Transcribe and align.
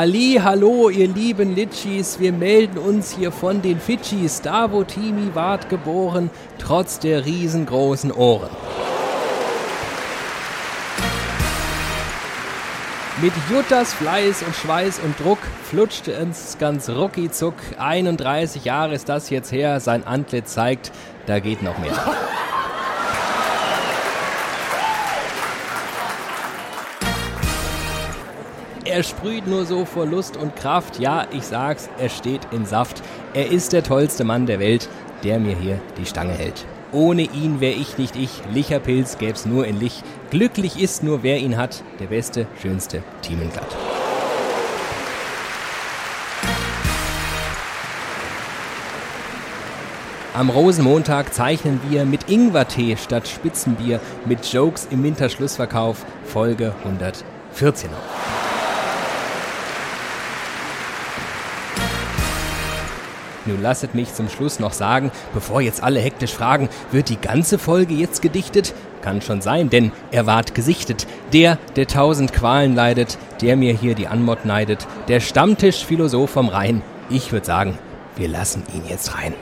Halli, 0.00 0.40
hallo, 0.42 0.88
ihr 0.88 1.08
lieben 1.08 1.54
Litschis, 1.54 2.18
wir 2.20 2.32
melden 2.32 2.78
uns 2.78 3.14
hier 3.14 3.30
von 3.30 3.60
den 3.60 3.78
Fidschis, 3.78 4.40
da 4.40 4.72
wo 4.72 4.82
Timi 4.82 5.34
ward 5.34 5.68
geboren, 5.68 6.30
trotz 6.58 7.00
der 7.00 7.26
riesengroßen 7.26 8.10
Ohren. 8.10 8.48
Mit 13.20 13.34
Juttas 13.50 13.92
Fleiß 13.92 14.42
und 14.42 14.56
Schweiß 14.56 15.00
und 15.00 15.20
Druck 15.20 15.40
flutschte 15.64 16.12
es 16.12 16.56
ganz 16.56 16.88
ruckizuck. 16.88 17.56
31 17.76 18.64
Jahre 18.64 18.94
ist 18.94 19.10
das 19.10 19.28
jetzt 19.28 19.52
her, 19.52 19.80
sein 19.80 20.06
Antlitz 20.06 20.54
zeigt, 20.54 20.92
da 21.26 21.40
geht 21.40 21.62
noch 21.62 21.76
mehr. 21.76 21.92
Er 28.92 29.04
sprüht 29.04 29.46
nur 29.46 29.66
so 29.66 29.84
vor 29.84 30.04
Lust 30.04 30.36
und 30.36 30.56
Kraft. 30.56 30.98
Ja, 30.98 31.28
ich 31.30 31.44
sag's, 31.44 31.88
er 32.00 32.08
steht 32.08 32.40
in 32.50 32.66
Saft. 32.66 33.00
Er 33.34 33.48
ist 33.48 33.72
der 33.72 33.84
tollste 33.84 34.24
Mann 34.24 34.46
der 34.46 34.58
Welt, 34.58 34.88
der 35.22 35.38
mir 35.38 35.54
hier 35.54 35.80
die 35.96 36.06
Stange 36.06 36.32
hält. 36.32 36.66
Ohne 36.90 37.22
ihn 37.22 37.60
wär 37.60 37.70
ich 37.70 37.98
nicht 37.98 38.16
ich. 38.16 38.42
Licherpilz 38.52 39.18
gäb's 39.18 39.46
nur 39.46 39.64
in 39.64 39.78
Lich. 39.78 40.02
Glücklich 40.30 40.82
ist 40.82 41.04
nur 41.04 41.22
wer 41.22 41.38
ihn 41.38 41.56
hat. 41.56 41.84
Der 42.00 42.06
beste, 42.06 42.48
schönste 42.60 43.04
Thiemenglatt. 43.22 43.76
Am 50.34 50.50
Rosenmontag 50.50 51.32
zeichnen 51.32 51.80
wir 51.88 52.04
mit 52.04 52.28
Ingwertee 52.28 52.96
statt 52.96 53.28
Spitzenbier 53.28 54.00
mit 54.24 54.44
Jokes 54.52 54.88
im 54.90 55.04
Winterschlussverkauf 55.04 56.04
Folge 56.24 56.74
114 56.82 57.90
auf. 57.90 58.49
Nun 63.46 63.62
lasset 63.62 63.94
mich 63.94 64.14
zum 64.14 64.28
Schluss 64.28 64.60
noch 64.60 64.72
sagen, 64.72 65.10
bevor 65.32 65.60
jetzt 65.60 65.82
alle 65.82 66.00
hektisch 66.00 66.34
fragen, 66.34 66.68
wird 66.92 67.08
die 67.08 67.20
ganze 67.20 67.58
Folge 67.58 67.94
jetzt 67.94 68.22
gedichtet? 68.22 68.74
Kann 69.02 69.22
schon 69.22 69.40
sein, 69.40 69.70
denn 69.70 69.92
er 70.10 70.26
ward 70.26 70.54
gesichtet. 70.54 71.06
Der, 71.32 71.58
der 71.76 71.86
tausend 71.86 72.32
Qualen 72.32 72.74
leidet, 72.74 73.16
der 73.40 73.56
mir 73.56 73.72
hier 73.72 73.94
die 73.94 74.08
Anmod 74.08 74.44
neidet, 74.44 74.86
der 75.08 75.20
Stammtischphilosoph 75.20 76.30
vom 76.30 76.48
Rhein. 76.48 76.82
Ich 77.08 77.32
würde 77.32 77.46
sagen, 77.46 77.78
wir 78.16 78.28
lassen 78.28 78.62
ihn 78.74 78.82
jetzt 78.88 79.16
rein. 79.16 79.34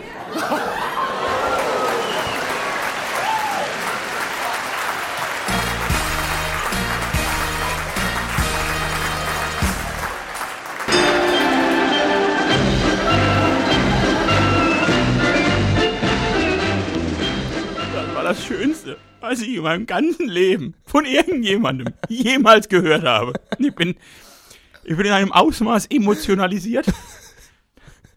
Was 19.20 19.40
ich 19.40 19.54
in 19.56 19.62
meinem 19.62 19.86
ganzen 19.86 20.28
Leben 20.28 20.74
von 20.84 21.04
irgendjemandem 21.04 21.92
jemals 22.08 22.68
gehört 22.68 23.04
habe. 23.04 23.32
Ich 23.58 23.74
bin, 23.74 23.96
ich 24.84 24.96
bin 24.96 25.06
in 25.06 25.12
einem 25.12 25.32
Ausmaß 25.32 25.86
emotionalisiert, 25.86 26.86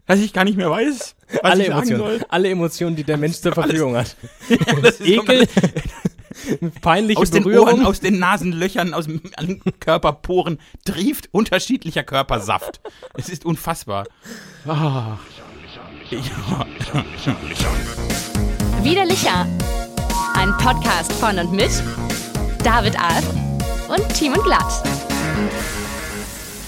dass 0.06 0.20
ich 0.20 0.32
gar 0.32 0.44
nicht 0.44 0.56
mehr 0.56 0.70
weiß, 0.70 1.14
was 1.32 1.40
alle 1.42 1.62
ich 1.62 1.68
sagen 1.68 1.88
Emotionen, 1.88 2.18
soll. 2.18 2.26
alle 2.28 2.48
Emotionen, 2.50 2.96
die 2.96 3.04
der 3.04 3.16
Mensch 3.16 3.36
zur 3.36 3.56
alles- 3.56 3.66
Verfügung 3.70 3.96
hat. 3.96 4.16
Ja, 4.48 4.80
das 4.80 5.00
ist 5.00 5.08
Ekel, 5.08 5.48
peinliche 6.80 7.20
aus 7.20 7.30
den 7.30 7.42
Berührung. 7.44 7.68
Ohren, 7.68 7.86
aus 7.86 8.00
den 8.00 8.18
Nasenlöchern, 8.18 8.94
aus 8.94 9.06
den 9.06 9.20
Körperporen 9.80 10.58
trieft 10.84 11.28
unterschiedlicher 11.32 12.02
Körpersaft. 12.04 12.80
Es 13.14 13.28
ist 13.28 13.44
unfassbar. 13.44 14.06
Ah. 14.66 15.18
Ja. 16.10 16.20
Widerlicher. 18.82 19.46
Ein 20.42 20.56
Podcast 20.58 21.12
von 21.12 21.38
und 21.38 21.52
mit 21.52 21.70
David 22.64 22.98
Alf 22.98 23.24
und 23.88 24.12
Team 24.12 24.32
und 24.32 24.42
Glatt. 24.42 24.82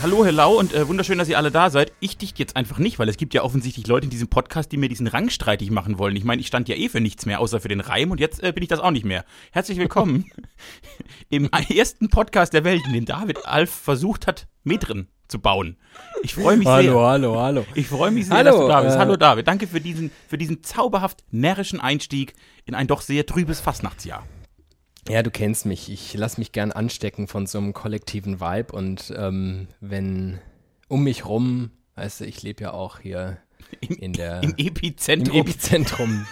Hallo, 0.00 0.24
hello 0.24 0.60
und 0.60 0.72
äh, 0.72 0.86
wunderschön, 0.86 1.18
dass 1.18 1.28
ihr 1.28 1.36
alle 1.36 1.50
da 1.50 1.70
seid. 1.70 1.90
Ich 1.98 2.16
dicht 2.16 2.38
jetzt 2.38 2.54
einfach 2.54 2.78
nicht, 2.78 3.00
weil 3.00 3.08
es 3.08 3.16
gibt 3.16 3.34
ja 3.34 3.42
offensichtlich 3.42 3.88
Leute 3.88 4.04
in 4.04 4.10
diesem 4.10 4.28
Podcast, 4.28 4.70
die 4.70 4.76
mir 4.76 4.88
diesen 4.88 5.08
Rang 5.08 5.28
streitig 5.28 5.72
machen 5.72 5.98
wollen. 5.98 6.14
Ich 6.14 6.22
meine, 6.22 6.40
ich 6.40 6.46
stand 6.46 6.68
ja 6.68 6.76
eh 6.76 6.88
für 6.88 7.00
nichts 7.00 7.26
mehr, 7.26 7.40
außer 7.40 7.58
für 7.58 7.66
den 7.66 7.80
Reim 7.80 8.12
und 8.12 8.20
jetzt 8.20 8.40
äh, 8.44 8.52
bin 8.52 8.62
ich 8.62 8.68
das 8.68 8.78
auch 8.78 8.92
nicht 8.92 9.04
mehr. 9.04 9.24
Herzlich 9.50 9.78
willkommen 9.78 10.30
im 11.28 11.50
ersten 11.68 12.10
Podcast 12.10 12.52
der 12.52 12.62
Welt, 12.62 12.82
in 12.86 12.92
dem 12.92 13.06
David 13.06 13.44
Alf 13.44 13.70
versucht 13.70 14.28
hat, 14.28 14.46
Metren 14.62 15.08
zu 15.34 15.40
bauen. 15.40 15.76
Ich 16.22 16.34
freue 16.36 16.56
mich 16.56 16.66
sehr. 16.66 16.76
Hallo, 16.76 17.04
hallo, 17.04 17.40
hallo. 17.40 17.66
Ich 17.74 17.88
freue 17.88 18.12
mich 18.12 18.26
sehr, 18.26 18.36
Hallo, 18.36 18.50
dass 18.50 18.60
du 18.60 18.68
da 18.68 18.80
bist. 18.82 18.96
äh, 18.96 18.98
Hallo 19.00 19.16
David, 19.16 19.48
danke 19.48 19.66
für 19.66 19.80
diesen, 19.80 20.12
für 20.28 20.38
diesen 20.38 20.62
zauberhaft 20.62 21.24
närrischen 21.32 21.80
Einstieg 21.80 22.34
in 22.66 22.76
ein 22.76 22.86
doch 22.86 23.00
sehr 23.00 23.26
trübes 23.26 23.58
Fastnachtsjahr. 23.58 24.24
Ja, 25.08 25.24
du 25.24 25.32
kennst 25.32 25.66
mich. 25.66 25.90
Ich 25.90 26.14
lass 26.14 26.38
mich 26.38 26.52
gern 26.52 26.70
anstecken 26.70 27.26
von 27.26 27.46
so 27.46 27.58
einem 27.58 27.72
kollektiven 27.72 28.40
Vibe 28.40 28.72
und 28.72 29.12
ähm, 29.16 29.66
wenn 29.80 30.38
um 30.86 31.02
mich 31.02 31.26
rum, 31.26 31.72
weißt 31.96 32.20
du, 32.20 32.26
ich 32.26 32.42
lebe 32.44 32.62
ja 32.62 32.72
auch 32.72 33.00
hier 33.00 33.38
in 33.80 34.12
der 34.12 34.40
Im 34.44 34.54
im 34.56 34.66
Epizentrum, 34.68 35.36
Epizentrum. 35.36 36.26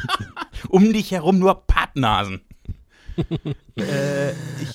um 0.70 0.94
dich 0.94 1.10
herum 1.10 1.38
nur 1.38 1.66
Pappnasen. 1.66 2.40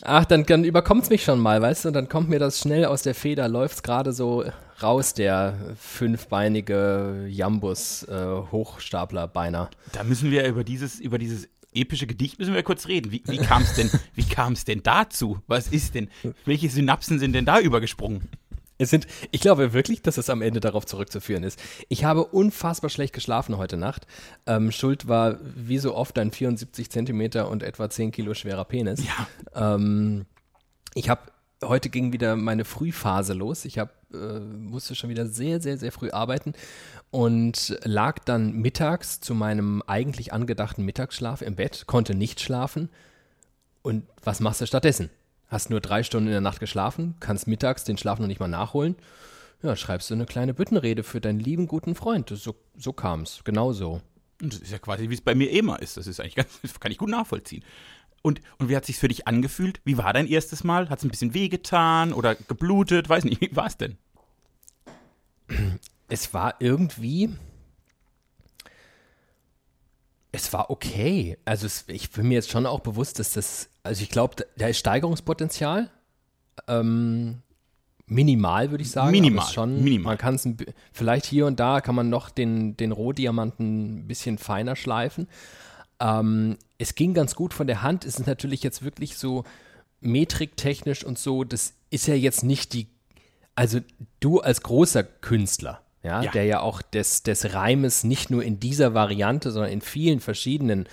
Ach, 0.02 0.26
dann, 0.26 0.46
dann 0.46 0.64
überkommt's 0.64 1.10
mich 1.10 1.24
schon 1.24 1.40
mal, 1.40 1.62
weißt 1.62 1.86
du, 1.86 1.90
und 1.90 1.94
dann 1.94 2.10
kommt 2.10 2.30
mir 2.30 2.40
das 2.40 2.60
schnell 2.60 2.86
aus 2.86 3.02
der 3.02 3.16
Feder, 3.16 3.48
läuft's 3.48 3.84
gerade 3.84 4.14
so 4.14 4.44
raus, 4.82 5.14
der 5.14 5.76
fünfbeinige 5.80 7.26
Jambus 7.30 8.04
äh, 8.04 8.26
Hochstapler 8.52 9.28
beinahe. 9.28 9.70
Da 9.94 10.04
müssen 10.04 10.32
wir 10.32 10.46
über 10.48 10.64
dieses, 10.64 11.00
über 11.00 11.18
dieses 11.18 11.48
epische 11.76 12.08
Gedicht 12.08 12.40
müssen 12.40 12.54
wir 12.54 12.64
kurz 12.64 12.88
reden. 12.88 13.12
Wie, 13.12 13.22
wie 13.26 13.38
kam 13.38 13.62
es 13.62 13.74
denn, 13.74 13.90
wie 14.14 14.24
kam 14.24 14.54
es 14.54 14.66
denn 14.66 14.82
dazu? 14.82 15.40
Was 15.48 15.68
ist 15.68 15.96
denn, 15.96 16.10
welche 16.46 16.70
Synapsen 16.70 17.20
sind 17.20 17.34
denn 17.34 17.46
da 17.46 17.60
übergesprungen? 17.60 18.30
Es 18.78 18.90
sind, 18.90 19.08
ich 19.32 19.42
glaube 19.42 19.74
wirklich, 19.74 20.02
dass 20.02 20.18
es 20.18 20.30
am 20.30 20.42
Ende 20.42 20.60
darauf 20.60 20.86
zurückzuführen 20.86 21.44
ist. 21.44 21.62
Ich 21.88 22.04
habe 22.04 22.26
unfassbar 22.26 22.90
schlecht 22.90 23.14
geschlafen 23.14 23.58
heute 23.58 23.78
Nacht. 23.78 24.06
Ähm, 24.46 24.72
Schuld 24.72 25.08
war 25.08 25.38
wie 25.44 25.78
so 25.78 25.96
oft 25.96 26.18
ein 26.20 26.32
74 26.32 26.90
Zentimeter 26.90 27.50
und 27.50 27.64
etwa 27.64 27.90
10 27.90 28.12
Kilo 28.12 28.34
schwerer 28.34 28.66
Penis. 28.66 29.02
Ja. 29.06 29.76
Ähm, 29.76 30.26
ich 30.94 31.10
habe 31.10 31.22
heute 31.64 31.90
ging 31.90 32.14
wieder 32.14 32.36
meine 32.36 32.66
Frühphase 32.66 33.34
los. 33.34 33.66
Ich 33.66 33.80
hab, 33.80 33.94
äh, 34.14 34.40
musste 34.40 34.96
schon 34.96 35.10
wieder 35.10 35.26
sehr, 35.26 35.62
sehr, 35.62 35.78
sehr 35.78 35.92
früh 35.92 36.12
arbeiten 36.12 36.54
und 37.12 37.78
lag 37.84 38.20
dann 38.20 38.54
mittags 38.54 39.22
zu 39.22 39.34
meinem 39.34 39.82
eigentlich 39.88 40.34
angedachten 40.34 40.84
Mittagsschlaf 40.84 41.42
im 41.42 41.56
Bett, 41.56 41.86
konnte 41.88 42.16
nicht 42.16 42.42
schlafen. 42.42 42.90
Und 43.82 44.04
was 44.24 44.40
machst 44.40 44.62
du 44.62 44.68
stattdessen? 44.68 45.10
Hast 45.48 45.70
nur 45.70 45.80
drei 45.80 46.04
Stunden 46.04 46.28
in 46.28 46.34
der 46.34 46.42
Nacht 46.42 46.60
geschlafen, 46.60 47.16
kannst 47.20 47.48
mittags 47.48 47.84
den 47.84 47.98
Schlaf 47.98 48.20
noch 48.20 48.28
nicht 48.28 48.40
mal 48.40 48.48
nachholen. 48.48 48.96
Ja, 49.62 49.76
schreibst 49.76 50.10
du 50.10 50.14
eine 50.14 50.26
kleine 50.26 50.54
Büttenrede 50.54 51.04
für 51.04 51.22
deinen 51.22 51.40
lieben 51.40 51.68
guten 51.68 51.96
Freund. 51.96 52.30
So, 52.30 52.56
so 52.78 52.94
kam 52.94 53.22
es, 53.22 53.44
genau 53.44 53.74
so. 53.74 54.02
Und 54.42 54.54
das 54.54 54.60
ist 54.60 54.72
ja 54.72 54.80
quasi, 54.80 55.10
wie 55.10 55.14
es 55.14 55.22
bei 55.22 55.36
mir 55.36 55.50
immer 55.52 55.82
ist. 55.82 55.98
Das 55.98 56.08
ist 56.08 56.20
eigentlich 56.20 56.36
ganz, 56.36 56.50
das 56.62 56.80
kann 56.80 56.92
ich 56.92 56.98
gut 56.98 57.10
nachvollziehen. 57.10 57.64
Und, 58.22 58.42
und 58.58 58.70
wie 58.70 58.76
hat 58.76 58.86
sich's 58.86 59.00
für 59.00 59.08
dich 59.08 59.28
angefühlt? 59.28 59.82
Wie 59.86 59.98
war 59.98 60.12
dein 60.12 60.28
erstes 60.28 60.64
Mal? 60.64 60.90
Hat 60.90 61.00
es 61.00 61.06
ein 61.06 61.12
bisschen 61.12 61.34
wehgetan 61.34 62.12
oder 62.12 62.36
geblutet? 62.36 63.08
Weiß 63.08 63.24
nicht, 63.24 63.42
wie 63.42 63.56
war 63.56 63.68
es 63.68 63.78
denn? 63.78 63.98
es 66.08 66.34
war 66.34 66.56
irgendwie. 66.60 67.30
Es 70.36 70.52
war 70.54 70.70
okay. 70.70 71.38
Also 71.46 71.66
es, 71.66 71.86
ich 71.88 72.10
bin 72.12 72.28
mir 72.28 72.36
jetzt 72.36 72.50
schon 72.50 72.66
auch 72.66 72.82
bewusst, 72.82 73.20
dass 73.20 73.32
das, 73.32 73.70
also 73.84 74.02
ich 74.04 74.10
glaube, 74.10 74.36
da- 74.58 74.68
ist 74.68 74.80
Steigerungspotenzial. 74.80 75.90
Ähm, 76.68 77.42
minimal, 78.06 78.72
würde 78.72 78.82
ich 78.84 78.92
sagen. 78.92 79.12
Minimal, 79.12 79.48
Schon, 79.52 79.84
minimal. 79.84 80.12
Man 80.12 80.18
kann 80.18 80.36
es 80.36 80.48
vielleicht 80.92 81.26
hier 81.26 81.46
und 81.46 81.60
da 81.60 81.82
kann 81.82 81.96
man 81.96 82.10
noch 82.10 82.30
den, 82.30 82.76
den 82.78 82.92
Rohdiamanten 82.92 84.00
ein 84.00 84.08
bisschen 84.08 84.38
feiner 84.38 84.76
schleifen. 84.76 85.28
Ähm, 86.00 86.58
es 86.78 86.96
ging 86.96 87.14
ganz 87.14 87.36
gut 87.36 87.54
von 87.54 87.68
der 87.68 87.82
Hand. 87.82 88.04
Es 88.06 88.20
ist 88.20 88.28
natürlich 88.28 88.62
jetzt 88.64 88.84
wirklich 88.84 89.18
so 89.18 89.44
metriktechnisch 90.02 91.04
und 91.04 91.18
so, 91.18 91.44
das 91.44 91.74
ist 91.90 92.08
ja 92.08 92.16
jetzt 92.16 92.44
nicht 92.44 92.74
die, 92.74 92.88
also 93.56 93.80
du 94.20 94.40
als 94.42 94.62
großer 94.62 95.04
Künstler, 95.04 95.82
ja, 96.06 96.22
Ja. 96.24 96.32
der 96.32 96.46
ja 96.46 96.60
auch 96.62 96.82
des, 96.82 97.24
des 97.24 97.54
Reimes 97.54 98.04
nicht 98.04 98.30
nur 98.30 98.44
in 98.44 98.60
dieser 98.60 98.94
Variante, 98.94 99.52
sondern 99.52 99.72
in 99.72 99.82
vielen 99.82 100.20
verschiedenen 100.20 100.88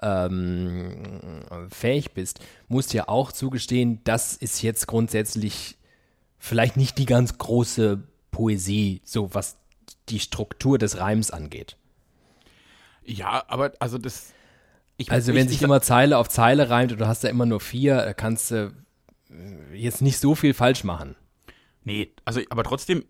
ähm, 0.00 1.42
fähig 1.70 2.12
bist, 2.12 2.40
musst 2.68 2.92
ja 2.92 3.08
auch 3.08 3.32
zugestehen, 3.32 4.00
das 4.04 4.34
ist 4.36 4.62
jetzt 4.62 4.86
grundsätzlich 4.86 5.76
vielleicht 6.38 6.76
nicht 6.76 6.98
die 6.98 7.06
ganz 7.06 7.36
große 7.38 8.02
Poesie, 8.30 9.00
so 9.04 9.34
was 9.34 9.56
die 10.08 10.20
Struktur 10.20 10.78
des 10.78 10.98
Reims 10.98 11.30
angeht. 11.30 11.76
Ja, 13.04 13.42
aber 13.48 13.72
also 13.80 13.98
das. 13.98 14.32
Ich, 14.98 15.10
Also 15.10 15.32
ich, 15.32 15.38
wenn 15.38 15.46
ich, 15.46 15.52
sich 15.54 15.62
immer 15.62 15.80
Zeile 15.80 16.18
auf 16.18 16.28
Zeile 16.28 16.70
reimt 16.70 16.92
und 16.92 17.00
du 17.00 17.06
hast 17.06 17.24
da 17.24 17.28
immer 17.28 17.46
nur 17.46 17.60
vier, 17.60 18.14
kannst 18.16 18.50
du 18.50 18.72
äh, 19.30 19.76
jetzt 19.76 20.02
nicht 20.02 20.18
so 20.18 20.34
viel 20.34 20.54
falsch 20.54 20.84
machen. 20.84 21.16
Nee, 21.84 22.12
also, 22.24 22.40
aber 22.50 22.64
trotzdem, 22.64 23.04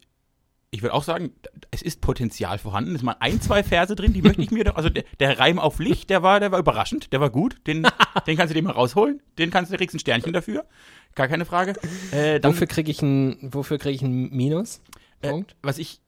ich 0.70 0.82
würde 0.82 0.92
auch 0.92 1.02
sagen, 1.02 1.32
es 1.70 1.80
ist 1.80 2.00
Potenzial 2.00 2.58
vorhanden. 2.58 2.94
Es 2.94 3.00
sind 3.00 3.06
mal 3.06 3.16
ein, 3.20 3.40
zwei 3.40 3.62
Verse 3.62 3.94
drin, 3.94 4.12
die 4.12 4.20
möchte 4.20 4.42
ich 4.42 4.50
mir 4.50 4.64
doch. 4.64 4.76
Also 4.76 4.90
der, 4.90 5.04
der 5.18 5.38
Reim 5.38 5.58
auf 5.58 5.78
Licht, 5.78 6.10
der 6.10 6.22
war, 6.22 6.40
der 6.40 6.52
war 6.52 6.58
überraschend, 6.58 7.12
der 7.12 7.20
war 7.20 7.30
gut. 7.30 7.56
Den, 7.66 7.86
den 8.26 8.36
kannst 8.36 8.50
du 8.50 8.54
dir 8.54 8.62
mal 8.62 8.72
rausholen. 8.72 9.22
Den 9.38 9.50
kannst 9.50 9.72
du 9.72 9.76
kriegst 9.76 9.96
ein 9.96 9.98
Sternchen 9.98 10.32
dafür. 10.32 10.66
Gar 11.14 11.28
keine 11.28 11.46
Frage. 11.46 11.74
Äh, 12.12 12.38
dann, 12.40 12.52
wofür 12.52 12.66
kriege 12.66 12.90
ich 12.90 13.00
ein, 13.00 13.38
wofür 13.52 13.78
kriege 13.78 13.94
ich 13.94 14.02
ein 14.02 14.30
Minus? 14.30 14.82
Äh, 15.22 15.42
was 15.62 15.78
ich, 15.78 16.00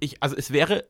ich, 0.00 0.22
also 0.22 0.36
es 0.36 0.52
wäre 0.52 0.84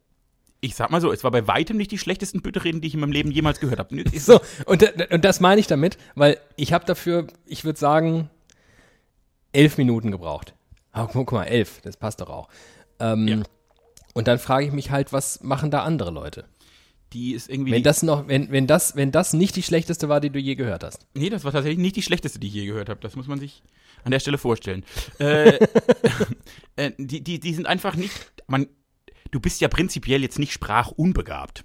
ich 0.62 0.75
sag 0.75 0.91
mal 0.91 1.00
so, 1.00 1.12
es 1.12 1.23
war 1.23 1.31
bei 1.31 1.47
weitem 1.47 1.76
nicht 1.76 1.91
die 1.91 1.99
schlechtesten 1.99 2.41
Bütterreden, 2.41 2.81
die 2.81 2.88
ich 2.88 2.94
in 2.94 3.00
meinem 3.00 3.12
Leben 3.12 3.31
jemals 3.31 3.61
gehört 3.61 3.79
habe. 3.79 4.05
So, 4.19 4.41
und, 4.64 4.82
und 5.12 5.25
das 5.25 5.38
meine 5.38 5.61
ich 5.61 5.67
damit, 5.67 5.99
weil 6.14 6.38
ich 6.56 6.73
habe 6.73 6.85
dafür, 6.87 7.26
ich 7.44 7.64
würde 7.64 7.79
sagen, 7.79 8.31
elf 9.52 9.79
Minuten 9.79 10.11
gebraucht. 10.11 10.56
Oh, 10.97 11.07
guck 11.13 11.33
mal, 11.33 11.45
elf, 11.45 11.81
das 11.83 11.97
passt 11.97 12.21
doch 12.21 12.31
auch. 12.31 12.49
Ähm, 12.99 13.29
ja. 13.29 13.43
Und 14.15 14.29
dann 14.29 14.39
frage 14.39 14.67
ich 14.67 14.73
mich 14.73 14.91
halt, 14.91 15.13
was 15.13 15.43
machen 15.43 15.71
da 15.71 15.83
andere 15.83 16.11
Leute? 16.11 16.47
Die 17.13 17.35
ist 17.35 17.51
irgendwie. 17.51 17.73
Wenn 17.73 17.83
das 17.83 18.03
noch, 18.03 18.29
wenn, 18.29 18.51
wenn 18.51 18.67
das, 18.67 18.97
wenn 18.97 19.13
das 19.13 19.33
nicht 19.33 19.55
die 19.57 19.63
schlechteste 19.63 20.09
war, 20.09 20.21
die 20.21 20.31
du 20.31 20.39
je 20.39 20.55
gehört 20.55 20.83
hast. 20.83 21.07
Nee, 21.15 21.29
das 21.29 21.45
war 21.45 21.53
tatsächlich 21.53 21.79
nicht 21.79 21.97
die 21.97 22.03
schlechteste, 22.03 22.39
die 22.39 22.47
ich 22.47 22.55
je 22.55 22.67
gehört 22.67 22.89
habe. 22.89 23.01
Das 23.01 23.15
muss 23.15 23.29
man 23.29 23.39
sich 23.39 23.63
an 24.05 24.11
der 24.11 24.21
Stelle 24.21 24.39
vorstellen. 24.39 24.85
äh, 25.19 25.59
äh, 26.77 26.93
die, 26.97 27.23
die, 27.23 27.41
die 27.41 27.55
sind 27.55 27.67
einfach 27.67 27.95
nicht. 27.95 28.33
Man, 28.47 28.67
du 29.31 29.39
bist 29.39 29.61
ja 29.61 29.69
prinzipiell 29.69 30.23
jetzt 30.23 30.39
nicht 30.39 30.53
sprachunbegabt. 30.53 31.65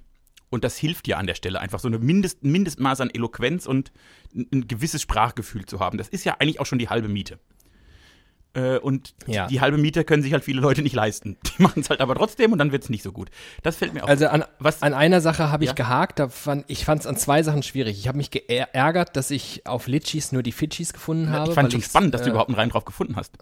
Und 0.50 0.66
das 0.66 0.78
hilft 0.78 1.06
dir 1.06 1.18
an 1.18 1.28
der 1.28 1.36
Stelle 1.36 1.62
einfach 1.62 1.80
so 1.80 1.88
eine 1.88 1.98
Mindest, 1.98 2.44
Mindestmaß 2.44 3.00
an 3.00 3.10
Eloquenz 3.10 3.66
und 3.66 3.94
ein, 4.36 4.48
ein 4.52 4.68
gewisses 4.68 5.02
Sprachgefühl 5.02 5.66
zu 5.66 5.80
haben. 5.80 5.98
Das 5.98 6.10
ist 6.10 6.26
ja 6.26 6.36
eigentlich 6.40 6.60
auch 6.60 6.66
schon 6.66 6.80
die 6.80 6.90
halbe 6.90 7.08
Miete. 7.08 7.40
Äh, 8.54 8.80
und 8.80 9.14
ja. 9.28 9.48
die, 9.48 9.62
halbe 9.62 9.78
Miete 9.78 10.04
können 10.04 10.24
sich 10.24 10.34
halt 10.34 10.44
viele 10.44 10.60
Leute 10.60 10.82
nicht 10.82 10.94
leisten. 10.94 11.38
Die 11.58 11.62
machen 11.62 11.82
es 11.82 11.90
halt 11.90 12.02
aber 12.02 12.16
trotzdem 12.16 12.52
und 12.52 12.58
dann 12.58 12.72
wird 12.74 12.84
es 12.84 12.90
nicht 12.90 13.04
so 13.04 13.14
gut. 13.14 13.30
Das 13.64 13.78
fällt 13.78 13.94
mir 13.94 14.04
auf. 14.04 14.10
Also 14.10 14.28
an, 14.28 14.44
was, 14.60 14.82
an 14.82 14.94
einer 14.94 15.22
Sache 15.22 15.52
habe 15.52 15.64
ich 15.64 15.70
ja? 15.70 15.74
gehakt, 15.74 16.20
da 16.20 16.28
fand, 16.28 16.66
ich 16.68 16.84
fand 16.84 17.02
es 17.02 17.08
an 17.08 17.16
zwei 17.16 17.44
Sachen 17.44 17.64
schwierig. 17.64 17.98
Ich 17.98 18.08
habe 18.10 18.18
mich 18.18 18.30
geärgert, 18.30 19.16
dass 19.16 19.32
ich 19.32 19.66
auf 19.66 19.88
Litchis 19.88 20.34
nur 20.34 20.44
die 20.44 20.52
Fidschis 20.52 20.92
gefunden 20.92 21.30
habe. 21.30 21.50
Ich 21.50 21.56
fand 21.56 21.70
es 21.70 21.74
schon 21.74 21.82
spannend, 21.82 22.14
dass 22.14 22.22
äh, 22.22 22.26
du 22.26 22.30
überhaupt 22.32 22.50
einen 22.50 22.60
Reim 22.60 22.70
drauf 22.70 22.84
gefunden 22.84 23.16
hast. 23.16 23.38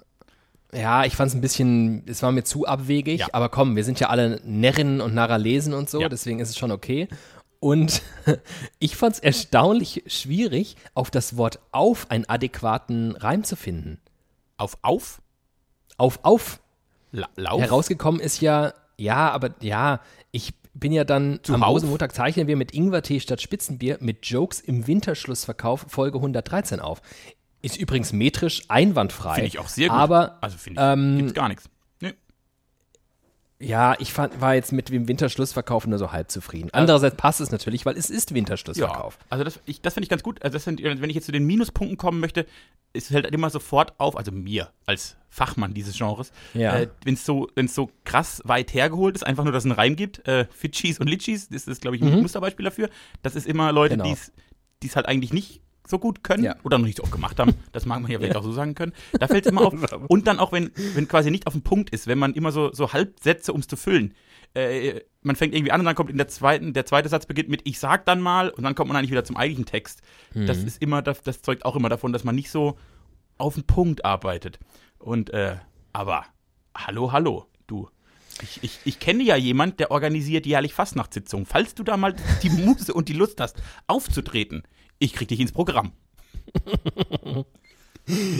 Ja, 0.71 1.03
ich 1.05 1.15
fand 1.15 1.29
es 1.29 1.35
ein 1.35 1.41
bisschen, 1.41 2.03
es 2.07 2.21
war 2.21 2.31
mir 2.31 2.43
zu 2.43 2.67
abwegig, 2.67 3.21
ja. 3.21 3.27
aber 3.31 3.49
komm, 3.49 3.75
wir 3.75 3.83
sind 3.83 3.99
ja 3.99 4.09
alle 4.09 4.39
Närrinnen 4.45 5.01
und 5.01 5.15
Narralesen 5.15 5.73
und 5.73 5.89
so, 5.89 6.07
deswegen 6.07 6.39
ist 6.39 6.49
es 6.49 6.57
schon 6.57 6.71
okay. 6.71 7.07
Und 7.59 8.03
ich 8.79 8.95
fand 8.95 9.15
es 9.15 9.19
erstaunlich 9.19 10.03
schwierig, 10.05 10.75
auf 10.93 11.09
das 11.09 11.37
Wort 11.37 11.59
auf 11.71 12.11
einen 12.11 12.29
adäquaten 12.29 13.15
Reim 13.15 13.43
zu 13.43 13.55
finden. 13.55 13.99
Auf 14.59 14.77
auf? 14.81 15.21
Auf 15.97 16.19
auf. 16.23 16.59
La 17.11 17.27
Lauf? 17.35 17.61
Herausgekommen 17.61 18.19
ist 18.19 18.41
ja, 18.41 18.73
ja, 18.97 19.31
aber 19.31 19.55
ja, 19.61 20.01
ich 20.31 20.53
bin 20.73 20.91
ja 20.91 21.03
dann 21.03 21.39
Zu 21.43 21.53
am 21.53 21.63
Rosenmontag 21.63 22.13
zeichnen 22.13 22.47
wir 22.47 22.55
mit 22.55 22.73
Ingwertee 22.73 23.19
statt 23.19 23.41
Spitzenbier 23.41 23.97
mit 24.01 24.25
Jokes 24.25 24.59
im 24.59 24.85
Winterschlussverkauf 24.85 25.85
Folge 25.87 26.17
113 26.17 26.79
auf. 26.79 27.01
Ist 27.61 27.77
übrigens 27.77 28.13
metrisch 28.13 28.63
einwandfrei. 28.67 29.35
Finde 29.35 29.47
ich 29.47 29.59
auch 29.59 29.67
sehr 29.67 29.89
gut. 29.89 29.97
Aber 29.97 30.37
also 30.41 30.57
finde 30.57 30.81
ich, 30.81 30.87
ähm, 30.87 31.17
gibt's 31.17 31.33
gar 31.33 31.47
nichts. 31.47 31.69
Ja, 33.61 33.95
ich 33.99 34.13
fand, 34.13 34.39
war 34.39 34.55
jetzt 34.55 34.71
mit 34.71 34.87
dem 34.87 35.09
Winterschlussverkauf 35.09 35.85
nur 35.85 35.99
so 35.99 36.13
halb 36.13 36.31
zufrieden. 36.31 36.69
Andererseits 36.71 37.17
passt 37.17 37.41
es 37.41 37.51
natürlich, 37.51 37.85
weil 37.85 37.97
es 37.97 38.09
ist 38.09 38.33
Winterschlussverkauf. 38.33 39.17
Ja, 39.19 39.25
also 39.29 39.43
das, 39.43 39.59
das 39.81 39.93
finde 39.93 40.05
ich 40.05 40.09
ganz 40.09 40.23
gut. 40.23 40.41
Also 40.41 40.53
das 40.53 40.63
sind, 40.63 40.81
wenn 40.81 41.09
ich 41.09 41.15
jetzt 41.15 41.25
zu 41.25 41.33
den 41.33 41.45
Minuspunkten 41.45 41.97
kommen 41.97 42.21
möchte, 42.21 42.45
es 42.93 43.07
fällt 43.07 43.25
halt 43.25 43.33
immer 43.33 43.49
sofort 43.49 43.99
auf, 43.99 44.15
also 44.15 44.31
mir 44.31 44.71
als 44.85 45.17
Fachmann 45.29 45.73
dieses 45.73 45.97
Genres, 45.97 46.31
ja. 46.53 46.73
äh, 46.77 46.87
wenn 47.03 47.15
es 47.15 47.25
so, 47.25 47.49
so 47.67 47.91
krass 48.05 48.41
weit 48.45 48.73
hergeholt 48.73 49.15
ist, 49.15 49.23
einfach 49.23 49.43
nur, 49.43 49.51
dass 49.51 49.63
es 49.63 49.69
einen 49.69 49.77
Reim 49.77 49.97
gibt, 49.97 50.25
äh, 50.25 50.47
Fitchis 50.49 50.99
und 50.99 51.07
Litchis, 51.07 51.49
das 51.49 51.67
ist, 51.67 51.81
glaube 51.81 51.97
ich, 51.97 52.01
ein 52.01 52.15
mhm. 52.15 52.21
Musterbeispiel 52.21 52.63
dafür. 52.63 52.89
Das 53.23 53.35
ist 53.35 53.45
immer 53.45 53.73
Leute, 53.73 53.97
genau. 53.97 54.15
die 54.81 54.87
es 54.87 54.95
halt 54.95 55.05
eigentlich 55.05 55.33
nicht 55.33 55.61
so 55.89 55.99
gut 55.99 56.23
können 56.23 56.43
ja. 56.43 56.55
oder 56.63 56.77
noch 56.77 56.85
nicht 56.85 56.97
so 56.97 57.03
oft 57.03 57.11
gemacht 57.11 57.39
haben. 57.39 57.53
Das 57.71 57.85
mag 57.85 58.01
man 58.01 58.11
ja 58.11 58.17
vielleicht 58.19 58.33
ja. 58.33 58.39
auch 58.39 58.43
so 58.43 58.51
sagen 58.51 58.75
können. 58.75 58.93
Da 59.13 59.27
fällt 59.27 59.45
es 59.45 59.51
immer 59.51 59.61
auf. 59.61 59.73
Und 60.07 60.27
dann 60.27 60.39
auch, 60.39 60.51
wenn, 60.51 60.71
wenn 60.93 61.07
quasi 61.07 61.31
nicht 61.31 61.47
auf 61.47 61.53
den 61.53 61.63
Punkt 61.63 61.89
ist, 61.89 62.07
wenn 62.07 62.19
man 62.19 62.33
immer 62.33 62.51
so, 62.51 62.71
so 62.73 62.93
Halbsätze, 62.93 63.53
um 63.53 63.59
es 63.59 63.67
zu 63.67 63.75
füllen. 63.75 64.13
Äh, 64.53 65.01
man 65.21 65.35
fängt 65.35 65.53
irgendwie 65.53 65.71
an 65.71 65.79
und 65.79 65.85
dann 65.85 65.95
kommt 65.95 66.09
in 66.09 66.17
der 66.17 66.27
zweiten, 66.27 66.73
der 66.73 66.85
zweite 66.85 67.07
Satz 67.07 67.27
beginnt 67.27 67.49
mit 67.49 67.61
Ich 67.65 67.79
sag 67.79 68.05
dann 68.05 68.19
mal 68.19 68.49
und 68.49 68.63
dann 68.63 68.73
kommt 68.73 68.87
man 68.87 68.97
eigentlich 68.97 69.11
wieder 69.11 69.23
zum 69.23 69.37
eigentlichen 69.37 69.65
Text. 69.65 70.01
Mhm. 70.33 70.47
Das 70.47 70.63
ist 70.63 70.81
immer, 70.81 71.01
das, 71.01 71.21
das 71.21 71.41
zeugt 71.41 71.65
auch 71.65 71.75
immer 71.75 71.89
davon, 71.89 72.13
dass 72.13 72.23
man 72.23 72.35
nicht 72.35 72.49
so 72.49 72.77
auf 73.37 73.55
den 73.55 73.65
Punkt 73.65 74.05
arbeitet. 74.05 74.59
Und, 74.97 75.31
äh, 75.31 75.57
aber, 75.93 76.25
hallo, 76.75 77.11
hallo, 77.11 77.45
du. 77.67 77.89
Ich, 78.41 78.63
ich, 78.63 78.79
ich 78.85 78.99
kenne 78.99 79.23
ja 79.23 79.35
jemand, 79.35 79.79
der 79.79 79.91
organisiert 79.91 80.45
jährlich 80.45 80.73
Fastnachtssitzungen. 80.73 81.45
Falls 81.45 81.75
du 81.75 81.83
da 81.83 81.97
mal 81.97 82.15
die 82.41 82.49
Muse 82.49 82.93
und 82.93 83.09
die 83.09 83.13
Lust 83.13 83.41
hast, 83.41 83.61
aufzutreten, 83.87 84.63
ich 84.99 85.13
krieg 85.13 85.27
dich 85.27 85.39
ins 85.39 85.51
Programm. 85.51 85.91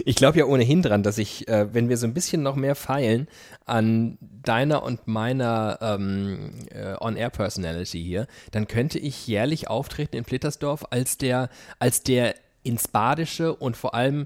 Ich 0.04 0.16
glaube 0.16 0.40
ja 0.40 0.46
ohnehin 0.46 0.82
dran, 0.82 1.04
dass 1.04 1.20
ich, 1.20 1.48
äh, 1.48 1.72
wenn 1.74 1.90
wir 1.90 1.98
so 1.98 2.08
ein 2.08 2.14
bisschen 2.14 2.42
noch 2.42 2.56
mehr 2.56 2.74
feilen 2.74 3.28
an 3.66 4.18
deiner 4.20 4.82
und 4.82 5.08
meiner 5.08 5.78
ähm, 5.82 6.52
äh, 6.72 6.96
On-Air-Personality 7.00 8.04
hier, 8.04 8.26
dann 8.52 8.68
könnte 8.68 8.98
ich 8.98 9.28
jährlich 9.28 9.68
auftreten 9.68 10.16
in 10.16 10.26
Plittersdorf 10.26 10.86
als 10.90 11.18
der, 11.18 11.50
als 11.78 12.02
der 12.02 12.34
ins 12.64 12.88
Badische 12.88 13.56
und 13.56 13.78
vor 13.78 13.94
allem 13.94 14.26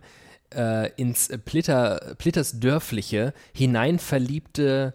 äh, 0.56 0.92
ins 0.96 1.30
Plitter, 1.44 2.16
Plittersdörfliche 2.18 3.34
hineinverliebte 3.54 4.94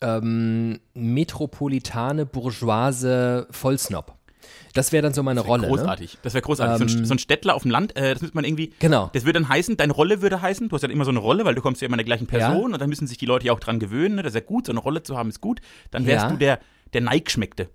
ähm, 0.00 0.80
metropolitane, 0.94 2.24
bourgeoise 2.26 3.48
Vollsnob. 3.50 4.16
Das 4.72 4.92
wäre 4.92 5.02
dann 5.02 5.14
so 5.14 5.22
meine 5.22 5.40
das 5.40 5.48
Rolle. 5.48 5.62
Ne? 5.62 5.68
Großartig. 5.68 6.14
Ne? 6.14 6.18
Das 6.22 6.34
wäre 6.34 6.42
großartig. 6.42 6.82
Ähm, 6.82 6.88
so, 6.88 6.98
ein, 6.98 7.10
ein, 7.10 7.18
Städtler 7.18 7.54
auf 7.54 7.62
dem 7.62 7.70
Land, 7.70 7.96
äh, 7.96 8.12
das 8.12 8.22
müsste 8.22 8.36
man 8.36 8.44
irgendwie. 8.44 8.72
Genau. 8.78 9.10
Das 9.12 9.24
würde 9.24 9.40
dann 9.40 9.48
heißen, 9.48 9.76
deine 9.76 9.92
Rolle 9.92 10.22
würde 10.22 10.42
heißen, 10.42 10.68
du 10.68 10.74
hast 10.74 10.82
ja 10.82 10.88
immer 10.88 11.04
so 11.04 11.10
eine 11.10 11.20
Rolle, 11.20 11.44
weil 11.44 11.54
du 11.54 11.62
kommst 11.62 11.80
ja 11.82 11.86
immer 11.86 11.94
in 11.94 11.98
der 11.98 12.04
gleichen 12.04 12.26
Person 12.26 12.68
ja. 12.68 12.74
und 12.74 12.80
dann 12.80 12.88
müssen 12.88 13.06
sich 13.06 13.18
die 13.18 13.26
Leute 13.26 13.46
ja 13.46 13.52
auch 13.52 13.60
dran 13.60 13.78
gewöhnen. 13.78 14.16
Ne? 14.16 14.22
Das 14.22 14.30
ist 14.30 14.40
ja 14.40 14.46
gut, 14.46 14.66
so 14.66 14.72
eine 14.72 14.80
Rolle 14.80 15.02
zu 15.02 15.16
haben 15.16 15.28
ist 15.28 15.40
gut. 15.40 15.60
Dann 15.90 16.06
wärst 16.06 16.24
ja. 16.24 16.30
du 16.30 16.36
der, 16.36 16.60
der 16.92 17.00
Neigschmeckte. 17.00 17.68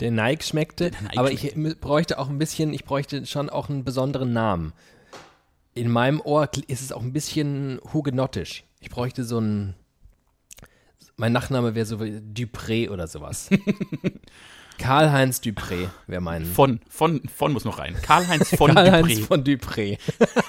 Der 0.00 0.12
Nike 0.12 0.44
schmeckte, 0.44 0.90
der 0.92 1.02
Nike 1.02 1.18
aber 1.18 1.32
ich 1.32 1.54
bräuchte 1.80 2.18
auch 2.18 2.28
ein 2.28 2.38
bisschen, 2.38 2.72
ich 2.72 2.84
bräuchte 2.84 3.26
schon 3.26 3.50
auch 3.50 3.68
einen 3.68 3.84
besonderen 3.84 4.32
Namen. 4.32 4.72
In 5.74 5.90
meinem 5.90 6.20
Ohr 6.20 6.48
ist 6.68 6.82
es 6.82 6.92
auch 6.92 7.02
ein 7.02 7.12
bisschen 7.12 7.80
hugenottisch. 7.92 8.64
Ich 8.80 8.90
bräuchte 8.90 9.24
so 9.24 9.38
einen, 9.38 9.74
mein 11.16 11.32
Nachname 11.32 11.74
wäre 11.74 11.86
so 11.86 12.00
wie 12.00 12.18
Dupré 12.18 12.90
oder 12.90 13.08
sowas. 13.08 13.50
Karl-Heinz 14.78 15.40
Dupré 15.40 15.88
wäre 16.06 16.20
mein. 16.20 16.44
Von, 16.44 16.80
von, 16.88 17.20
von 17.28 17.52
muss 17.52 17.64
noch 17.64 17.78
rein. 17.78 17.96
Karl-Heinz 18.02 18.54
von 18.56 18.74
Karl-Heinz 18.74 19.08
Dupré. 19.08 19.26
von 19.26 19.44
Dupré. 19.44 19.98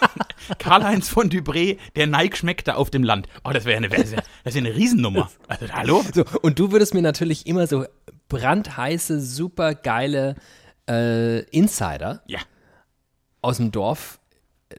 Karl-Heinz 0.59 1.09
von 1.09 1.29
Dupré, 1.29 1.77
der 1.95 2.07
Nike 2.07 2.37
schmeckte 2.37 2.75
auf 2.75 2.89
dem 2.89 3.03
Land. 3.03 3.27
Oh, 3.43 3.51
das 3.51 3.65
wäre 3.65 3.77
eine, 3.77 3.91
wär, 3.91 3.99
das 3.99 4.11
wär 4.11 4.21
eine 4.55 4.75
Riesennummer. 4.75 5.29
Also, 5.47 5.67
hallo? 5.71 6.03
So, 6.13 6.23
und 6.41 6.59
du 6.59 6.71
würdest 6.71 6.93
mir 6.93 7.01
natürlich 7.01 7.45
immer 7.47 7.67
so 7.67 7.85
brandheiße, 8.29 9.21
super 9.21 9.75
geile 9.75 10.35
äh, 10.89 11.39
Insider 11.49 12.21
ja. 12.27 12.39
aus 13.41 13.57
dem 13.57 13.71
Dorf 13.71 14.19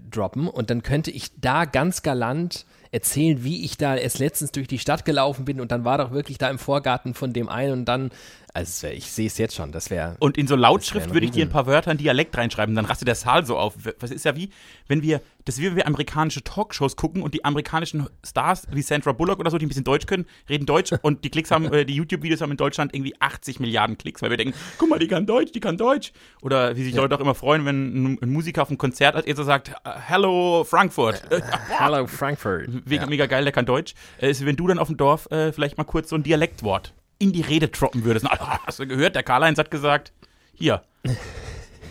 droppen 0.08 0.48
und 0.48 0.70
dann 0.70 0.82
könnte 0.82 1.10
ich 1.10 1.40
da 1.40 1.64
ganz 1.64 2.02
galant 2.02 2.64
erzählen, 2.92 3.44
wie 3.44 3.64
ich 3.64 3.76
da 3.76 3.96
erst 3.96 4.18
letztens 4.18 4.52
durch 4.52 4.66
die 4.66 4.78
Stadt 4.78 5.04
gelaufen 5.04 5.44
bin 5.44 5.60
und 5.60 5.70
dann 5.70 5.84
war 5.84 5.98
doch 5.98 6.10
wirklich 6.10 6.38
da 6.38 6.50
im 6.50 6.58
Vorgarten 6.58 7.14
von 7.14 7.32
dem 7.32 7.48
einen 7.48 7.72
und 7.72 7.84
dann 7.84 8.10
also 8.54 8.82
wär, 8.82 8.94
ich 8.94 9.10
sehe 9.10 9.26
es 9.26 9.38
jetzt 9.38 9.54
schon, 9.54 9.72
das 9.72 9.90
wäre. 9.90 10.16
Und 10.18 10.36
in 10.36 10.46
so 10.46 10.56
Lautschrift 10.56 11.12
würde 11.12 11.26
ich 11.26 11.32
dir 11.32 11.44
ein 11.44 11.50
paar 11.50 11.66
Wörter 11.66 11.92
in 11.92 11.98
Dialekt 11.98 12.36
reinschreiben, 12.36 12.74
dann 12.74 12.84
rastet 12.84 13.08
der 13.08 13.14
Saal 13.14 13.46
so 13.46 13.56
auf. 13.56 13.74
Was 13.98 14.10
ist 14.10 14.24
ja 14.24 14.36
wie, 14.36 14.50
wenn 14.88 15.02
wir, 15.02 15.20
das 15.44 15.56
ist 15.56 15.62
wie 15.62 15.66
wenn 15.66 15.76
wir 15.76 15.86
amerikanische 15.86 16.42
Talkshows 16.42 16.96
gucken 16.96 17.22
und 17.22 17.34
die 17.34 17.44
amerikanischen 17.44 18.08
Stars 18.26 18.66
wie 18.72 18.82
Sandra 18.82 19.12
Bullock 19.12 19.38
oder 19.38 19.50
so, 19.50 19.58
die 19.58 19.66
ein 19.66 19.68
bisschen 19.68 19.84
Deutsch 19.84 20.06
können, 20.06 20.26
reden 20.48 20.66
Deutsch 20.66 20.92
und 21.02 21.24
die 21.24 21.30
Klicks 21.30 21.50
haben, 21.50 21.64
äh, 21.72 21.84
die 21.84 21.94
YouTube-Videos 21.94 22.40
haben 22.40 22.50
in 22.50 22.56
Deutschland 22.56 22.94
irgendwie 22.94 23.14
80 23.20 23.60
Milliarden 23.60 23.96
Klicks, 23.98 24.22
weil 24.22 24.30
wir 24.30 24.36
denken, 24.36 24.54
guck 24.78 24.90
mal, 24.90 24.98
die 24.98 25.08
kann 25.08 25.26
Deutsch, 25.26 25.52
die 25.52 25.60
kann 25.60 25.76
Deutsch. 25.76 26.12
Oder 26.42 26.76
wie 26.76 26.84
sich 26.84 26.94
ja. 26.94 27.02
Leute 27.02 27.16
auch 27.16 27.20
immer 27.20 27.34
freuen, 27.34 27.64
wenn 27.64 28.18
ein 28.20 28.30
Musiker 28.30 28.62
auf 28.62 28.68
einem 28.68 28.78
Konzert 28.78 29.14
als 29.14 29.26
erster 29.26 29.44
sagt, 29.44 29.72
Hello 29.84 30.64
Frankfurt. 30.64 31.22
Hello 31.68 32.06
Frankfurt. 32.06 32.68
Mega, 32.86 33.02
ja. 33.02 33.08
mega 33.08 33.26
geil, 33.26 33.44
der 33.44 33.52
kann 33.52 33.66
Deutsch. 33.66 33.94
Äh, 34.20 34.30
ist, 34.30 34.44
wenn 34.44 34.56
du 34.56 34.66
dann 34.66 34.78
auf 34.78 34.88
dem 34.88 34.96
Dorf 34.96 35.30
äh, 35.30 35.52
vielleicht 35.52 35.78
mal 35.78 35.84
kurz 35.84 36.08
so 36.10 36.16
ein 36.16 36.22
Dialektwort 36.22 36.94
in 37.20 37.32
die 37.32 37.42
Rede 37.42 37.68
droppen 37.68 38.04
würdest. 38.04 38.24
Na, 38.24 38.60
hast 38.66 38.80
du 38.80 38.86
gehört, 38.86 39.14
der 39.14 39.22
Karl-Heinz 39.22 39.58
hat 39.58 39.70
gesagt, 39.70 40.12
hier, 40.52 40.82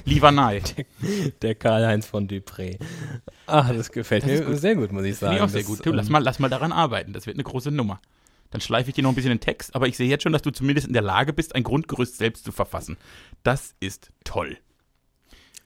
Livanei. 0.06 0.60
Der, 1.02 1.32
der 1.42 1.56
Karl-Heinz 1.56 2.06
von 2.06 2.28
Dupré. 2.28 2.80
Ach, 3.48 3.70
das 3.72 3.92
gefällt 3.92 4.24
das 4.24 4.48
mir 4.48 4.58
sehr 4.58 4.76
gut, 4.76 4.92
muss 4.92 5.06
ich 5.06 5.18
sagen. 5.18 5.34
Finde 5.34 5.38
ich 5.38 5.50
auch 5.50 5.54
sehr 5.54 5.64
gut. 5.64 5.86
Du, 5.86 5.92
lass, 5.92 6.08
ähm, 6.08 6.14
mal, 6.14 6.24
lass 6.24 6.40
mal 6.40 6.50
daran 6.50 6.72
arbeiten, 6.72 7.14
das 7.14 7.26
wird 7.26 7.36
eine 7.36 7.44
große 7.44 7.72
Nummer. 7.72 8.02
Dann 8.52 8.62
schleife 8.62 8.90
ich 8.90 8.96
dir 8.96 9.04
noch 9.04 9.12
ein 9.12 9.16
bisschen 9.16 9.32
den 9.32 9.40
Text, 9.40 9.76
aber 9.76 9.88
ich 9.88 9.98
sehe 9.98 10.10
jetzt 10.10 10.24
schon, 10.24 10.34
dass 10.34 10.42
du 10.42 10.52
zumindest 10.52 10.88
in 10.88 10.94
der 10.94 11.04
Lage 11.04 11.34
bist, 11.34 11.54
ein 11.54 11.64
Grundgerüst 11.64 12.18
selbst 12.18 12.44
zu 12.44 12.52
verfassen. 12.52 12.98
Das 13.44 13.76
ist 13.80 14.12
toll. 14.24 14.58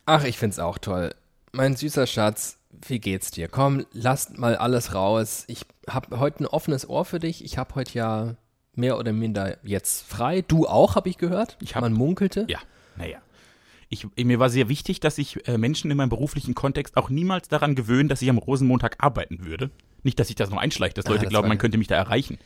Ach, 0.05 0.25
ich 0.25 0.37
finde 0.37 0.53
es 0.53 0.59
auch 0.59 0.77
toll. 0.77 1.15
Mein 1.53 1.77
süßer 1.77 2.07
Schatz, 2.07 2.57
wie 2.87 2.99
geht's 2.99 3.31
dir? 3.31 3.47
Komm, 3.47 3.85
lass 3.93 4.37
mal 4.37 4.57
alles 4.57 4.93
raus. 4.93 5.45
Ich 5.47 5.65
habe 5.89 6.19
heute 6.19 6.43
ein 6.43 6.47
offenes 6.47 6.89
Ohr 6.89 7.05
für 7.05 7.19
dich. 7.19 7.45
Ich 7.45 7.57
habe 7.57 7.75
heute 7.75 7.93
ja 7.97 8.35
mehr 8.75 8.97
oder 8.97 9.13
minder 9.13 9.57
jetzt 9.63 10.03
frei. 10.07 10.41
Du 10.41 10.67
auch, 10.67 10.95
habe 10.95 11.09
ich 11.09 11.17
gehört. 11.17 11.57
Ich 11.61 11.75
hab- 11.75 11.81
Man 11.81 11.93
munkelte. 11.93 12.45
Ja, 12.49 12.59
naja. 12.95 13.19
Ich, 13.89 14.07
mir 14.17 14.39
war 14.39 14.49
sehr 14.49 14.69
wichtig, 14.69 14.99
dass 15.01 15.17
sich 15.17 15.47
äh, 15.47 15.57
Menschen 15.59 15.91
in 15.91 15.97
meinem 15.97 16.09
beruflichen 16.09 16.55
Kontext 16.55 16.97
auch 16.97 17.09
niemals 17.11 17.47
daran 17.47 17.75
gewöhnen, 17.75 18.09
dass 18.09 18.23
ich 18.23 18.29
am 18.29 18.39
Rosenmontag 18.39 18.95
arbeiten 19.03 19.45
würde. 19.45 19.69
Nicht, 20.01 20.19
dass 20.19 20.27
sich 20.27 20.35
das 20.35 20.49
noch 20.49 20.57
einschleicht, 20.57 20.97
dass 20.97 21.05
Ah, 21.05 21.09
Leute 21.09 21.23
das 21.25 21.29
glauben, 21.29 21.47
man 21.47 21.59
könnte 21.59 21.77
mich 21.77 21.87
da 21.87 21.95
erreichen. 21.95 22.39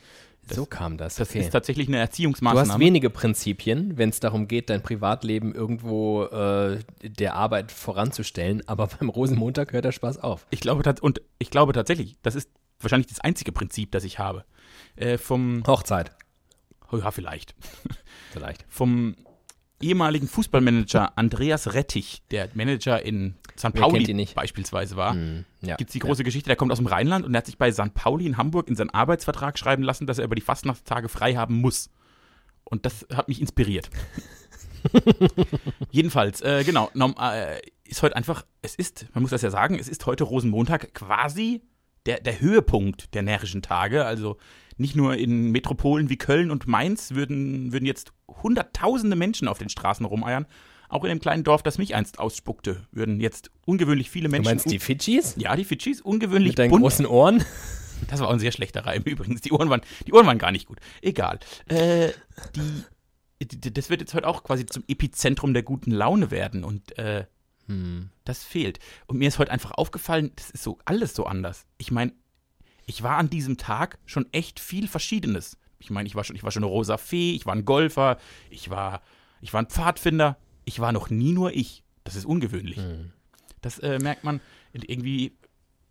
so 0.50 0.66
kam 0.66 0.98
das. 0.98 1.14
Das 1.16 1.30
okay. 1.30 1.40
ist 1.40 1.50
tatsächlich 1.50 1.88
eine 1.88 1.96
Du 1.96 2.00
Erziehungsmaßnahme. 2.02 2.72
hast 2.74 2.78
wenige 2.78 3.08
Prinzipien, 3.08 3.96
wenn 3.96 4.10
es 4.10 4.20
darum 4.20 4.46
geht, 4.46 4.68
dein 4.68 4.82
Privatleben 4.82 5.54
irgendwo 5.54 6.24
äh, 6.24 6.80
der 7.02 7.34
Arbeit 7.34 7.72
voranzustellen, 7.72 8.62
aber 8.68 8.86
beim 9.00 9.08
Rosenmontag 9.08 9.72
hört 9.72 9.86
der 9.86 9.92
Spaß 9.92 10.18
auf. 10.18 10.46
Ich 10.50 10.60
glaube, 10.60 10.82
und 11.00 11.22
ich 11.38 11.50
glaube 11.50 11.72
tatsächlich, 11.72 12.16
das 12.22 12.34
ist 12.34 12.50
wahrscheinlich 12.80 13.06
das 13.08 13.20
einzige 13.20 13.52
Prinzip, 13.52 13.90
das 13.90 14.04
ich 14.04 14.18
habe. 14.18 14.44
Äh, 14.98 15.18
vom, 15.18 15.62
Hochzeit, 15.66 16.12
ja, 16.92 17.10
vielleicht. 17.10 17.54
vielleicht. 18.32 18.64
Vom 18.68 19.16
ehemaligen 19.80 20.26
Fußballmanager 20.26 21.16
Andreas 21.16 21.74
Rettich, 21.74 22.22
der 22.30 22.48
Manager 22.54 23.02
in 23.02 23.36
St. 23.56 23.74
Pauli 23.74 24.28
beispielsweise 24.34 24.96
war. 24.96 25.14
Hm, 25.14 25.44
ja. 25.60 25.76
Gibt 25.76 25.90
es 25.90 25.92
die 25.92 25.98
große 26.00 26.24
Geschichte, 26.24 26.48
der 26.48 26.56
kommt 26.56 26.72
aus 26.72 26.78
dem 26.78 26.86
Rheinland 26.86 27.24
und 27.24 27.32
der 27.32 27.38
hat 27.38 27.46
sich 27.46 27.58
bei 27.58 27.70
St. 27.70 27.94
Pauli 27.94 28.26
in 28.26 28.36
Hamburg 28.36 28.68
in 28.68 28.76
seinen 28.76 28.90
Arbeitsvertrag 28.90 29.58
schreiben 29.58 29.82
lassen, 29.82 30.06
dass 30.06 30.18
er 30.18 30.24
über 30.24 30.34
die 30.34 30.42
Fastnachtstage 30.42 31.08
frei 31.08 31.34
haben 31.34 31.60
muss. 31.60 31.90
Und 32.64 32.86
das 32.86 33.06
hat 33.12 33.28
mich 33.28 33.40
inspiriert. 33.40 33.88
Jedenfalls, 35.90 36.40
äh, 36.40 36.64
genau, 36.64 36.90
äh, 36.94 37.60
ist 37.84 38.02
heute 38.02 38.16
einfach, 38.16 38.44
es 38.62 38.74
ist, 38.74 39.06
man 39.14 39.22
muss 39.22 39.30
das 39.30 39.42
ja 39.42 39.50
sagen, 39.50 39.78
es 39.78 39.88
ist 39.88 40.06
heute 40.06 40.24
Rosenmontag 40.24 40.92
quasi 40.94 41.62
der, 42.06 42.20
der 42.20 42.40
Höhepunkt 42.40 43.14
der 43.14 43.22
närrischen 43.22 43.62
Tage. 43.62 44.04
Also 44.04 44.36
nicht 44.76 44.94
nur 44.96 45.16
in 45.16 45.50
Metropolen 45.50 46.08
wie 46.08 46.16
Köln 46.16 46.50
und 46.50 46.66
Mainz 46.66 47.12
würden, 47.12 47.72
würden 47.72 47.86
jetzt 47.86 48.12
hunderttausende 48.42 49.16
Menschen 49.16 49.48
auf 49.48 49.58
den 49.58 49.68
Straßen 49.68 50.06
rumeiern. 50.06 50.46
Auch 50.88 51.04
in 51.04 51.10
dem 51.10 51.20
kleinen 51.20 51.44
Dorf, 51.44 51.62
das 51.62 51.76
mich 51.76 51.94
einst 51.94 52.18
ausspuckte, 52.18 52.86
würden 52.92 53.20
jetzt 53.20 53.50
ungewöhnlich 53.66 54.08
viele 54.10 54.28
Du 54.28 54.30
Menschen. 54.30 54.48
meinst 54.50 54.70
die 54.70 54.78
Fidschis? 54.78 55.34
ja, 55.36 55.54
die 55.54 55.64
Fidschis, 55.64 56.00
ungewöhnlich 56.00 56.52
Mit 56.52 56.58
deinen 56.60 56.70
bunt. 56.70 56.82
großen 56.82 57.04
Ohren? 57.06 57.44
Das 58.06 58.20
war 58.20 58.28
auch 58.28 58.32
ein 58.32 58.38
sehr 58.38 58.52
schlechter 58.52 58.86
Reim 58.86 59.02
übrigens. 59.04 59.40
Die 59.42 59.52
Ohren 59.52 59.68
waren, 59.68 59.82
die 60.06 60.12
Ohren 60.14 60.26
waren 60.26 60.38
gar 60.38 60.52
nicht 60.52 60.66
gut. 60.66 60.78
Egal. 61.02 61.40
Äh, 61.66 62.10
die, 63.42 63.60
die, 63.60 63.74
das 63.74 63.90
wird 63.90 64.00
jetzt 64.00 64.14
heute 64.14 64.26
auch 64.26 64.44
quasi 64.44 64.64
zum 64.66 64.82
Epizentrum 64.88 65.52
der 65.52 65.62
guten 65.62 65.90
Laune 65.90 66.30
werden 66.30 66.64
und 66.64 66.96
äh, 66.98 67.26
Hm. 67.68 68.10
das 68.24 68.44
fehlt. 68.44 68.78
Und 69.06 69.18
mir 69.18 69.28
ist 69.28 69.38
heute 69.38 69.52
einfach 69.52 69.72
aufgefallen, 69.72 70.32
das 70.36 70.50
ist 70.50 70.62
so 70.62 70.78
alles 70.84 71.14
so 71.14 71.26
anders. 71.26 71.66
Ich 71.76 71.90
meine, 71.90 72.12
ich 72.86 73.02
war 73.02 73.18
an 73.18 73.30
diesem 73.30 73.58
Tag 73.58 73.98
schon 74.06 74.26
echt 74.32 74.58
viel 74.58 74.88
Verschiedenes. 74.88 75.58
Ich 75.78 75.90
meine, 75.90 76.06
ich 76.06 76.14
war 76.14 76.24
schon, 76.24 76.34
ich 76.34 76.42
war 76.42 76.50
schon 76.50 76.64
eine 76.64 76.72
rosa 76.72 76.96
Fee, 76.96 77.34
ich 77.34 77.46
war 77.46 77.54
ein 77.54 77.64
Golfer, 77.64 78.18
ich 78.50 78.70
war, 78.70 79.02
ich 79.40 79.52
war 79.52 79.62
ein 79.62 79.68
Pfadfinder. 79.68 80.38
Ich 80.64 80.80
war 80.80 80.92
noch 80.92 81.10
nie 81.10 81.32
nur 81.32 81.54
ich. 81.54 81.84
Das 82.04 82.14
ist 82.14 82.24
ungewöhnlich. 82.24 82.78
Hm. 82.78 83.12
Das 83.60 83.78
äh, 83.78 83.98
merkt 83.98 84.24
man 84.24 84.40
irgendwie, 84.72 85.36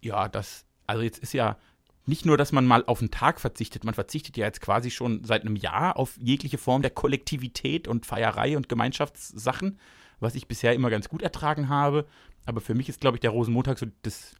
ja, 0.01 0.27
das, 0.27 0.65
also 0.86 1.03
jetzt 1.03 1.19
ist 1.19 1.34
ja 1.34 1.57
nicht 2.05 2.25
nur, 2.25 2.38
dass 2.38 2.51
man 2.51 2.65
mal 2.65 2.86
auf 2.86 3.01
einen 3.01 3.12
Tag 3.12 3.39
verzichtet, 3.39 3.84
man 3.84 3.93
verzichtet 3.93 4.38
ja 4.38 4.46
jetzt 4.46 4.62
quasi 4.62 4.89
schon 4.89 5.24
seit 5.24 5.41
einem 5.41 5.55
Jahr 5.55 5.98
auf 5.98 6.17
jegliche 6.17 6.57
Form 6.57 6.81
der 6.81 6.91
Kollektivität 6.91 7.88
und 7.88 8.05
Feierei 8.05 8.55
und 8.55 8.69
Gemeinschaftssachen, 8.69 9.77
was 10.20 10.36
ich 10.36 10.48
bisher 10.48 10.74
immer 10.74 10.90
ganz 10.90 11.10
gut 11.10 11.22
ertragen 11.22 11.70
habe. 11.70 12.06
Aber 12.46 12.62
für 12.62 12.76
mich 12.76 12.90
ist, 12.90 13.02
glaube 13.02 13.18
ich, 13.18 13.22
der 13.22 13.32
Rosenmontag 13.32 13.78
so 13.78 13.88
das, 14.04 14.36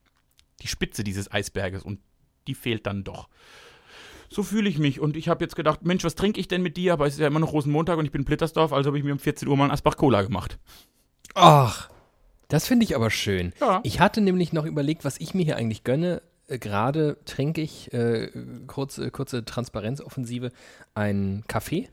die 0.62 0.68
Spitze 0.68 1.04
dieses 1.04 1.32
Eisberges 1.32 1.84
und 1.84 2.00
die 2.48 2.56
fehlt 2.56 2.86
dann 2.86 3.04
doch. 3.04 3.28
So 4.30 4.44
fühle 4.44 4.70
ich 4.70 4.78
mich 4.78 5.00
und 5.00 5.16
ich 5.16 5.30
habe 5.30 5.44
jetzt 5.44 5.56
gedacht, 5.56 5.86
Mensch, 5.86 6.04
was 6.04 6.16
trinke 6.16 6.40
ich 6.40 6.48
denn 6.48 6.62
mit 6.62 6.76
dir? 6.78 6.94
Aber 6.94 7.08
es 7.08 7.14
ist 7.14 7.20
ja 7.20 7.28
immer 7.28 7.40
noch 7.40 7.54
Rosenmontag 7.54 7.98
und 7.98 8.06
ich 8.06 8.12
bin 8.12 8.22
in 8.22 8.26
Plittersdorf, 8.26 8.74
also 8.74 8.88
habe 8.88 8.98
ich 8.98 9.04
mir 9.04 9.14
um 9.14 9.20
14 9.20 9.48
Uhr 9.48 9.56
mal 9.56 9.66
ein 9.66 9.72
Asbach 9.72 9.96
Cola 9.96 10.22
gemacht. 10.22 10.60
Ach, 11.34 11.90
das 12.48 12.68
finde 12.68 12.86
ich 12.86 12.96
aber 12.96 13.10
schön. 13.10 13.54
Ja. 13.60 13.80
Ich 13.84 14.00
hatte 14.00 14.22
nämlich 14.22 14.54
noch 14.54 14.66
überlegt, 14.66 15.06
was 15.06 15.20
ich 15.20 15.34
mir 15.34 15.44
hier 15.44 15.58
eigentlich 15.58 15.84
gönne. 15.84 16.22
Äh, 16.48 16.60
Gerade 16.60 17.18
trinke 17.26 17.62
ich, 17.62 17.94
äh, 17.94 18.30
kurze, 18.68 19.12
kurze 19.12 19.46
Transparenzoffensive, 19.46 20.52
einen 20.94 21.46
Kaffee. 21.48 21.90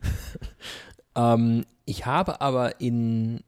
ähm, 1.15 1.65
ich 1.85 2.05
habe 2.05 2.41
aber 2.41 2.81
in, 2.81 3.43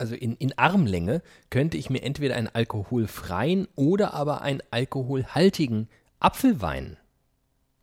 also 0.00 0.14
in, 0.14 0.34
in 0.36 0.56
Armlänge, 0.58 1.22
könnte 1.50 1.76
ich 1.76 1.90
mir 1.90 2.02
entweder 2.02 2.36
einen 2.36 2.48
alkoholfreien 2.48 3.68
oder 3.76 4.14
aber 4.14 4.42
einen 4.42 4.62
alkoholhaltigen 4.70 5.88
Apfelwein 6.18 6.96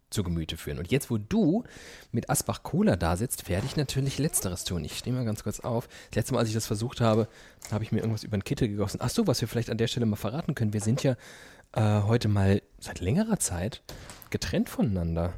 zu 0.10 0.24
Gemüte 0.24 0.58
führen. 0.58 0.80
Und 0.80 0.90
jetzt, 0.90 1.12
wo 1.12 1.18
du 1.18 1.64
mit 2.12 2.30
Asbach 2.30 2.64
Cola 2.64 2.96
da 2.96 3.18
sitzt, 3.18 3.50
werde 3.50 3.66
ich 3.66 3.76
natürlich 3.76 4.20
Letzteres 4.20 4.64
tun. 4.64 4.84
Ich 4.86 4.98
stehe 4.98 5.16
mal 5.16 5.26
ganz 5.26 5.44
kurz 5.44 5.60
auf. 5.60 5.88
Das 6.10 6.16
letzte 6.16 6.34
Mal, 6.34 6.40
als 6.40 6.50
ich 6.50 6.56
das 6.56 6.68
versucht 6.68 7.02
habe, 7.02 7.28
habe 7.72 7.84
ich 7.84 7.92
mir 7.92 8.00
irgendwas 8.00 8.24
über 8.24 8.38
den 8.38 8.44
Kittel 8.44 8.70
gegossen. 8.70 9.00
Ach 9.02 9.10
so, 9.10 9.28
was 9.28 9.42
wir 9.42 9.48
vielleicht 9.48 9.70
an 9.70 9.78
der 9.78 9.88
Stelle 9.88 10.06
mal 10.06 10.16
verraten 10.16 10.56
können. 10.56 10.74
Wir 10.74 10.82
sind 10.82 11.04
ja 11.04 11.16
äh, 11.74 12.02
heute 12.04 12.30
mal 12.30 12.62
seit 12.80 13.02
längerer 13.02 13.40
Zeit 13.40 13.82
getrennt 14.30 14.70
voneinander. 14.70 15.34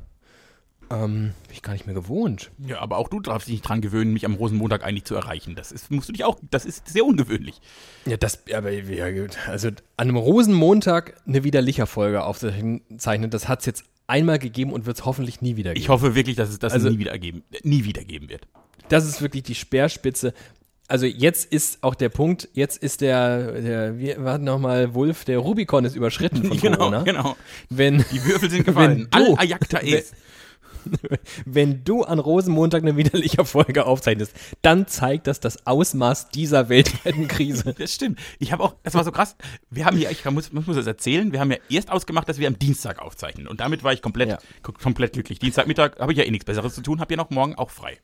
Ähm, 0.91 1.33
bin 1.47 1.53
ich 1.53 1.61
gar 1.61 1.73
nicht 1.73 1.85
mehr 1.85 1.93
gewohnt. 1.95 2.49
Ja, 2.65 2.79
aber 2.79 2.97
auch 2.97 3.09
du 3.09 3.19
darfst 3.19 3.47
dich 3.47 3.53
nicht 3.55 3.61
dran 3.67 3.81
gewöhnen, 3.81 4.11
mich 4.13 4.25
am 4.25 4.33
Rosenmontag 4.33 4.83
eigentlich 4.83 5.05
zu 5.05 5.13
erreichen. 5.15 5.55
Das 5.55 5.71
ist, 5.71 5.91
musst 5.91 6.09
du 6.09 6.13
dich 6.13 6.23
auch, 6.23 6.37
das 6.49 6.65
ist 6.65 6.87
sehr 6.87 7.05
ungewöhnlich. 7.05 7.61
Ja, 8.05 8.17
das, 8.17 8.39
aber 8.53 8.71
ja. 8.71 9.05
Also 9.47 9.67
an 9.67 9.75
einem 9.97 10.15
Rosenmontag 10.17 11.15
eine 11.27 11.43
Widerlicher-Folge 11.43 12.23
aufzeichnen, 12.23 12.81
das 13.29 13.47
hat 13.47 13.59
es 13.59 13.65
jetzt 13.65 13.83
einmal 14.07 14.39
gegeben 14.39 14.73
und 14.73 14.85
wird 14.87 14.97
es 14.97 15.05
hoffentlich 15.05 15.41
nie 15.41 15.55
wieder 15.55 15.73
geben. 15.73 15.81
Ich 15.83 15.89
hoffe 15.89 16.15
wirklich, 16.15 16.35
dass 16.35 16.49
es 16.49 16.57
das 16.59 16.73
Also- 16.73 16.89
nie 16.89 16.97
wieder 16.99 17.17
geben, 17.19 17.43
nie 17.63 17.83
wieder 17.85 18.03
geben 18.03 18.29
wird. 18.29 18.47
das 18.89 19.05
ist 19.05 19.21
wirklich 19.21 19.43
die 19.43 19.55
Speerspitze. 19.55 20.33
Also 20.87 21.05
jetzt 21.05 21.45
ist 21.53 21.83
auch 21.83 21.93
der 21.93 22.09
Punkt, 22.09 22.49
jetzt 22.53 22.77
ist 22.81 23.01
der, 23.01 23.51
der 23.61 23.99
wie 23.99 24.15
war 24.17 24.39
nochmal 24.39 24.95
Wulf, 24.95 25.23
der 25.23 25.37
Rubikon 25.37 25.85
ist 25.85 25.95
überschritten 25.95 26.43
von 26.45 26.57
genau, 26.61 26.77
Corona. 26.77 27.03
genau. 27.03 27.37
Wenn, 27.69 28.03
Die 28.11 28.25
Würfel 28.25 28.49
sind 28.49 28.63
gefallen. 28.65 29.07
Wenn 29.11 29.25
du- 29.25 29.33
Al 29.35 29.37
Ayakta 29.37 29.77
es. 29.81 30.13
wenn 31.45 31.83
du 31.83 32.03
an 32.03 32.19
Rosenmontag 32.19 32.81
eine 32.81 32.97
widerliche 32.97 33.45
Folge 33.45 33.85
aufzeichnest, 33.85 34.33
dann 34.61 34.87
zeigt 34.87 35.27
das 35.27 35.39
das 35.39 35.65
Ausmaß 35.65 36.29
dieser 36.29 36.69
weltweiten 36.69 37.27
Krise. 37.27 37.73
Das 37.79 37.93
stimmt. 37.93 38.19
Ich 38.39 38.51
habe 38.51 38.63
auch, 38.63 38.75
das 38.83 38.93
war 38.93 39.03
so 39.03 39.11
krass. 39.11 39.35
Wir 39.69 39.85
haben 39.85 39.97
hier, 39.97 40.11
ich 40.11 40.25
muss, 40.25 40.51
muss 40.51 40.65
das 40.75 40.87
erzählen, 40.87 41.31
wir 41.31 41.39
haben 41.39 41.51
ja 41.51 41.57
erst 41.69 41.91
ausgemacht, 41.91 42.27
dass 42.27 42.37
wir 42.39 42.47
am 42.47 42.57
Dienstag 42.59 42.99
aufzeichnen. 42.99 43.47
Und 43.47 43.59
damit 43.59 43.83
war 43.83 43.93
ich 43.93 44.01
komplett, 44.01 44.29
Ja. 44.29 44.37
komplett 44.61 45.13
glücklich. 45.13 45.39
Dienstagmittag 45.39 45.99
habe 45.99 46.11
ich 46.11 46.17
ja 46.17 46.25
eh 46.25 46.31
nichts 46.31 46.45
Besseres 46.45 46.75
zu 46.75 46.81
tun, 46.81 46.99
habe 46.99 47.13
ja 47.13 47.17
noch 47.17 47.29
morgen 47.29 47.55
auch 47.55 47.69
frei. 47.69 47.97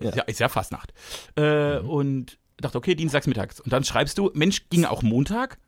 Ja. 0.00 0.08
Ist, 0.10 0.16
ja, 0.16 0.22
ist 0.24 0.40
ja 0.40 0.48
Fastnacht. 0.48 0.92
Äh, 1.36 1.78
Und 1.78 2.38
dachte, 2.56 2.78
okay, 2.78 2.94
dienstags 2.94 3.26
mittags. 3.26 3.60
Und 3.60 3.72
dann 3.72 3.84
schreibst 3.84 4.18
du, 4.18 4.30
Mensch, 4.34 4.68
ging 4.70 4.84
auch 4.84 5.02
Montag? 5.02 5.58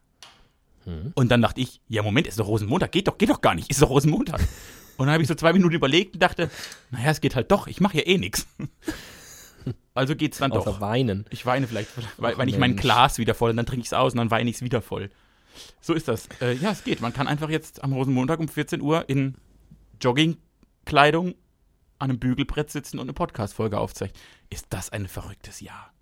Und 1.15 1.31
dann 1.31 1.43
dachte 1.43 1.61
ich, 1.61 1.81
ja, 1.89 2.03
Moment, 2.03 2.27
ist 2.27 2.41
doch 2.41 2.49
Rosenmontag. 2.49 2.91
Geht 2.91 3.07
doch, 3.07 3.17
geht 3.19 3.29
doch 3.31 3.41
gar 3.43 3.55
nicht. 3.55 3.71
Ist 3.71 3.81
doch 3.83 3.91
Rosenmontag. 3.91 4.41
Und 5.01 5.07
dann 5.07 5.15
habe 5.15 5.23
ich 5.23 5.29
so 5.29 5.35
zwei 5.35 5.55
Minuten 5.55 5.75
überlegt 5.75 6.13
und 6.13 6.23
dachte, 6.23 6.51
naja, 6.91 7.09
es 7.11 7.23
geht 7.23 7.35
halt 7.35 7.51
doch. 7.51 7.69
Ich 7.69 7.81
mache 7.81 7.97
ja 7.97 8.07
eh 8.07 8.19
nichts. 8.19 8.47
Also 9.93 10.17
geht's 10.17 10.39
dann 10.39 10.53
Außer 10.53 10.73
doch. 10.73 10.81
weinen. 10.81 11.27
Ich 11.29 11.45
weine 11.45 11.67
vielleicht, 11.67 11.91
weil, 12.17 12.39
weil 12.39 12.49
ich 12.49 12.57
mein. 12.57 12.77
Glas 12.77 13.19
wieder 13.19 13.35
voll 13.35 13.51
und 13.51 13.57
dann 13.59 13.67
trinke 13.67 13.83
ich 13.83 13.89
es 13.89 13.93
aus 13.93 14.13
und 14.13 14.19
dann 14.19 14.31
weine 14.31 14.49
ich 14.49 14.57
es 14.57 14.63
wieder 14.63 14.81
voll. 14.81 15.11
So 15.83 15.93
ist 15.93 16.09
das. 16.09 16.29
Äh, 16.41 16.55
ja, 16.55 16.71
es 16.71 16.83
geht. 16.83 17.03
Man 17.03 17.13
kann 17.13 17.29
einfach 17.29 17.51
jetzt 17.51 17.85
am 17.85 17.93
Rosenmontag 17.93 18.41
um 18.41 18.49
14 18.49 18.81
Uhr 18.81 19.07
in 19.11 19.35
Joggingkleidung 20.01 21.35
an 21.99 22.11
einem 22.11 22.19
Bügelbrett 22.19 22.71
sitzen 22.71 22.99
und 22.99 23.05
eine 23.05 23.13
Podcast-Folge 23.13 23.79
aufzeichnen. 23.79 24.19
Ist 24.49 24.69
das 24.71 24.91
ein 24.91 25.09
verrücktes 25.09 25.61
Jahr? 25.61 25.93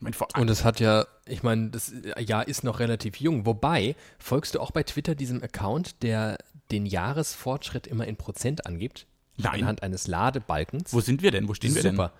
Und 0.00 0.48
es 0.48 0.64
hat 0.64 0.80
ja, 0.80 1.06
ich 1.26 1.42
meine, 1.42 1.70
das 1.70 1.92
Jahr 2.18 2.48
ist 2.48 2.64
noch 2.64 2.78
relativ 2.78 3.16
jung. 3.16 3.44
Wobei, 3.44 3.96
folgst 4.18 4.54
du 4.54 4.60
auch 4.60 4.70
bei 4.70 4.82
Twitter 4.82 5.14
diesem 5.14 5.42
Account, 5.42 6.02
der 6.02 6.38
den 6.70 6.86
Jahresfortschritt 6.86 7.86
immer 7.86 8.06
in 8.06 8.16
Prozent 8.16 8.66
angibt? 8.66 9.06
Nein. 9.36 9.62
Anhand 9.62 9.82
eines 9.82 10.06
Ladebalkens. 10.06 10.92
wo 10.92 11.00
sind 11.00 11.22
wir 11.22 11.30
denn? 11.30 11.48
Wo 11.48 11.54
stehen 11.54 11.74
wir 11.74 11.82
Super. 11.82 12.12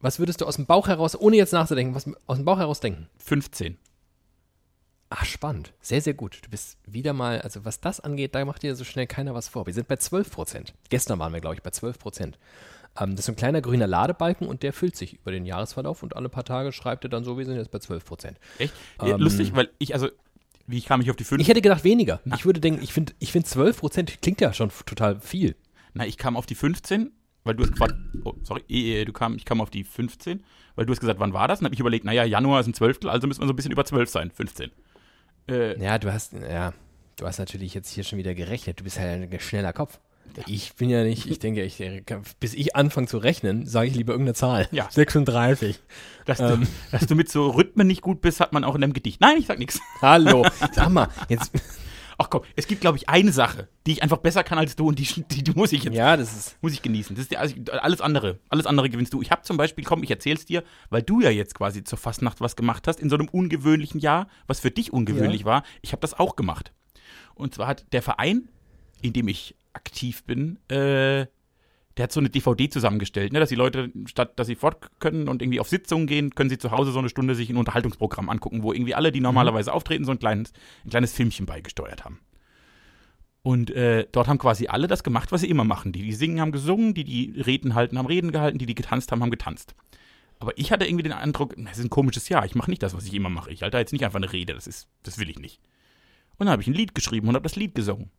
Was 0.00 0.18
würdest 0.18 0.40
du 0.40 0.46
aus 0.46 0.56
dem 0.56 0.66
Bauch 0.66 0.86
heraus, 0.88 1.18
ohne 1.18 1.36
jetzt 1.36 1.52
nachzudenken, 1.52 1.94
was 1.94 2.08
aus 2.26 2.36
dem 2.36 2.44
Bauch 2.44 2.58
heraus 2.58 2.80
denken? 2.80 3.08
denn? 3.18 3.24
15. 3.42 3.78
Ach, 5.10 5.24
spannend. 5.24 5.72
Sehr, 5.80 6.00
sehr 6.02 6.14
gut. 6.14 6.40
Du 6.44 6.50
bist 6.50 6.76
wieder 6.86 7.12
mal, 7.12 7.40
also 7.40 7.64
was 7.64 7.80
das 7.80 7.98
angeht, 7.98 8.34
da 8.34 8.44
macht 8.44 8.62
dir 8.62 8.76
so 8.76 8.84
schnell 8.84 9.06
keiner 9.06 9.34
was 9.34 9.48
vor. 9.48 9.66
Wir 9.66 9.72
sind 9.72 9.88
bei 9.88 9.96
12 9.96 10.30
Prozent. 10.30 10.74
Gestern 10.90 11.18
waren 11.18 11.32
wir, 11.32 11.40
glaube 11.40 11.56
ich, 11.56 11.62
bei 11.62 11.70
12 11.70 11.98
Prozent. 11.98 12.38
Ähm, 12.98 13.12
das 13.12 13.20
ist 13.20 13.26
so 13.26 13.32
ein 13.32 13.36
kleiner 13.36 13.62
grüner 13.62 13.86
Ladebalken 13.86 14.46
und 14.46 14.62
der 14.62 14.72
füllt 14.72 14.96
sich 14.96 15.14
über 15.14 15.30
den 15.30 15.46
Jahresverlauf 15.46 16.02
und 16.02 16.14
alle 16.14 16.28
paar 16.28 16.44
Tage 16.44 16.72
schreibt 16.72 17.04
er 17.04 17.10
dann 17.10 17.24
so, 17.24 17.38
wir 17.38 17.46
sind 17.46 17.56
jetzt 17.56 17.70
bei 17.70 17.78
12 17.78 18.04
Prozent. 18.04 18.38
Echt? 18.58 18.74
Ähm, 19.00 19.18
Lustig, 19.18 19.54
weil 19.54 19.70
ich, 19.78 19.94
also, 19.94 20.08
wie 20.68 20.82
kam 20.82 21.00
ich 21.00 21.10
auf 21.10 21.16
die 21.16 21.24
5? 21.24 21.40
Ich 21.40 21.48
hätte 21.48 21.62
gedacht 21.62 21.82
weniger. 21.82 22.20
Ich 22.36 22.44
würde 22.44 22.60
denken, 22.60 22.82
ich 22.82 22.92
finde 22.92 23.14
ich 23.18 23.32
find 23.32 23.46
12 23.46 23.78
Prozent 23.78 24.22
klingt 24.22 24.40
ja 24.40 24.52
schon 24.52 24.70
total 24.86 25.20
viel. 25.20 25.56
Na, 25.94 26.06
ich 26.06 26.18
kam 26.18 26.36
auf 26.36 26.46
die 26.46 26.54
15, 26.54 27.10
weil 27.44 27.54
du 27.54 27.64
hast 27.64 27.72
gefragt, 27.72 27.94
oh, 28.24 28.34
sorry, 28.42 28.62
eh, 28.68 29.00
eh, 29.00 29.04
du 29.04 29.12
kam, 29.12 29.34
ich 29.36 29.44
kam 29.44 29.60
auf 29.60 29.70
die 29.70 29.82
15, 29.82 30.44
weil 30.76 30.86
du 30.86 30.92
hast 30.92 31.00
gesagt, 31.00 31.18
wann 31.18 31.32
war 31.32 31.48
das? 31.48 31.60
Und 31.60 31.64
habe 31.64 31.74
ich 31.74 31.80
überlegt, 31.80 32.04
naja, 32.04 32.22
Januar 32.24 32.60
ist 32.60 32.66
ein 32.66 32.74
Zwölftel, 32.74 33.08
also 33.10 33.26
müssen 33.26 33.40
wir 33.40 33.46
so 33.46 33.52
ein 33.52 33.56
bisschen 33.56 33.72
über 33.72 33.84
12 33.84 34.10
sein, 34.10 34.30
15. 34.30 34.70
Äh, 35.48 35.82
Ja, 35.82 35.98
du 35.98 36.12
hast, 36.12 36.34
ja, 36.34 36.74
du 37.16 37.26
hast 37.26 37.38
natürlich 37.38 37.72
jetzt 37.74 37.90
hier 37.90 38.04
schon 38.04 38.18
wieder 38.18 38.34
gerechnet. 38.34 38.78
Du 38.78 38.84
bist 38.84 38.98
halt 38.98 39.32
ein 39.32 39.40
schneller 39.40 39.72
Kopf. 39.72 39.98
Ich 40.46 40.74
bin 40.74 40.90
ja 40.90 41.02
nicht, 41.04 41.26
ich 41.26 41.38
denke, 41.38 41.62
ich, 41.64 41.82
bis 42.40 42.54
ich 42.54 42.76
anfange 42.76 43.06
zu 43.06 43.18
rechnen, 43.18 43.66
sage 43.66 43.88
ich 43.88 43.94
lieber 43.94 44.12
irgendeine 44.12 44.34
Zahl. 44.34 44.68
Ja. 44.70 44.88
36. 44.90 45.78
dass, 46.24 46.40
Ähm. 46.40 46.60
du, 46.62 46.66
dass 46.92 47.06
du 47.06 47.14
mit 47.14 47.30
so 47.30 47.50
Rhythmen 47.50 47.86
nicht 47.86 48.02
gut 48.02 48.20
bist, 48.20 48.40
hat 48.40 48.52
man 48.52 48.64
auch 48.64 48.74
in 48.74 48.80
deinem 48.80 48.92
Gedicht. 48.92 49.20
Nein, 49.20 49.36
ich 49.38 49.46
sag 49.46 49.58
nichts. 49.58 49.80
Hallo. 50.02 50.46
Sag 50.72 50.90
mal, 50.90 51.08
jetzt, 51.28 51.52
Ach 52.20 52.30
komm, 52.30 52.42
es 52.56 52.66
gibt, 52.66 52.80
glaube 52.80 52.96
ich, 52.98 53.08
eine 53.08 53.30
Sache, 53.30 53.68
die 53.86 53.92
ich 53.92 54.02
einfach 54.02 54.16
besser 54.16 54.42
kann 54.42 54.58
als 54.58 54.74
du 54.74 54.88
und 54.88 54.98
die, 54.98 55.04
die, 55.30 55.44
die 55.44 55.52
muss 55.52 55.70
ich 55.72 55.84
jetzt 55.84 55.94
ja, 55.94 56.16
das 56.16 56.32
ist, 56.36 56.58
muss 56.60 56.72
ich 56.72 56.82
genießen. 56.82 57.14
Das 57.14 57.22
ist 57.22 57.30
die, 57.30 57.36
also 57.36 57.54
alles 57.80 58.00
andere. 58.00 58.40
Alles 58.48 58.66
andere 58.66 58.90
gewinnst 58.90 59.14
du. 59.14 59.22
Ich 59.22 59.30
habe 59.30 59.42
zum 59.42 59.56
Beispiel, 59.56 59.84
komm, 59.84 60.02
ich 60.02 60.10
erzähl's 60.10 60.44
dir, 60.44 60.64
weil 60.90 61.02
du 61.02 61.20
ja 61.20 61.30
jetzt 61.30 61.54
quasi 61.54 61.84
zur 61.84 61.96
Fastnacht 61.96 62.40
was 62.40 62.56
gemacht 62.56 62.88
hast, 62.88 62.98
in 62.98 63.08
so 63.08 63.14
einem 63.16 63.28
ungewöhnlichen 63.28 64.00
Jahr, 64.00 64.26
was 64.48 64.58
für 64.58 64.72
dich 64.72 64.92
ungewöhnlich 64.92 65.42
Ja. 65.42 65.46
war. 65.46 65.62
Ich 65.80 65.92
habe 65.92 66.00
das 66.00 66.18
auch 66.18 66.34
gemacht. 66.34 66.72
Und 67.36 67.54
zwar 67.54 67.68
hat 67.68 67.86
der 67.92 68.02
Verein, 68.02 68.48
in 69.00 69.12
dem 69.12 69.28
ich 69.28 69.54
aktiv 69.78 70.24
bin, 70.24 70.58
äh, 70.68 71.26
der 71.96 72.04
hat 72.04 72.12
so 72.12 72.20
eine 72.20 72.30
DVD 72.30 72.68
zusammengestellt, 72.68 73.32
ne, 73.32 73.40
dass 73.40 73.48
die 73.48 73.54
Leute, 73.54 73.90
statt 74.06 74.38
dass 74.38 74.46
sie 74.46 74.54
fort 74.54 74.88
können 75.00 75.28
und 75.28 75.42
irgendwie 75.42 75.60
auf 75.60 75.68
Sitzungen 75.68 76.06
gehen, 76.06 76.34
können 76.34 76.50
sie 76.50 76.58
zu 76.58 76.70
Hause 76.70 76.92
so 76.92 76.98
eine 76.98 77.08
Stunde 77.08 77.34
sich 77.34 77.50
ein 77.50 77.56
Unterhaltungsprogramm 77.56 78.28
angucken, 78.28 78.62
wo 78.62 78.72
irgendwie 78.72 78.94
alle, 78.94 79.10
die 79.10 79.20
normalerweise 79.20 79.72
auftreten, 79.72 80.04
so 80.04 80.12
ein 80.12 80.18
kleines, 80.18 80.52
ein 80.84 80.90
kleines 80.90 81.12
Filmchen 81.12 81.46
beigesteuert 81.46 82.04
haben. 82.04 82.20
Und 83.42 83.70
äh, 83.70 84.06
dort 84.12 84.28
haben 84.28 84.38
quasi 84.38 84.66
alle 84.66 84.86
das 84.86 85.02
gemacht, 85.02 85.32
was 85.32 85.40
sie 85.40 85.50
immer 85.50 85.64
machen. 85.64 85.92
Die, 85.92 86.02
die 86.02 86.12
singen, 86.12 86.40
haben 86.40 86.52
gesungen, 86.52 86.94
die, 86.94 87.04
die 87.04 87.40
Reden 87.40 87.74
halten, 87.74 87.98
haben 87.98 88.06
Reden 88.06 88.30
gehalten, 88.30 88.58
die, 88.58 88.66
die 88.66 88.74
getanzt 88.74 89.10
haben, 89.10 89.22
haben 89.22 89.30
getanzt. 89.30 89.74
Aber 90.38 90.56
ich 90.56 90.70
hatte 90.70 90.86
irgendwie 90.86 91.02
den 91.02 91.12
Eindruck, 91.12 91.54
das 91.56 91.78
ist 91.78 91.84
ein 91.84 91.90
komisches 91.90 92.28
Jahr. 92.28 92.44
Ich 92.44 92.54
mache 92.54 92.70
nicht 92.70 92.82
das, 92.82 92.94
was 92.94 93.06
ich 93.06 93.14
immer 93.14 93.30
mache. 93.30 93.50
Ich 93.50 93.62
halte 93.62 93.72
da 93.72 93.78
jetzt 93.80 93.92
nicht 93.92 94.04
einfach 94.04 94.18
eine 94.18 94.32
Rede. 94.32 94.54
Das 94.54 94.66
ist, 94.66 94.88
das 95.02 95.18
will 95.18 95.30
ich 95.30 95.38
nicht. 95.38 95.60
Und 96.36 96.46
dann 96.46 96.50
habe 96.50 96.62
ich 96.62 96.68
ein 96.68 96.74
Lied 96.74 96.94
geschrieben 96.94 97.28
und 97.28 97.34
habe 97.34 97.42
das 97.42 97.56
Lied 97.56 97.74
gesungen. 97.74 98.10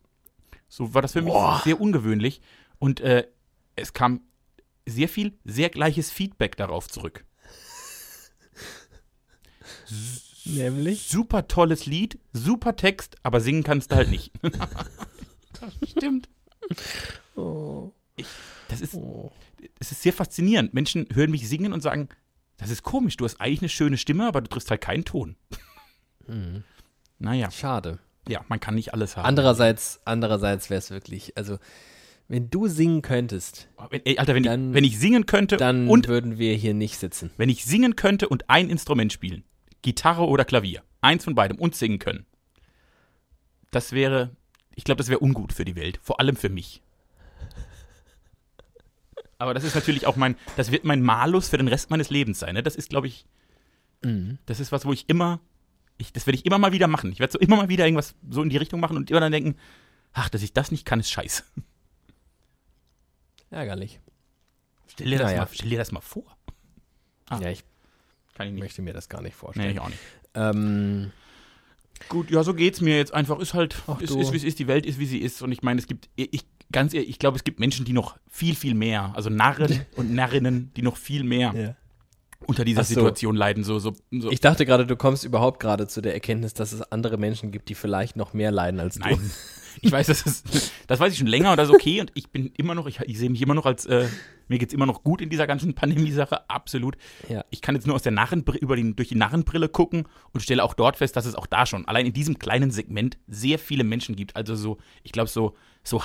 So 0.70 0.94
war 0.94 1.02
das 1.02 1.12
für 1.12 1.20
mich 1.20 1.34
Boah. 1.34 1.60
sehr 1.62 1.78
ungewöhnlich. 1.78 2.40
Und 2.78 3.00
äh, 3.00 3.26
es 3.76 3.92
kam 3.92 4.22
sehr 4.86 5.08
viel, 5.08 5.38
sehr 5.44 5.68
gleiches 5.68 6.10
Feedback 6.10 6.56
darauf 6.56 6.88
zurück. 6.88 7.26
nämlich. 10.46 11.08
Super 11.08 11.48
tolles 11.48 11.86
Lied, 11.86 12.18
super 12.32 12.76
Text, 12.76 13.16
aber 13.22 13.40
singen 13.40 13.62
kannst 13.62 13.92
du 13.92 13.96
halt 13.96 14.10
nicht. 14.10 14.32
das 14.42 15.74
stimmt. 15.90 16.28
Oh, 17.36 17.92
Das 18.68 18.80
ist, 18.80 18.94
oh. 18.94 19.32
es 19.78 19.92
ist 19.92 20.02
sehr 20.02 20.12
faszinierend. 20.12 20.72
Menschen 20.72 21.06
hören 21.12 21.30
mich 21.30 21.48
singen 21.48 21.72
und 21.72 21.80
sagen, 21.80 22.08
das 22.56 22.70
ist 22.70 22.82
komisch, 22.82 23.16
du 23.16 23.24
hast 23.24 23.40
eigentlich 23.40 23.62
eine 23.62 23.68
schöne 23.70 23.98
Stimme, 23.98 24.26
aber 24.26 24.40
du 24.40 24.48
triffst 24.48 24.70
halt 24.70 24.80
keinen 24.80 25.04
Ton. 25.04 25.36
Hm. 26.26 26.62
Naja, 27.18 27.50
Schade. 27.50 27.98
Ja, 28.28 28.44
man 28.48 28.60
kann 28.60 28.74
nicht 28.74 28.92
alles 28.94 29.16
haben. 29.16 29.26
Andererseits, 29.26 30.00
andererseits 30.04 30.70
wäre 30.70 30.78
es 30.78 30.90
wirklich, 30.90 31.36
also, 31.36 31.58
wenn 32.28 32.48
du 32.50 32.68
singen 32.68 33.02
könntest, 33.02 33.68
Wenn, 33.90 34.02
ey, 34.04 34.18
Alter, 34.18 34.34
wenn, 34.34 34.42
Dann- 34.44 34.68
ich, 34.68 34.74
wenn 34.74 34.84
ich 34.84 34.98
singen 35.00 35.26
könnte 35.26 35.56
dann 35.56 35.88
und 35.88 36.06
würden 36.08 36.38
wir 36.38 36.54
hier 36.54 36.74
nicht 36.74 36.98
sitzen. 36.98 37.30
wenn 37.36 37.48
ich 37.48 37.64
singen 37.64 37.96
könnte 37.96 38.28
und 38.28 38.48
ein 38.48 38.70
Instrument 38.70 39.12
spielen, 39.12 39.42
Gitarre 39.82 40.26
oder 40.26 40.44
Klavier, 40.44 40.82
eins 41.00 41.24
von 41.24 41.34
beidem 41.34 41.58
und 41.58 41.74
singen 41.74 41.98
können, 41.98 42.26
das 43.72 43.92
wäre, 43.92 44.30
ich 44.76 44.84
glaube, 44.84 44.98
das 44.98 45.08
wäre 45.08 45.20
ungut 45.20 45.52
für 45.52 45.64
die 45.64 45.74
Welt, 45.76 45.98
vor 46.02 46.20
allem 46.20 46.36
für 46.36 46.48
mich. 46.50 46.82
Aber 49.38 49.54
das 49.54 49.64
ist 49.64 49.74
natürlich 49.74 50.06
auch 50.06 50.16
mein, 50.16 50.36
das 50.56 50.70
wird 50.70 50.84
mein 50.84 51.02
Malus 51.02 51.48
für 51.48 51.56
den 51.56 51.68
Rest 51.68 51.90
meines 51.90 52.10
Lebens 52.10 52.40
sein. 52.40 52.54
Ne? 52.54 52.62
Das 52.62 52.76
ist, 52.76 52.90
glaube 52.90 53.06
ich, 53.06 53.24
Mhm. 54.02 54.38
das 54.46 54.60
ist 54.60 54.70
was, 54.72 54.84
wo 54.86 54.92
ich 54.92 55.08
immer, 55.08 55.40
ich, 56.00 56.12
das 56.12 56.26
werde 56.26 56.36
ich 56.36 56.46
immer 56.46 56.58
mal 56.58 56.72
wieder 56.72 56.86
machen. 56.88 57.12
Ich 57.12 57.20
werde 57.20 57.32
so 57.32 57.38
immer 57.38 57.56
mal 57.56 57.68
wieder 57.68 57.84
irgendwas 57.86 58.14
so 58.28 58.42
in 58.42 58.48
die 58.50 58.56
Richtung 58.56 58.80
machen 58.80 58.96
und 58.96 59.10
immer 59.10 59.20
dann 59.20 59.32
denken, 59.32 59.56
ach, 60.12 60.28
dass 60.28 60.42
ich 60.42 60.52
das 60.52 60.70
nicht 60.70 60.84
kann, 60.84 61.00
ist 61.00 61.10
scheiße. 61.10 61.44
Ärgerlich. 63.50 64.00
Stell 64.88 65.10
dir 65.10 65.18
das, 65.18 65.30
Naja. 65.30 65.42
mal, 65.42 65.48
stell 65.52 65.68
dir 65.70 65.78
das 65.78 65.92
mal 65.92 66.00
vor. 66.00 66.24
Ah. 67.28 67.38
Ja, 67.40 67.50
ich 67.50 67.64
ich 68.42 68.52
möchte 68.52 68.80
mir 68.80 68.94
das 68.94 69.10
gar 69.10 69.20
nicht 69.20 69.34
Nee, 69.34 69.38
vorstellen. 69.38 69.70
ich 69.70 69.80
auch 69.80 69.88
nicht. 69.90 70.00
Ähm, 70.34 71.12
Gut, 72.08 72.30
ja, 72.30 72.42
so 72.42 72.54
geht's 72.54 72.80
mir 72.80 72.96
jetzt 72.96 73.12
einfach. 73.12 73.38
Ist 73.38 73.52
halt, 73.52 73.76
Ach 73.86 74.00
ist, 74.00 74.14
ist 74.14 74.32
wie 74.32 74.36
es 74.38 74.44
ist, 74.44 74.58
die 74.58 74.66
Welt 74.66 74.86
ist, 74.86 74.98
wie 74.98 75.04
sie 75.04 75.18
ist. 75.18 75.42
Und 75.42 75.52
ich 75.52 75.60
meine, 75.62 75.78
es 75.78 75.86
gibt, 75.86 76.08
ich, 76.16 76.46
ganz 76.72 76.94
ehrlich, 76.94 77.10
ich 77.10 77.18
glaube, 77.18 77.36
es 77.36 77.44
gibt 77.44 77.60
Menschen, 77.60 77.84
die 77.84 77.92
noch 77.92 78.16
viel, 78.28 78.54
viel 78.54 78.74
mehr, 78.74 79.12
also 79.14 79.28
Narren 79.28 79.84
und 79.96 80.14
Narrinnen, 80.14 80.72
die 80.74 80.80
noch 80.82 80.96
viel 80.96 81.22
mehr 81.24 81.52
ja. 81.54 81.76
Unter 82.46 82.64
dieser 82.64 82.84
so. 82.84 82.94
Situation 82.94 83.36
leiden. 83.36 83.64
So, 83.64 83.78
so, 83.78 83.92
so. 84.10 84.30
Ich 84.30 84.40
dachte 84.40 84.66
gerade, 84.66 84.86
du 84.86 84.96
kommst 84.96 85.24
überhaupt 85.24 85.60
gerade 85.60 85.86
zu 85.86 86.00
der 86.00 86.14
Erkenntnis, 86.14 86.54
dass 86.54 86.72
es 86.72 86.82
andere 86.82 87.18
Menschen 87.18 87.50
gibt, 87.50 87.68
die 87.68 87.74
vielleicht 87.74 88.16
noch 88.16 88.32
mehr 88.32 88.50
leiden 88.50 88.80
als 88.80 88.98
Nein. 88.98 89.16
du. 89.16 89.20
Ich 89.82 89.92
weiß, 89.92 90.08
das 90.08 90.22
ist, 90.22 90.72
das 90.88 90.98
weiß 90.98 91.12
ich 91.12 91.18
schon 91.20 91.28
länger 91.28 91.52
und 91.52 91.56
das 91.56 91.68
ist 91.68 91.74
okay. 91.74 92.00
Und 92.00 92.10
ich 92.14 92.30
bin 92.30 92.52
immer 92.56 92.74
noch, 92.74 92.86
ich, 92.86 93.00
ich 93.00 93.18
sehe 93.18 93.30
mich 93.30 93.40
immer 93.40 93.54
noch 93.54 93.66
als, 93.66 93.86
äh, 93.86 94.08
mir 94.48 94.58
geht's 94.58 94.74
immer 94.74 94.84
noch 94.84 95.04
gut 95.04 95.20
in 95.20 95.30
dieser 95.30 95.46
ganzen 95.46 95.74
Pandemie-Sache, 95.74 96.50
absolut. 96.50 96.96
Ja. 97.28 97.44
Ich 97.50 97.62
kann 97.62 97.76
jetzt 97.76 97.86
nur 97.86 97.94
aus 97.94 98.02
der 98.02 98.12
Narrenbrille, 98.12 98.58
über 98.58 98.74
den, 98.74 98.96
durch 98.96 99.08
die 99.08 99.14
Narrenbrille 99.14 99.68
gucken 99.68 100.06
und 100.32 100.40
stelle 100.40 100.64
auch 100.64 100.74
dort 100.74 100.96
fest, 100.96 101.16
dass 101.16 101.24
es 101.24 101.36
auch 101.36 101.46
da 101.46 101.66
schon, 101.66 101.86
allein 101.86 102.04
in 102.04 102.12
diesem 102.12 102.38
kleinen 102.38 102.72
Segment, 102.72 103.16
sehr 103.28 103.60
viele 103.60 103.84
Menschen 103.84 104.16
gibt. 104.16 104.34
Also 104.34 104.56
so, 104.56 104.78
ich 105.04 105.12
glaube, 105.12 105.30
so, 105.30 105.54
so 105.84 106.02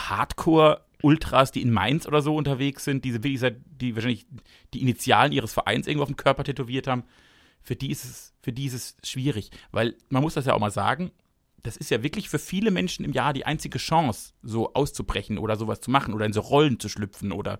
Hardcore-Ultras, 1.05 1.51
die 1.51 1.61
in 1.61 1.71
Mainz 1.71 2.07
oder 2.07 2.21
so 2.21 2.35
unterwegs 2.35 2.83
sind, 2.83 3.05
diese 3.05 3.23
wirklich 3.23 3.39
seit, 3.39 3.57
die 3.79 3.95
wahrscheinlich 3.95 4.25
die 4.73 4.81
Initialen 4.81 5.31
ihres 5.31 5.53
Vereins 5.53 5.87
irgendwo 5.87 6.03
auf 6.03 6.09
dem 6.09 6.17
Körper 6.17 6.43
tätowiert 6.43 6.87
haben, 6.87 7.03
für 7.61 7.75
die 7.75 7.91
ist 7.91 8.03
es, 8.03 8.33
für 8.41 8.51
die 8.51 8.67
es 8.67 8.97
schwierig. 9.03 9.51
Weil 9.71 9.95
man 10.09 10.21
muss 10.21 10.33
das 10.33 10.45
ja 10.45 10.53
auch 10.53 10.59
mal 10.59 10.71
sagen, 10.71 11.11
das 11.63 11.77
ist 11.77 11.89
ja 11.89 12.03
wirklich 12.03 12.29
für 12.29 12.39
viele 12.39 12.71
Menschen 12.71 13.05
im 13.05 13.13
Jahr 13.13 13.33
die 13.33 13.45
einzige 13.45 13.79
Chance, 13.79 14.33
so 14.43 14.73
auszubrechen 14.73 15.37
oder 15.37 15.55
sowas 15.55 15.81
zu 15.81 15.89
machen 15.89 16.13
oder 16.13 16.25
in 16.25 16.33
so 16.33 16.41
Rollen 16.41 16.79
zu 16.79 16.89
schlüpfen 16.89 17.31
oder 17.31 17.59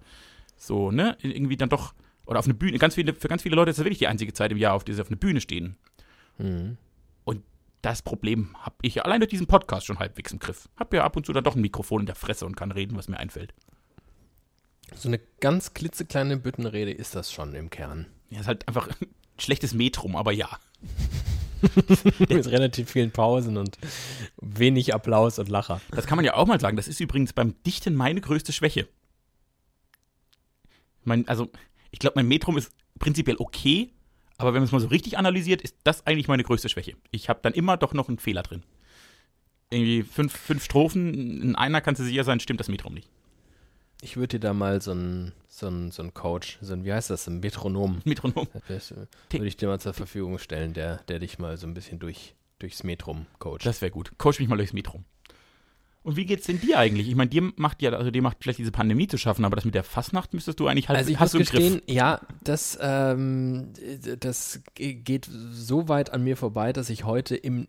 so, 0.58 0.92
ne? 0.92 1.18
Irgendwie 1.22 1.58
dann 1.58 1.70
doch, 1.70 1.94
oder 2.26 2.40
auf 2.40 2.46
eine 2.46 2.54
Bühne. 2.54 2.78
Ganz 2.78 2.96
viele, 2.96 3.14
für 3.14 3.28
ganz 3.28 3.42
viele 3.42 3.56
Leute 3.56 3.72
ist 3.72 3.78
das 3.78 3.86
wirklich 3.86 4.00
die 4.00 4.08
einzige 4.08 4.34
Zeit 4.34 4.52
im 4.52 4.58
Jahr, 4.58 4.74
auf 4.74 4.84
der 4.84 4.96
sie 4.96 5.02
auf 5.02 5.08
eine 5.08 5.18
Bühne 5.18 5.42
stehen. 5.42 5.76
Mhm. 6.38 6.78
Das 7.86 8.02
Problem 8.02 8.56
habe 8.58 8.78
ich 8.82 8.96
ja 8.96 9.04
allein 9.04 9.20
durch 9.20 9.30
diesen 9.30 9.46
Podcast 9.46 9.86
schon 9.86 10.00
halbwegs 10.00 10.32
im 10.32 10.40
Griff. 10.40 10.68
Hab 10.76 10.92
ja 10.92 11.04
ab 11.04 11.16
und 11.16 11.28
zu 11.28 11.34
dann 11.34 11.44
doch 11.44 11.56
ein 11.56 11.62
Mikrofon 11.62 12.00
in 12.00 12.06
der 12.08 12.16
Fresse 12.16 12.48
und 12.48 12.58
kann 12.58 12.72
reden, 12.72 12.98
was 12.98 13.08
mir 13.08 13.20
einfällt. 13.20 13.54
So 14.96 15.08
eine 15.08 15.20
ganz 15.40 15.76
klitzekleine 15.76 16.38
Büttenrede 16.38 16.90
ist 16.90 17.14
das 17.14 17.32
schon 17.32 17.54
im 17.54 17.70
Kern. 17.70 18.08
Ja, 18.32 18.40
ist 18.40 18.48
halt 18.48 18.68
einfach 18.68 18.88
ein 18.88 19.08
schlechtes 19.38 19.76
Metrum, 19.76 20.16
aber 20.16 20.32
ja. 20.32 20.50
Mit 22.28 22.48
relativ 22.48 22.90
vielen 22.90 23.12
Pausen 23.12 23.56
und 23.56 23.78
wenig 24.42 24.96
Applaus 24.96 25.38
und 25.38 25.50
Lacher. 25.50 25.80
Das 25.92 26.08
kann 26.08 26.16
man 26.16 26.26
ja 26.26 26.34
auch 26.34 26.48
mal 26.48 26.60
sagen. 26.60 26.78
Das 26.78 26.88
ist 26.88 27.00
übrigens 27.00 27.34
beim 27.34 27.54
Dichten 27.68 27.94
meine 27.94 28.20
größte 28.20 28.52
Schwäche. 28.52 28.88
Mein, 31.04 31.28
also, 31.28 31.52
ich 31.92 32.00
glaube, 32.00 32.16
mein 32.16 32.28
Metrum 32.28 32.58
ist 32.58 32.72
prinzipiell 32.98 33.36
okay, 33.38 33.92
aber 34.38 34.54
wenn 34.54 34.62
man 34.62 34.66
es 34.66 34.72
mal 34.72 34.80
so 34.80 34.88
richtig 34.88 35.18
analysiert, 35.18 35.62
ist 35.62 35.76
das 35.84 36.06
eigentlich 36.06 36.28
meine 36.28 36.44
größte 36.44 36.70
Schwäche. 36.70 36.96
Ich 37.12 37.30
habe 37.30 37.40
dann 37.42 37.54
immer 37.54 37.78
doch 37.78 37.94
noch 37.94 38.10
einen 38.10 38.20
Fehler 38.20 38.44
drin. 38.44 38.64
Irgendwie 39.70 40.04
fünf, 40.04 40.36
fünf 40.36 40.64
Strophen, 40.64 41.42
in 41.42 41.56
einer 41.56 41.82
kannst 41.82 42.02
du 42.02 42.06
sicher 42.06 42.24
sein, 42.24 42.40
stimmt 42.40 42.60
das 42.60 42.68
Metrum 42.68 42.94
nicht. 42.94 43.10
Ich 44.02 44.18
würde 44.18 44.38
dir 44.38 44.40
da 44.40 44.54
mal 44.54 44.82
so 44.82 44.92
ein, 44.92 45.32
so 45.48 45.90
so 45.90 46.04
ein 46.04 46.14
Coach, 46.14 46.60
so 46.62 46.74
ein, 46.74 46.84
wie 46.84 46.94
heißt 46.94 47.10
das, 47.10 47.28
ein 47.28 47.40
Metronom, 47.40 48.02
Metronom. 48.06 48.48
wär's, 48.68 48.94
würde 48.94 49.48
ich 49.48 49.58
dir 49.58 49.68
mal 49.68 49.80
zur 49.80 49.94
Verfügung 49.94 50.38
stellen, 50.38 50.74
der, 50.74 50.98
der 51.08 51.20
dich 51.20 51.40
mal 51.40 51.58
so 51.58 51.66
ein 51.66 51.74
bisschen 51.74 52.00
durch, 52.00 52.36
durchs 52.60 52.84
Metrum 52.84 53.26
coacht. 53.40 53.66
Das 53.66 53.82
wäre 53.82 53.92
gut. 53.92 54.12
Coach 54.18 54.40
mich 54.40 54.50
mal 54.50 54.58
durchs 54.58 54.74
Metrum. 54.74 55.06
Und 56.06 56.18
wie 56.18 56.26
geht's 56.26 56.46
denn 56.46 56.62
dir 56.62 56.78
eigentlich? 56.78 57.08
Ich 57.10 57.16
meine, 57.16 57.32
dir 57.32 57.52
macht 57.56 57.82
ja, 57.82 57.92
also 57.92 58.12
dir 58.12 58.22
macht 58.22 58.38
vielleicht 58.40 58.60
diese 58.60 58.72
Pandemie 58.72 59.08
zu 59.08 59.18
schaffen, 59.18 59.44
aber 59.44 59.56
das 59.56 59.66
mit 59.66 59.74
der 59.74 59.84
Fastnacht 59.84 60.36
müsstest 60.36 60.60
du 60.60 60.68
eigentlich 60.68 60.88
halt 60.88 61.00
Also 61.00 61.10
ich 61.10 61.20
hast 61.20 61.34
muss 61.34 61.50
gestehen, 61.50 61.82
ja, 61.88 62.22
das, 62.44 62.78
ähm, 62.80 63.70
das 64.20 64.62
ge- 64.76 64.94
geht 64.94 65.28
so 65.52 65.90
weit 65.90 66.12
an 66.14 66.24
mir 66.24 66.38
vorbei, 66.38 66.74
dass 66.74 66.92
ich 66.92 67.06
heute 67.06 67.36
im, 67.36 67.68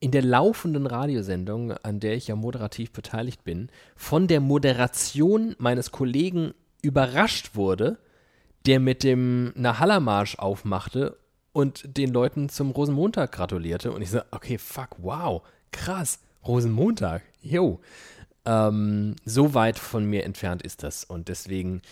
in 0.00 0.10
der 0.10 0.22
laufenden 0.22 0.86
Radiosendung, 0.86 1.72
an 1.72 2.00
der 2.00 2.16
ich 2.16 2.26
ja 2.26 2.34
moderativ 2.34 2.90
beteiligt 2.90 3.44
bin, 3.44 3.68
von 3.94 4.26
der 4.26 4.40
Moderation 4.40 5.54
meines 5.58 5.92
Kollegen 5.92 6.54
überrascht 6.82 7.54
wurde, 7.54 7.98
der 8.66 8.80
mit 8.80 9.04
dem 9.04 9.52
Nahalla-Marsch 9.54 10.40
aufmachte 10.40 11.16
und 11.52 11.96
den 11.96 12.12
Leuten 12.12 12.48
zum 12.48 12.72
Rosenmontag 12.72 13.30
gratulierte. 13.30 13.92
Und 13.92 14.02
ich 14.02 14.10
so, 14.10 14.20
okay, 14.32 14.58
fuck, 14.58 14.90
wow, 14.98 15.42
krass, 15.70 16.18
Rosenmontag, 16.46 17.22
yo. 17.50 17.80
Ähm, 18.44 19.16
so 19.24 19.54
weit 19.54 19.78
von 19.78 20.04
mir 20.04 20.24
entfernt 20.24 20.62
ist 20.62 20.82
das. 20.82 21.04
Und 21.04 21.28
deswegen 21.28 21.82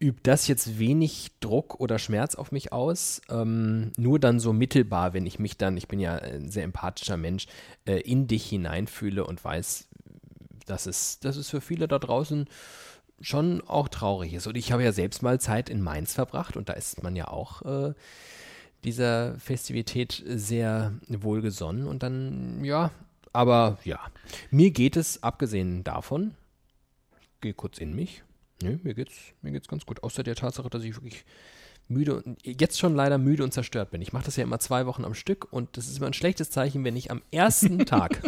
übt 0.00 0.20
das 0.24 0.48
jetzt 0.48 0.78
wenig 0.78 1.30
Druck 1.40 1.80
oder 1.80 1.98
Schmerz 1.98 2.34
auf 2.34 2.52
mich 2.52 2.72
aus. 2.72 3.20
Ähm, 3.30 3.92
nur 3.96 4.18
dann 4.18 4.40
so 4.40 4.52
mittelbar, 4.52 5.14
wenn 5.14 5.26
ich 5.26 5.38
mich 5.38 5.56
dann, 5.56 5.76
ich 5.76 5.88
bin 5.88 6.00
ja 6.00 6.16
ein 6.16 6.50
sehr 6.50 6.64
empathischer 6.64 7.16
Mensch, 7.16 7.46
äh, 7.86 8.00
in 8.00 8.26
dich 8.26 8.46
hineinfühle 8.48 9.24
und 9.24 9.42
weiß, 9.42 9.88
dass 10.66 10.86
es, 10.86 11.20
dass 11.20 11.36
es 11.36 11.50
für 11.50 11.60
viele 11.60 11.88
da 11.88 11.98
draußen 11.98 12.46
schon 13.20 13.62
auch 13.62 13.88
traurig 13.88 14.34
ist. 14.34 14.46
Und 14.46 14.56
ich 14.56 14.72
habe 14.72 14.82
ja 14.82 14.92
selbst 14.92 15.22
mal 15.22 15.40
Zeit 15.40 15.68
in 15.68 15.80
Mainz 15.80 16.14
verbracht 16.14 16.56
und 16.56 16.68
da 16.68 16.72
ist 16.74 17.02
man 17.02 17.16
ja 17.16 17.28
auch 17.28 17.62
äh, 17.62 17.94
dieser 18.84 19.38
Festivität 19.38 20.22
sehr 20.26 20.92
wohlgesonnen. 21.08 21.86
Und 21.86 22.02
dann, 22.02 22.64
ja, 22.64 22.90
aber 23.34 23.78
ja, 23.84 24.00
mir 24.50 24.70
geht 24.70 24.96
es, 24.96 25.22
abgesehen 25.22 25.84
davon, 25.84 26.34
gehe 27.40 27.52
kurz 27.52 27.78
in 27.78 27.94
mich, 27.94 28.22
ne, 28.62 28.80
mir 28.82 28.94
geht's, 28.94 29.14
mir 29.42 29.52
geht's 29.52 29.68
ganz 29.68 29.84
gut. 29.84 30.02
Außer 30.02 30.22
der 30.22 30.36
Tatsache, 30.36 30.70
dass 30.70 30.82
ich 30.82 30.94
wirklich 30.96 31.24
müde 31.88 32.22
und 32.22 32.38
jetzt 32.46 32.78
schon 32.78 32.94
leider 32.94 33.18
müde 33.18 33.44
und 33.44 33.52
zerstört 33.52 33.90
bin. 33.90 34.00
Ich 34.00 34.12
mache 34.12 34.24
das 34.24 34.36
ja 34.36 34.44
immer 34.44 34.60
zwei 34.60 34.86
Wochen 34.86 35.04
am 35.04 35.14
Stück 35.14 35.52
und 35.52 35.76
das 35.76 35.88
ist 35.88 35.98
immer 35.98 36.06
ein 36.06 36.14
schlechtes 36.14 36.50
Zeichen, 36.50 36.84
wenn 36.84 36.96
ich 36.96 37.10
am 37.10 37.20
ersten 37.30 37.78
Tag 37.86 38.22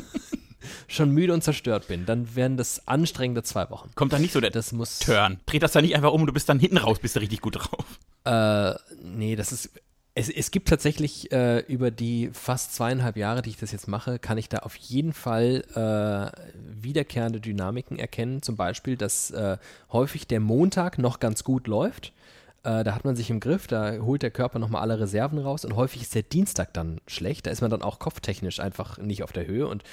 schon 0.88 1.12
müde 1.12 1.32
und 1.32 1.42
zerstört 1.42 1.88
bin. 1.88 2.04
Dann 2.04 2.34
werden 2.34 2.56
das 2.56 2.86
anstrengende 2.86 3.42
zwei 3.42 3.70
Wochen. 3.70 3.90
Kommt 3.94 4.12
da 4.12 4.18
nicht 4.18 4.32
so 4.32 4.40
der 4.40 4.50
Das 4.50 4.72
muss. 4.72 4.98
Turn? 4.98 5.38
Dreht 5.46 5.62
das 5.62 5.72
da 5.72 5.80
nicht 5.80 5.94
einfach 5.94 6.12
um 6.12 6.20
und 6.22 6.26
du 6.26 6.32
bist 6.32 6.48
dann 6.48 6.58
hinten 6.58 6.78
raus, 6.78 6.98
bist 6.98 7.16
du 7.16 7.20
richtig 7.20 7.40
gut 7.40 7.56
drauf. 7.56 7.98
Äh, 8.24 8.74
nee, 9.02 9.36
das 9.36 9.52
ist. 9.52 9.70
Es, 10.18 10.30
es 10.30 10.50
gibt 10.50 10.68
tatsächlich 10.68 11.30
äh, 11.30 11.58
über 11.66 11.90
die 11.90 12.30
fast 12.32 12.74
zweieinhalb 12.74 13.18
Jahre, 13.18 13.42
die 13.42 13.50
ich 13.50 13.58
das 13.58 13.70
jetzt 13.70 13.86
mache, 13.86 14.18
kann 14.18 14.38
ich 14.38 14.48
da 14.48 14.60
auf 14.60 14.74
jeden 14.76 15.12
Fall 15.12 15.62
äh, 15.74 16.82
wiederkehrende 16.82 17.38
Dynamiken 17.38 17.98
erkennen. 17.98 18.40
Zum 18.40 18.56
Beispiel, 18.56 18.96
dass 18.96 19.30
äh, 19.32 19.58
häufig 19.92 20.26
der 20.26 20.40
Montag 20.40 20.98
noch 20.98 21.20
ganz 21.20 21.44
gut 21.44 21.66
läuft. 21.66 22.14
Äh, 22.62 22.82
da 22.82 22.94
hat 22.94 23.04
man 23.04 23.14
sich 23.14 23.28
im 23.28 23.40
Griff, 23.40 23.66
da 23.66 23.98
holt 23.98 24.22
der 24.22 24.30
Körper 24.30 24.58
nochmal 24.58 24.80
alle 24.80 24.98
Reserven 24.98 25.38
raus 25.38 25.66
und 25.66 25.76
häufig 25.76 26.00
ist 26.00 26.14
der 26.14 26.22
Dienstag 26.22 26.72
dann 26.72 26.98
schlecht. 27.06 27.46
Da 27.46 27.50
ist 27.50 27.60
man 27.60 27.70
dann 27.70 27.82
auch 27.82 27.98
kopftechnisch 27.98 28.58
einfach 28.58 28.96
nicht 28.96 29.22
auf 29.22 29.32
der 29.32 29.46
Höhe 29.46 29.68
und 29.68 29.84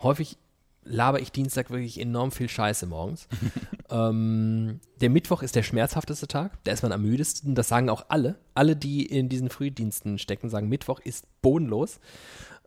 häufig 0.00 0.38
laber 0.84 1.20
ich 1.20 1.32
Dienstag 1.32 1.70
wirklich 1.70 2.00
enorm 2.00 2.32
viel 2.32 2.48
Scheiße 2.48 2.86
morgens. 2.86 3.28
ähm, 3.90 4.80
der 5.00 5.10
Mittwoch 5.10 5.42
ist 5.42 5.56
der 5.56 5.62
schmerzhafteste 5.62 6.26
Tag, 6.26 6.62
da 6.64 6.72
ist 6.72 6.82
man 6.82 6.92
am 6.92 7.02
müdesten. 7.02 7.54
Das 7.54 7.68
sagen 7.68 7.88
auch 7.88 8.06
alle. 8.08 8.38
Alle, 8.54 8.76
die 8.76 9.06
in 9.06 9.28
diesen 9.28 9.50
Frühdiensten 9.50 10.18
stecken, 10.18 10.48
sagen, 10.48 10.68
Mittwoch 10.68 11.00
ist 11.00 11.26
bodenlos. 11.42 12.00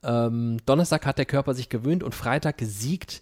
Ähm, 0.03 0.57
Donnerstag 0.65 1.05
hat 1.05 1.17
der 1.17 1.25
Körper 1.25 1.53
sich 1.53 1.69
gewöhnt 1.69 2.03
und 2.03 2.13
Freitag 2.13 2.57
siegt 2.61 3.21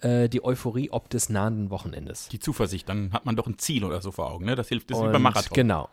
äh, 0.00 0.28
die 0.28 0.44
Euphorie 0.44 0.90
ob 0.90 1.10
des 1.10 1.28
nahenden 1.28 1.70
Wochenendes. 1.70 2.28
Die 2.28 2.38
Zuversicht, 2.38 2.88
dann 2.88 3.12
hat 3.12 3.26
man 3.26 3.36
doch 3.36 3.46
ein 3.46 3.58
Ziel 3.58 3.84
oder 3.84 4.00
so 4.00 4.12
vor 4.12 4.30
Augen, 4.30 4.44
ne? 4.44 4.56
Das 4.56 4.68
hilft, 4.68 4.90
das 4.90 4.98
ist 4.98 5.04
wie 5.04 5.08
beim 5.08 5.16
Und 5.16 5.22
Marathon. 5.22 5.54
Genau. 5.54 5.88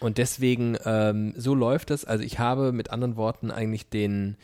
Und 0.00 0.18
deswegen, 0.18 0.76
ähm, 0.84 1.34
so 1.36 1.54
läuft 1.54 1.90
es. 1.90 2.04
Also 2.04 2.24
ich 2.24 2.38
habe 2.38 2.72
mit 2.72 2.90
anderen 2.90 3.16
Worten 3.16 3.50
eigentlich 3.50 3.88
den, 3.88 4.36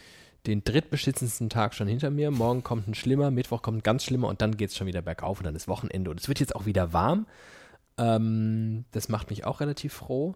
den 0.46 0.64
drittbeschissensten 0.64 1.50
Tag 1.50 1.74
schon 1.74 1.88
hinter 1.88 2.10
mir. 2.10 2.30
Morgen 2.30 2.62
kommt 2.62 2.88
ein 2.88 2.94
schlimmer, 2.94 3.30
Mittwoch 3.30 3.62
kommt 3.62 3.78
ein 3.78 3.82
ganz 3.82 4.04
schlimmer 4.04 4.28
und 4.28 4.40
dann 4.40 4.56
geht 4.56 4.70
es 4.70 4.76
schon 4.76 4.86
wieder 4.86 5.02
bergauf 5.02 5.38
und 5.38 5.44
dann 5.44 5.56
ist 5.56 5.68
Wochenende. 5.68 6.10
Und 6.10 6.20
es 6.20 6.28
wird 6.28 6.40
jetzt 6.40 6.54
auch 6.56 6.66
wieder 6.66 6.92
warm. 6.92 7.26
Ähm, 7.98 8.84
das 8.92 9.08
macht 9.08 9.30
mich 9.30 9.44
auch 9.44 9.60
relativ 9.60 9.92
froh. 9.92 10.34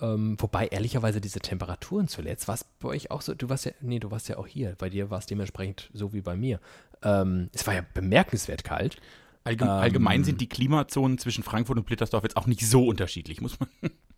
Ähm, 0.00 0.36
wobei 0.38 0.66
ehrlicherweise 0.68 1.20
diese 1.20 1.40
Temperaturen 1.40 2.08
zuletzt, 2.08 2.48
was 2.48 2.64
bei 2.64 2.88
euch 2.88 3.10
auch 3.10 3.20
so, 3.20 3.34
du 3.34 3.48
warst 3.48 3.66
ja, 3.66 3.72
nee, 3.80 3.98
du 3.98 4.10
warst 4.10 4.28
ja 4.28 4.38
auch 4.38 4.46
hier, 4.46 4.74
bei 4.78 4.88
dir 4.88 5.10
war 5.10 5.18
es 5.18 5.26
dementsprechend 5.26 5.90
so 5.92 6.12
wie 6.14 6.22
bei 6.22 6.36
mir. 6.36 6.58
Ähm, 7.02 7.50
es 7.52 7.66
war 7.66 7.74
ja 7.74 7.84
bemerkenswert 7.94 8.64
kalt. 8.64 8.96
Allgem 9.44 9.68
Ähm, 9.68 9.74
allgemein 9.74 10.24
sind 10.24 10.40
die 10.40 10.48
Klimazonen 10.48 11.18
zwischen 11.18 11.44
Frankfurt 11.44 11.78
und 11.78 11.84
Blittersdorf 11.84 12.24
jetzt 12.24 12.36
auch 12.36 12.46
nicht 12.46 12.66
so 12.66 12.86
unterschiedlich, 12.86 13.40
muss 13.40 13.58
man. 13.60 13.68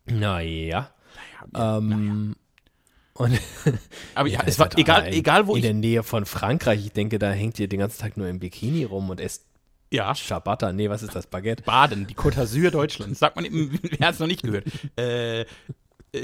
Naja. 0.06 0.90
Ähm, 1.54 2.36
und 3.22 3.38
Aber 4.14 4.28
ja, 4.28 4.40
es 4.44 4.58
war 4.58 4.76
egal, 4.78 5.08
egal 5.12 5.46
wo 5.46 5.52
in 5.52 5.58
ich. 5.58 5.62
der 5.62 5.74
Nähe 5.74 6.02
von 6.02 6.26
Frankreich. 6.26 6.84
Ich 6.84 6.92
denke, 6.92 7.18
da 7.18 7.30
hängt 7.30 7.58
ihr 7.58 7.68
den 7.68 7.80
ganzen 7.80 8.00
Tag 8.00 8.16
nur 8.16 8.28
im 8.28 8.38
Bikini 8.38 8.84
rum 8.84 9.10
und 9.10 9.20
esst 9.20 9.44
Ja, 9.90 10.14
Ciabatta. 10.14 10.72
Nee, 10.72 10.90
was 10.90 11.02
ist 11.02 11.14
das? 11.14 11.26
Baguette? 11.26 11.62
Baden, 11.62 12.06
die 12.06 12.14
Côte 12.14 12.36
d'Azur 12.40 12.70
Deutschlands. 12.70 13.18
Sagt 13.18 13.36
man, 13.36 13.46
wer 13.50 14.06
hat 14.06 14.14
es 14.14 14.20
noch 14.20 14.26
nicht 14.26 14.42
gehört? 14.42 14.66
Äh, 14.98 15.42
äh, 15.42 15.46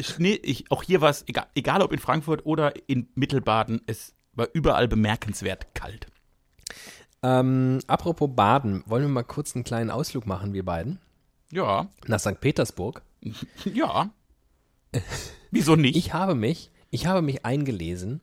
Schnee, 0.03 0.35
ich, 0.43 0.71
auch 0.71 0.83
hier 0.83 1.01
war 1.01 1.11
es, 1.11 1.25
egal, 1.27 1.47
egal 1.55 1.83
ob 1.83 1.93
in 1.93 1.99
Frankfurt 1.99 2.45
oder 2.47 2.73
in 2.89 3.09
Mittelbaden, 3.15 3.81
es 3.87 4.15
war 4.35 4.49
überall 4.53 4.89
bemerkenswert 4.89 5.75
kalt. 5.75 6.07
Ähm, 7.23 7.81
apropos 7.87 8.31
Baden, 8.35 8.85
wollen 8.87 9.03
wir 9.03 9.09
mal 9.09 9.25
kurz 9.25 9.55
einen 9.55 9.65
kleinen 9.65 9.91
Ausflug 9.91 10.27
machen, 10.27 10.53
wir 10.53 10.65
beiden? 10.65 11.01
Ja, 11.51 11.89
Nach 12.07 12.21
St. 12.21 12.41
Petersburg. 12.41 13.03
ja. 13.65 14.11
Wieso 15.51 15.77
nicht? 15.77 15.97
Ich 15.97 16.13
habe 16.13 16.35
mich, 16.35 16.71
ich 16.91 17.07
habe 17.07 17.23
mich 17.23 17.45
eingelesen. 17.45 18.21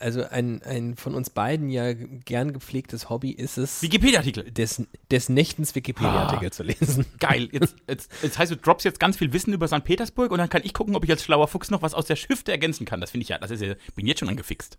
Also 0.00 0.22
ein, 0.22 0.62
ein 0.62 0.94
von 0.94 1.16
uns 1.16 1.30
beiden 1.30 1.70
ja 1.70 1.92
gern 1.92 2.52
gepflegtes 2.52 3.10
Hobby 3.10 3.32
ist 3.32 3.58
es, 3.58 3.82
Wikipedia-Artikel. 3.82 4.48
des, 4.48 4.86
des 5.10 5.28
Nächtens 5.28 5.74
Wikipedia-Artikel 5.74 6.52
zu 6.52 6.62
lesen. 6.62 7.04
Geil. 7.18 7.48
Jetzt, 7.50 7.74
jetzt, 7.88 8.12
jetzt 8.22 8.38
heißt, 8.38 8.52
du 8.52 8.56
droppst 8.56 8.84
jetzt 8.84 9.00
ganz 9.00 9.16
viel 9.16 9.32
Wissen 9.32 9.52
über 9.52 9.66
St. 9.66 9.82
Petersburg 9.82 10.30
und 10.30 10.38
dann 10.38 10.48
kann 10.48 10.62
ich 10.64 10.72
gucken, 10.72 10.94
ob 10.94 11.02
ich 11.02 11.10
als 11.10 11.24
schlauer 11.24 11.48
Fuchs 11.48 11.70
noch 11.70 11.82
was 11.82 11.94
aus 11.94 12.06
der 12.06 12.14
Schifte 12.14 12.52
ergänzen 12.52 12.86
kann. 12.86 13.00
Das 13.00 13.10
finde 13.10 13.22
ich 13.22 13.30
ja, 13.30 13.38
das 13.38 13.50
ist 13.50 13.60
ja, 13.60 13.74
bin 13.96 14.06
jetzt 14.06 14.20
schon 14.20 14.28
angefixt. 14.28 14.78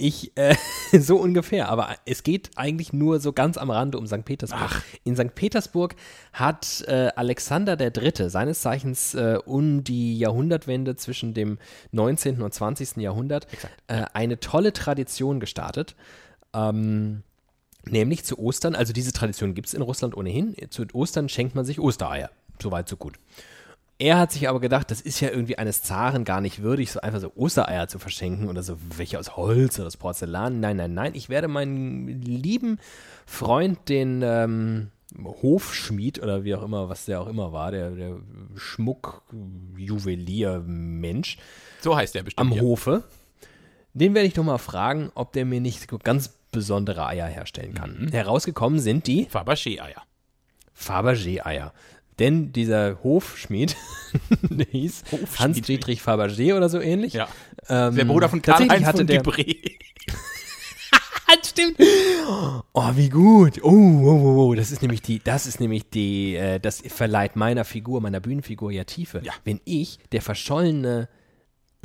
Ich, 0.00 0.32
äh, 0.36 0.54
so 0.98 1.18
ungefähr, 1.18 1.68
aber 1.68 1.94
es 2.06 2.22
geht 2.22 2.50
eigentlich 2.56 2.94
nur 2.94 3.20
so 3.20 3.32
ganz 3.34 3.58
am 3.58 3.70
Rande 3.70 3.98
um 3.98 4.06
St. 4.06 4.24
Petersburg. 4.24 4.82
In 5.04 5.14
St. 5.14 5.34
Petersburg 5.34 5.94
hat 6.32 6.82
äh, 6.88 7.10
Alexander 7.16 7.78
III., 7.78 8.30
seines 8.30 8.62
Zeichens 8.62 9.14
äh, 9.14 9.38
um 9.44 9.84
die 9.84 10.18
Jahrhundertwende 10.18 10.96
zwischen 10.96 11.34
dem 11.34 11.58
19. 11.92 12.40
und 12.40 12.54
20. 12.54 12.96
Jahrhundert, 12.96 13.46
äh, 13.88 14.04
eine 14.14 14.40
tolle 14.40 14.72
Tradition 14.72 15.38
gestartet. 15.38 15.96
Ähm, 16.54 17.22
nämlich 17.84 18.24
zu 18.24 18.38
Ostern, 18.38 18.74
also 18.74 18.94
diese 18.94 19.12
Tradition 19.12 19.54
gibt 19.54 19.68
es 19.68 19.74
in 19.74 19.82
Russland 19.82 20.16
ohnehin, 20.16 20.56
zu 20.70 20.86
Ostern 20.94 21.28
schenkt 21.28 21.54
man 21.54 21.66
sich 21.66 21.78
Ostereier. 21.78 22.30
Soweit, 22.60 22.88
so 22.88 22.96
gut. 22.96 23.18
Er 24.00 24.18
hat 24.18 24.32
sich 24.32 24.48
aber 24.48 24.58
gedacht, 24.60 24.90
das 24.90 25.02
ist 25.02 25.20
ja 25.20 25.28
irgendwie 25.28 25.58
eines 25.58 25.82
Zaren 25.82 26.24
gar 26.24 26.40
nicht 26.40 26.62
würdig, 26.62 26.90
so 26.90 27.02
einfach 27.02 27.20
so 27.20 27.32
Ostereier 27.36 27.86
zu 27.86 27.98
verschenken 27.98 28.48
oder 28.48 28.62
so 28.62 28.78
welche 28.96 29.18
aus 29.18 29.36
Holz 29.36 29.78
oder 29.78 29.88
aus 29.88 29.98
Porzellan. 29.98 30.58
Nein, 30.58 30.78
nein, 30.78 30.94
nein. 30.94 31.14
Ich 31.14 31.28
werde 31.28 31.48
meinen 31.48 32.22
lieben 32.22 32.78
Freund, 33.26 33.90
den 33.90 34.22
ähm, 34.24 34.88
Hofschmied 35.22 36.22
oder 36.22 36.44
wie 36.44 36.54
auch 36.54 36.62
immer, 36.62 36.88
was 36.88 37.04
der 37.04 37.20
auch 37.20 37.26
immer 37.26 37.52
war, 37.52 37.72
der, 37.72 37.90
der 37.90 38.16
Schmuck-Juwelier-Mensch 38.54 41.36
So 41.82 41.94
heißt 41.94 42.14
der 42.14 42.22
bestimmt. 42.22 42.40
am 42.40 42.52
hier. 42.54 42.62
Hofe, 42.62 43.04
den 43.92 44.14
werde 44.14 44.28
ich 44.28 44.34
doch 44.34 44.44
mal 44.44 44.56
fragen, 44.56 45.12
ob 45.14 45.34
der 45.34 45.44
mir 45.44 45.60
nicht 45.60 45.88
ganz 46.04 46.38
besondere 46.52 47.06
Eier 47.06 47.26
herstellen 47.26 47.74
kann. 47.74 48.08
Herausgekommen 48.10 48.78
sind 48.78 49.06
die 49.06 49.26
Fabergé-Eier. 49.26 50.04
Fabergé-Eier. 50.74 51.74
Denn 52.20 52.52
dieser 52.52 53.02
Hofschmied, 53.02 53.76
der 54.42 54.66
hieß. 54.66 55.02
Hans-Dietrich 55.38 56.02
Fabergé 56.02 56.54
oder 56.54 56.68
so 56.68 56.78
ähnlich. 56.80 57.14
Ja. 57.14 57.28
Ähm, 57.68 57.96
Der 57.96 58.04
Bruder 58.04 58.28
von 58.28 58.40
Karl-Heinz 58.42 58.84
hatte 58.84 58.98
von 58.98 59.06
der. 59.08 59.22
Stimmt. 61.50 61.80
Oh, 62.72 62.90
wie 62.94 63.08
gut. 63.08 63.62
Oh, 63.62 63.68
oh, 63.68 64.10
oh, 64.10 64.46
oh, 64.48 64.54
das 64.54 64.70
ist 64.70 64.82
nämlich 64.82 65.02
die, 65.02 65.18
das 65.18 65.46
ist 65.46 65.58
nämlich 65.60 65.90
die, 65.90 66.36
äh, 66.36 66.60
das 66.60 66.80
verleiht 66.80 67.34
meiner 67.34 67.64
Figur, 67.64 68.00
meiner 68.00 68.20
Bühnenfigur 68.20 68.70
ja 68.70 68.84
Tiefe. 68.84 69.20
Ja. 69.24 69.32
Wenn 69.44 69.60
ich 69.64 69.98
der 70.12 70.22
verschollene 70.22 71.08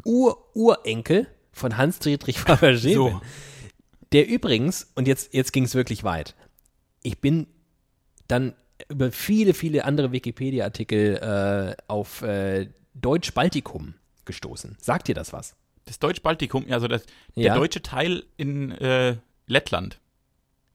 Ur-Urenkel 0.04 1.28
von 1.52 1.78
Hans-Dietrich 1.78 2.38
Fabergé 2.38 2.94
So. 2.94 3.10
bin, 3.10 3.22
der 4.12 4.28
übrigens, 4.28 4.92
und 4.96 5.08
jetzt, 5.08 5.34
jetzt 5.34 5.52
ging 5.52 5.64
es 5.64 5.74
wirklich 5.74 6.04
weit, 6.04 6.36
ich 7.02 7.20
bin 7.20 7.48
dann 8.28 8.54
über 8.90 9.12
viele, 9.12 9.54
viele 9.54 9.86
andere 9.86 10.12
Wikipedia-Artikel 10.12 11.16
äh, 11.78 11.82
auf 11.88 12.22
äh, 12.22 12.68
Deutsch-Baltikum 12.94 13.94
gestoßen. 14.26 14.78
Sagt 14.82 15.08
dir 15.08 15.16
das 15.16 15.34
was? 15.34 15.56
Das 15.86 16.00
Deutsch-Baltikum, 16.00 16.66
also 16.70 16.88
das, 16.88 17.04
der 17.36 17.44
Ja. 17.46 17.56
deutsche 17.56 17.82
Teil 17.82 18.24
in 18.38 18.72
äh, 18.72 19.18
Lettland. 19.48 20.00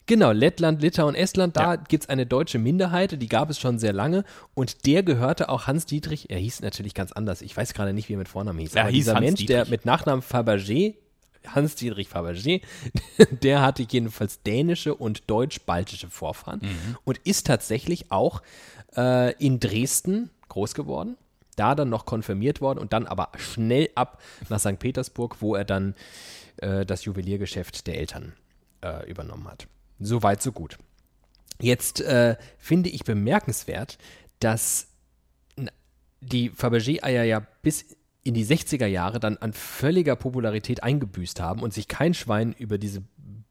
Genau, 0.07 0.33
Lettland, 0.33 0.83
Litauen, 0.83 1.15
Estland, 1.15 1.57
da 1.57 1.75
Ja. 1.75 1.77
gibt 1.77 2.05
es 2.05 2.09
eine 2.09 2.27
deutsche 2.27 2.59
Minderheit, 2.59 3.21
die 3.23 3.29
gab 3.29 3.49
es 3.51 3.61
schon 3.61 3.79
sehr 3.79 3.93
lange 3.93 4.25
und 4.55 4.87
der 4.87 5.03
gehörte 5.05 5.49
auch 5.49 5.67
Hans 5.69 5.87
Dietrich, 5.87 6.31
er 6.31 6.39
hieß 6.39 6.63
natürlich 6.63 6.95
ganz 6.95 7.13
anders, 7.13 7.43
ich 7.43 7.57
weiß 7.57 7.75
gerade 7.75 7.93
nicht, 7.93 8.09
wie 8.09 8.15
er 8.15 8.19
mit 8.19 8.29
Vornamen 8.29 8.59
hieß, 8.59 8.75
Er 8.75 8.83
aber 8.83 8.91
hieß 8.91 9.05
dieser 9.05 9.15
Hans 9.17 9.25
Mensch, 9.25 9.47
der 9.47 9.59
Dietrich. 9.65 9.71
mit 9.71 9.85
Nachnamen 9.85 10.23
Fabergé, 10.23 10.95
Hans 11.47 11.75
Dietrich 11.75 12.09
Fabergé, 12.09 12.63
der 13.43 13.63
hatte 13.63 13.87
jedenfalls 13.89 14.43
dänische 14.43 14.95
und 14.95 15.31
deutsch-baltische 15.31 16.09
Vorfahren 16.11 16.61
Mhm. 16.63 16.97
und 17.05 17.19
ist 17.19 17.47
tatsächlich 17.47 18.11
auch 18.13 18.43
äh, 18.97 19.33
in 19.45 19.61
Dresden 19.61 20.31
groß 20.49 20.75
geworden, 20.75 21.17
da 21.57 21.75
dann 21.75 21.89
noch 21.91 22.07
konfirmiert 22.07 22.61
worden 22.61 22.79
und 22.79 22.93
dann 22.93 23.07
aber 23.07 23.31
schnell 23.37 23.89
ab 23.95 24.21
nach 24.49 24.61
St. 24.61 24.79
Petersburg, 24.79 25.37
wo 25.41 25.55
er 25.55 25.65
dann 25.65 25.95
äh, 26.59 26.85
das 26.85 27.05
Juweliergeschäft 27.05 27.87
der 27.87 27.99
Eltern 27.99 28.33
äh, 28.83 29.09
übernommen 29.11 29.49
hat. 29.49 29.67
So 29.99 30.23
weit, 30.23 30.43
so 30.43 30.53
gut. 30.53 30.79
Jetzt 31.61 32.01
äh, 32.01 32.37
finde 32.59 32.89
ich 32.91 33.05
bemerkenswert, 33.05 33.99
dass 34.41 34.89
die 36.21 36.51
Fabergé-Eier 36.51 37.25
ja 37.25 37.41
bis 37.63 37.97
in 38.23 38.35
die 38.35 38.45
60er 38.45 38.87
Jahre 38.87 39.21
dann 39.21 39.39
an 39.39 39.53
völliger 39.53 40.17
Popularität 40.17 40.83
eingebüßt 40.83 41.41
haben 41.41 41.63
und 41.63 41.73
sich 41.73 41.89
kein 41.89 42.15
Schwein 42.15 42.55
über 42.59 42.79
diese 42.79 43.03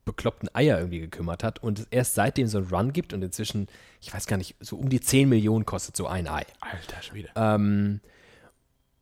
bekloppten 0.06 0.50
Eier 0.54 0.80
irgendwie 0.80 1.00
gekümmert 1.00 1.44
hat 1.44 1.62
und 1.62 1.80
es 1.80 1.88
erst 1.92 2.16
seitdem 2.16 2.48
so 2.48 2.58
einen 2.58 2.68
Run 2.68 2.94
gibt 2.94 3.14
und 3.14 3.22
inzwischen, 3.24 3.68
ich 4.02 4.14
weiß 4.14 4.28
gar 4.28 4.38
nicht, 4.38 4.56
so 4.60 4.76
um 4.76 4.90
die 4.90 5.00
10 5.00 5.30
Millionen 5.30 5.66
kostet 5.66 5.96
so 5.96 6.08
ein 6.08 6.28
Ei. 6.28 6.46
Alter 6.62 7.02
Schwede. 7.02 7.30
Ähm, 7.36 8.00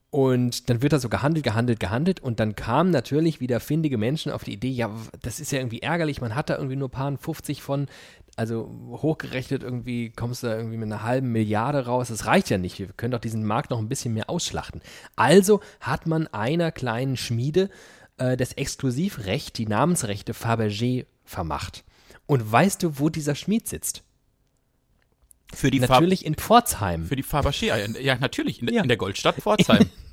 und 0.09 0.69
dann 0.69 0.81
wird 0.81 0.93
da 0.93 0.99
so 0.99 1.09
gehandelt, 1.09 1.43
gehandelt, 1.43 1.79
gehandelt. 1.79 2.19
Und 2.21 2.39
dann 2.39 2.55
kamen 2.55 2.91
natürlich 2.91 3.39
wieder 3.39 3.59
findige 3.59 3.97
Menschen 3.97 4.31
auf 4.31 4.43
die 4.43 4.53
Idee, 4.53 4.69
ja, 4.69 4.89
das 5.21 5.39
ist 5.39 5.51
ja 5.51 5.59
irgendwie 5.59 5.81
ärgerlich, 5.81 6.21
man 6.21 6.33
hat 6.35 6.49
da 6.49 6.55
irgendwie 6.55 6.75
nur 6.75 6.89
paar 6.89 7.17
50 7.17 7.61
von. 7.61 7.87
Also 8.37 8.69
hochgerechnet 8.89 9.63
irgendwie 9.63 10.11
kommst 10.11 10.43
du 10.43 10.47
da 10.47 10.55
irgendwie 10.57 10.77
mit 10.77 10.85
einer 10.85 11.01
halben 11.01 11.31
Milliarde 11.31 11.85
raus. 11.87 12.09
Das 12.09 12.27
reicht 12.27 12.49
ja 12.51 12.57
nicht. 12.59 12.77
Wir 12.77 12.87
können 12.95 13.11
doch 13.11 13.19
diesen 13.19 13.43
Markt 13.43 13.71
noch 13.71 13.79
ein 13.79 13.89
bisschen 13.89 14.13
mehr 14.13 14.29
ausschlachten. 14.29 14.81
Also 15.15 15.59
hat 15.81 16.05
man 16.05 16.27
einer 16.27 16.71
kleinen 16.71 17.17
Schmiede 17.17 17.69
äh, 18.17 18.37
das 18.37 18.53
Exklusivrecht, 18.53 19.57
die 19.57 19.65
Namensrechte 19.65 20.33
Fabergé 20.33 21.07
vermacht. 21.25 21.83
Und 22.27 22.49
weißt 22.51 22.83
du, 22.83 22.99
wo 22.99 23.09
dieser 23.09 23.33
Schmied 23.33 23.67
sitzt? 23.67 24.03
Für 25.53 25.71
die, 25.71 25.79
Fab 25.79 25.89
Natürlich 25.89 26.23
in 26.25 26.35
Pforzheim. 26.35 27.05
für 27.05 27.15
die 27.15 27.23
Fabergé-Eier. 27.23 27.99
Ja, 28.01 28.17
natürlich. 28.19 28.61
In, 28.61 28.67
Ja. 28.71 28.83
in 28.83 28.87
der 28.87 28.97
Goldstadt 28.97 29.35
Pforzheim. 29.37 29.89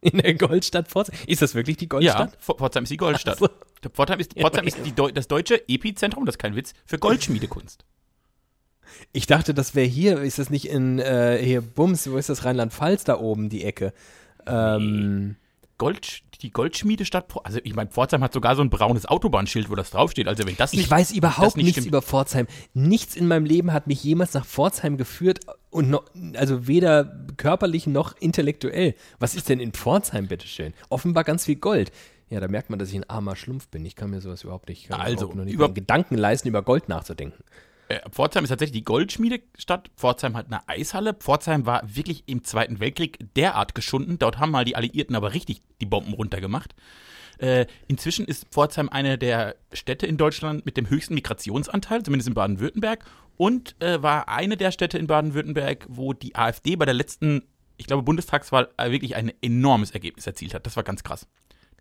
In 0.00 0.18
der 0.18 0.34
Goldstadt 0.34 0.88
Pforzheim. 0.88 1.18
Ist 1.26 1.42
das 1.42 1.54
wirklich 1.54 1.76
die 1.78 1.84
ja, 1.84 1.88
Goldstadt? 1.88 2.38
Pf- 2.38 2.58
Pforzheim 2.58 2.84
ist 2.84 2.90
die 2.90 2.96
Goldstadt. 2.96 3.38
So. 3.38 3.48
Pforzheim 3.92 4.20
ist, 4.20 4.34
Pforzheim 4.38 4.66
ist 4.66 4.78
Deu 4.96 5.10
das 5.10 5.28
deutsche 5.28 5.68
Epizentrum, 5.68 6.26
das 6.26 6.34
ist 6.34 6.38
kein 6.38 6.56
Witz, 6.56 6.74
für 6.84 6.98
Goldschmiedekunst. 6.98 7.84
Ich 9.12 9.26
dachte, 9.26 9.52
das 9.54 9.74
wäre 9.74 9.86
hier, 9.86 10.20
ist 10.20 10.38
das 10.38 10.50
nicht 10.50 10.68
in 10.68 10.98
äh, 10.98 11.38
hier 11.42 11.60
Bums, 11.60 12.10
wo 12.10 12.16
ist 12.16 12.28
das 12.28 12.44
Rheinland-Pfalz 12.44 13.04
da 13.04 13.18
oben, 13.18 13.48
die 13.48 13.64
Ecke? 13.64 13.92
Ähm, 14.46 15.36
Gold, 15.78 16.22
die 16.38 16.50
Goldschmiedestadt, 16.50 17.26
also 17.44 17.58
ich 17.62 17.74
meine, 17.74 17.90
Pforzheim 17.90 18.22
hat 18.22 18.32
sogar 18.32 18.56
so 18.56 18.62
ein 18.62 18.70
braunes 18.70 19.06
Autobahnschild, 19.06 19.70
wo 19.70 19.74
das 19.74 19.90
draufsteht. 19.90 20.28
Also 20.28 20.46
wenn 20.46 20.56
das 20.56 20.72
nicht, 20.72 20.82
ich 20.82 20.90
weiß 20.90 21.12
überhaupt 21.12 21.56
nicht 21.56 21.64
nichts 21.64 21.80
stimmt. 21.80 21.88
über 21.88 22.02
Pforzheim. 22.02 22.46
Nichts 22.74 23.16
in 23.16 23.28
meinem 23.28 23.44
Leben 23.44 23.72
hat 23.72 23.86
mich 23.86 24.02
jemals 24.02 24.34
nach 24.34 24.44
Pforzheim 24.46 24.96
geführt 24.96 25.40
und 25.70 25.90
noch, 25.90 26.04
also 26.34 26.66
weder 26.66 27.26
körperlich 27.36 27.86
noch 27.86 28.16
intellektuell. 28.18 28.94
Was 29.18 29.34
ist 29.34 29.48
denn 29.48 29.60
in 29.60 29.72
Pforzheim, 29.72 30.26
bitteschön? 30.28 30.72
Offenbar 30.88 31.24
ganz 31.24 31.44
viel 31.44 31.56
Gold. 31.56 31.92
Ja, 32.28 32.40
da 32.40 32.48
merkt 32.48 32.70
man, 32.70 32.78
dass 32.78 32.88
ich 32.88 32.96
ein 32.96 33.08
armer 33.08 33.36
Schlumpf 33.36 33.68
bin. 33.68 33.84
Ich 33.84 33.94
kann 33.94 34.10
mir 34.10 34.20
sowas 34.20 34.42
überhaupt 34.42 34.68
nicht, 34.68 34.90
Also, 34.90 35.26
überhaupt 35.26 35.44
nicht 35.44 35.54
über 35.54 35.72
Gedanken 35.72 36.16
leisten, 36.16 36.48
über 36.48 36.62
Gold 36.62 36.88
nachzudenken. 36.88 37.42
Äh, 37.88 38.00
Pforzheim 38.10 38.44
ist 38.44 38.50
tatsächlich 38.50 38.80
die 38.80 38.84
Goldschmiedestadt. 38.84 39.90
Pforzheim 39.96 40.36
hat 40.36 40.46
eine 40.46 40.68
Eishalle. 40.68 41.14
Pforzheim 41.14 41.66
war 41.66 41.82
wirklich 41.86 42.24
im 42.26 42.42
Zweiten 42.44 42.80
Weltkrieg 42.80 43.18
derart 43.36 43.74
geschunden. 43.74 44.18
Dort 44.18 44.38
haben 44.38 44.50
mal 44.50 44.64
die 44.64 44.76
Alliierten 44.76 45.14
aber 45.14 45.34
richtig 45.34 45.62
die 45.80 45.86
Bomben 45.86 46.14
runtergemacht. 46.14 46.74
Äh, 47.38 47.66
inzwischen 47.86 48.26
ist 48.26 48.46
Pforzheim 48.50 48.88
eine 48.88 49.18
der 49.18 49.56
Städte 49.72 50.06
in 50.06 50.16
Deutschland 50.16 50.64
mit 50.64 50.76
dem 50.76 50.88
höchsten 50.88 51.14
Migrationsanteil, 51.14 52.02
zumindest 52.02 52.28
in 52.28 52.34
Baden-Württemberg. 52.34 53.04
Und 53.36 53.76
äh, 53.82 54.02
war 54.02 54.28
eine 54.28 54.56
der 54.56 54.70
Städte 54.70 54.98
in 54.98 55.06
Baden-Württemberg, 55.06 55.86
wo 55.88 56.12
die 56.14 56.34
AfD 56.34 56.76
bei 56.76 56.86
der 56.86 56.94
letzten, 56.94 57.42
ich 57.76 57.86
glaube, 57.86 58.02
Bundestagswahl 58.02 58.70
wirklich 58.78 59.14
ein 59.14 59.32
enormes 59.42 59.90
Ergebnis 59.90 60.26
erzielt 60.26 60.54
hat. 60.54 60.64
Das 60.64 60.76
war 60.76 60.82
ganz 60.82 61.04
krass. 61.04 61.26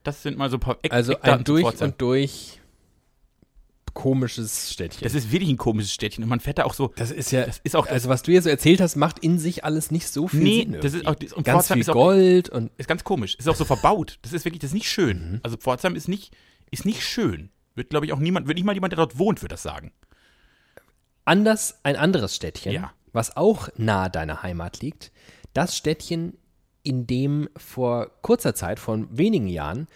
Das 0.03 0.21
sind 0.21 0.37
mal 0.37 0.49
so 0.49 0.57
ein 0.57 0.59
paar 0.59 0.77
Eck 0.81 0.93
Also 0.93 1.19
ein 1.21 1.43
durch 1.45 1.63
Pforzheim. 1.63 1.91
und 1.91 2.01
durch 2.01 2.59
komisches 3.95 4.71
Städtchen. 4.71 5.03
Das 5.03 5.15
ist 5.15 5.31
wirklich 5.31 5.49
ein 5.49 5.57
komisches 5.57 5.91
Städtchen. 5.91 6.23
Und 6.23 6.29
man 6.29 6.39
fährt 6.39 6.59
da 6.59 6.65
auch 6.65 6.75
so. 6.75 6.93
Das 6.95 7.09
ist 7.09 7.31
ja, 7.31 7.45
Das 7.47 7.59
ist 7.63 7.75
auch- 7.75 7.87
also 7.87 8.07
was 8.09 8.21
du 8.21 8.31
hier 8.31 8.43
so 8.43 8.49
erzählt 8.49 8.79
hast, 8.81 8.95
macht 8.95 9.17
in 9.17 9.39
sich 9.39 9.63
alles 9.63 9.89
nicht 9.89 10.07
so 10.07 10.27
viel 10.27 10.41
Nee, 10.41 10.59
Sinn. 10.61 10.77
das 10.81 10.93
ist 10.93 11.07
auch- 11.07 11.15
das- 11.15 11.33
und 11.33 11.43
ganz 11.43 11.55
Pforzheim 11.65 11.75
viel 11.77 11.81
ist 11.81 11.89
auch- 11.89 11.93
Gold 11.93 12.49
und 12.49 12.69
Ist 12.77 12.87
ganz 12.87 13.03
komisch. 13.03 13.33
Ist 13.35 13.49
auch 13.49 13.55
so 13.55 13.65
verbaut. 13.65 14.19
Das 14.21 14.31
ist 14.33 14.45
wirklich, 14.45 14.59
das 14.59 14.69
ist 14.69 14.75
nicht 14.75 14.89
schön. 14.91 15.31
Mhm. 15.31 15.39
Also 15.41 15.57
Pforzheim 15.57 15.95
ist 15.95 16.07
nicht, 16.07 16.35
ist 16.69 16.85
nicht 16.85 17.01
schön. 17.03 17.49
Wird, 17.73 17.89
glaube 17.89 18.05
ich, 18.05 18.13
auch 18.13 18.19
niemand, 18.19 18.47
wird 18.47 18.55
nicht 18.57 18.65
mal 18.65 18.73
jemand, 18.75 18.93
der 18.93 18.97
dort 18.97 19.17
wohnt, 19.17 19.41
wird 19.41 19.51
das 19.51 19.63
sagen. 19.63 19.91
anders 21.23 21.79
ein 21.83 21.95
anderes 21.95 22.35
Städtchen, 22.35 22.71
Ja. 22.73 22.91
was 23.11 23.35
auch 23.35 23.69
nahe 23.77 24.09
deiner 24.09 24.43
Heimat 24.43 24.81
liegt. 24.81 25.11
Das 25.53 25.75
Städtchen, 25.75 26.37
in 26.83 27.07
dem 27.07 27.49
vor 27.57 28.11
kurzer 28.21 28.53
Zeit, 28.53 28.79
vor 28.79 29.05
wenigen 29.09 29.47
Jahren, 29.47 29.87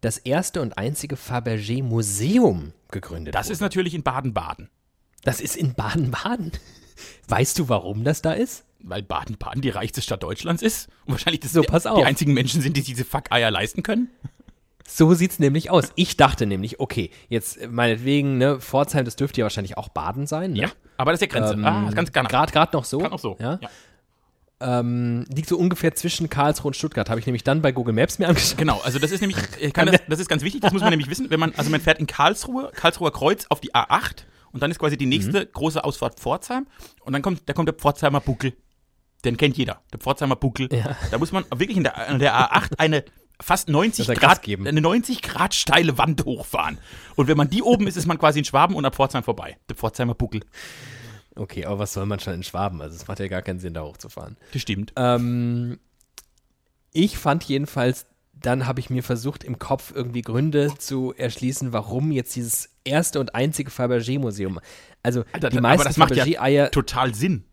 das 0.00 0.18
erste 0.18 0.60
und 0.60 0.78
einzige 0.78 1.16
Fabergé 1.16 1.82
Museum 1.82 2.72
gegründet 2.90 3.34
Das 3.34 3.46
wurde. 3.46 3.52
ist 3.54 3.60
natürlich 3.60 3.94
in 3.94 4.02
Baden-Baden. 4.02 4.68
das 5.24 5.40
ist 5.40 5.56
in 5.56 5.74
Baden-Baden. 5.74 6.52
Weißt 7.28 7.58
du, 7.58 7.68
warum 7.68 8.04
das 8.04 8.22
da 8.22 8.32
ist? 8.32 8.64
Weil 8.80 9.02
Baden-Baden 9.02 9.62
die 9.62 9.70
reichste 9.70 10.00
Stadt 10.02 10.22
Deutschlands 10.22 10.62
ist. 10.62 10.88
Und 11.06 11.12
wahrscheinlich 11.14 11.40
das 11.40 11.52
So, 11.52 11.60
die, 11.62 11.66
pass 11.66 11.86
auf. 11.86 11.98
die 11.98 12.04
einzigen 12.04 12.32
Menschen 12.34 12.60
sind, 12.60 12.76
die 12.76 12.82
diese 12.82 13.04
Fuck-Eier 13.04 13.50
leisten 13.50 13.82
können. 13.82 14.08
So 14.88 15.12
sieht's 15.14 15.40
nämlich 15.40 15.68
aus. 15.70 15.90
Ich 15.96 16.16
dachte 16.16 16.46
nämlich, 16.46 16.78
okay, 16.78 17.10
jetzt 17.28 17.56
äh, 17.56 17.66
meinetwegen, 17.66 18.38
ne, 18.38 18.60
Pforzheim, 18.60 19.04
das 19.04 19.16
dürfte 19.16 19.40
ja 19.40 19.44
wahrscheinlich 19.44 19.76
auch 19.76 19.88
Baden 19.88 20.26
sein, 20.28 20.52
ne? 20.52 20.60
Ja. 20.60 20.68
Aber 20.96 21.10
das 21.10 21.20
ist 21.20 21.32
ja 21.32 21.38
Grenze. 21.38 21.54
Ähm, 21.54 21.64
ah, 21.64 21.90
ganz 21.90 22.12
gerne. 22.12 22.28
Gerade 22.28 22.52
gerade 22.52 22.76
noch 22.76 22.84
so. 22.84 22.98
Kann 22.98 23.12
auch 23.12 23.18
so. 23.18 23.36
Ja? 23.40 23.58
Ja. 23.60 23.68
Ähm, 24.58 25.26
liegt 25.28 25.48
so 25.50 25.58
ungefähr 25.58 25.94
zwischen 25.94 26.30
Karlsruhe 26.30 26.68
und 26.68 26.74
Stuttgart. 26.76 27.10
Habe 27.10 27.20
ich 27.20 27.26
nämlich 27.26 27.44
dann 27.44 27.60
bei 27.60 27.72
Google 27.72 27.92
Maps 27.94 28.18
mir 28.18 28.28
angeschaut. 28.28 28.56
Genau, 28.56 28.80
also 28.82 28.98
das 28.98 29.10
ist 29.10 29.20
nämlich, 29.20 29.36
das, 29.74 30.00
das 30.08 30.18
ist 30.20 30.28
ganz 30.28 30.42
wichtig, 30.42 30.62
das 30.62 30.72
muss 30.72 30.80
man 30.80 30.90
nämlich 30.90 31.10
wissen, 31.10 31.28
wenn 31.28 31.38
man, 31.40 31.52
also 31.56 31.70
man 31.70 31.80
fährt 31.80 31.98
in 31.98 32.06
Karlsruhe, 32.06 32.70
Karlsruher 32.74 33.12
Kreuz 33.12 33.44
auf 33.50 33.60
die 33.60 33.74
A8 33.74 34.24
und 34.52 34.62
dann 34.62 34.70
ist 34.70 34.78
quasi 34.78 34.96
die 34.96 35.04
nächste 35.04 35.40
Mhm. 35.40 35.48
große 35.52 35.84
Ausfahrt 35.84 36.18
Pforzheim 36.18 36.66
und 37.00 37.12
dann 37.12 37.20
kommt, 37.20 37.42
da 37.46 37.52
kommt 37.52 37.68
der 37.68 37.74
Pforzheimer 37.74 38.20
Buckel. 38.20 38.54
Den 39.26 39.36
kennt 39.36 39.58
jeder, 39.58 39.82
der 39.92 39.98
Pforzheimer 39.98 40.36
Buckel. 40.36 40.68
Ja. 40.72 40.96
Da 41.10 41.18
muss 41.18 41.32
man 41.32 41.44
wirklich 41.54 41.76
in 41.76 41.82
der, 41.84 42.08
an 42.08 42.18
der 42.18 42.34
A8 42.34 42.78
eine 42.78 43.04
fast 43.38 43.68
90 43.68 44.06
Dass 44.06 44.16
er 44.16 44.20
Gas 44.20 44.30
Grad, 44.36 44.42
geben. 44.42 44.66
eine 44.66 44.80
90 44.80 45.20
Grad 45.20 45.54
steile 45.54 45.98
Wand 45.98 46.24
hochfahren. 46.24 46.78
Und 47.16 47.28
wenn 47.28 47.36
man 47.36 47.50
die 47.50 47.62
oben 47.62 47.86
ist, 47.86 47.96
ist 47.96 48.06
man 48.06 48.16
quasi 48.18 48.38
in 48.38 48.46
Schwaben 48.46 48.74
und 48.74 48.86
an 48.86 48.92
Pforzheim 48.92 49.22
vorbei. 49.22 49.58
Der 49.68 49.76
Pforzheimer 49.76 50.14
Buckel. 50.14 50.40
Okay, 51.36 51.66
aber 51.66 51.80
was 51.80 51.92
soll 51.92 52.06
man 52.06 52.18
schon 52.18 52.34
in 52.34 52.42
Schwaben? 52.42 52.80
Also 52.80 52.96
es 52.96 53.06
macht 53.06 53.20
ja 53.20 53.28
gar 53.28 53.42
keinen 53.42 53.60
Sinn, 53.60 53.74
da 53.74 53.82
hochzufahren. 53.82 54.36
Das 54.52 54.62
stimmt. 54.62 54.92
Ähm, 54.96 55.78
ich 56.92 57.18
fand 57.18 57.44
jedenfalls, 57.44 58.06
dann 58.32 58.66
habe 58.66 58.80
ich 58.80 58.90
mir 58.90 59.02
versucht, 59.02 59.44
im 59.44 59.58
Kopf 59.58 59.92
irgendwie 59.94 60.22
Gründe 60.22 60.72
zu 60.78 61.12
erschließen, 61.16 61.72
warum 61.72 62.10
jetzt 62.10 62.34
dieses 62.36 62.70
erste 62.84 63.20
und 63.20 63.34
einzige 63.34 63.70
Fabergé-Museum. 63.70 64.60
Also 65.02 65.24
Alter, 65.32 65.50
die 65.50 65.60
meisten 65.60 65.84
das 65.84 65.96
macht 65.98 66.16
ja 66.16 66.24
Fabergé-Eier, 66.24 66.70
Total 66.70 67.14
Sinn. 67.14 67.44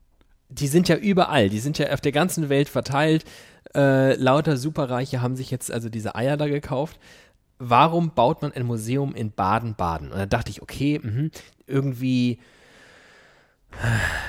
die 0.49 0.67
sind 0.67 0.87
ja 0.87 0.95
überall, 0.95 1.49
die 1.49 1.59
sind 1.59 1.77
ja 1.77 1.91
auf 1.91 2.01
der 2.01 2.11
ganzen 2.11 2.49
Welt 2.49 2.69
verteilt. 2.69 3.25
Äh, 3.75 4.15
lauter 4.15 4.55
Superreiche 4.55 5.21
haben 5.21 5.35
sich 5.35 5.51
jetzt 5.51 5.71
also 5.71 5.89
diese 5.89 6.15
Eier 6.15 6.37
da 6.37 6.47
gekauft. 6.47 6.99
Warum 7.59 8.11
baut 8.13 8.41
man 8.41 8.51
ein 8.51 8.65
Museum 8.65 9.15
in 9.15 9.31
Baden-Baden? 9.31 10.11
Und 10.11 10.17
da 10.17 10.25
dachte 10.25 10.51
ich, 10.51 10.61
okay, 10.61 10.99
mhm, 11.01 11.31
irgendwie 11.65 12.39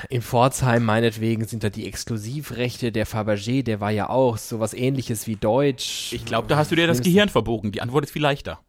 in 0.09 0.21
Pforzheim 0.21 0.83
meinetwegen 0.83 1.45
sind 1.45 1.63
da 1.63 1.69
die 1.69 1.87
Exklusivrechte. 1.87 2.91
Der 2.91 3.07
Fabergé, 3.07 3.63
der 3.63 3.79
war 3.79 3.91
ja 3.91 4.09
auch 4.09 4.37
sowas 4.37 4.73
ähnliches 4.73 5.27
wie 5.27 5.35
Deutsch. 5.35 6.13
Ich 6.13 6.25
glaube, 6.25 6.47
da 6.47 6.57
hast 6.57 6.71
du 6.71 6.75
dir 6.75 6.87
das 6.87 7.01
Gehirn 7.01 7.29
verbogen. 7.29 7.71
Die 7.71 7.81
Antwort 7.81 8.05
ist 8.05 8.11
viel 8.11 8.21
leichter. 8.21 8.59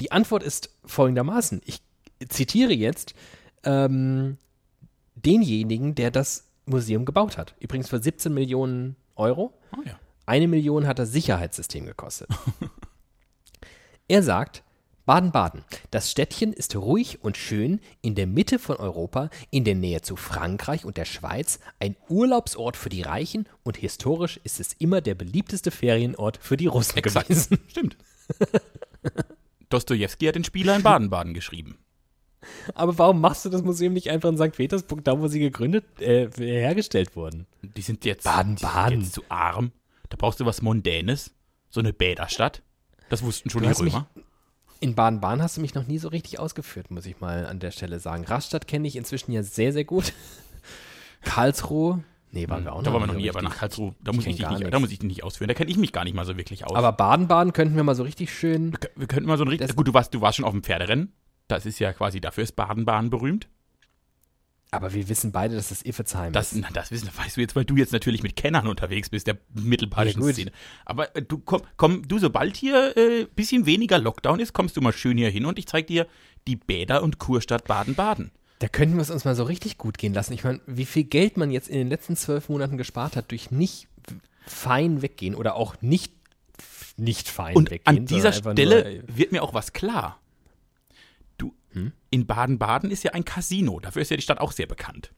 Die 0.00 0.12
Antwort 0.12 0.42
ist 0.42 0.70
folgendermaßen. 0.84 1.60
Ich 1.64 1.80
zitiere 2.28 2.72
jetzt 2.72 3.14
ähm, 3.64 4.38
denjenigen, 5.14 5.94
der 5.94 6.10
das 6.10 6.48
Museum 6.66 7.04
gebaut 7.04 7.38
hat. 7.38 7.54
Übrigens 7.60 7.88
für 7.88 8.02
17 8.02 8.32
Millionen 8.32 8.96
Euro. 9.16 9.52
Oh 9.76 9.82
ja. 9.84 9.98
Eine 10.26 10.48
Million 10.48 10.86
hat 10.86 10.98
das 10.98 11.12
Sicherheitssystem 11.12 11.84
gekostet. 11.84 12.28
er 14.08 14.22
sagt, 14.22 14.62
Baden-Baden. 15.06 15.64
Das 15.90 16.10
Städtchen 16.10 16.52
ist 16.52 16.74
ruhig 16.76 17.22
und 17.22 17.36
schön 17.36 17.80
in 18.00 18.14
der 18.14 18.26
Mitte 18.26 18.58
von 18.58 18.76
Europa, 18.76 19.28
in 19.50 19.64
der 19.64 19.74
Nähe 19.74 20.00
zu 20.00 20.16
Frankreich 20.16 20.84
und 20.86 20.96
der 20.96 21.04
Schweiz, 21.04 21.58
ein 21.78 21.94
Urlaubsort 22.08 22.76
für 22.76 22.88
die 22.88 23.02
Reichen 23.02 23.46
und 23.64 23.76
historisch 23.76 24.40
ist 24.44 24.60
es 24.60 24.72
immer 24.74 25.00
der 25.02 25.14
beliebteste 25.14 25.70
Ferienort 25.70 26.38
für 26.40 26.56
die 26.56 26.66
Russen 26.68 26.96
Exakt. 26.98 27.28
gewesen. 27.28 27.58
Stimmt. 27.68 27.96
Dostojewski 29.68 30.26
hat 30.26 30.36
den 30.36 30.44
Spieler 30.44 30.76
in 30.76 30.82
Baden-Baden 30.84 31.34
geschrieben. 31.34 31.78
Aber 32.74 32.96
warum 32.98 33.20
machst 33.20 33.44
du 33.44 33.48
das 33.50 33.62
Museum 33.62 33.94
nicht 33.94 34.10
einfach 34.10 34.28
in 34.28 34.36
St. 34.36 34.52
Petersburg, 34.56 35.02
da 35.04 35.18
wo 35.18 35.28
sie 35.28 35.38
gegründet, 35.40 35.84
äh, 36.00 36.28
hergestellt 36.36 37.16
wurden? 37.16 37.46
Die 37.62 37.80
sind 37.82 38.04
jetzt, 38.04 38.24
Baden-Baden. 38.24 39.00
die 39.00 39.04
sind 39.04 39.04
jetzt 39.06 39.14
zu 39.14 39.22
arm. 39.30 39.72
Da 40.10 40.16
brauchst 40.18 40.40
du 40.40 40.46
was 40.46 40.60
Mondänes. 40.62 41.32
So 41.70 41.80
eine 41.80 41.92
Bäderstadt. 41.92 42.62
Das 43.08 43.22
wussten 43.22 43.50
schon 43.50 43.62
die 43.62 43.68
hast 43.68 43.82
mich- 43.82 43.94
Römer. 43.94 44.08
In 44.80 44.94
Baden-Baden 44.94 45.42
hast 45.42 45.56
du 45.56 45.60
mich 45.60 45.74
noch 45.74 45.86
nie 45.86 45.98
so 45.98 46.08
richtig 46.08 46.38
ausgeführt, 46.38 46.90
muss 46.90 47.06
ich 47.06 47.20
mal 47.20 47.46
an 47.46 47.58
der 47.58 47.70
Stelle 47.70 48.00
sagen. 48.00 48.24
Rastatt 48.24 48.66
kenne 48.66 48.86
ich 48.88 48.96
inzwischen 48.96 49.32
ja 49.32 49.42
sehr, 49.42 49.72
sehr 49.72 49.84
gut. 49.84 50.12
Karlsruhe, 51.22 52.04
nee, 52.32 52.48
waren 52.48 52.64
wir 52.64 52.72
auch 52.72 52.78
noch 52.78 52.84
Da 52.84 52.92
waren 52.92 53.02
wir 53.02 53.06
noch 53.06 53.14
nie, 53.14 53.30
aber 53.30 53.40
richtig. 53.40 53.54
nach 53.54 53.60
Karlsruhe, 53.60 53.94
da 54.02 54.12
muss, 54.12 54.24
kenn 54.24 54.32
ich 54.34 54.38
dich 54.38 54.48
nicht, 54.48 54.72
da 54.72 54.78
muss 54.78 54.90
ich 54.90 54.98
dich 54.98 55.08
nicht 55.08 55.24
ausführen. 55.24 55.48
Da 55.48 55.54
kenne 55.54 55.70
ich 55.70 55.78
mich 55.78 55.92
gar 55.92 56.04
nicht 56.04 56.14
mal 56.14 56.26
so 56.26 56.36
wirklich 56.36 56.66
aus. 56.66 56.76
Aber 56.76 56.92
Baden-Baden 56.92 57.52
könnten 57.52 57.76
wir 57.76 57.84
mal 57.84 57.94
so 57.94 58.02
richtig 58.02 58.32
schön. 58.32 58.76
wir 58.96 59.06
könnten 59.06 59.26
mal 59.28 59.38
so 59.38 59.44
ein 59.44 59.48
richtig. 59.48 59.74
Gut, 59.74 59.88
du 59.88 59.94
warst, 59.94 60.12
du 60.12 60.20
warst 60.20 60.36
schon 60.36 60.44
auf 60.44 60.52
dem 60.52 60.62
Pferderennen. 60.62 61.12
Das 61.48 61.66
ist 61.66 61.78
ja 61.78 61.92
quasi, 61.92 62.20
dafür 62.20 62.44
ist 62.44 62.52
Baden-Baden 62.52 63.10
berühmt. 63.10 63.48
Aber 64.74 64.92
wir 64.94 65.08
wissen 65.08 65.32
beide, 65.32 65.54
dass 65.56 65.68
das 65.70 65.82
Iffezheim 65.82 66.32
Das, 66.32 66.52
ist. 66.52 66.60
na, 66.60 66.68
das 66.72 66.90
wissen, 66.90 67.08
weißt 67.16 67.36
du 67.36 67.40
jetzt, 67.40 67.56
weil 67.56 67.64
du 67.64 67.76
jetzt 67.76 67.92
natürlich 67.92 68.22
mit 68.22 68.36
Kennern 68.36 68.66
unterwegs 68.66 69.10
bist, 69.10 69.26
der 69.26 69.38
mittelbayerischen 69.54 70.22
Ja. 70.22 70.32
Szene. 70.32 70.52
Aber 70.84 71.14
äh, 71.16 71.22
du 71.22 71.38
komm, 71.38 71.62
komm, 71.76 72.06
du, 72.08 72.18
sobald 72.18 72.56
hier 72.56 72.96
äh, 72.96 73.26
bisschen 73.34 73.66
weniger 73.66 73.98
Lockdown 73.98 74.40
ist, 74.40 74.52
kommst 74.52 74.76
du 74.76 74.80
mal 74.80 74.92
schön 74.92 75.16
hier 75.18 75.30
hin 75.30 75.46
und 75.46 75.58
ich 75.58 75.66
zeig 75.66 75.86
dir 75.86 76.06
die 76.46 76.56
Bäder 76.56 77.02
und 77.02 77.18
Kurstadt 77.18 77.64
Baden-Baden. 77.66 78.30
Da 78.60 78.68
könnten 78.68 78.94
wir 78.96 79.02
es 79.02 79.10
uns 79.10 79.24
mal 79.24 79.34
so 79.34 79.44
richtig 79.44 79.78
gut 79.78 79.98
gehen 79.98 80.14
lassen. 80.14 80.32
Ich 80.32 80.44
meine, 80.44 80.60
wie 80.66 80.84
viel 80.86 81.04
Geld 81.04 81.36
man 81.36 81.50
jetzt 81.50 81.68
in 81.68 81.76
den 81.78 81.88
letzten 81.88 82.16
zwölf 82.16 82.48
Monaten 82.48 82.76
gespart 82.78 83.16
hat 83.16 83.30
durch 83.30 83.50
nicht 83.50 83.88
fein 84.46 85.02
weggehen 85.02 85.34
oder 85.34 85.54
auch 85.56 85.74
nicht 85.80 86.12
nicht 86.96 87.28
fein 87.28 87.56
Und 87.56 87.70
weggehen. 87.72 87.98
an 87.98 88.06
dieser 88.06 88.32
Stelle 88.32 89.02
nur, 89.06 89.16
wird 89.16 89.32
mir 89.32 89.42
auch 89.42 89.52
was 89.54 89.72
klar. 89.72 90.20
In 92.14 92.26
Baden-Baden 92.26 92.92
ist 92.92 93.02
ja 93.02 93.10
ein 93.10 93.24
Casino. 93.24 93.80
Dafür 93.80 94.00
ist 94.02 94.10
ja 94.12 94.16
die 94.16 94.22
Stadt 94.22 94.38
auch 94.38 94.52
sehr 94.52 94.66
bekannt. 94.68 95.12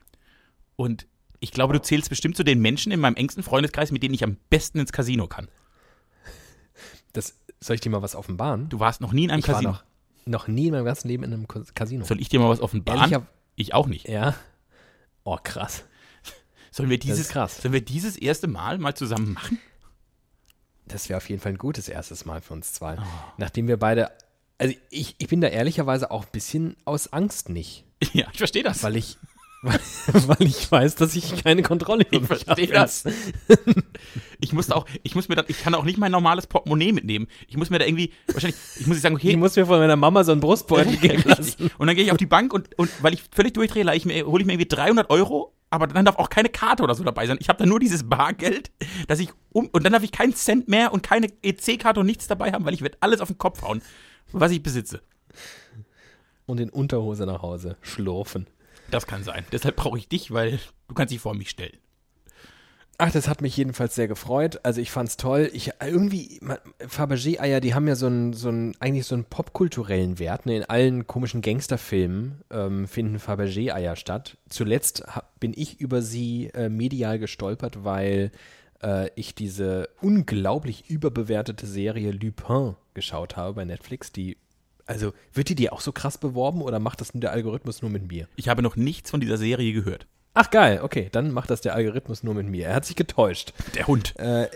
Und 0.76 1.06
ich 1.40 1.50
glaube, 1.52 1.74
du 1.74 1.82
zählst 1.82 2.08
bestimmt 2.08 2.38
zu 2.38 2.42
den 2.42 2.58
Menschen 2.62 2.90
in 2.90 3.00
meinem 3.00 3.16
engsten 3.16 3.42
Freundeskreis, 3.42 3.92
mit 3.92 4.02
denen 4.02 4.14
ich 4.14 4.24
am 4.24 4.38
besten 4.48 4.78
ins 4.78 4.92
Casino 4.92 5.26
kann. 5.26 5.48
das, 7.12 7.34
soll 7.60 7.74
ich 7.74 7.82
dir 7.82 7.90
mal 7.90 8.00
was 8.00 8.14
offenbaren? 8.16 8.70
Du 8.70 8.80
warst 8.80 9.02
noch 9.02 9.12
nie 9.12 9.24
in 9.24 9.30
einem 9.30 9.40
ich 9.40 9.48
war 9.48 9.56
Casino. 9.56 9.72
noch, 9.72 9.84
noch 10.24 10.48
nie 10.48 10.68
in 10.68 10.72
meinem 10.72 10.86
ganzen 10.86 11.08
Leben 11.08 11.22
in 11.22 11.34
einem 11.34 11.46
Casino. 11.46 12.06
Soll 12.06 12.18
ich 12.18 12.30
dir 12.30 12.40
mal 12.40 12.48
was 12.48 12.60
offenbaren? 12.60 13.00
Ehrlicher- 13.12 13.26
ich 13.56 13.74
auch 13.74 13.86
nicht. 13.88 14.08
ja. 14.08 14.34
Oh, 15.24 15.36
krass. 15.42 15.84
Sollen 16.70 16.88
wir 16.88 16.98
dieses, 16.98 17.28
krass. 17.28 17.58
Sollen 17.60 17.74
wir 17.74 17.84
dieses 17.84 18.16
erste 18.16 18.46
Mal 18.46 18.78
mal 18.78 18.94
zusammen 18.94 19.34
machen? 19.34 19.58
Das 20.86 21.08
wäre 21.10 21.16
auf 21.18 21.28
jeden 21.28 21.42
Fall 21.42 21.52
ein 21.52 21.58
gutes 21.58 21.88
erstes 21.90 22.24
Mal 22.24 22.40
für 22.40 22.54
uns 22.54 22.70
Oh. 22.70 22.78
zwei. 22.78 22.96
Nachdem 23.36 23.68
wir 23.68 23.76
beide. 23.76 24.12
Also 24.58 24.74
ich, 24.90 25.14
ich 25.18 25.28
bin 25.28 25.40
da 25.40 25.48
ehrlicherweise 25.48 26.10
auch 26.10 26.24
ein 26.24 26.32
bisschen 26.32 26.76
aus 26.84 27.12
Angst 27.12 27.48
nicht. 27.48 27.84
Ja, 28.12 28.26
ich 28.32 28.38
verstehe 28.38 28.62
das. 28.62 28.82
Weil 28.82 28.96
ich, 28.96 29.16
weil, 29.62 29.78
weil 30.28 30.46
ich 30.46 30.70
weiß, 30.70 30.94
dass 30.96 31.14
ich 31.14 31.42
keine 31.42 31.62
Kontrolle 31.62 32.04
über 32.10 32.16
Ich 32.16 32.20
mich 32.30 32.44
verstehe 32.44 32.66
habe. 32.68 32.74
das. 32.74 33.04
Ich 34.40 34.52
muss 34.52 34.70
auch, 34.70 34.86
ich 35.02 35.14
muss 35.14 35.28
mir 35.28 35.34
dann, 35.34 35.46
ich 35.48 35.60
kann 35.62 35.74
auch 35.74 35.84
nicht 35.84 35.98
mein 35.98 36.12
normales 36.12 36.46
Portemonnaie 36.46 36.92
mitnehmen. 36.92 37.26
Ich 37.48 37.56
muss 37.56 37.70
mir 37.70 37.78
da 37.78 37.86
irgendwie, 37.86 38.12
wahrscheinlich, 38.28 38.58
ich 38.78 38.86
muss 38.86 39.00
sagen, 39.00 39.16
okay, 39.16 39.30
Ich 39.30 39.36
muss 39.36 39.56
mir 39.56 39.66
von 39.66 39.78
meiner 39.78 39.96
Mama 39.96 40.24
so 40.24 40.32
einen 40.32 40.40
Brustbeutel 40.40 40.96
geben 41.00 41.22
lassen. 41.26 41.70
Und 41.78 41.86
dann 41.86 41.96
gehe 41.96 42.04
ich 42.04 42.12
auf 42.12 42.18
die 42.18 42.26
Bank 42.26 42.52
und, 42.52 42.78
und 42.78 42.90
weil 43.02 43.14
ich 43.14 43.22
völlig 43.30 43.54
durchdrehe, 43.54 43.82
ich 43.94 44.04
hole 44.04 44.40
ich 44.40 44.46
mir 44.46 44.52
irgendwie 44.52 44.68
300 44.68 45.10
Euro, 45.10 45.54
aber 45.70 45.86
dann 45.86 46.04
darf 46.04 46.16
auch 46.16 46.30
keine 46.30 46.48
Karte 46.48 46.82
oder 46.82 46.94
so 46.94 47.02
dabei 47.02 47.26
sein. 47.26 47.38
Ich 47.40 47.48
habe 47.48 47.58
dann 47.58 47.68
nur 47.68 47.80
dieses 47.80 48.08
Bargeld, 48.08 48.70
dass 49.08 49.18
ich 49.18 49.30
um, 49.50 49.66
und 49.68 49.84
dann 49.84 49.92
darf 49.92 50.02
ich 50.02 50.12
keinen 50.12 50.34
Cent 50.34 50.68
mehr 50.68 50.92
und 50.92 51.02
keine 51.02 51.28
EC-Karte 51.42 52.00
und 52.00 52.06
nichts 52.06 52.26
dabei 52.26 52.52
haben, 52.52 52.64
weil 52.64 52.74
ich 52.74 52.82
werde 52.82 52.98
alles 53.00 53.20
auf 53.20 53.28
den 53.28 53.38
Kopf 53.38 53.62
hauen, 53.62 53.82
was 54.32 54.50
ich 54.52 54.62
besitze. 54.62 55.00
Und 56.46 56.60
in 56.60 56.70
Unterhose 56.70 57.26
nach 57.26 57.42
Hause 57.42 57.76
schlurfen. 57.82 58.46
Das 58.90 59.06
kann 59.06 59.24
sein. 59.24 59.44
Deshalb 59.50 59.76
brauche 59.76 59.98
ich 59.98 60.08
dich, 60.08 60.30
weil 60.30 60.60
du 60.88 60.94
kannst 60.94 61.12
dich 61.12 61.20
vor 61.20 61.34
mich 61.34 61.50
stellen. 61.50 61.76
Ach, 62.98 63.10
das 63.10 63.28
hat 63.28 63.42
mich 63.42 63.54
jedenfalls 63.56 63.94
sehr 63.94 64.08
gefreut. 64.08 64.60
Also 64.62 64.80
ich 64.80 64.90
fand's 64.90 65.18
toll. 65.18 65.50
Ich 65.52 65.72
irgendwie 65.84 66.40
Fabergé-Eier, 66.88 67.60
die 67.60 67.74
haben 67.74 67.86
ja 67.88 67.94
so 67.94 68.06
einen 68.06 68.32
so 68.32 68.48
einen 68.48 68.74
eigentlich 68.80 69.04
so 69.06 69.14
einen 69.16 69.24
popkulturellen 69.24 70.18
Wert. 70.18 70.46
Ne? 70.46 70.56
In 70.56 70.64
allen 70.64 71.06
komischen 71.06 71.42
Gangsterfilmen 71.42 72.40
ähm, 72.50 72.88
finden 72.88 73.18
Fabergé-Eier 73.18 73.96
statt. 73.96 74.38
Zuletzt 74.48 75.02
ha- 75.08 75.24
bin 75.40 75.52
ich 75.54 75.78
über 75.78 76.00
sie 76.00 76.46
äh, 76.54 76.70
medial 76.70 77.18
gestolpert, 77.18 77.84
weil 77.84 78.30
äh, 78.82 79.10
ich 79.14 79.34
diese 79.34 79.88
unglaublich 80.00 80.88
überbewertete 80.88 81.66
Serie 81.66 82.10
Lupin 82.12 82.76
geschaut 82.94 83.36
habe 83.36 83.54
bei 83.54 83.64
Netflix. 83.64 84.12
Die 84.12 84.36
also 84.86 85.12
wird 85.32 85.48
die 85.48 85.56
dir 85.56 85.72
auch 85.72 85.80
so 85.80 85.92
krass 85.92 86.16
beworben 86.18 86.62
oder 86.62 86.78
macht 86.78 87.00
das 87.00 87.10
der 87.12 87.32
Algorithmus 87.32 87.82
nur 87.82 87.90
mit 87.90 88.08
mir? 88.08 88.28
Ich 88.36 88.48
habe 88.48 88.62
noch 88.62 88.76
nichts 88.76 89.10
von 89.10 89.20
dieser 89.20 89.36
Serie 89.36 89.72
gehört. 89.72 90.06
Ach 90.34 90.50
geil, 90.50 90.80
okay, 90.82 91.08
dann 91.10 91.32
macht 91.32 91.50
das 91.50 91.60
der 91.60 91.74
Algorithmus 91.74 92.22
nur 92.22 92.34
mit 92.34 92.46
mir. 92.46 92.68
Er 92.68 92.74
hat 92.74 92.84
sich 92.84 92.96
getäuscht. 92.96 93.52
Der 93.74 93.86
Hund. 93.86 94.14
Äh, 94.18 94.48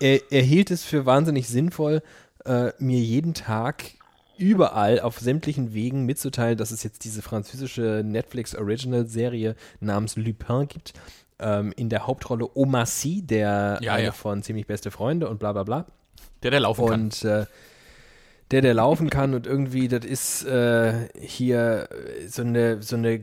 er, 0.00 0.20
er 0.30 0.42
hielt 0.42 0.70
es 0.70 0.84
für 0.84 1.06
wahnsinnig 1.06 1.48
sinnvoll, 1.48 2.02
äh, 2.44 2.72
mir 2.78 2.98
jeden 2.98 3.34
Tag 3.34 3.84
überall 4.38 5.00
auf 5.00 5.18
sämtlichen 5.18 5.72
Wegen 5.72 6.04
mitzuteilen, 6.04 6.58
dass 6.58 6.70
es 6.70 6.82
jetzt 6.82 7.04
diese 7.04 7.22
französische 7.22 8.02
Netflix 8.04 8.54
Original 8.54 9.06
Serie 9.06 9.56
namens 9.80 10.16
Lupin 10.16 10.68
gibt. 10.68 10.94
Ähm, 11.38 11.72
in 11.76 11.88
der 11.88 12.06
Hauptrolle 12.06 12.48
Omar 12.54 12.86
Sy, 12.86 13.22
der 13.22 13.78
Ja, 13.82 13.94
eine 13.94 14.06
ja. 14.06 14.12
von 14.12 14.42
ziemlich 14.42 14.66
beste 14.66 14.90
Freunde 14.90 15.28
und 15.28 15.38
bla 15.38 15.52
bla 15.52 15.64
bla. 15.64 15.86
Der, 16.42 16.50
der 16.50 16.60
laufen 16.60 16.86
kann. 16.86 17.02
Und 17.02 17.24
äh, 17.24 17.46
der, 18.50 18.60
der 18.60 18.74
laufen 18.74 19.10
kann 19.10 19.34
und 19.34 19.46
irgendwie, 19.46 19.88
das 19.88 20.04
ist 20.04 20.44
äh, 20.44 21.08
hier 21.18 21.88
so 22.28 22.42
eine, 22.42 22.80
so 22.82 22.96
eine, 22.96 23.20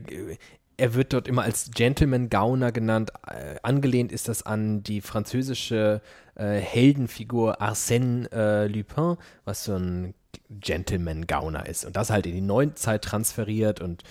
er 0.76 0.94
wird 0.94 1.12
dort 1.12 1.28
immer 1.28 1.42
als 1.42 1.70
Gentleman 1.74 2.28
Gauner 2.28 2.72
genannt. 2.72 3.10
Äh, 3.26 3.56
angelehnt 3.62 4.12
ist 4.12 4.28
das 4.28 4.44
an 4.44 4.82
die 4.82 5.00
französische 5.00 6.02
äh, 6.34 6.56
Heldenfigur 6.56 7.62
Arsène 7.62 8.30
äh, 8.32 8.66
Lupin, 8.66 9.16
was 9.44 9.64
so 9.64 9.76
ein 9.76 10.14
Gentleman 10.50 11.26
Gauner 11.26 11.66
ist. 11.66 11.84
Und 11.84 11.96
das 11.96 12.10
halt 12.10 12.26
in 12.26 12.34
die 12.34 12.40
Neuzeit 12.40 13.02
transferiert 13.02 13.80
und 13.80 14.02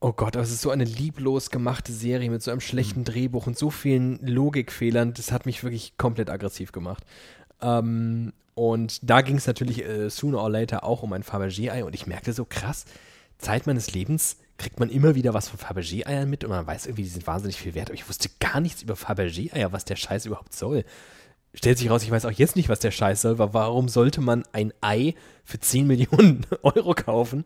Oh 0.00 0.12
Gott, 0.12 0.36
aber 0.36 0.44
es 0.44 0.52
ist 0.52 0.60
so 0.60 0.70
eine 0.70 0.84
lieblos 0.84 1.50
gemachte 1.50 1.92
Serie 1.92 2.30
mit 2.30 2.42
so 2.42 2.50
einem 2.50 2.60
schlechten 2.60 3.04
Drehbuch 3.04 3.46
und 3.46 3.56
so 3.56 3.70
vielen 3.70 4.18
Logikfehlern. 4.24 5.14
Das 5.14 5.32
hat 5.32 5.46
mich 5.46 5.64
wirklich 5.64 5.96
komplett 5.96 6.28
aggressiv 6.28 6.70
gemacht. 6.72 7.02
Ähm, 7.62 8.32
und 8.54 9.08
da 9.08 9.22
ging 9.22 9.36
es 9.36 9.46
natürlich 9.46 9.84
äh, 9.84 10.10
sooner 10.10 10.42
or 10.42 10.50
later 10.50 10.84
auch 10.84 11.02
um 11.02 11.12
ein 11.12 11.22
Fabergé-Ei 11.22 11.84
und 11.84 11.94
ich 11.94 12.06
merkte 12.06 12.32
so 12.32 12.44
krass, 12.44 12.84
Zeit 13.38 13.66
meines 13.66 13.92
Lebens 13.92 14.36
kriegt 14.58 14.80
man 14.80 14.88
immer 14.90 15.14
wieder 15.14 15.34
was 15.34 15.48
von 15.48 15.58
Fabergé-Eiern 15.58 16.28
mit 16.28 16.44
und 16.44 16.50
man 16.50 16.66
weiß 16.66 16.86
irgendwie, 16.86 17.02
die 17.02 17.08
sind 17.08 17.26
wahnsinnig 17.26 17.56
viel 17.56 17.74
wert, 17.74 17.88
aber 17.88 17.94
ich 17.94 18.08
wusste 18.08 18.30
gar 18.40 18.60
nichts 18.60 18.82
über 18.82 18.94
Fabergé-Eier, 18.94 19.72
was 19.72 19.84
der 19.84 19.96
Scheiß 19.96 20.26
überhaupt 20.26 20.54
soll. 20.54 20.84
Stellt 21.56 21.78
sich 21.78 21.90
raus, 21.90 22.02
ich 22.02 22.10
weiß 22.10 22.26
auch 22.26 22.30
jetzt 22.32 22.54
nicht, 22.54 22.68
was 22.68 22.80
der 22.80 22.90
Scheiß 22.90 23.22
soll, 23.22 23.38
weil 23.38 23.54
warum 23.54 23.88
sollte 23.88 24.20
man 24.20 24.44
ein 24.52 24.72
Ei 24.82 25.14
für 25.42 25.58
10 25.58 25.86
Millionen 25.86 26.46
Euro 26.62 26.94
kaufen, 26.94 27.44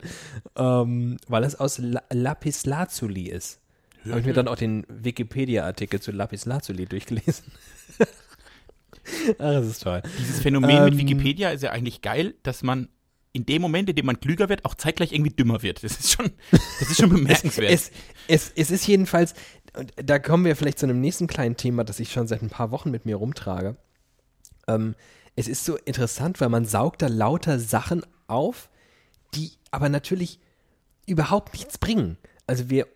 ähm, 0.57 1.17
weil 1.29 1.45
es 1.45 1.59
aus 1.59 1.79
La 1.79 2.03
Lapislazuli 2.11 3.29
ist. 3.29 3.61
Habe 4.09 4.21
ich 4.21 4.27
mir 4.27 4.33
dann 4.33 4.49
auch 4.49 4.57
den 4.57 4.87
Wikipedia-Artikel 4.89 6.01
zu 6.01 6.11
Lapislazuli 6.11 6.87
durchgelesen. 6.87 7.45
Ach, 9.39 9.53
das 9.53 9.67
ist 9.67 9.83
toll. 9.83 10.03
Dieses 10.19 10.41
Phänomen 10.41 10.85
mit 10.85 10.95
Ähm, 10.95 10.99
Wikipedia 10.99 11.51
ist 11.51 11.63
ja 11.63 11.71
eigentlich 11.71 12.01
geil, 12.01 12.35
dass 12.43 12.63
man 12.63 12.89
in 13.33 13.47
dem 13.47 13.63
Moment, 13.63 13.89
in 13.89 13.95
dem 13.95 14.07
man 14.07 14.19
klüger 14.19 14.49
wird, 14.49 14.65
auch 14.65 14.75
zeitgleich 14.75 15.13
irgendwie 15.13 15.31
dümmer 15.31 15.63
wird. 15.63 15.85
Das 15.85 15.93
ist 15.93 16.13
schon, 16.13 16.33
das 16.51 16.91
ist 16.91 16.97
schon 16.97 17.11
bemerkenswert. 17.15 17.71
Es, 17.71 17.93
es, 18.27 18.53
es 18.57 18.71
ist 18.71 18.87
jedenfalls, 18.87 19.35
und 19.77 19.93
da 20.03 20.19
kommen 20.19 20.45
wir 20.45 20.57
vielleicht 20.57 20.79
zu 20.79 20.87
einem 20.87 21.01
nächsten 21.01 21.27
kleinen 21.27 21.57
Thema, 21.57 21.85
das 21.85 22.01
ich 22.01 22.11
schon 22.11 22.27
seit 22.27 22.43
ein 22.43 22.51
paar 22.51 22.71
Wochen 22.71 22.91
mit 22.91 23.07
mir 23.07 23.17
rumtrage. 23.17 23.77
Ähm, 24.69 24.95
es 25.37 25.49
ist 25.49 25.65
so 25.65 25.77
interessant, 25.77 26.41
weil 26.41 26.49
man 26.49 26.65
saugt 26.65 27.03
da 27.03 27.07
lauter 27.07 27.59
Sachen 27.59 28.05
auf, 28.27 28.69
die 29.35 29.53
aber 29.71 29.89
natürlich 29.89 30.39
überhaupt 31.07 31.53
nichts 31.53 31.79
bringen. 31.79 32.19
Also 32.47 32.69
wir 32.69 32.87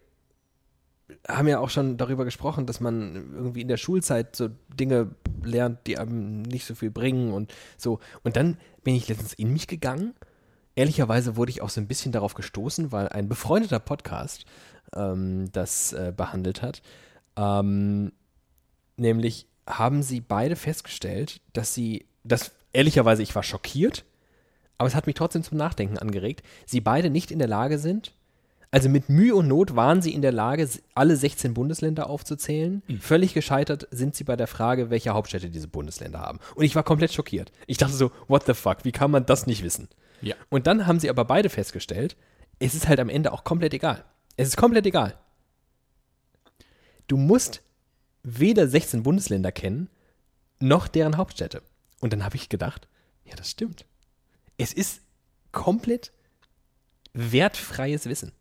haben 1.29 1.49
ja 1.49 1.59
auch 1.59 1.71
schon 1.71 1.97
darüber 1.97 2.25
gesprochen, 2.25 2.67
dass 2.67 2.81
man 2.81 3.33
irgendwie 3.35 3.61
in 3.61 3.69
der 3.69 3.77
Schulzeit 3.77 4.35
so 4.35 4.49
Dinge 4.69 5.15
lernt, 5.43 5.87
die 5.87 5.99
einem 5.99 6.43
nicht 6.43 6.65
so 6.67 6.75
viel 6.75 6.91
bringen 6.91 7.33
und 7.33 7.53
so. 7.77 8.01
Und 8.23 8.37
dann 8.37 8.57
bin 8.83 8.95
ich 8.95 9.09
letztens 9.09 9.35
in 9.35 9.53
mich 9.53 9.67
gegangen. 9.67 10.15
Ehrlicherweise 10.75 11.37
wurde 11.37 11.51
ich 11.51 11.63
auch 11.63 11.71
so 11.71 11.81
ein 11.81 11.87
bisschen 11.87 12.13
darauf 12.13 12.35
gestoßen, 12.35 12.91
weil 12.91 13.09
ein 13.09 13.29
befreundeter 13.29 13.79
Podcast 13.79 14.45
ähm, 14.95 15.51
das 15.53 15.93
äh, 15.93 16.13
behandelt 16.17 16.63
hat. 16.63 16.83
Ähm, 17.37 18.13
nämlich 18.97 19.47
haben 19.67 20.03
sie 20.03 20.21
beide 20.21 20.57
festgestellt, 20.57 21.41
dass 21.53 21.75
sie, 21.75 22.07
das 22.25 22.53
ehrlicherweise, 22.73 23.23
ich 23.23 23.35
war 23.35 23.43
schockiert, 23.43 24.05
aber 24.79 24.89
es 24.89 24.95
hat 24.95 25.07
mich 25.07 25.15
trotzdem 25.15 25.43
zum 25.43 25.59
Nachdenken 25.59 25.99
angeregt, 25.99 26.43
sie 26.67 26.81
beide 26.81 27.11
nicht 27.11 27.31
in 27.31 27.39
der 27.39 27.49
Lage 27.49 27.79
sind, 27.79 28.13
also 28.71 28.89
mit 28.89 29.09
Mühe 29.09 29.37
und 29.37 29.47
Not 29.47 29.77
waren 29.77 30.03
sie 30.03 30.13
in 30.13 30.21
der 30.21 30.33
Lage, 30.33 30.69
alle 30.97 31.15
16 31.15 31.55
Bundesländer 31.55 32.11
aufzuzählen. 32.11 32.83
Völlig 32.99 33.33
gescheitert 33.33 33.87
sind 33.93 34.17
sie 34.17 34.25
bei 34.25 34.35
der 34.35 34.49
Frage, 34.49 34.91
welche 34.91 35.11
Hauptstädte 35.11 35.49
diese 35.49 35.69
Bundesländer 35.69 36.19
haben. 36.19 36.41
Und 36.57 36.65
ich 36.65 36.75
war 36.75 36.83
komplett 36.83 37.13
schockiert. 37.13 37.53
Ich 37.69 37.77
dachte 37.77 37.95
so, 37.95 38.11
what 38.27 38.47
the 38.47 38.55
fuck, 38.55 38.79
wie 38.85 38.91
kann 38.91 39.13
man 39.13 39.27
das 39.27 39.47
nicht 39.47 39.63
wissen? 39.63 39.89
ja. 40.23 40.35
Und 40.49 40.67
dann 40.67 40.89
haben 40.89 40.99
sie 40.99 41.09
aber 41.09 41.25
beide 41.25 41.51
festgestellt, 41.51 42.17
es 42.59 42.75
ist 42.75 42.89
halt 42.89 42.99
am 42.99 43.09
Ende 43.09 43.33
auch 43.33 43.45
komplett 43.45 43.75
egal. 43.75 44.05
Es 44.37 44.49
ist 44.49 44.57
komplett 44.57 44.87
egal. 44.87 45.15
Du 47.07 47.17
musst 47.17 47.63
weder 48.25 48.67
16 48.67 49.03
Bundesländer 49.03 49.53
kennen, 49.53 49.89
noch 50.59 50.89
deren 50.89 51.17
Hauptstädte. 51.17 51.63
Und 52.01 52.13
dann 52.13 52.25
habe 52.25 52.37
ich 52.37 52.49
gedacht, 52.49 52.89
ja, 53.25 53.35
das 53.37 53.51
stimmt. 53.51 53.85
Es 54.59 54.73
ist 54.73 55.01
komplett 55.53 56.13
wertfreies 57.13 58.07
Wissen. 58.07 58.33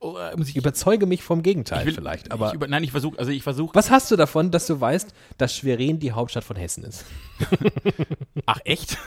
Oh, 0.00 0.18
äh, 0.18 0.36
muss 0.36 0.48
ich, 0.48 0.56
Überzeuge 0.56 1.06
mich 1.06 1.22
vom 1.22 1.42
Gegenteil 1.42 1.86
will, 1.86 1.94
vielleicht. 1.94 2.30
Aber 2.30 2.48
ich 2.48 2.54
über, 2.54 2.68
nein, 2.68 2.84
ich 2.84 2.90
versuche, 2.90 3.18
also 3.18 3.30
ich 3.30 3.42
versuche, 3.42 3.74
was 3.74 3.90
hast 3.90 4.10
du 4.10 4.16
davon, 4.16 4.50
dass 4.50 4.66
du 4.66 4.78
weißt, 4.78 5.14
dass 5.38 5.56
Schwerin 5.56 5.98
die 5.98 6.12
Hauptstadt 6.12 6.44
von 6.44 6.56
Hessen 6.56 6.84
ist? 6.84 7.04
ach 8.46 8.60
echt? 8.64 8.98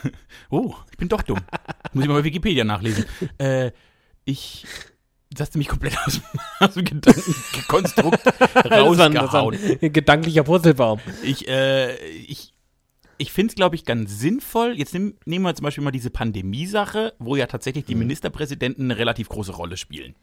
Oh, 0.49 0.75
ich 0.89 0.97
bin 0.97 1.07
doch 1.07 1.21
dumm. 1.21 1.39
muss 1.93 2.03
ich 2.03 2.09
mal 2.09 2.15
bei 2.15 2.23
Wikipedia 2.23 2.63
nachlesen. 2.63 3.05
Äh, 3.37 3.71
ich, 4.25 4.65
das 5.31 5.41
hast 5.41 5.55
du 5.55 5.59
mich 5.59 5.67
komplett 5.67 5.97
aus, 6.05 6.21
aus 6.59 6.73
dem 6.73 6.85
Gedankenkonstrukt 6.85 8.25
rausgehauen. 8.71 9.57
ein 9.81 9.93
gedanklicher 9.93 10.43
Purzelbaum. 10.43 10.99
Ich, 11.23 11.47
äh, 11.47 11.95
ich, 12.07 12.53
ich 13.17 13.31
finde 13.31 13.51
es, 13.51 13.55
glaube 13.55 13.75
ich, 13.75 13.85
ganz 13.85 14.19
sinnvoll. 14.19 14.73
Jetzt 14.77 14.93
nehm, 14.93 15.15
nehmen 15.25 15.45
wir 15.45 15.53
zum 15.55 15.65
Beispiel 15.65 15.83
mal 15.83 15.91
diese 15.91 16.09
Pandemie-Sache, 16.09 17.13
wo 17.19 17.35
ja 17.35 17.45
tatsächlich 17.45 17.85
die 17.85 17.95
Ministerpräsidenten 17.95 18.85
eine 18.85 18.97
relativ 18.97 19.29
große 19.29 19.51
Rolle 19.51 19.77
spielen. 19.77 20.15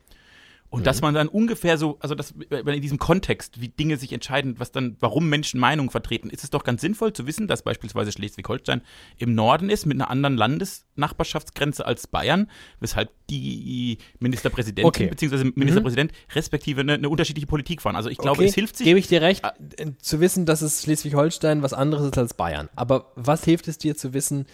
Und 0.69 0.87
dass 0.87 1.01
man 1.01 1.15
dann 1.15 1.29
ungefähr 1.29 1.79
so, 1.79 1.97
also 2.01 2.15
das, 2.15 2.35
in 2.51 2.83
diesem 2.83 2.99
Kontext, 2.99 3.61
wie 3.61 3.69
Dinge 3.69 3.97
sich 3.97 4.13
entscheiden, 4.13 4.57
was 4.59 4.73
dann, 4.73 4.97
warum 5.01 5.29
Menschen 5.29 5.61
Meinungen 5.61 5.91
vertreten, 5.91 6.29
ist 6.29 6.45
es 6.45 6.51
doch 6.51 6.65
ganz 6.65 6.81
sinnvoll 6.81 7.13
zu 7.13 7.27
wissen, 7.27 7.47
dass 7.47 7.63
beispielsweise 7.63 8.13
Schleswig-Holstein 8.13 8.83
im 9.17 9.35
Norden 9.35 9.71
ist, 9.71 9.87
mit 9.87 9.97
einer 9.97 10.11
anderen 10.11 10.37
Landesnachbarschaftsgrenze 10.37 11.87
als 11.87 12.07
Bayern, 12.07 12.51
weshalb 12.81 13.11
die 13.31 13.99
Ministerpräsidentin 14.19 14.87
Okay. 14.87 15.07
bzw. 15.09 15.53
Ministerpräsident 15.55 16.13
respektive 16.35 16.81
eine, 16.83 16.95
eine 16.95 17.09
unterschiedliche 17.09 17.47
Politik 17.47 17.83
fahren. 17.83 17.97
Also 17.97 18.11
ich 18.11 18.19
glaube, 18.19 18.41
okay, 18.41 18.49
es 18.49 18.55
hilft 18.55 18.77
sich. 18.77 18.87
Gebe 18.87 18.99
ich 18.99 19.07
dir 19.07 19.23
recht, 19.23 19.45
äh, 19.77 19.93
zu 19.99 20.21
wissen, 20.21 20.47
dass 20.47 20.63
es 20.63 20.83
Schleswig-Holstein 20.83 21.63
was 21.63 21.73
anderes 21.73 22.07
ist 22.07 22.19
als 22.19 22.35
Bayern. 22.35 22.69
Aber 22.77 23.13
was 23.17 23.45
hilft 23.45 23.69
es 23.69 23.79
dir 23.79 23.97
zu 23.97 24.15
wissen, 24.15 24.47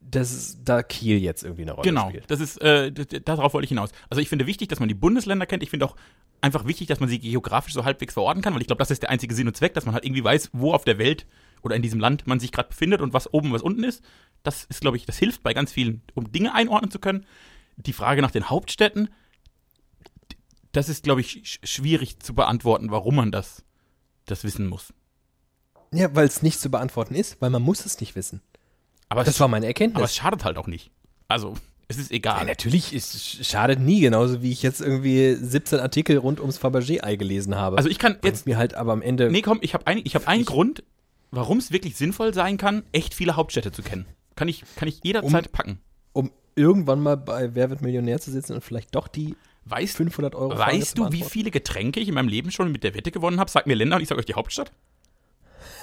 dass 0.00 0.58
da 0.64 0.82
Kiel 0.82 1.18
jetzt 1.18 1.44
irgendwie 1.44 1.62
eine 1.62 1.72
Rolle 1.72 1.88
Genau, 1.88 2.08
spielt? 2.08 2.30
das 2.30 2.40
ist, 2.40 2.60
äh, 2.62 2.90
darauf 3.24 3.54
wollte 3.54 3.64
ich 3.64 3.68
hinaus. 3.68 3.90
Also 4.08 4.20
ich 4.20 4.28
finde 4.28 4.46
wichtig, 4.46 4.68
dass 4.68 4.80
man 4.80 4.88
die 4.88 4.94
Bundesländer 4.94 5.46
kennt. 5.46 5.62
Ich 5.62 5.70
finde 5.70 5.86
auch 5.86 5.96
einfach 6.40 6.66
wichtig, 6.66 6.88
dass 6.88 7.00
man 7.00 7.08
sie 7.08 7.18
geografisch 7.18 7.74
so 7.74 7.84
halbwegs 7.84 8.14
verorten 8.14 8.42
kann, 8.42 8.54
weil 8.54 8.60
ich 8.62 8.66
glaube, 8.66 8.78
das 8.80 8.90
ist 8.90 9.02
der 9.02 9.10
einzige 9.10 9.34
Sinn 9.34 9.46
und 9.46 9.56
Zweck, 9.56 9.74
dass 9.74 9.84
man 9.84 9.94
halt 9.94 10.04
irgendwie 10.04 10.24
weiß, 10.24 10.50
wo 10.52 10.72
auf 10.72 10.84
der 10.84 10.98
Welt 10.98 11.26
oder 11.62 11.76
in 11.76 11.82
diesem 11.82 12.00
Land 12.00 12.26
man 12.26 12.40
sich 12.40 12.50
gerade 12.50 12.70
befindet 12.70 13.02
und 13.02 13.12
was 13.12 13.32
oben, 13.32 13.52
was 13.52 13.62
unten 13.62 13.84
ist. 13.84 14.02
Das 14.42 14.64
ist, 14.64 14.80
glaube 14.80 14.96
ich, 14.96 15.04
das 15.04 15.18
hilft 15.18 15.42
bei 15.42 15.52
ganz 15.52 15.70
vielen, 15.70 16.02
um 16.14 16.32
Dinge 16.32 16.54
einordnen 16.54 16.90
zu 16.90 16.98
können. 16.98 17.26
Die 17.76 17.92
Frage 17.92 18.22
nach 18.22 18.30
den 18.30 18.48
Hauptstädten, 18.48 19.10
das 20.72 20.88
ist, 20.88 21.04
glaube 21.04 21.20
ich, 21.20 21.40
sch 21.44 21.60
schwierig 21.64 22.18
zu 22.20 22.34
beantworten, 22.34 22.90
warum 22.90 23.16
man 23.16 23.32
das, 23.32 23.64
das 24.26 24.44
wissen 24.44 24.66
muss. 24.66 24.94
Ja, 25.92 26.14
weil 26.14 26.26
es 26.26 26.42
nicht 26.42 26.60
zu 26.60 26.70
beantworten 26.70 27.14
ist, 27.14 27.40
weil 27.40 27.50
man 27.50 27.62
muss 27.62 27.84
es 27.84 28.00
nicht 28.00 28.14
wissen. 28.14 28.40
Aber, 29.10 29.22
Das 29.24 29.34
es, 29.34 29.40
war 29.40 29.48
meine 29.48 29.66
aber 29.66 29.68
Erkenntnis. 29.68 30.04
es 30.04 30.16
schadet 30.16 30.44
halt 30.44 30.56
auch 30.56 30.66
nicht. 30.66 30.90
Also, 31.28 31.54
es 31.88 31.98
ist 31.98 32.10
ja, 32.10 32.16
egal. 32.16 32.46
natürlich, 32.46 32.92
es 32.94 33.38
schadet 33.46 33.80
nie, 33.80 34.00
genauso 34.00 34.42
wie 34.42 34.52
ich 34.52 34.62
jetzt 34.62 34.80
irgendwie 34.80 35.34
17 35.34 35.80
Artikel 35.80 36.16
rund 36.16 36.40
ums 36.40 36.58
Fabergé-Ei 36.58 37.16
gelesen 37.16 37.56
habe. 37.56 37.76
Also 37.76 37.88
ich 37.88 37.98
kann 37.98 38.16
jetzt 38.24 38.46
mir 38.46 38.56
halt 38.56 38.74
aber 38.74 38.92
am 38.92 39.02
Ende 39.02 39.30
Nee, 39.30 39.42
komm, 39.42 39.58
ich 39.60 39.74
habe 39.74 39.86
ein, 39.88 40.00
ich 40.04 40.14
hab 40.14 40.26
einen 40.28 40.44
Grund, 40.44 40.84
warum 41.32 41.58
es 41.58 41.72
wirklich 41.72 41.96
sinnvoll 41.96 42.32
sein 42.32 42.56
kann, 42.56 42.84
echt 42.92 43.12
viele 43.14 43.36
Hauptstädte 43.36 43.72
zu 43.72 43.82
kennen. 43.82 44.06
Kann 44.36 44.48
ich, 44.48 44.64
kann 44.76 44.88
ich 44.88 45.00
jederzeit 45.02 45.50
packen. 45.52 45.80
um 46.12 46.30
irgendwann 46.54 47.00
mal 47.00 47.16
bei 47.16 47.54
Wer 47.54 47.70
wird 47.70 47.82
Millionär 47.82 48.20
zu 48.20 48.30
sitzen 48.30 48.54
und 48.54 48.62
vielleicht 48.62 48.94
doch 48.94 49.08
die 49.08 49.34
Weißt, 49.66 49.96
500 49.96 50.34
Euro 50.34 50.56
weißt 50.56 50.96
du, 50.96 51.12
wie 51.12 51.22
viele 51.22 51.50
Getränke 51.50 52.00
ich 52.00 52.08
in 52.08 52.14
meinem 52.14 52.28
Leben 52.28 52.50
schon 52.50 52.72
mit 52.72 52.82
der 52.82 52.94
Wette 52.94 53.10
gewonnen 53.10 53.38
habe? 53.38 53.50
Sag 53.50 53.66
mir 53.66 53.74
Länder 53.74 53.96
und 53.96 54.02
ich 54.02 54.08
sag 54.08 54.16
euch 54.18 54.24
die 54.24 54.34
Hauptstadt. 54.34 54.72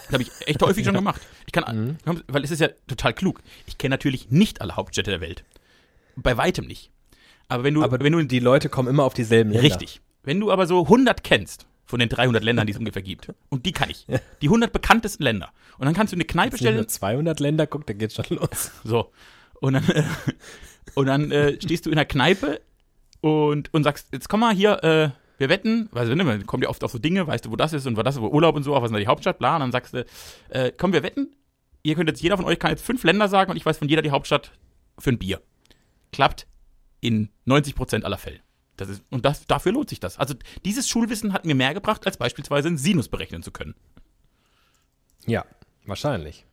Das 0.08 0.14
habe 0.14 0.24
ich 0.24 0.32
echt 0.46 0.62
häufig 0.62 0.86
schon 0.86 0.94
gemacht. 0.96 1.22
Ich 1.46 1.52
kann, 1.54 1.98
Mhm. 2.06 2.24
weil 2.28 2.44
es 2.44 2.52
ist 2.52 2.60
ja 2.60 2.70
total 2.88 3.14
klug. 3.14 3.42
Ich 3.66 3.78
kenne 3.78 3.94
natürlich 3.94 4.30
nicht 4.32 4.62
alle 4.62 4.76
Hauptstädte 4.76 5.12
der 5.12 5.22
Welt. 5.22 5.44
Bei 6.16 6.38
weitem 6.38 6.66
nicht. 6.66 6.92
Aber 7.50 7.64
wenn 7.64 7.74
du, 7.74 7.84
Aber 7.84 8.00
wenn 8.00 8.14
du 8.14 8.24
die 8.24 8.40
Leute 8.40 8.70
kommen 8.70 8.88
immer 8.88 9.04
auf 9.04 9.14
dieselben 9.14 9.52
Länder. 9.52 9.64
Richtig. 9.64 10.02
Wenn 10.24 10.40
du 10.40 10.52
aber 10.52 10.68
so 10.68 10.84
100 10.84 11.24
kennst 11.24 11.66
von 11.86 12.00
den 12.00 12.10
300 12.10 12.44
Ländern, 12.44 12.68
die 12.68 12.74
es 12.74 12.80
ungefähr 12.80 13.02
gibt, 13.02 13.30
und 13.50 13.66
die 13.66 13.72
kann 13.72 13.90
ich, 13.90 14.06
die 14.42 14.48
100 14.48 14.74
bekanntesten 14.74 15.24
Länder, 15.24 15.50
und 15.78 15.86
dann 15.86 15.94
kannst 15.94 16.12
du 16.12 16.18
eine 16.18 16.26
Kneipe 16.26 16.54
Wenn 16.54 16.60
stellen, 16.60 16.76
nur 16.78 16.88
200 16.88 17.40
Länder 17.40 17.68
guckt, 17.68 17.90
dann 17.90 17.98
geht's 17.98 18.16
schon 18.16 18.26
los. 18.38 18.72
so, 18.84 19.12
und 19.62 19.74
dann, 19.74 19.88
äh, 19.90 20.04
und 20.96 21.06
dann 21.06 21.32
äh, 21.32 21.62
stehst 21.62 21.86
du 21.86 21.90
in 21.90 21.96
der 21.96 22.06
Kneipe 22.06 22.60
und, 23.22 23.74
und 23.74 23.84
sagst, 23.84 24.08
jetzt 24.12 24.28
komm 24.30 24.42
mal 24.42 24.54
hier, 24.54 24.84
äh, 24.84 25.10
wir 25.38 25.50
wetten, 25.50 25.88
weil 25.92 26.14
ne, 26.16 26.24
man 26.24 26.46
kommt 26.46 26.64
ja 26.64 26.70
oft 26.70 26.84
auf 26.84 26.92
so 26.92 27.00
Dinge, 27.00 27.28
weißt 27.28 27.46
du, 27.46 27.52
wo 27.52 27.56
das 27.56 27.74
ist 27.74 27.86
und 27.86 27.98
wo 27.98 28.04
das 28.04 28.16
ist, 28.16 28.22
wo 28.22 28.28
Urlaub 28.28 28.56
und 28.56 28.64
so, 28.64 28.76
auch 28.76 28.82
was 28.82 28.90
ist 28.90 28.94
da 28.94 29.00
die 29.00 29.08
Hauptstadt, 29.08 29.40
bla, 29.40 29.56
und 29.56 29.62
dann 29.62 29.72
sagst 29.72 29.94
du, 29.94 30.06
äh, 30.50 30.72
komm, 30.76 30.94
wir 30.94 31.04
wetten, 31.04 31.36
ihr 31.84 31.96
könnt 31.96 32.10
jetzt, 32.10 32.22
jeder 32.22 32.38
von 32.38 32.46
euch 32.46 32.60
kann 32.60 32.72
jetzt 32.72 32.86
fünf 32.86 33.04
Länder 33.04 33.28
sagen 33.28 33.52
und 33.52 33.58
ich 33.58 33.66
weiß 33.66 33.78
von 33.78 33.88
jeder 33.88 34.02
die 34.02 34.12
Hauptstadt 34.12 34.52
für 34.98 35.12
ein 35.12 35.20
Bier. 35.20 35.42
Klappt 36.12 36.48
in 37.00 37.30
90% 37.46 38.04
aller 38.04 38.18
Fälle. 38.18 38.40
Das 38.78 38.90
ist, 38.90 39.04
und 39.10 39.26
das, 39.26 39.46
dafür 39.46 39.72
lohnt 39.72 39.90
sich 39.90 40.00
das. 40.00 40.18
Also 40.18 40.36
dieses 40.66 40.88
Schulwissen 40.88 41.34
hat 41.34 41.46
mir 41.46 41.56
mehr 41.56 41.74
gebracht, 41.74 42.06
als 42.06 42.18
beispielsweise 42.18 42.68
einen 42.68 42.78
Sinus 42.78 43.08
berechnen 43.08 43.44
zu 43.44 43.52
können. 43.52 43.76
Ja, 45.26 45.46
wahrscheinlich. 45.86 46.46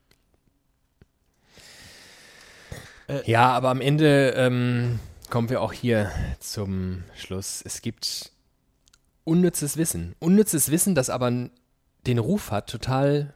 Äh, 3.09 3.31
ja, 3.31 3.51
aber 3.51 3.69
am 3.69 3.81
Ende 3.81 4.31
ähm, 4.37 4.99
kommen 5.29 5.51
wir 5.51 5.61
auch 5.61 5.73
hier 5.73 6.11
zum 6.41 7.05
Schluss. 7.17 7.63
Es 7.65 7.83
gibt 7.83 8.33
unnützes 9.25 9.77
Wissen. 9.77 10.15
Unnützes 10.19 10.71
Wissen, 10.71 10.95
das 10.95 11.11
aber 11.11 11.51
den 12.07 12.19
Ruf 12.19 12.51
hat, 12.51 12.69
total 12.69 13.35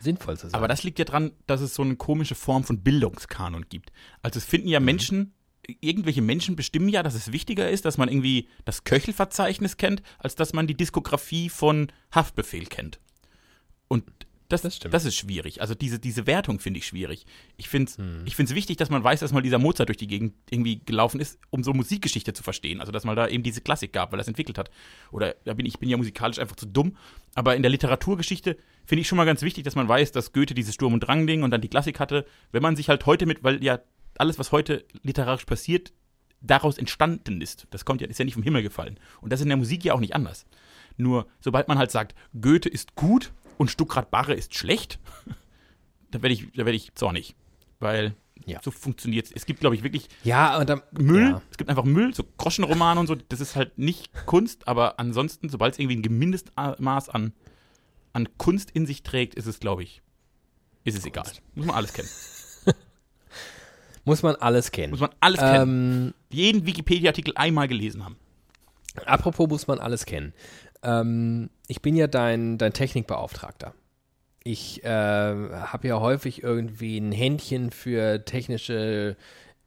sinnvoll 0.00 0.38
zu 0.38 0.48
sein. 0.48 0.54
Aber 0.54 0.68
das 0.68 0.82
liegt 0.82 0.98
ja 0.98 1.04
dran, 1.04 1.32
dass 1.46 1.60
es 1.60 1.74
so 1.74 1.82
eine 1.82 1.96
komische 1.96 2.34
Form 2.34 2.64
von 2.64 2.82
Bildungskanon 2.82 3.66
gibt. 3.68 3.92
Also 4.22 4.38
es 4.38 4.44
finden 4.44 4.68
ja 4.68 4.80
Menschen, 4.80 5.34
irgendwelche 5.80 6.22
Menschen 6.22 6.56
bestimmen 6.56 6.88
ja, 6.88 7.02
dass 7.02 7.14
es 7.14 7.32
wichtiger 7.32 7.68
ist, 7.70 7.84
dass 7.84 7.98
man 7.98 8.08
irgendwie 8.08 8.48
das 8.64 8.84
Köchelverzeichnis 8.84 9.76
kennt, 9.76 10.02
als 10.18 10.34
dass 10.34 10.52
man 10.52 10.66
die 10.66 10.76
Diskografie 10.76 11.48
von 11.50 11.92
Haftbefehl 12.12 12.66
kennt. 12.66 12.98
Und 13.88 14.04
das, 14.52 14.62
Das 14.62 14.90
das, 14.90 15.04
ist 15.04 15.16
schwierig. 15.16 15.60
Also 15.60 15.74
diese, 15.74 15.98
diese 15.98 16.26
Wertung 16.26 16.60
finde 16.60 16.78
ich 16.78 16.86
schwierig. 16.86 17.26
Ich 17.56 17.68
finde 17.68 17.92
es 17.92 18.54
wichtig, 18.54 18.76
dass 18.76 18.90
man 18.90 19.02
weiß, 19.02 19.20
dass 19.20 19.32
mal 19.32 19.42
dieser 19.42 19.58
Mozart 19.58 19.88
durch 19.88 19.98
die 19.98 20.06
Gegend 20.06 20.34
irgendwie 20.50 20.80
gelaufen 20.84 21.20
ist, 21.20 21.38
um 21.50 21.62
so 21.62 21.72
Musikgeschichte 21.72 22.32
zu 22.32 22.42
verstehen. 22.42 22.80
Also 22.80 22.92
dass 22.92 23.04
man 23.04 23.16
da 23.16 23.28
eben 23.28 23.42
diese 23.42 23.60
Klassik 23.60 23.92
gab, 23.92 24.12
weil 24.12 24.20
er 24.20 24.22
es 24.22 24.28
entwickelt 24.28 24.58
hat. 24.58 24.70
Oder 25.12 25.34
da 25.44 25.54
bin 25.54 25.66
ich 25.66 25.78
bin 25.78 25.88
ja 25.88 25.96
musikalisch 25.96 26.38
einfach 26.38 26.56
zu 26.56 26.66
dumm. 26.66 26.96
Aber 27.34 27.56
in 27.56 27.62
der 27.62 27.70
Literaturgeschichte 27.70 28.56
finde 28.84 29.00
ich 29.02 29.08
schon 29.08 29.16
mal 29.16 29.24
ganz 29.24 29.42
wichtig, 29.42 29.64
dass 29.64 29.76
man 29.76 29.88
weiß, 29.88 30.12
dass 30.12 30.32
Goethe 30.32 30.54
dieses 30.54 30.74
Sturm- 30.74 30.94
und 30.94 31.00
Drang-Ding 31.00 31.42
und 31.42 31.50
dann 31.50 31.60
die 31.60 31.68
Klassik 31.68 32.00
hatte. 32.00 32.26
Wenn 32.52 32.62
man 32.62 32.76
sich 32.76 32.88
halt 32.88 33.06
heute 33.06 33.26
mit, 33.26 33.44
weil 33.44 33.62
ja 33.62 33.80
alles, 34.18 34.38
was 34.38 34.52
heute 34.52 34.84
literarisch 35.02 35.44
passiert, 35.44 35.92
daraus 36.40 36.78
entstanden 36.78 37.40
ist. 37.40 37.66
Das 37.70 37.84
kommt 37.84 38.00
ja, 38.00 38.08
ist 38.08 38.18
ja 38.18 38.24
nicht 38.24 38.34
vom 38.34 38.42
Himmel 38.42 38.62
gefallen. 38.62 38.98
Und 39.20 39.32
das 39.32 39.40
ist 39.40 39.44
in 39.44 39.50
der 39.50 39.56
Musik 39.56 39.84
ja 39.84 39.94
auch 39.94 40.00
nicht 40.00 40.14
anders. 40.14 40.46
Nur, 40.96 41.26
sobald 41.40 41.68
man 41.68 41.78
halt 41.78 41.90
sagt, 41.90 42.14
Goethe 42.40 42.68
ist 42.68 42.94
gut 42.94 43.32
und 43.60 43.70
Stuckrad 43.70 44.10
Barre 44.10 44.32
ist 44.34 44.54
schlecht, 44.54 44.98
da 46.10 46.22
werde 46.22 46.32
ich, 46.32 46.46
da 46.52 46.64
werde 46.64 46.72
ich 46.76 46.94
zornig. 46.94 47.34
Weil 47.78 48.14
Ja. 48.46 48.60
so 48.62 48.70
funktioniert 48.70 49.26
es. 49.26 49.32
Es 49.32 49.44
gibt, 49.46 49.60
glaube 49.60 49.74
ich, 49.74 49.82
wirklich 49.82 50.08
ja, 50.24 50.58
und 50.58 50.68
dann, 50.68 50.82
Müll. 50.92 51.30
Ja. 51.32 51.42
Es 51.50 51.58
gibt 51.58 51.68
einfach 51.68 51.84
Müll, 51.84 52.14
so 52.14 52.24
Groschenromane 52.38 52.98
und 52.98 53.06
so. 53.06 53.14
Das 53.14 53.40
ist 53.40 53.54
halt 53.56 53.76
nicht 53.78 54.10
Kunst, 54.26 54.66
aber 54.66 54.98
ansonsten, 54.98 55.48
sobald 55.50 55.74
es 55.74 55.78
irgendwie 55.78 56.08
ein 56.08 56.18
Mindestmaß 56.18 57.10
an, 57.10 57.34
an 58.14 58.28
Kunst 58.38 58.70
in 58.70 58.86
sich 58.86 59.02
trägt, 59.02 59.34
ist 59.34 59.46
es, 59.46 59.60
glaube 59.60 59.82
ich, 59.82 60.00
ist 60.84 60.96
es 60.96 61.04
egal. 61.04 61.26
Muss 61.54 61.66
man 61.66 61.76
alles 61.76 61.92
kennen. 61.92 62.08
Muss 64.04 64.22
man 64.22 64.36
alles 64.36 64.72
kennen. 64.72 64.90
Muss 64.92 65.00
man 65.00 65.10
alles 65.20 65.40
kennen. 65.40 66.06
ähm, 66.08 66.14
Jeden 66.30 66.64
Wikipedia-Artikel 66.66 67.34
einmal 67.36 67.68
gelesen 67.68 68.04
haben. 68.04 68.16
Apropos 69.06 69.48
muss 69.48 69.66
man 69.68 69.78
alles 69.78 70.04
kennen. 70.06 70.32
Ähm, 70.82 71.50
ich 71.68 71.82
bin 71.82 71.96
ja 71.96 72.06
dein, 72.06 72.58
dein 72.58 72.72
Technikbeauftragter. 72.72 73.74
Ich 74.42 74.82
äh, 74.84 74.88
habe 74.88 75.88
ja 75.88 76.00
häufig 76.00 76.42
irgendwie 76.42 76.98
ein 76.98 77.12
Händchen 77.12 77.70
für 77.70 78.24
technische 78.24 79.16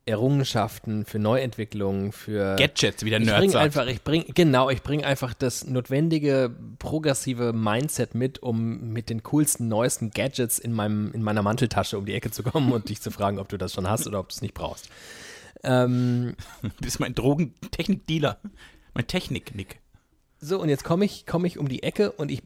Errungenschaften, 0.05 1.05
für 1.05 1.19
Neuentwicklungen, 1.19 2.11
für 2.11 2.55
Gadgets, 2.57 3.05
wie 3.05 3.09
der 3.09 3.19
ich 3.19 3.25
Nerd 3.25 3.39
bring 3.39 3.51
sagt. 3.51 3.63
einfach, 3.63 3.87
ich 3.87 4.01
bring, 4.01 4.25
genau, 4.33 4.69
ich 4.69 4.83
bringe 4.83 5.05
einfach 5.05 5.33
das 5.33 5.65
notwendige 5.65 6.53
progressive 6.77 7.53
Mindset 7.53 8.13
mit, 8.13 8.43
um 8.43 8.91
mit 8.91 9.09
den 9.09 9.23
coolsten, 9.23 9.69
neuesten 9.69 10.11
Gadgets 10.11 10.59
in 10.59 10.73
meinem, 10.73 11.13
in 11.13 11.23
meiner 11.23 11.41
Manteltasche 11.41 11.97
um 11.97 12.05
die 12.05 12.13
Ecke 12.13 12.31
zu 12.31 12.43
kommen 12.43 12.73
und 12.73 12.89
dich 12.89 13.01
zu 13.01 13.11
fragen, 13.11 13.39
ob 13.39 13.47
du 13.47 13.57
das 13.57 13.73
schon 13.73 13.89
hast 13.89 14.05
oder 14.05 14.19
ob 14.19 14.27
du 14.27 14.33
es 14.33 14.41
nicht 14.41 14.53
brauchst. 14.53 14.89
Ähm, 15.63 16.35
Du 16.61 16.69
bist 16.81 16.99
mein 16.99 17.15
Drogentechnik-Dealer. 17.15 18.39
Mein 18.93 19.07
Technik-Nick. 19.07 19.79
So, 20.43 20.61
und 20.61 20.69
jetzt 20.69 20.83
komme 20.83 21.05
ich, 21.05 21.25
komm 21.25 21.45
ich 21.45 21.57
um 21.57 21.69
die 21.69 21.81
Ecke 21.83 22.11
und 22.11 22.29
ich 22.29 22.43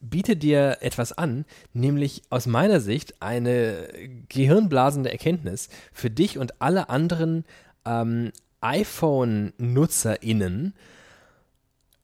biete 0.00 0.36
dir 0.36 0.78
etwas 0.80 1.12
an, 1.12 1.44
nämlich 1.72 2.22
aus 2.28 2.46
meiner 2.46 2.80
Sicht 2.80 3.22
eine 3.22 3.88
gehirnblasende 4.28 5.10
Erkenntnis 5.10 5.68
für 5.92 6.10
dich 6.10 6.38
und 6.38 6.60
alle 6.60 6.90
anderen 6.90 7.44
ähm, 7.86 8.32
iPhone-NutzerInnen, 8.60 10.74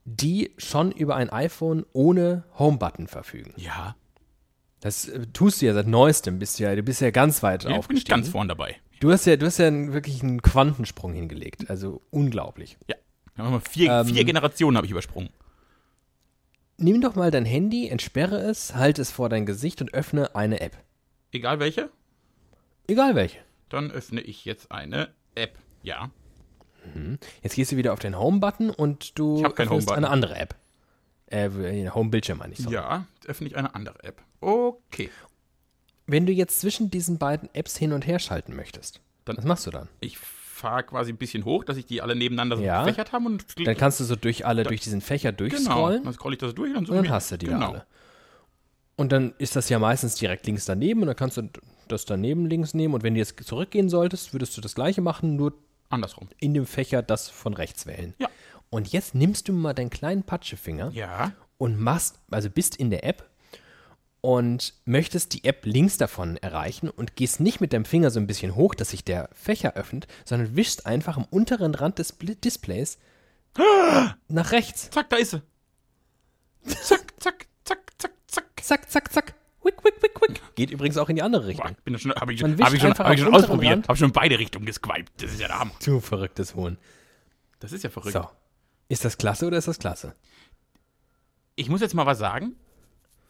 die 0.05 0.51
schon 0.57 0.91
über 0.91 1.15
ein 1.15 1.29
iPhone 1.29 1.85
ohne 1.93 2.43
Home-Button 2.57 3.07
verfügen. 3.07 3.53
Ja, 3.57 3.95
Das 4.79 5.07
äh, 5.07 5.27
tust 5.33 5.61
du 5.61 5.67
ja 5.67 5.73
seit 5.73 5.87
neuestem, 5.87 6.39
bist 6.39 6.59
ja, 6.59 6.75
du 6.75 6.81
bist 6.81 7.01
ja 7.01 7.11
ganz 7.11 7.43
weit 7.43 7.63
ja 7.63 7.67
bin 7.69 7.75
ich 7.75 7.79
aufgestiegen. 7.79 8.15
ganz 8.15 8.29
vorn 8.29 8.47
dabei. 8.47 8.77
du 8.99 9.11
hast 9.11 9.25
ja, 9.25 9.35
du 9.35 9.45
hast 9.45 9.59
ja 9.59 9.71
wirklich 9.93 10.23
einen 10.23 10.41
Quantensprung 10.41 11.13
hingelegt, 11.13 11.69
also 11.69 12.01
unglaublich. 12.09 12.77
Ja. 12.87 12.95
Vier, 13.69 13.91
Ähm, 13.91 14.07
vier 14.07 14.23
Generationen 14.25 14.77
habe 14.77 14.85
ich 14.85 14.91
übersprungen. 14.91 15.29
Nimm 16.77 17.01
doch 17.01 17.15
mal 17.15 17.29
dein 17.31 17.45
Handy, 17.45 17.87
entsperre 17.89 18.37
es, 18.37 18.73
halte 18.75 19.01
es 19.01 19.11
vor 19.11 19.27
dein 19.29 19.45
Gesicht 19.45 19.81
und 19.81 19.93
öffne 19.93 20.33
eine 20.35 20.61
App. 20.61 20.77
Egal 21.31 21.59
welche, 21.59 21.89
Egal 22.87 23.15
welche. 23.15 23.37
dann 23.69 23.91
öffne 23.91 24.21
ich 24.21 24.45
jetzt 24.45 24.71
eine 24.71 25.09
App. 25.35 25.57
Ja. 25.83 26.09
Jetzt 27.43 27.55
gehst 27.55 27.71
du 27.71 27.77
wieder 27.77 27.93
auf 27.93 27.99
den 27.99 28.17
Home-Button 28.17 28.69
und 28.69 29.19
du 29.19 29.45
öffnest 29.45 29.91
eine 29.91 30.09
andere 30.09 30.35
App. 30.37 30.55
Äh, 31.27 31.49
Home-Bildschirm 31.89 32.37
meine 32.39 32.53
ich. 32.53 32.59
sorry. 32.59 32.75
Ja, 32.75 33.05
öffne 33.27 33.47
ich 33.47 33.57
eine 33.57 33.75
andere 33.75 34.01
App. 34.03 34.21
Okay. 34.41 35.09
Wenn 36.07 36.25
du 36.25 36.31
jetzt 36.31 36.59
zwischen 36.61 36.89
diesen 36.89 37.17
beiden 37.19 37.53
Apps 37.53 37.77
hin 37.77 37.91
und 37.91 38.07
her 38.07 38.17
schalten 38.19 38.55
möchtest, 38.55 39.01
Dann- 39.25 39.37
was 39.37 39.45
machst 39.45 39.67
du 39.67 39.71
dann? 39.71 39.89
Ich 39.99 40.17
fahre 40.59 40.83
quasi 40.83 41.11
ein 41.11 41.17
bisschen 41.17 41.45
hoch, 41.45 41.63
dass 41.63 41.77
ich 41.77 41.85
die 41.85 42.01
alle 42.01 42.15
nebeneinander 42.15 42.57
so 42.57 42.63
Ja. 42.63 42.83
gefächert 42.83 43.11
haben 43.13 43.25
und 43.25 43.45
Dann 43.65 43.75
kannst 43.77 43.99
du 43.99 44.03
so 44.03 44.15
durch 44.15 44.45
alle, 44.45 44.63
durch 44.63 44.81
diesen 44.81 45.01
Fächer 45.01 45.31
genau, 45.33 45.49
durchscrollen 45.49 46.03
dann 46.03 46.13
scroll 46.13 46.33
ich 46.33 46.39
das 46.39 46.53
durch 46.53 46.69
und 46.69 46.75
dann, 46.75 46.85
suche 46.85 46.97
und 46.99 47.05
dann 47.05 47.13
hast 47.13 47.31
du 47.31 47.37
die 47.37 47.47
genau. 47.47 47.69
alle. 47.71 47.85
Und 48.95 49.11
dann 49.11 49.33
ist 49.37 49.55
das 49.55 49.69
ja 49.69 49.79
meistens 49.79 50.15
direkt 50.15 50.45
links 50.45 50.65
daneben 50.65 51.01
und 51.01 51.07
dann 51.07 51.15
kannst 51.15 51.37
du 51.37 51.43
das 51.87 52.05
daneben 52.05 52.45
links 52.47 52.73
nehmen 52.73 52.93
und 52.93 53.03
wenn 53.03 53.13
du 53.13 53.19
jetzt 53.19 53.41
zurückgehen 53.43 53.89
solltest, 53.89 54.33
würdest 54.33 54.55
du 54.57 54.61
das 54.61 54.75
gleiche 54.75 55.01
machen, 55.01 55.35
nur 55.37 55.53
Andersrum. 55.89 56.27
in 56.39 56.53
dem 56.53 56.65
Fächer 56.65 57.01
das 57.01 57.29
von 57.29 57.53
rechts 57.53 57.85
wählen. 57.87 58.13
Ja. 58.19 58.27
Und 58.69 58.89
jetzt 58.91 59.15
nimmst 59.15 59.47
du 59.47 59.53
mal 59.53 59.73
deinen 59.73 59.89
kleinen 59.89 60.23
Patschefinger 60.23 60.91
Ja. 60.91 61.31
und 61.57 61.79
machst, 61.79 62.19
also 62.29 62.49
bist 62.49 62.75
in 62.75 62.89
der 62.91 63.03
App 63.05 63.28
und 64.21 64.73
möchtest 64.85 65.33
die 65.33 65.45
App 65.45 65.65
links 65.65 65.97
davon 65.97 66.37
erreichen 66.37 66.89
und 66.89 67.15
gehst 67.15 67.39
nicht 67.39 67.61
mit 67.61 67.73
deinem 67.73 67.85
Finger 67.85 68.11
so 68.11 68.19
ein 68.19 68.27
bisschen 68.27 68.55
hoch, 68.55 68.75
dass 68.75 68.89
sich 68.89 69.03
der 69.03 69.29
Fächer 69.33 69.75
öffnet, 69.75 70.07
sondern 70.25 70.55
wischst 70.55 70.85
einfach 70.85 71.17
am 71.17 71.25
unteren 71.29 71.75
Rand 71.75 71.99
des 71.99 72.17
Displays 72.19 72.97
nach 74.27 74.51
rechts. 74.51 74.89
Zack, 74.89 75.09
da 75.09 75.17
ist 75.17 75.31
sie. 75.31 75.41
Zack, 76.65 77.13
zack, 77.19 77.47
zack, 77.63 77.91
zack, 77.97 78.13
zack. 78.27 78.45
Zack, 78.61 78.91
zack, 78.91 79.11
zack. 79.13 79.33
Wick, 79.63 79.83
wick, 79.83 80.01
wick, 80.01 80.21
wick. 80.21 80.41
Geht 80.55 80.71
übrigens 80.71 80.97
auch 80.97 81.09
in 81.09 81.15
die 81.15 81.21
andere 81.21 81.41
Boah, 81.43 81.47
Richtung. 81.47 81.75
bin 81.83 81.93
da 81.93 81.99
schon, 81.99 82.11
hab 82.11 82.29
ich, 82.29 82.43
hab 82.43 82.73
ich 82.73 82.81
schon, 82.81 82.93
hab 82.93 83.13
ich 83.13 83.21
schon 83.21 83.33
ausprobiert. 83.33 83.71
Rand. 83.71 83.87
Hab 83.89 83.97
schon 83.97 84.07
in 84.07 84.13
beide 84.13 84.37
Richtungen 84.37 84.65
geswiped. 84.65 85.11
Das 85.17 85.31
ist 85.31 85.39
ja 85.39 85.47
der 85.47 85.59
Hammer. 85.59 85.71
Du 85.83 85.99
verrücktes 85.99 86.55
Huhn. 86.55 86.77
Das 87.59 87.71
ist 87.71 87.83
ja 87.83 87.89
verrückt. 87.89 88.13
So. 88.13 88.27
Ist 88.87 89.05
das 89.05 89.17
klasse 89.17 89.47
oder 89.47 89.57
ist 89.57 89.67
das 89.67 89.79
klasse? 89.79 90.15
Ich 91.55 91.69
muss 91.69 91.81
jetzt 91.81 91.93
mal 91.93 92.05
was 92.05 92.19
sagen. 92.19 92.55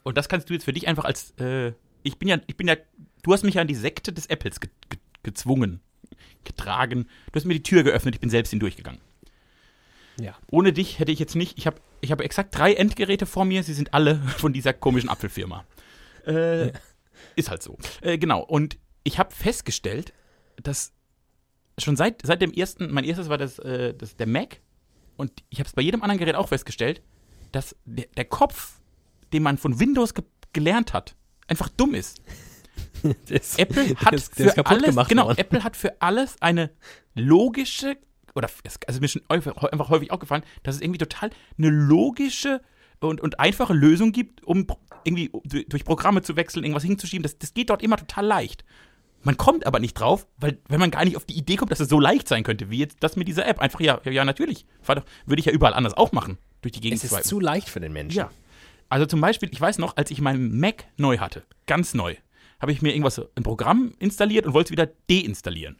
Und 0.09 0.17
das 0.17 0.27
kannst 0.27 0.49
du 0.49 0.55
jetzt 0.55 0.63
für 0.63 0.73
dich 0.73 0.87
einfach 0.87 1.05
als, 1.05 1.35
äh, 1.39 1.73
ich 2.01 2.17
bin 2.17 2.27
ja, 2.27 2.39
ich 2.47 2.57
bin 2.57 2.67
ja, 2.67 2.75
du 3.21 3.31
hast 3.31 3.43
mich 3.43 3.53
ja 3.53 3.61
an 3.61 3.67
die 3.67 3.75
Sekte 3.75 4.11
des 4.11 4.25
Apples 4.25 4.59
ge 4.59 4.71
ge 4.89 4.97
gezwungen, 5.21 5.81
getragen. 6.45 7.07
Du 7.31 7.35
hast 7.35 7.45
mir 7.45 7.53
die 7.53 7.61
Tür 7.61 7.83
geöffnet, 7.83 8.15
ich 8.15 8.19
bin 8.19 8.31
selbst 8.31 8.49
hindurchgegangen. 8.49 8.99
Ja. 10.19 10.35
Ohne 10.49 10.73
dich 10.73 10.97
hätte 10.97 11.11
ich 11.11 11.19
jetzt 11.19 11.35
nicht, 11.35 11.59
ich 11.59 11.67
habe 11.67 11.79
ich 12.01 12.11
hab 12.11 12.21
exakt 12.21 12.57
drei 12.57 12.73
Endgeräte 12.73 13.27
vor 13.27 13.45
mir, 13.45 13.61
sie 13.61 13.75
sind 13.75 13.93
alle 13.93 14.15
von 14.37 14.51
dieser 14.51 14.73
komischen 14.73 15.11
Apfelfirma. 15.11 15.63
Äh, 16.25 16.71
Ist 17.35 17.51
halt 17.51 17.61
so. 17.61 17.77
Äh, 18.01 18.17
genau, 18.17 18.41
und 18.41 18.79
ich 19.03 19.19
habe 19.19 19.31
festgestellt, 19.31 20.11
dass 20.55 20.91
schon 21.77 21.95
seit, 21.97 22.25
seit 22.25 22.41
dem 22.41 22.51
ersten, 22.51 22.91
mein 22.91 23.03
erstes 23.03 23.29
war 23.29 23.37
das, 23.37 23.59
äh, 23.59 23.93
das 23.93 24.15
der 24.15 24.25
Mac 24.25 24.59
und 25.17 25.43
ich 25.51 25.59
habe 25.59 25.67
es 25.67 25.73
bei 25.75 25.83
jedem 25.83 26.01
anderen 26.01 26.17
Gerät 26.17 26.33
auch 26.33 26.47
festgestellt, 26.47 27.03
dass 27.51 27.75
der, 27.85 28.07
der 28.17 28.25
Kopf, 28.25 28.79
den 29.33 29.43
man 29.43 29.57
von 29.57 29.79
Windows 29.79 30.13
ge 30.13 30.23
gelernt 30.53 30.93
hat, 30.93 31.15
einfach 31.47 31.69
dumm 31.69 31.93
ist. 31.93 32.21
Das, 33.29 33.57
Apple 33.57 33.95
hat 33.95 34.11
der 34.11 34.13
ist 34.13 34.35
für 34.35 34.65
alles, 34.65 34.83
gemacht 34.83 35.09
genau, 35.09 35.25
worden. 35.25 35.37
Apple 35.37 35.63
hat 35.63 35.77
für 35.77 36.01
alles 36.01 36.35
eine 36.41 36.69
logische 37.15 37.97
oder 38.35 38.49
es- 38.63 38.79
also 38.87 38.99
mir 38.99 39.05
ist 39.05 39.13
schon 39.13 39.21
einfach 39.29 39.89
häufig 39.89 40.11
aufgefallen, 40.11 40.43
dass 40.63 40.75
es 40.75 40.81
irgendwie 40.81 40.97
total 40.97 41.29
eine 41.57 41.69
logische 41.69 42.61
und, 42.99 43.21
und 43.21 43.39
einfache 43.39 43.73
Lösung 43.73 44.11
gibt, 44.11 44.43
um 44.43 44.67
irgendwie 45.03 45.29
du- 45.43 45.63
durch 45.63 45.83
Programme 45.85 46.21
zu 46.21 46.35
wechseln, 46.35 46.63
irgendwas 46.63 46.83
hinzuschieben. 46.83 47.23
Das, 47.23 47.37
das 47.37 47.53
geht 47.53 47.69
dort 47.69 47.81
immer 47.81 47.97
total 47.97 48.25
leicht. 48.25 48.65
Man 49.23 49.35
kommt 49.37 49.65
aber 49.65 49.79
nicht 49.79 49.93
drauf, 49.95 50.27
weil 50.37 50.59
wenn 50.69 50.79
man 50.79 50.91
gar 50.91 51.03
nicht 51.05 51.17
auf 51.17 51.25
die 51.25 51.37
Idee 51.37 51.55
kommt, 51.57 51.71
dass 51.71 51.79
es 51.81 51.89
so 51.89 51.99
leicht 51.99 52.27
sein 52.27 52.43
könnte, 52.43 52.69
wie 52.69 52.77
jetzt 52.79 52.97
das 53.01 53.15
mit 53.17 53.27
dieser 53.27 53.45
App. 53.47 53.59
Einfach 53.59 53.79
ja, 53.81 53.99
ja, 54.05 54.23
natürlich. 54.25 54.65
Doch- 54.85 55.03
Würde 55.25 55.39
ich 55.39 55.45
ja 55.45 55.51
überall 55.51 55.73
anders 55.73 55.93
auch 55.95 56.11
machen, 56.11 56.37
durch 56.61 56.71
die 56.73 56.81
Gegend 56.81 57.03
Es 57.03 57.11
ist 57.11 57.23
zu 57.25 57.39
leicht 57.39 57.67
für 57.69 57.79
den 57.79 57.91
Menschen. 57.93 58.17
Ja. 58.17 58.31
Also 58.89 59.05
zum 59.05 59.21
Beispiel, 59.21 59.49
ich 59.51 59.61
weiß 59.61 59.77
noch, 59.77 59.97
als 59.97 60.11
ich 60.11 60.19
meinen 60.21 60.59
Mac 60.59 60.85
neu 60.97 61.19
hatte, 61.19 61.43
ganz 61.67 61.93
neu, 61.93 62.15
habe 62.59 62.71
ich 62.71 62.81
mir 62.81 62.91
irgendwas, 62.91 63.21
ein 63.35 63.43
Programm 63.43 63.93
installiert 63.99 64.45
und 64.45 64.53
wollte 64.53 64.67
es 64.67 64.71
wieder 64.71 64.89
deinstallieren. 65.09 65.77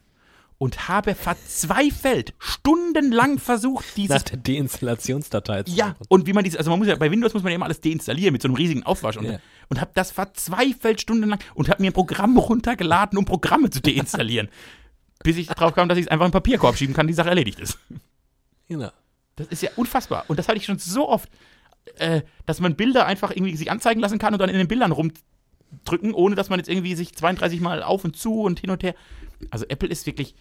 Und 0.58 0.88
habe 0.88 1.14
verzweifelt, 1.14 2.34
stundenlang 2.38 3.38
versucht, 3.38 3.86
Nach 3.86 3.94
dieses. 3.94 4.24
der 4.24 4.36
Deinstallationsdatei 4.36 5.62
zu 5.62 5.72
Ja, 5.74 5.96
und 6.10 6.26
wie 6.26 6.34
man 6.34 6.44
dieses, 6.44 6.58
also 6.58 6.68
man 6.70 6.78
muss 6.78 6.88
ja, 6.88 6.96
bei 6.96 7.10
Windows 7.10 7.32
muss 7.32 7.42
man 7.42 7.50
ja 7.50 7.56
immer 7.56 7.64
alles 7.64 7.80
deinstallieren 7.80 8.32
mit 8.32 8.42
so 8.42 8.48
einem 8.48 8.56
riesigen 8.56 8.82
Aufwasch. 8.82 9.16
Und, 9.16 9.24
Ja. 9.24 9.38
und 9.70 9.80
habe 9.80 9.90
das 9.94 10.10
verzweifelt 10.12 11.00
stundenlang 11.00 11.40
und 11.54 11.70
habe 11.70 11.80
mir 11.82 11.90
ein 11.90 11.94
Programm 11.94 12.36
runtergeladen, 12.36 13.18
um 13.18 13.24
Programme 13.24 13.70
zu 13.70 13.80
deinstallieren. 13.80 14.48
bis 15.22 15.36
ich 15.38 15.48
drauf 15.48 15.74
kam, 15.74 15.88
dass 15.88 15.98
ich 15.98 16.04
es 16.06 16.10
einfach 16.10 16.26
in 16.26 16.30
den 16.30 16.34
Papierkorb 16.34 16.76
schieben 16.76 16.94
kann, 16.94 17.06
die 17.06 17.12
Sache 17.14 17.28
erledigt 17.30 17.58
ist. 17.60 17.78
Genau. 18.68 18.90
Das 19.36 19.48
ist 19.48 19.62
ja 19.62 19.70
unfassbar. 19.76 20.24
Und 20.28 20.38
das 20.38 20.48
hatte 20.48 20.58
ich 20.58 20.64
schon 20.66 20.78
so 20.78 21.08
oft, 21.08 21.28
äh, 21.96 22.22
dass 22.46 22.60
man 22.60 22.76
Bilder 22.76 23.06
einfach 23.06 23.30
irgendwie 23.30 23.56
sich 23.56 23.70
anzeigen 23.70 24.00
lassen 24.00 24.18
kann 24.18 24.32
und 24.32 24.40
dann 24.40 24.50
in 24.50 24.58
den 24.58 24.68
Bildern 24.68 24.92
rumdrücken, 24.92 26.14
ohne 26.14 26.34
dass 26.34 26.50
man 26.50 26.58
jetzt 26.58 26.68
irgendwie 26.68 26.94
sich 26.94 27.14
32 27.14 27.60
Mal 27.60 27.82
auf 27.82 28.04
und 28.04 28.16
zu 28.16 28.42
und 28.42 28.60
hin 28.60 28.70
und 28.70 28.82
her. 28.82 28.94
Also 29.50 29.66
Apple 29.68 29.88
ist 29.88 30.06
wirklich, 30.06 30.34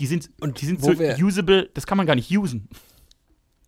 die 0.00 0.06
sind, 0.06 0.30
Und 0.40 0.60
die 0.60 0.66
sind 0.66 0.82
so 0.82 0.92
usable, 0.92 1.70
das 1.74 1.86
kann 1.86 1.96
man 1.96 2.06
gar 2.06 2.16
nicht 2.16 2.30
usen. 2.30 2.68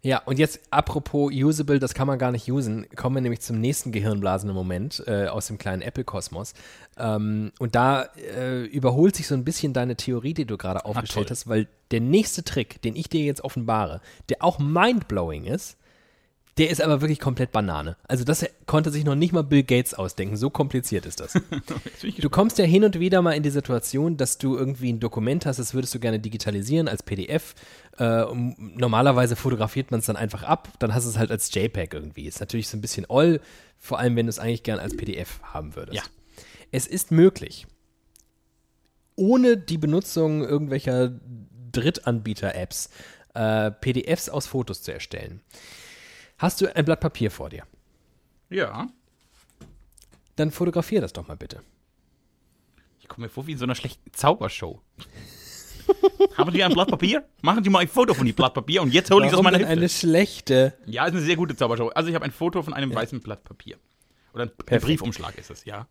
Ja, 0.00 0.22
und 0.24 0.38
jetzt 0.38 0.60
apropos 0.70 1.32
usable, 1.32 1.80
das 1.80 1.92
kann 1.92 2.06
man 2.06 2.20
gar 2.20 2.30
nicht 2.30 2.50
usen, 2.50 2.86
kommen 2.94 3.16
wir 3.16 3.20
nämlich 3.20 3.40
zum 3.40 3.60
nächsten 3.60 3.90
gehirnblasenden 3.90 4.54
Moment 4.54 5.02
äh, 5.06 5.26
aus 5.26 5.48
dem 5.48 5.58
kleinen 5.58 5.82
Apple-Kosmos. 5.82 6.54
Ähm, 6.96 7.50
und 7.58 7.74
da 7.74 8.04
äh, 8.16 8.64
überholt 8.64 9.16
sich 9.16 9.26
so 9.26 9.34
ein 9.34 9.44
bisschen 9.44 9.72
deine 9.72 9.96
Theorie, 9.96 10.34
die 10.34 10.44
du 10.44 10.56
gerade 10.56 10.84
aufgestellt 10.84 11.28
toll. 11.28 11.36
hast, 11.36 11.48
weil 11.48 11.68
der 11.90 12.00
nächste 12.00 12.44
Trick, 12.44 12.80
den 12.82 12.94
ich 12.94 13.08
dir 13.08 13.24
jetzt 13.24 13.42
offenbare, 13.42 14.00
der 14.28 14.44
auch 14.44 14.60
mindblowing 14.60 15.46
ist, 15.46 15.77
der 16.58 16.70
ist 16.70 16.82
aber 16.82 17.00
wirklich 17.00 17.20
komplett 17.20 17.52
Banane. 17.52 17.96
Also 18.08 18.24
das 18.24 18.44
konnte 18.66 18.90
sich 18.90 19.04
noch 19.04 19.14
nicht 19.14 19.32
mal 19.32 19.42
Bill 19.42 19.62
Gates 19.62 19.94
ausdenken, 19.94 20.36
so 20.36 20.50
kompliziert 20.50 21.06
ist 21.06 21.20
das. 21.20 21.34
Du 22.18 22.30
kommst 22.30 22.58
ja 22.58 22.64
hin 22.64 22.84
und 22.84 22.98
wieder 22.98 23.22
mal 23.22 23.32
in 23.32 23.42
die 23.42 23.50
Situation, 23.50 24.16
dass 24.16 24.38
du 24.38 24.56
irgendwie 24.56 24.92
ein 24.92 25.00
Dokument 25.00 25.46
hast, 25.46 25.58
das 25.58 25.74
würdest 25.74 25.94
du 25.94 26.00
gerne 26.00 26.18
digitalisieren 26.18 26.88
als 26.88 27.02
PDF. 27.02 27.54
Äh, 27.98 28.24
normalerweise 28.56 29.36
fotografiert 29.36 29.90
man 29.90 30.00
es 30.00 30.06
dann 30.06 30.16
einfach 30.16 30.42
ab, 30.42 30.68
dann 30.78 30.94
hast 30.94 31.04
du 31.04 31.10
es 31.10 31.18
halt 31.18 31.30
als 31.30 31.52
JPEG 31.54 31.94
irgendwie. 31.94 32.26
Ist 32.26 32.40
natürlich 32.40 32.68
so 32.68 32.76
ein 32.76 32.80
bisschen 32.80 33.06
all, 33.08 33.40
vor 33.78 33.98
allem 33.98 34.16
wenn 34.16 34.26
du 34.26 34.30
es 34.30 34.38
eigentlich 34.38 34.62
gern 34.62 34.78
als 34.78 34.96
PDF 34.96 35.40
haben 35.42 35.76
würdest. 35.76 35.96
Ja. 35.96 36.02
Es 36.70 36.86
ist 36.86 37.10
möglich, 37.10 37.66
ohne 39.16 39.56
die 39.56 39.78
Benutzung 39.78 40.44
irgendwelcher 40.44 41.12
Drittanbieter-Apps 41.72 42.90
äh, 43.34 43.70
PDFs 43.70 44.28
aus 44.28 44.46
Fotos 44.46 44.82
zu 44.82 44.92
erstellen. 44.92 45.40
Hast 46.38 46.60
du 46.60 46.74
ein 46.74 46.84
Blatt 46.84 47.00
Papier 47.00 47.30
vor 47.30 47.50
dir? 47.50 47.64
Ja. 48.48 48.88
Dann 50.36 50.52
fotografier 50.52 51.00
das 51.00 51.12
doch 51.12 51.26
mal 51.26 51.36
bitte. 51.36 51.62
Ich 53.00 53.08
komme 53.08 53.26
mir 53.26 53.30
vor 53.30 53.46
wie 53.46 53.52
in 53.52 53.58
so 53.58 53.64
einer 53.64 53.74
schlechten 53.74 54.12
Zaubershow. 54.12 54.80
Haben 56.36 56.52
Sie 56.52 56.62
ein 56.62 56.72
Blatt 56.72 56.88
Papier? 56.88 57.26
Machen 57.42 57.64
Sie 57.64 57.70
mal 57.70 57.80
ein 57.80 57.88
Foto 57.88 58.14
von 58.14 58.24
dem 58.24 58.36
Blatt 58.36 58.54
Papier 58.54 58.82
und 58.82 58.94
jetzt 58.94 59.10
hole 59.10 59.26
ich 59.26 59.32
es 59.32 59.38
aus 59.38 59.42
meiner 59.42 59.58
Hüfte. 59.58 59.72
eine 59.72 59.88
schlechte? 59.88 60.74
Ja, 60.86 61.06
ist 61.06 61.12
eine 61.12 61.22
sehr 61.22 61.36
gute 61.36 61.56
Zaubershow. 61.56 61.88
Also 61.88 62.08
ich 62.08 62.14
habe 62.14 62.24
ein 62.24 62.30
Foto 62.30 62.62
von 62.62 62.72
einem 62.72 62.94
weißen 62.94 63.20
Blatt 63.20 63.42
Papier. 63.42 63.76
Oder 64.32 64.44
ein, 64.44 64.50
ein. 64.66 64.80
Briefumschlag 64.80 65.36
ist 65.38 65.50
es, 65.50 65.64
ja. 65.64 65.88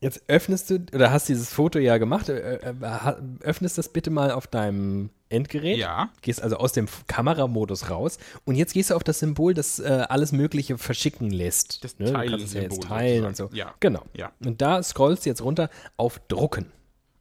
Jetzt 0.00 0.22
öffnest 0.28 0.70
du, 0.70 0.86
oder 0.94 1.10
hast 1.10 1.28
dieses 1.28 1.52
Foto 1.52 1.78
ja 1.78 1.98
gemacht, 1.98 2.30
öffnest 2.30 3.76
das 3.76 3.92
bitte 3.92 4.10
mal 4.10 4.30
auf 4.30 4.46
deinem 4.46 5.10
Endgerät. 5.30 5.76
Ja. 5.78 6.10
Gehst 6.22 6.42
also 6.42 6.56
aus 6.56 6.72
dem 6.72 6.86
Kameramodus 7.06 7.90
raus 7.90 8.18
und 8.44 8.54
jetzt 8.54 8.72
gehst 8.72 8.90
du 8.90 8.94
auf 8.94 9.04
das 9.04 9.18
Symbol, 9.18 9.54
das 9.54 9.78
äh, 9.78 10.06
alles 10.08 10.32
Mögliche 10.32 10.78
verschicken 10.78 11.30
lässt. 11.30 11.84
Das 11.84 11.98
ne? 11.98 12.06
Du 12.06 12.12
kannst 12.12 12.46
es 12.46 12.52
ja 12.54 12.62
jetzt 12.62 12.82
teilen 12.82 13.24
und 13.24 13.36
so. 13.36 13.50
Ja. 13.52 13.74
Genau. 13.80 14.04
Ja. 14.14 14.32
Und 14.44 14.62
da 14.62 14.82
scrollst 14.82 15.26
du 15.26 15.30
jetzt 15.30 15.42
runter 15.42 15.68
auf 15.96 16.18
Drucken. 16.28 16.72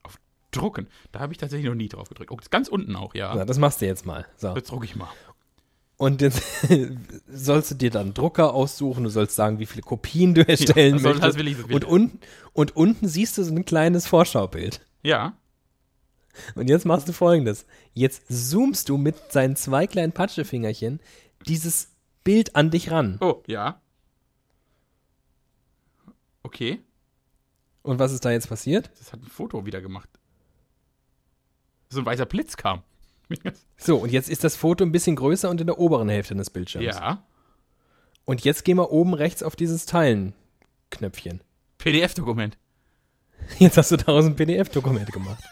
Auf 0.03 0.18
Drucken. 0.51 0.88
Da 1.12 1.20
habe 1.20 1.34
ich 1.34 1.38
tatsächlich 1.38 1.68
noch 1.68 1.76
nie 1.76 1.89
drauf 1.89 2.08
gedrückt. 2.10 2.32
Oh, 2.32 2.38
ganz 2.49 2.68
unten 2.70 2.95
auch, 2.95 3.14
ja. 3.14 3.36
Ja, 3.36 3.45
das 3.45 3.58
machst 3.58 3.82
du 3.82 3.86
jetzt 3.86 4.05
mal. 4.05 4.26
So. 4.38 4.55
Jetzt 4.55 4.72
drucke 4.72 4.86
ich 4.86 4.95
mal. 4.95 5.10
Und 5.97 6.22
jetzt 6.22 6.43
sollst 7.28 7.72
du 7.72 7.76
dir 7.76 7.89
dann 7.89 8.14
Drucker 8.14 8.53
aussuchen, 8.53 9.03
du 9.03 9.10
sollst 9.10 9.36
sagen, 9.36 9.58
wie 9.60 9.66
viele 9.66 9.82
Kopien 9.82 10.34
du 10.36 10.41
erstellen 10.47 10.99
soll- 10.99 11.14
möchtest. 11.16 11.34
das 11.34 11.38
will 11.38 11.47
ich, 11.47 11.58
das 11.58 11.68
will 11.68 11.76
und, 11.76 11.86
unten, 11.86 12.20
und 12.53 12.76
unten 12.76 13.08
siehst 13.08 13.38
du 13.38 13.43
so 13.43 13.53
ein 13.53 13.66
kleines 13.66 14.08
Vorschaubild. 14.08 14.82
Ja. 15.03 15.34
Und 16.56 16.70
jetzt 16.70 16.86
machst 16.86 17.08
du 17.08 17.14
folgendes. 17.14 17.66
Jetzt 17.94 18.24
zoomst 18.30 18.90
du 18.90 18.98
mit 18.98 19.32
seinen 19.32 19.56
zwei 19.56 19.88
kleinen 19.88 20.12
Patschefingerchen 20.12 21.00
dieses 21.48 21.90
Bild 22.24 22.56
an 22.56 22.72
dich 22.72 22.92
ran. 22.92 23.18
Oh, 23.22 23.44
ja. 23.48 23.82
Okay. 26.44 26.82
Und 27.84 28.00
was 28.00 28.12
ist 28.12 28.26
da 28.26 28.32
jetzt 28.32 28.50
passiert? 28.50 28.90
Das 29.00 29.14
hat 29.14 29.22
ein 29.22 29.28
Foto 29.28 29.66
wieder 29.66 29.82
gemacht. 29.82 30.10
So 31.90 32.00
ein 32.00 32.06
weißer 32.06 32.26
Blitz 32.26 32.58
kam. 32.58 32.84
So, 33.80 33.98
und 33.98 34.12
jetzt 34.12 34.28
ist 34.28 34.44
das 34.44 34.56
Foto 34.56 34.84
ein 34.84 34.92
bisschen 34.92 35.16
größer 35.16 35.50
und 35.50 35.62
in 35.62 35.68
der 35.68 35.78
oberen 35.78 36.10
Hälfte 36.10 36.34
des 36.36 36.50
Bildschirms. 36.50 36.86
ja. 36.96 37.24
Und 38.26 38.44
jetzt 38.44 38.66
gehen 38.66 38.78
wir 38.78 38.92
oben 38.92 39.14
rechts 39.14 39.44
auf 39.44 39.56
dieses 39.56 39.86
Teilen-Knöpfchen. 39.86 41.42
PDF-Dokument. 41.78 42.58
Jetzt 43.60 43.78
hast 43.78 43.92
du 43.92 43.98
daraus 43.98 44.26
ein 44.26 44.36
PDF-Dokument 44.36 45.12
gemacht 45.14 45.44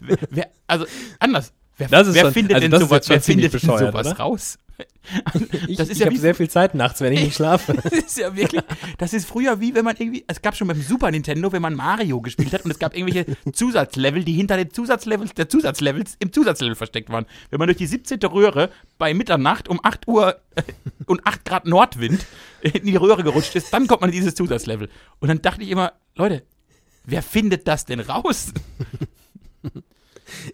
wer, 0.00 0.18
wer, 0.30 0.50
also 0.66 0.86
anders, 1.18 1.52
Wer, 1.76 1.88
Das 1.88 2.06
ist 2.08 2.14
wer 2.14 2.22
schon- 2.22 2.32
findet 2.32 2.54
also 2.56 2.68
denn 2.68 2.80
sowas, 2.80 3.08
wer 3.08 3.20
findet 3.20 3.52
sowas 3.60 3.82
oder? 4.06 4.16
raus? 4.18 4.58
Ich, 5.68 5.76
Das 5.76 5.88
ist 5.88 5.96
ich 5.96 5.98
ja 6.00 6.06
habe 6.06 6.16
sehr 6.16 6.34
viel 6.34 6.48
Zeit 6.48 6.74
nachts, 6.74 7.00
wenn 7.00 7.12
ich 7.12 7.20
nicht 7.20 7.36
schlafe. 7.36 7.74
Das 7.82 7.92
ist 7.92 8.16
ja 8.18 8.34
wirklich, 8.34 8.62
das 8.98 9.12
ist 9.12 9.26
früher 9.26 9.60
wie 9.60 9.74
wenn 9.74 9.84
man 9.84 9.94
irgendwie, 9.98 10.24
es 10.26 10.40
gab 10.40 10.56
schon 10.56 10.66
beim 10.66 10.80
Super 10.80 11.10
Nintendo, 11.10 11.52
wenn 11.52 11.60
man 11.62 11.74
Mario 11.74 12.20
gespielt 12.22 12.52
hat 12.54 12.64
und 12.64 12.70
es 12.70 12.78
gab 12.78 12.96
irgendwelche 12.96 13.36
Zusatzlevel, 13.52 14.24
die 14.24 14.32
hinter 14.32 14.56
den 14.56 14.72
Zusatzlevels 14.72 15.34
der 15.34 15.48
Zusatzlevels 15.48 16.16
im 16.20 16.32
Zusatzlevel 16.32 16.74
versteckt 16.74 17.10
waren. 17.10 17.26
Wenn 17.50 17.58
man 17.58 17.68
durch 17.68 17.76
die 17.76 17.86
17. 17.86 18.18
Röhre 18.24 18.70
bei 18.98 19.12
Mitternacht 19.14 19.68
um 19.68 19.78
8 19.82 20.08
Uhr 20.08 20.36
äh, 20.56 20.62
und 21.06 21.24
8 21.26 21.44
Grad 21.44 21.66
Nordwind 21.66 22.24
in 22.62 22.86
die 22.86 22.96
Röhre 22.96 23.22
gerutscht 23.22 23.54
ist, 23.56 23.72
dann 23.72 23.86
kommt 23.86 24.00
man 24.00 24.10
in 24.10 24.16
dieses 24.16 24.34
Zusatzlevel. 24.34 24.88
Und 25.20 25.28
dann 25.28 25.42
dachte 25.42 25.62
ich 25.62 25.68
immer, 25.70 25.92
Leute, 26.16 26.42
wer 27.04 27.22
findet 27.22 27.68
das 27.68 27.84
denn 27.84 28.00
raus? 28.00 28.52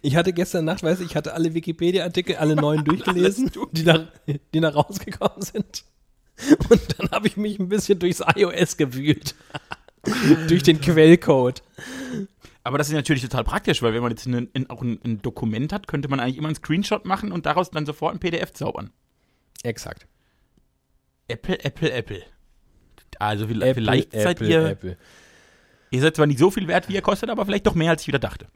Ich 0.01 0.15
hatte 0.15 0.33
gestern 0.33 0.65
Nacht, 0.65 0.83
weiß 0.83 0.99
ich, 1.01 1.07
ich 1.11 1.15
hatte 1.15 1.33
alle 1.33 1.53
Wikipedia-Artikel, 1.53 2.35
alle 2.37 2.55
neuen 2.61 2.83
durchgelesen, 2.85 3.51
die 3.71 3.83
da, 3.83 4.07
die 4.53 4.59
da 4.59 4.69
rausgekommen 4.69 5.41
sind. 5.41 5.83
Und 6.69 6.99
dann 6.99 7.11
habe 7.11 7.27
ich 7.27 7.37
mich 7.37 7.59
ein 7.59 7.69
bisschen 7.69 7.99
durchs 7.99 8.21
iOS 8.35 8.77
gewühlt. 8.77 9.35
Durch 10.47 10.63
den 10.63 10.81
Quellcode. 10.81 11.61
Aber 12.63 12.79
das 12.79 12.87
ist 12.89 12.93
natürlich 12.95 13.21
total 13.21 13.43
praktisch, 13.43 13.83
weil 13.83 13.93
wenn 13.93 14.01
man 14.01 14.11
jetzt 14.11 14.25
einen, 14.25 14.49
in, 14.53 14.67
auch 14.71 14.81
ein, 14.81 14.99
ein 15.03 15.21
Dokument 15.21 15.71
hat, 15.71 15.87
könnte 15.87 16.07
man 16.07 16.19
eigentlich 16.19 16.37
immer 16.37 16.47
einen 16.47 16.55
Screenshot 16.55 17.05
machen 17.05 17.31
und 17.31 17.45
daraus 17.45 17.69
dann 17.69 17.85
sofort 17.85 18.15
ein 18.15 18.19
PDF 18.19 18.51
zaubern. 18.53 18.89
Exakt. 19.61 20.07
Apple, 21.27 21.63
Apple, 21.63 21.91
Apple. 21.91 22.23
Also 23.19 23.45
vi- 23.45 23.61
Apple, 23.61 23.73
vielleicht 23.75 24.11
seid 24.13 24.41
ihr, 24.41 24.65
Apple. 24.65 24.97
ihr 25.91 26.01
seid 26.01 26.15
zwar 26.15 26.25
nicht 26.25 26.39
so 26.39 26.49
viel 26.49 26.67
wert, 26.67 26.89
wie 26.89 26.93
ihr 26.95 27.01
kostet, 27.03 27.29
aber 27.29 27.45
vielleicht 27.45 27.67
doch 27.67 27.75
mehr, 27.75 27.91
als 27.91 28.01
ich 28.01 28.07
wieder 28.07 28.17
dachte. 28.19 28.47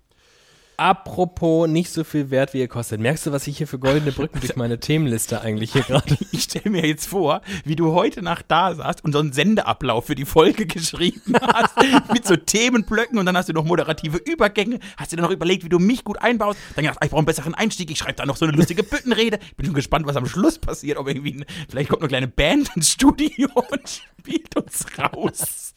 Apropos 0.78 1.68
nicht 1.68 1.92
so 1.92 2.04
viel 2.04 2.30
wert, 2.32 2.54
wie 2.54 2.60
ihr 2.60 2.68
kostet. 2.68 3.00
Merkst 3.00 3.26
du, 3.26 3.32
was 3.32 3.48
ich 3.48 3.58
hier 3.58 3.68
für 3.68 3.80
goldene 3.80 4.12
Brücken 4.12 4.40
durch 4.40 4.56
meine 4.56 4.80
Themenliste 4.80 5.42
eigentlich 5.42 5.74
hier 5.74 5.84
gerade? 5.84 6.18
Ich 6.32 6.44
stelle 6.44 6.70
mir 6.70 6.86
jetzt 6.86 7.08
vor, 7.08 7.42
wie 7.64 7.76
du 7.76 7.94
heute 7.94 8.22
Nacht 8.22 8.46
da 8.50 8.76
saßt 8.76 9.04
und 9.06 9.14
so 9.14 9.20
einen 9.20 9.32
Sendeablauf 9.32 10.06
für 10.06 10.16
die 10.16 10.26
Folge 10.26 10.66
geschrieben 10.68 11.34
hast, 11.42 11.76
mit 12.12 12.28
so 12.28 12.36
Themenblöcken 12.36 13.18
und 13.18 13.26
dann 13.26 13.38
hast 13.38 13.48
du 13.48 13.54
noch 13.54 13.64
moderative 13.64 14.18
Übergänge, 14.18 14.80
hast 14.98 15.12
dir 15.12 15.18
dann 15.18 15.26
noch 15.26 15.32
überlegt, 15.32 15.64
wie 15.64 15.70
du 15.70 15.80
mich 15.80 16.04
gut 16.04 16.22
einbaust, 16.22 16.60
dann 16.76 16.84
gedacht, 16.84 17.00
ich 17.04 17.10
brauche 17.10 17.20
einen 17.20 17.26
besseren 17.26 17.54
Einstieg, 17.54 17.90
ich 17.90 17.98
schreibe 17.98 18.16
da 18.16 18.26
noch 18.26 18.36
so 18.36 18.46
eine 18.46 18.56
lustige 18.56 18.84
Büttenrede, 18.84 19.40
bin 19.56 19.66
schon 19.66 19.76
gespannt, 19.76 20.06
was 20.06 20.16
am 20.18 20.26
Schluss 20.26 20.60
passiert, 20.60 20.98
ob 20.98 21.08
irgendwie, 21.08 21.34
ein, 21.34 21.46
vielleicht 21.70 21.90
kommt 21.90 22.02
eine 22.02 22.10
kleine 22.10 22.28
Band 22.28 22.70
ins 22.76 22.92
Studio 22.92 23.50
und 23.72 24.02
spielt 24.20 24.56
uns 24.58 24.86
raus. 24.98 25.74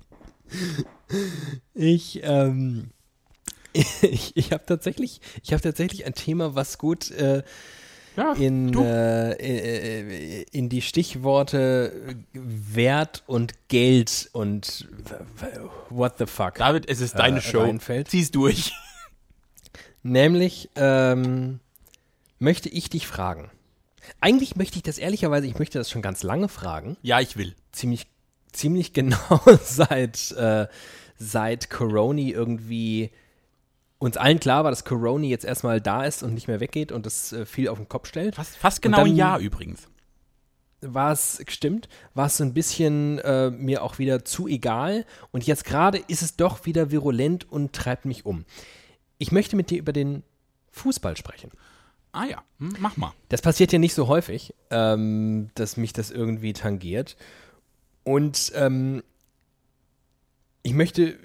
Ich, 1.75 2.21
ähm, 2.25 2.91
ich, 4.03 4.37
ich 4.37 4.53
habe 4.53 4.64
tatsächlich, 4.66 5.20
ich 5.43 5.53
habe 5.53 5.62
tatsächlich 5.62 6.07
ein 6.07 6.14
Thema, 6.14 6.55
was 6.55 6.79
gut 6.79 7.11
äh, 7.12 7.43
Ja, 8.16 8.33
in, 8.33 8.76
äh, 8.76 9.33
äh, 9.33 10.43
in 10.51 10.68
die 10.68 10.83
Stichworte 10.83 12.16
Wert 12.33 13.22
und 13.26 13.55
Geld 13.68 14.29
und 14.33 14.89
what 15.91 16.14
the 16.18 16.26
fuck. 16.26 16.57
David, 16.57 16.89
es 16.89 17.01
ist 17.01 17.14
deine 17.14 17.39
äh, 17.39 17.43
Show. 17.43 17.62
reinfällt. 17.62 18.09
Zieh's 18.09 18.31
durch. 18.31 18.72
Nämlich 20.03 20.70
ähm, 20.76 21.61
möchte 22.39 22.68
ich 22.68 22.91
dich 22.91 23.07
fragen. 23.07 23.51
Eigentlich 24.20 24.57
möchte 24.57 24.76
ich 24.76 24.83
das 24.83 24.99
ehrlicherweise, 24.99 25.47
ich 25.47 25.59
möchte 25.59 25.79
das 25.79 25.91
schon 25.91 26.03
ganz 26.03 26.22
lange 26.22 26.49
fragen. 26.49 26.97
Ja, 27.03 27.20
ich 27.20 27.37
will. 27.37 27.55
Ziemlich, 27.72 28.07
ziemlich 28.53 28.93
genau 28.95 29.41
seit, 29.62 30.33
äh, 30.33 30.66
seit 31.18 31.70
Coroni 31.70 32.31
irgendwie 32.31 33.11
uns 33.99 34.17
allen 34.17 34.41
klar 34.41 34.65
war, 34.65 34.71
dass 34.71 34.85
Coroni 34.85 35.29
jetzt 35.29 35.45
erstmal 35.45 35.81
da 35.81 36.05
ist 36.05 36.23
und 36.23 36.35
nicht 36.35 36.49
mehr 36.49 36.61
weggeht 36.61 36.93
und 36.93 37.07
das 37.07 37.33
äh, 37.33 37.45
viel 37.47 37.69
auf 37.69 37.79
den 37.79 37.89
Kopf 37.89 38.07
stellt. 38.07 38.37
Fast, 38.37 38.57
fast 38.57 38.83
genau 38.83 39.05
ein 39.05 39.17
Jahr 39.17 39.39
übrigens. 39.41 39.89
war 40.81 41.13
es, 41.13 41.43
stimmt, 41.49 41.89
war 42.15 42.27
es 42.27 42.37
so 42.37 42.45
ein 42.45 42.55
bisschen 42.55 43.19
äh, 43.19 43.51
mir 43.51 43.83
auch 43.83 43.99
wieder 43.99 44.25
zu 44.25 44.47
egal. 44.47 45.05
Und 45.33 45.47
jetzt 45.47 45.65
gerade 45.65 45.99
ist 46.07 46.23
es 46.23 46.37
doch 46.37 46.65
wieder 46.65 46.91
virulent 46.91 47.51
und 47.51 47.73
treibt 47.73 48.05
mich 48.05 48.25
um. 48.25 48.45
Ich 49.19 49.33
möchte 49.33 49.57
mit 49.57 49.71
dir 49.71 49.79
über 49.79 49.93
den 49.93 50.23
Fußball 50.71 51.17
sprechen. 51.17 51.51
Ah 52.13 52.25
ja, 52.25 52.43
hm, 52.59 52.77
mach 52.79 52.97
mal. 52.97 53.13
Das 53.29 53.43
passiert 53.43 53.73
ja 53.73 53.79
nicht 53.79 53.95
so 53.95 54.07
häufig, 54.07 54.55
ähm, 54.71 55.51
dass 55.55 55.77
mich 55.77 55.93
das 55.93 56.11
irgendwie 56.11 56.53
tangiert. 56.53 57.17
Und 58.05 58.53
ähm, 58.55 59.03
ich 60.63 60.73
möchte, 60.73 61.19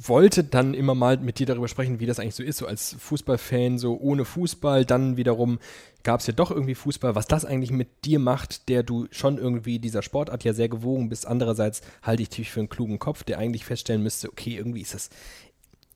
wollte 0.00 0.44
dann 0.44 0.74
immer 0.74 0.94
mal 0.94 1.16
mit 1.16 1.40
dir 1.40 1.46
darüber 1.46 1.66
sprechen, 1.66 1.98
wie 1.98 2.06
das 2.06 2.20
eigentlich 2.20 2.36
so 2.36 2.42
ist, 2.44 2.58
so 2.58 2.66
als 2.66 2.96
Fußballfan, 3.00 3.78
so 3.78 3.98
ohne 3.98 4.24
Fußball, 4.24 4.84
dann 4.84 5.16
wiederum 5.16 5.58
gab 6.04 6.20
es 6.20 6.28
ja 6.28 6.32
doch 6.32 6.52
irgendwie 6.52 6.76
Fußball, 6.76 7.16
was 7.16 7.26
das 7.26 7.44
eigentlich 7.44 7.72
mit 7.72 8.04
dir 8.04 8.20
macht, 8.20 8.68
der 8.68 8.84
du 8.84 9.08
schon 9.10 9.38
irgendwie 9.38 9.80
dieser 9.80 10.02
Sportart 10.02 10.44
ja 10.44 10.52
sehr 10.52 10.68
gewogen 10.68 11.08
bist. 11.08 11.26
Andererseits 11.26 11.82
halte 12.02 12.22
ich 12.22 12.28
dich 12.28 12.50
für 12.50 12.60
einen 12.60 12.68
klugen 12.68 13.00
Kopf, 13.00 13.24
der 13.24 13.38
eigentlich 13.38 13.64
feststellen 13.64 14.02
müsste, 14.02 14.28
okay, 14.28 14.56
irgendwie 14.56 14.82
ist 14.82 14.94
das, 14.94 15.10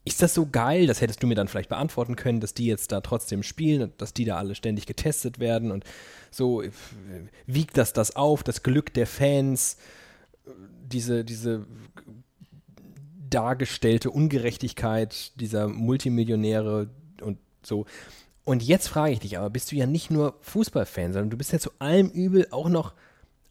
ist 0.05 0.21
das 0.21 0.35
so 0.35 0.47
geil? 0.47 0.89
Das 0.89 1.01
hättest 1.01 1.23
du 1.23 1.29
mir 1.29 1.37
dann 1.37 1.47
vielleicht 1.47 1.69
beantworten 1.69 2.17
können, 2.17 2.41
dass 2.41 2.55
die 2.55 2.67
jetzt 2.67 2.91
da 2.91 3.01
trotzdem 3.03 3.45
spielen 3.45 3.83
und 3.83 4.03
dass 4.03 4.13
die 4.13 4.25
da 4.25 4.37
alle 4.37 4.57
ständig 4.57 4.87
getestet 4.87 5.39
werden 5.39 5.71
und 5.71 5.85
so 6.33 6.63
wiegt 7.47 7.77
das 7.77 7.93
das 7.93 8.17
auf, 8.17 8.43
das 8.43 8.65
Glück 8.65 8.93
der 8.95 9.07
Fans, 9.07 9.77
diese, 10.91 11.25
diese 11.25 11.67
dargestellte 13.33 14.11
Ungerechtigkeit 14.11 15.33
dieser 15.41 15.69
Multimillionäre 15.69 16.91
und 17.21 17.39
so. 17.63 17.87
Und 18.45 18.63
jetzt 18.63 18.89
frage 18.89 19.13
ich 19.13 19.21
dich 19.21 19.39
aber, 19.39 19.51
bist 19.51 19.71
du 19.73 19.77
ja 19.77 19.87
nicht 19.87 20.11
nur 20.11 20.37
Fußballfan, 20.43 21.13
sondern 21.13 21.31
du 21.31 21.37
bist 21.37 21.53
ja 21.53 21.59
zu 21.59 21.71
allem 21.79 22.09
Übel 22.09 22.49
auch 22.51 22.69
noch 22.69 22.95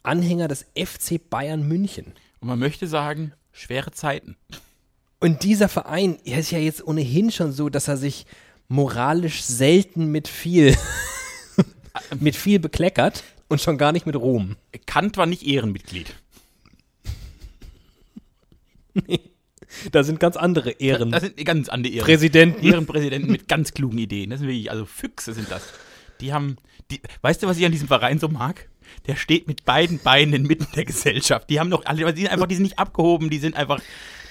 Anhänger 0.04 0.48
des 0.48 0.66
FC 0.76 1.30
Bayern 1.30 1.68
München. 1.68 2.14
Und 2.40 2.48
man 2.48 2.60
möchte 2.60 2.88
sagen, 2.88 3.34
schwere 3.52 3.92
Zeiten. 3.92 4.36
Und 5.20 5.44
dieser 5.44 5.70
Verein 5.70 6.18
er 6.26 6.40
ist 6.40 6.52
ja 6.52 6.60
jetzt 6.60 6.86
ohnehin 6.86 7.32
schon 7.32 7.52
so, 7.52 7.70
dass 7.70 7.88
er 7.88 7.98
sich 7.98 8.26
moralisch 8.68 9.44
selten 9.44 10.12
mit 10.12 10.28
viel, 10.28 10.76
mit 12.20 12.36
viel 12.36 12.60
bekleckert 12.60 13.24
und 13.48 13.62
schon 13.62 13.78
gar 13.78 13.92
nicht 13.92 14.06
mit 14.06 14.16
Ruhm. 14.16 14.58
Kant 14.86 15.18
war 15.18 15.26
nicht 15.26 15.44
Ehrenmitglied. 15.44 16.16
Da 19.92 20.04
sind 20.04 20.20
ganz 20.20 20.38
andere 20.38 20.72
Ehren. 20.72 21.12
Das 21.12 21.24
sind 21.24 21.38
ganz 21.46 21.70
andere 21.70 21.94
Ehren. 21.94 22.06
Präsidenten. 22.06 22.66
Ehrenpräsidenten 22.66 23.32
mit 23.32 23.48
ganz 23.48 23.74
klugen 23.74 23.98
Ideen. 23.98 24.30
Das 24.30 24.40
sind 24.40 24.48
wirklich, 24.48 24.72
also 24.72 24.86
Füchse 24.86 25.34
sind 25.34 25.50
das. 25.50 25.64
Die 26.20 26.34
haben, 26.34 26.58
die, 26.92 27.02
weißt 27.22 27.42
du, 27.42 27.48
was 27.48 27.58
ich 27.58 27.66
an 27.66 27.72
diesem 27.72 27.88
Verein 27.88 28.20
so 28.20 28.28
mag? 28.28 28.70
Der 29.08 29.16
steht 29.16 29.48
mit 29.48 29.66
beiden 29.66 30.00
Beinen 30.00 30.34
inmitten 30.34 30.68
der 30.76 30.86
Gesellschaft. 30.86 31.50
Die 31.50 31.60
haben 31.60 31.70
doch 31.70 31.86
alle, 31.86 32.14
die 32.14 32.22
sind 32.22 32.32
einfach, 32.32 32.48
die 32.48 32.56
sind 32.56 32.64
nicht 32.64 32.80
abgehoben, 32.80 33.30
die 33.30 33.40
sind 33.40 33.56
einfach 33.56 33.82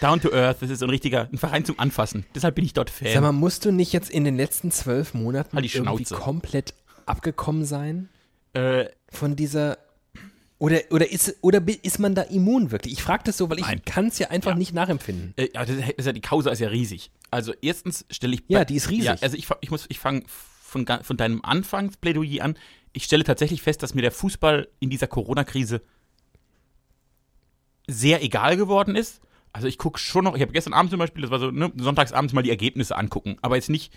down 0.01 0.21
to 0.21 0.33
earth. 0.33 0.59
Das 0.61 0.71
ist 0.71 0.81
so 0.81 0.87
ein 0.87 0.91
richtiger, 0.91 1.29
ein 1.33 1.39
Verein 1.39 1.65
zum 1.65 1.79
Anfassen. 1.79 2.27
Deshalb 2.35 2.55
bin 2.55 2.65
ich 2.65 2.75
dort 2.75 2.91
Fan. 2.91 3.13
Sag 3.13 3.23
mal, 3.23 3.33
musst 3.33 3.65
du 3.65 3.73
nicht 3.73 3.93
jetzt 3.93 4.11
in 4.11 4.25
den 4.25 4.37
letzten 4.37 4.71
zwölf 4.71 5.15
Monaten 5.15 5.57
Halt 5.57 5.65
die 5.65 5.77
irgendwie 5.77 6.05
komplett 6.05 6.75
abgekommen 7.07 7.65
sein 7.65 8.09
äh, 8.53 8.87
von 9.11 9.35
dieser 9.37 9.79
oder, 10.61 10.81
oder, 10.91 11.11
ist, 11.11 11.37
oder 11.41 11.61
ist 11.83 11.99
man 11.99 12.15
da 12.15 12.23
immun 12.23 12.71
wirklich? 12.71 12.93
Ich 12.93 13.03
frage 13.03 13.25
das 13.25 13.39
so, 13.39 13.49
weil 13.51 13.59
ich 13.59 13.85
kann 13.87 14.09
es 14.09 14.19
ja 14.19 14.29
einfach 14.29 14.53
Ja. 14.53 14.57
nicht 14.59 14.75
nachempfinden. 14.75 15.33
Äh, 15.37 15.49
ja, 15.55 15.65
das 15.65 15.77
ist, 15.97 16.07
ja, 16.07 16.13
die 16.13 16.21
Causa 16.21 16.51
ist 16.51 16.61
ja 16.61 16.69
riesig. 16.69 17.11
Also 17.31 17.55
erstens 17.63 18.05
stelle 18.11 18.35
ich... 18.35 18.43
Ja, 18.47 18.65
die 18.67 18.77
ist 18.77 18.91
riesig. 18.91 19.07
Ja, 19.07 19.17
also 19.23 19.37
ich, 19.37 19.49
ich 19.63 19.71
muss, 19.71 19.87
ich 19.89 19.99
fange 19.99 20.23
von, 20.29 20.87
von 21.03 21.17
deinem 21.17 21.41
Anfangsplädoyer 21.43 22.45
an. 22.45 22.57
Ich 22.93 23.05
stelle 23.05 23.25
tatsächlich 23.25 23.63
fest, 23.63 23.83
dass 23.83 23.95
mir 23.95 24.03
der 24.03 24.13
Fußball 24.13 24.69
in 24.81 24.91
dieser 24.91 25.07
Corona-Krise 25.07 25.81
sehr 27.89 28.23
egal 28.23 28.57
geworden 28.57 28.97
ist. 28.97 29.21
Also 29.53 29.67
ich 29.67 29.79
gucke 29.79 29.99
schon 29.99 30.25
noch, 30.25 30.37
ich 30.37 30.43
habe 30.43 30.53
gestern 30.53 30.75
Abend 30.75 30.91
zum 30.91 30.99
Beispiel, 30.99 31.23
das 31.23 31.31
war 31.31 31.41
so, 31.41 31.51
ne, 31.51 31.73
sonntagsabends 31.77 32.33
mal 32.35 32.43
die 32.43 32.51
Ergebnisse 32.51 32.97
angucken, 32.97 33.37
aber 33.43 33.57
jetzt 33.57 33.71
nicht, 33.71 33.93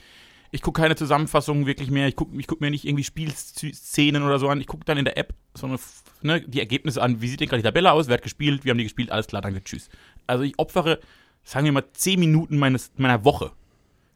ich 0.54 0.62
gucke 0.62 0.80
keine 0.82 0.96
Zusammenfassungen 0.96 1.66
wirklich 1.66 1.90
mehr, 1.90 2.08
ich 2.08 2.16
gucke 2.16 2.38
guck 2.46 2.62
mir 2.62 2.70
nicht 2.70 2.86
irgendwie 2.86 3.04
Spielszenen 3.04 4.22
oder 4.24 4.38
so 4.38 4.48
an, 4.50 4.62
ich 4.62 4.68
gucke 4.68 4.86
dann 4.86 4.98
in 5.00 5.06
der 5.06 5.18
App 5.18 5.34
so 5.56 5.66
eine, 5.66 5.78
ne, 6.22 6.42
die 6.42 6.60
Ergebnisse 6.60 7.02
an, 7.02 7.22
wie 7.22 7.28
sieht 7.28 7.40
denn 7.40 7.50
gerade 7.50 7.62
die 7.62 7.68
Tabelle 7.68 7.92
aus, 7.92 8.08
wer 8.08 8.14
hat 8.16 8.22
gespielt, 8.22 8.64
wie 8.64 8.70
haben 8.70 8.78
die 8.78 8.84
gespielt, 8.84 9.12
alles 9.12 9.28
klar, 9.28 9.42
danke, 9.42 9.64
tschüss. 9.64 9.90
Also 10.28 10.44
ich 10.44 10.58
opfere, 10.60 11.00
sagen 11.44 11.66
wir 11.66 11.72
mal, 11.72 11.84
10 11.92 12.20
Minuten 12.20 12.58
meines, 12.58 12.92
meiner 12.98 13.26
Woche 13.26 13.52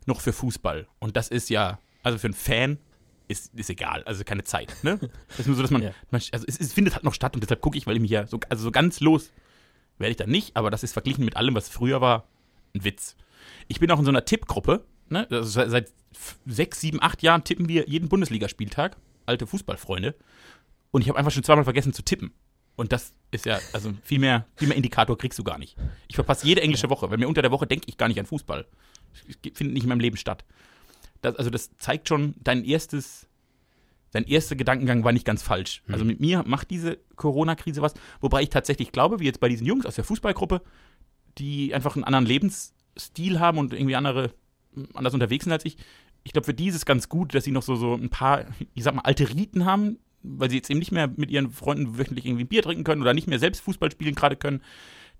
noch 0.05 0.21
für 0.21 0.31
Fußball. 0.31 0.87
Und 0.99 1.17
das 1.17 1.27
ist 1.27 1.49
ja, 1.49 1.79
also 2.03 2.17
für 2.19 2.27
einen 2.27 2.33
Fan 2.35 2.77
ist, 3.27 3.53
ist 3.55 3.69
egal, 3.71 4.03
also 4.03 4.23
keine 4.23 4.43
Zeit, 4.43 4.75
ne? 4.83 4.99
Das 5.29 5.39
ist 5.39 5.47
nur 5.47 5.55
so, 5.55 5.63
dass 5.63 5.71
man, 5.71 5.81
Ja. 5.81 5.91
man 6.11 6.21
also 6.31 6.45
es, 6.47 6.59
es 6.59 6.71
findet 6.71 6.93
halt 6.93 7.03
noch 7.03 7.13
statt 7.15 7.33
und 7.35 7.41
deshalb 7.43 7.61
gucke 7.61 7.77
ich, 7.77 7.87
weil 7.87 7.95
ich 7.95 8.01
mich 8.01 8.11
ja 8.11 8.27
so, 8.27 8.39
also 8.47 8.63
so 8.63 8.71
ganz 8.71 8.99
los 8.99 9.31
werde 9.97 10.11
ich 10.11 10.17
dann 10.17 10.29
nicht, 10.29 10.55
aber 10.55 10.69
das 10.69 10.83
ist 10.83 10.93
verglichen 10.93 11.25
mit 11.25 11.35
allem, 11.35 11.55
was 11.55 11.67
früher 11.67 11.99
war, 11.99 12.27
ein 12.75 12.83
Witz. 12.83 13.15
Ich 13.67 13.79
bin 13.79 13.89
auch 13.91 13.97
in 13.99 14.05
so 14.05 14.11
einer 14.11 14.23
Tippgruppe, 14.23 14.85
ne? 15.11 15.27
Also 15.29 15.67
seit, 15.69 15.91
sechs, 16.45 16.81
sieben, 16.81 17.01
acht 17.01 17.21
Jahren 17.23 17.43
tippen 17.43 17.67
wir 17.67 17.87
jeden 17.87 18.09
Bundesligaspieltag, 18.09 18.97
alte 19.25 19.47
Fußballfreunde. 19.47 20.15
Und 20.91 21.01
ich 21.01 21.09
habe 21.09 21.19
einfach 21.19 21.31
schon 21.31 21.43
zweimal 21.43 21.63
vergessen 21.63 21.93
zu 21.93 22.03
tippen. 22.03 22.31
Und 22.75 22.91
das 22.91 23.13
ist 23.31 23.45
ja, 23.45 23.59
also 23.73 23.93
viel 24.03 24.19
mehr, 24.19 24.45
viel 24.55 24.67
mehr 24.67 24.77
Indikator 24.77 25.17
kriegst 25.17 25.37
du 25.39 25.43
gar 25.43 25.57
nicht. 25.57 25.75
Ich 26.07 26.15
verpasse 26.15 26.45
jede 26.45 26.61
englische 26.61 26.89
Woche, 26.89 27.09
weil 27.09 27.17
mir 27.17 27.27
unter 27.27 27.41
der 27.41 27.51
Woche 27.51 27.65
denke 27.65 27.85
ich 27.87 27.97
gar 27.97 28.07
nicht 28.07 28.19
an 28.19 28.27
Fußball. 28.27 28.65
findet 29.41 29.73
nicht 29.73 29.83
in 29.83 29.89
meinem 29.89 29.99
Leben 29.99 30.17
statt. 30.17 30.45
Das, 31.21 31.35
also 31.35 31.49
das 31.49 31.75
zeigt 31.77 32.07
schon, 32.07 32.35
dein 32.43 32.63
erstes, 32.63 33.27
dein 34.11 34.25
erster 34.25 34.55
Gedankengang 34.55 35.03
war 35.03 35.11
nicht 35.11 35.25
ganz 35.25 35.41
falsch. 35.41 35.81
Also 35.87 36.05
mit 36.05 36.19
mir 36.19 36.43
macht 36.45 36.69
diese 36.69 36.99
Corona-Krise 37.15 37.81
was, 37.81 37.95
wobei 38.21 38.43
ich 38.43 38.49
tatsächlich 38.49 38.91
glaube, 38.91 39.19
wie 39.19 39.25
jetzt 39.25 39.39
bei 39.39 39.49
diesen 39.49 39.65
Jungs 39.65 39.87
aus 39.87 39.95
der 39.95 40.03
Fußballgruppe, 40.03 40.61
die 41.39 41.73
einfach 41.73 41.95
einen 41.95 42.03
anderen 42.03 42.27
Lebensstil 42.27 43.39
haben 43.39 43.57
und 43.57 43.73
irgendwie 43.73 43.95
andere 43.95 44.33
anders 44.93 45.13
unterwegs 45.13 45.43
sind 45.43 45.53
als 45.53 45.65
ich. 45.65 45.77
Ich 46.23 46.33
glaube, 46.33 46.45
für 46.45 46.53
die 46.53 46.67
ist 46.67 46.75
es 46.75 46.85
ganz 46.85 47.09
gut, 47.09 47.33
dass 47.33 47.43
sie 47.43 47.51
noch 47.51 47.63
so, 47.63 47.75
so 47.75 47.93
ein 47.93 48.09
paar, 48.09 48.45
ich 48.73 48.83
sag 48.83 48.93
mal, 48.93 49.01
alte 49.01 49.29
Riten 49.29 49.65
haben, 49.65 49.99
weil 50.23 50.49
sie 50.49 50.57
jetzt 50.57 50.69
eben 50.69 50.79
nicht 50.79 50.91
mehr 50.91 51.07
mit 51.15 51.31
ihren 51.31 51.49
Freunden 51.51 51.97
wöchentlich 51.97 52.25
irgendwie 52.25 52.43
ein 52.43 52.49
Bier 52.49 52.63
trinken 52.63 52.83
können 52.83 53.01
oder 53.01 53.13
nicht 53.13 53.27
mehr 53.27 53.39
selbst 53.39 53.61
Fußball 53.61 53.91
spielen 53.91 54.15
gerade 54.15 54.35
können, 54.35 54.61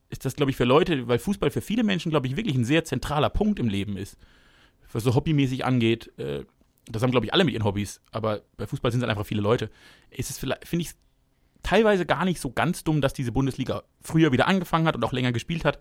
ist 0.10 0.26
das, 0.26 0.36
glaube 0.36 0.52
ich, 0.52 0.58
für 0.58 0.64
Leute, 0.64 1.08
weil 1.08 1.20
Fußball 1.20 1.52
für 1.52 1.62
viele 1.62 1.84
Menschen, 1.84 2.10
glaube 2.10 2.28
ich, 2.28 2.36
wirklich 2.36 2.56
ein 2.56 2.66
sehr 2.66 2.84
zentraler 2.84 3.30
Punkt 3.30 3.60
im 3.60 3.68
Leben 3.68 3.98
ist. 3.98 4.18
Was 4.94 5.04
so 5.04 5.16
hobbymäßig 5.16 5.66
angeht. 5.66 6.12
Äh, 6.18 6.46
das 6.90 7.04
haben, 7.04 7.12
glaube 7.12 7.26
ich, 7.26 7.34
alle 7.34 7.44
mit 7.44 7.54
ihren 7.54 7.66
Hobbys, 7.66 8.02
aber 8.12 8.44
bei 8.56 8.66
Fußball 8.66 8.92
sind 8.92 9.02
es 9.02 9.04
halt 9.04 9.12
einfach 9.12 9.28
viele 9.28 9.42
Leute. 9.42 9.70
Ist 10.10 10.30
es 10.30 10.38
vielleicht, 10.38 10.66
finde 10.66 10.84
ich 10.84 10.92
teilweise 11.64 12.06
gar 12.06 12.24
nicht 12.24 12.40
so 12.40 12.52
ganz 12.52 12.86
dumm, 12.86 13.02
dass 13.02 13.14
diese 13.14 13.34
Bundesliga 13.34 13.84
früher 14.02 14.32
wieder 14.32 14.48
angefangen 14.48 14.88
hat 14.88 14.96
und 14.96 15.04
auch 15.04 15.12
länger 15.12 15.34
gespielt 15.34 15.66
hat. 15.66 15.80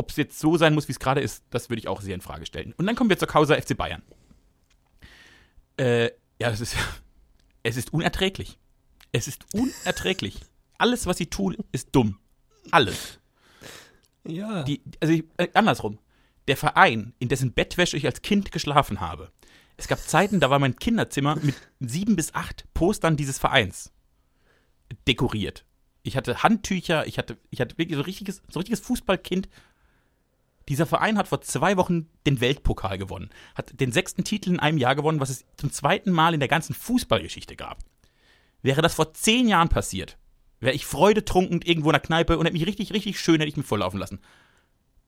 Ob 0.00 0.08
es 0.08 0.16
jetzt 0.16 0.38
so 0.38 0.56
sein 0.56 0.72
muss, 0.72 0.88
wie 0.88 0.92
es 0.92 0.98
gerade 0.98 1.20
ist, 1.20 1.44
das 1.50 1.68
würde 1.68 1.80
ich 1.80 1.86
auch 1.86 2.00
sehr 2.00 2.14
in 2.14 2.22
Frage 2.22 2.46
stellen. 2.46 2.72
Und 2.78 2.86
dann 2.86 2.96
kommen 2.96 3.10
wir 3.10 3.18
zur 3.18 3.28
Causa 3.28 3.54
FC 3.54 3.76
Bayern. 3.76 4.00
Äh, 5.76 6.06
ja, 6.40 6.48
es 6.48 6.62
ist, 6.62 6.74
es 7.62 7.76
ist 7.76 7.92
unerträglich. 7.92 8.58
Es 9.12 9.28
ist 9.28 9.44
unerträglich. 9.52 10.40
Alles, 10.78 11.04
was 11.04 11.18
sie 11.18 11.26
tun, 11.26 11.54
ist 11.70 11.90
dumm. 11.92 12.18
Alles. 12.70 13.20
Ja. 14.26 14.62
Die, 14.62 14.80
also 15.00 15.12
ich, 15.12 15.24
äh, 15.36 15.48
andersrum. 15.52 15.98
Der 16.48 16.56
Verein, 16.56 17.12
in 17.18 17.28
dessen 17.28 17.52
Bettwäsche 17.52 17.98
ich 17.98 18.06
als 18.06 18.22
Kind 18.22 18.52
geschlafen 18.52 19.00
habe. 19.00 19.30
Es 19.76 19.86
gab 19.86 19.98
Zeiten, 19.98 20.40
da 20.40 20.48
war 20.48 20.60
mein 20.60 20.76
Kinderzimmer 20.76 21.36
mit 21.42 21.56
sieben 21.78 22.16
bis 22.16 22.32
acht 22.32 22.64
Postern 22.72 23.18
dieses 23.18 23.38
Vereins 23.38 23.92
dekoriert. 25.06 25.66
Ich 26.04 26.16
hatte 26.16 26.42
Handtücher, 26.42 27.06
ich 27.06 27.18
hatte, 27.18 27.36
ich 27.50 27.60
hatte 27.60 27.76
wirklich 27.76 27.96
so 27.96 28.02
richtiges, 28.02 28.42
so 28.48 28.60
richtiges 28.60 28.80
Fußballkind. 28.80 29.48
Dieser 30.70 30.86
Verein 30.86 31.18
hat 31.18 31.26
vor 31.26 31.40
zwei 31.40 31.76
Wochen 31.76 32.08
den 32.28 32.40
Weltpokal 32.40 32.96
gewonnen, 32.96 33.30
hat 33.56 33.80
den 33.80 33.90
sechsten 33.90 34.22
Titel 34.22 34.50
in 34.50 34.60
einem 34.60 34.78
Jahr 34.78 34.94
gewonnen, 34.94 35.18
was 35.18 35.28
es 35.28 35.44
zum 35.56 35.72
zweiten 35.72 36.12
Mal 36.12 36.32
in 36.32 36.38
der 36.38 36.48
ganzen 36.48 36.74
Fußballgeschichte 36.76 37.56
gab. 37.56 37.80
Wäre 38.62 38.80
das 38.80 38.94
vor 38.94 39.12
zehn 39.12 39.48
Jahren 39.48 39.68
passiert, 39.68 40.16
wäre 40.60 40.72
ich 40.72 40.86
freudetrunken 40.86 41.60
irgendwo 41.62 41.88
in 41.88 41.94
der 41.94 42.00
Kneipe 42.00 42.38
und 42.38 42.46
hätte 42.46 42.56
mich 42.56 42.68
richtig, 42.68 42.92
richtig 42.92 43.18
schön, 43.18 43.40
hätte 43.40 43.48
ich 43.48 43.56
mich 43.56 43.66
volllaufen 43.66 43.98
lassen. 43.98 44.20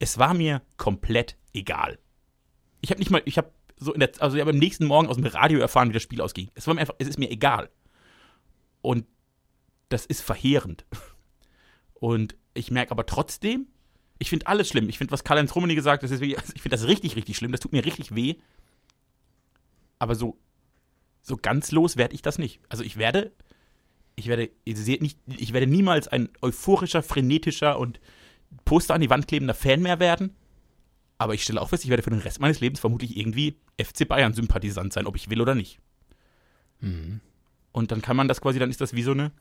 Es 0.00 0.18
war 0.18 0.34
mir 0.34 0.62
komplett 0.78 1.36
egal. 1.54 2.00
Ich 2.80 2.90
habe 2.90 2.98
nicht 2.98 3.12
mal, 3.12 3.22
ich 3.24 3.38
habe 3.38 3.52
so 3.76 3.92
in 3.92 4.00
der, 4.00 4.10
also 4.18 4.36
ich 4.36 4.40
habe 4.40 4.50
am 4.50 4.58
nächsten 4.58 4.86
Morgen 4.86 5.06
aus 5.06 5.14
dem 5.14 5.26
Radio 5.26 5.60
erfahren, 5.60 5.90
wie 5.90 5.94
das 5.94 6.02
Spiel 6.02 6.22
ausging. 6.22 6.50
Es 6.56 6.66
war 6.66 6.74
mir 6.74 6.80
einfach, 6.80 6.96
es 6.98 7.06
ist 7.06 7.20
mir 7.20 7.30
egal. 7.30 7.70
Und 8.80 9.06
das 9.90 10.06
ist 10.06 10.22
verheerend. 10.22 10.86
Und 11.94 12.34
ich 12.52 12.72
merke 12.72 12.90
aber 12.90 13.06
trotzdem, 13.06 13.68
ich 14.22 14.30
finde 14.30 14.46
alles 14.46 14.68
schlimm. 14.68 14.88
Ich 14.88 14.98
finde, 14.98 15.10
was 15.10 15.24
Karl-Heinz 15.24 15.54
Rummenigge 15.54 15.80
gesagt 15.80 16.02
hat, 16.02 16.10
ist 16.10 16.20
wirklich, 16.20 16.38
ich 16.54 16.62
finde 16.62 16.76
das 16.76 16.86
richtig, 16.86 17.16
richtig 17.16 17.36
schlimm. 17.36 17.50
Das 17.50 17.60
tut 17.60 17.72
mir 17.72 17.84
richtig 17.84 18.14
weh. 18.14 18.36
Aber 19.98 20.14
so, 20.14 20.38
so 21.22 21.36
ganz 21.36 21.72
los 21.72 21.96
werde 21.96 22.14
ich 22.14 22.22
das 22.22 22.38
nicht. 22.38 22.60
Also 22.68 22.84
ich 22.84 22.96
werde, 22.96 23.32
ich 24.14 24.28
werde, 24.28 24.50
ich 24.62 24.76
sehe 24.76 24.98
nicht, 25.02 25.18
ich 25.26 25.52
werde 25.52 25.66
niemals 25.66 26.06
ein 26.06 26.28
euphorischer, 26.40 27.02
frenetischer 27.02 27.78
und 27.78 28.00
Poster 28.64 28.94
an 28.94 29.00
die 29.00 29.10
Wand 29.10 29.26
klebender 29.26 29.54
Fan 29.54 29.82
mehr 29.82 29.98
werden. 29.98 30.36
Aber 31.18 31.34
ich 31.34 31.42
stelle 31.42 31.60
auch 31.60 31.68
fest, 31.68 31.82
ich 31.82 31.90
werde 31.90 32.04
für 32.04 32.10
den 32.10 32.20
Rest 32.20 32.40
meines 32.40 32.60
Lebens 32.60 32.78
vermutlich 32.78 33.16
irgendwie 33.16 33.56
FC 33.80 34.06
Bayern-Sympathisant 34.06 34.92
sein, 34.92 35.06
ob 35.06 35.16
ich 35.16 35.30
will 35.30 35.40
oder 35.40 35.56
nicht. 35.56 35.80
Und 37.72 37.90
dann 37.90 38.02
kann 38.02 38.16
man 38.16 38.28
das 38.28 38.40
quasi, 38.40 38.60
dann 38.60 38.70
ist 38.70 38.80
das 38.80 38.94
wie 38.94 39.02
so 39.02 39.10
eine, 39.12 39.32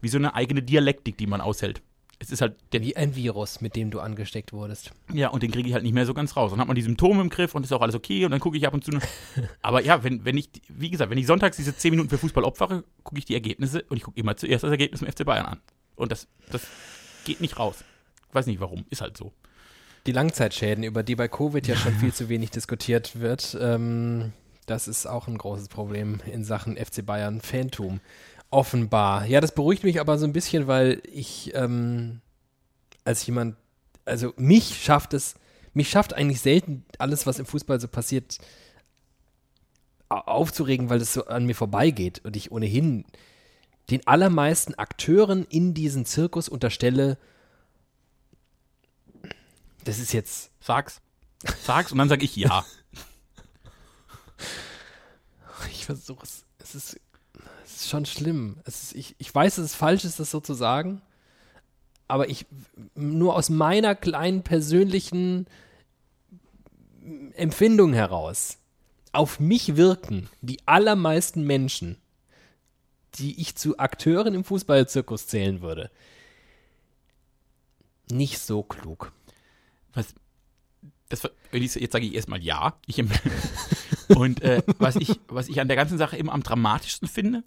wie 0.00 0.08
so 0.08 0.18
eine 0.18 0.34
eigene 0.36 0.62
Dialektik, 0.62 1.18
die 1.18 1.26
man 1.26 1.40
aushält. 1.40 1.82
Es 2.20 2.30
ist 2.30 2.40
halt 2.40 2.56
Wie 2.72 2.96
ein 2.96 3.14
Virus, 3.14 3.60
mit 3.60 3.76
dem 3.76 3.90
du 3.90 4.00
angesteckt 4.00 4.52
wurdest. 4.52 4.90
ja, 5.12 5.28
und 5.28 5.42
den 5.42 5.52
kriege 5.52 5.68
ich 5.68 5.74
halt 5.74 5.84
nicht 5.84 5.92
mehr 5.92 6.06
so 6.06 6.14
ganz 6.14 6.36
raus. 6.36 6.50
Dann 6.50 6.60
hat 6.60 6.66
man 6.66 6.74
die 6.74 6.82
Symptome 6.82 7.20
im 7.20 7.28
Griff 7.28 7.54
und 7.54 7.64
ist 7.64 7.72
auch 7.72 7.80
alles 7.80 7.94
okay 7.94 8.24
und 8.24 8.32
dann 8.32 8.40
gucke 8.40 8.56
ich 8.56 8.66
ab 8.66 8.74
und 8.74 8.84
zu. 8.84 8.90
Aber 9.62 9.82
ja, 9.82 10.02
wenn, 10.02 10.24
wenn 10.24 10.36
ich, 10.36 10.50
wie 10.68 10.90
gesagt, 10.90 11.10
wenn 11.10 11.18
ich 11.18 11.26
sonntags 11.26 11.56
diese 11.56 11.76
10 11.76 11.92
Minuten 11.92 12.08
für 12.08 12.18
Fußball 12.18 12.44
opfere, 12.44 12.84
gucke 13.04 13.18
ich 13.18 13.24
die 13.24 13.34
Ergebnisse 13.34 13.82
und 13.88 13.96
ich 13.96 14.02
gucke 14.02 14.18
immer 14.18 14.36
zuerst 14.36 14.64
das 14.64 14.70
Ergebnis 14.70 15.02
im 15.02 15.08
FC 15.12 15.24
Bayern 15.24 15.46
an. 15.46 15.60
Und 15.94 16.10
das, 16.10 16.26
das 16.50 16.66
geht 17.24 17.40
nicht 17.40 17.58
raus. 17.58 17.84
Weiß 18.32 18.46
nicht 18.46 18.60
warum, 18.60 18.84
ist 18.90 19.00
halt 19.00 19.16
so. 19.16 19.32
Die 20.06 20.12
Langzeitschäden, 20.12 20.84
über 20.84 21.02
die 21.02 21.16
bei 21.16 21.28
Covid 21.28 21.66
ja 21.66 21.76
schon 21.76 21.94
viel 22.00 22.12
zu 22.12 22.28
wenig 22.28 22.50
diskutiert 22.50 23.20
wird, 23.20 23.56
ähm, 23.60 24.32
das 24.66 24.86
ist 24.86 25.06
auch 25.06 25.28
ein 25.28 25.38
großes 25.38 25.68
Problem 25.68 26.20
in 26.26 26.44
Sachen 26.44 26.76
FC 26.76 27.04
Bayern 27.04 27.40
Phantom. 27.40 28.00
Offenbar. 28.50 29.26
Ja, 29.26 29.40
das 29.40 29.54
beruhigt 29.54 29.84
mich 29.84 30.00
aber 30.00 30.18
so 30.18 30.24
ein 30.24 30.32
bisschen, 30.32 30.66
weil 30.66 31.02
ich 31.04 31.52
ähm, 31.54 32.20
als 33.04 33.26
jemand, 33.26 33.56
also 34.06 34.32
mich 34.36 34.82
schafft 34.82 35.12
es, 35.12 35.34
mich 35.74 35.90
schafft 35.90 36.14
eigentlich 36.14 36.40
selten 36.40 36.84
alles, 36.98 37.26
was 37.26 37.38
im 37.38 37.44
Fußball 37.46 37.78
so 37.78 37.88
passiert, 37.88 38.38
au- 40.08 40.16
aufzuregen, 40.16 40.88
weil 40.88 41.00
es 41.02 41.12
so 41.12 41.26
an 41.26 41.44
mir 41.44 41.54
vorbeigeht 41.54 42.24
und 42.24 42.36
ich 42.36 42.50
ohnehin 42.50 43.04
den 43.90 44.06
allermeisten 44.06 44.74
Akteuren 44.74 45.44
in 45.50 45.74
diesen 45.74 46.06
Zirkus 46.06 46.48
unterstelle, 46.48 47.18
das 49.84 49.98
ist 49.98 50.12
jetzt 50.12 50.50
Sag's. 50.60 51.00
Sag's 51.62 51.92
und 51.92 51.98
dann 51.98 52.08
sag 52.08 52.22
ich 52.22 52.34
ja. 52.36 52.64
Ich 55.70 55.84
versuche 55.86 56.24
es. 56.24 56.44
Es 56.58 56.74
ist, 56.74 56.94
es 56.94 57.00
ist 57.80 57.88
schon 57.90 58.06
schlimm. 58.06 58.58
Ist, 58.64 58.94
ich, 58.94 59.14
ich 59.18 59.34
weiß, 59.34 59.56
dass 59.56 59.64
es 59.64 59.74
falsch 59.74 60.04
ist, 60.04 60.20
das 60.20 60.30
so 60.30 60.40
zu 60.40 60.54
sagen. 60.54 61.02
Aber 62.06 62.28
ich, 62.30 62.46
nur 62.94 63.36
aus 63.36 63.50
meiner 63.50 63.94
kleinen 63.94 64.42
persönlichen 64.42 65.46
Empfindung 67.34 67.92
heraus, 67.92 68.58
auf 69.12 69.40
mich 69.40 69.76
wirken 69.76 70.28
die 70.40 70.58
allermeisten 70.66 71.44
Menschen, 71.44 71.96
die 73.14 73.40
ich 73.40 73.56
zu 73.56 73.78
Akteuren 73.78 74.34
im 74.34 74.44
Fußballzirkus 74.44 75.26
zählen 75.26 75.60
würde, 75.60 75.90
nicht 78.10 78.38
so 78.38 78.62
klug. 78.62 79.12
Was, 79.92 80.14
das, 81.08 81.28
jetzt 81.52 81.92
sage 81.92 82.06
ich 82.06 82.14
erstmal 82.14 82.42
ja. 82.42 82.78
Ich, 82.86 82.98
und 84.08 84.42
äh, 84.42 84.62
was, 84.78 84.96
ich, 84.96 85.20
was 85.28 85.48
ich 85.48 85.60
an 85.60 85.68
der 85.68 85.76
ganzen 85.76 85.98
Sache 85.98 86.16
immer 86.16 86.32
am 86.32 86.42
dramatischsten 86.42 87.08
finde, 87.08 87.44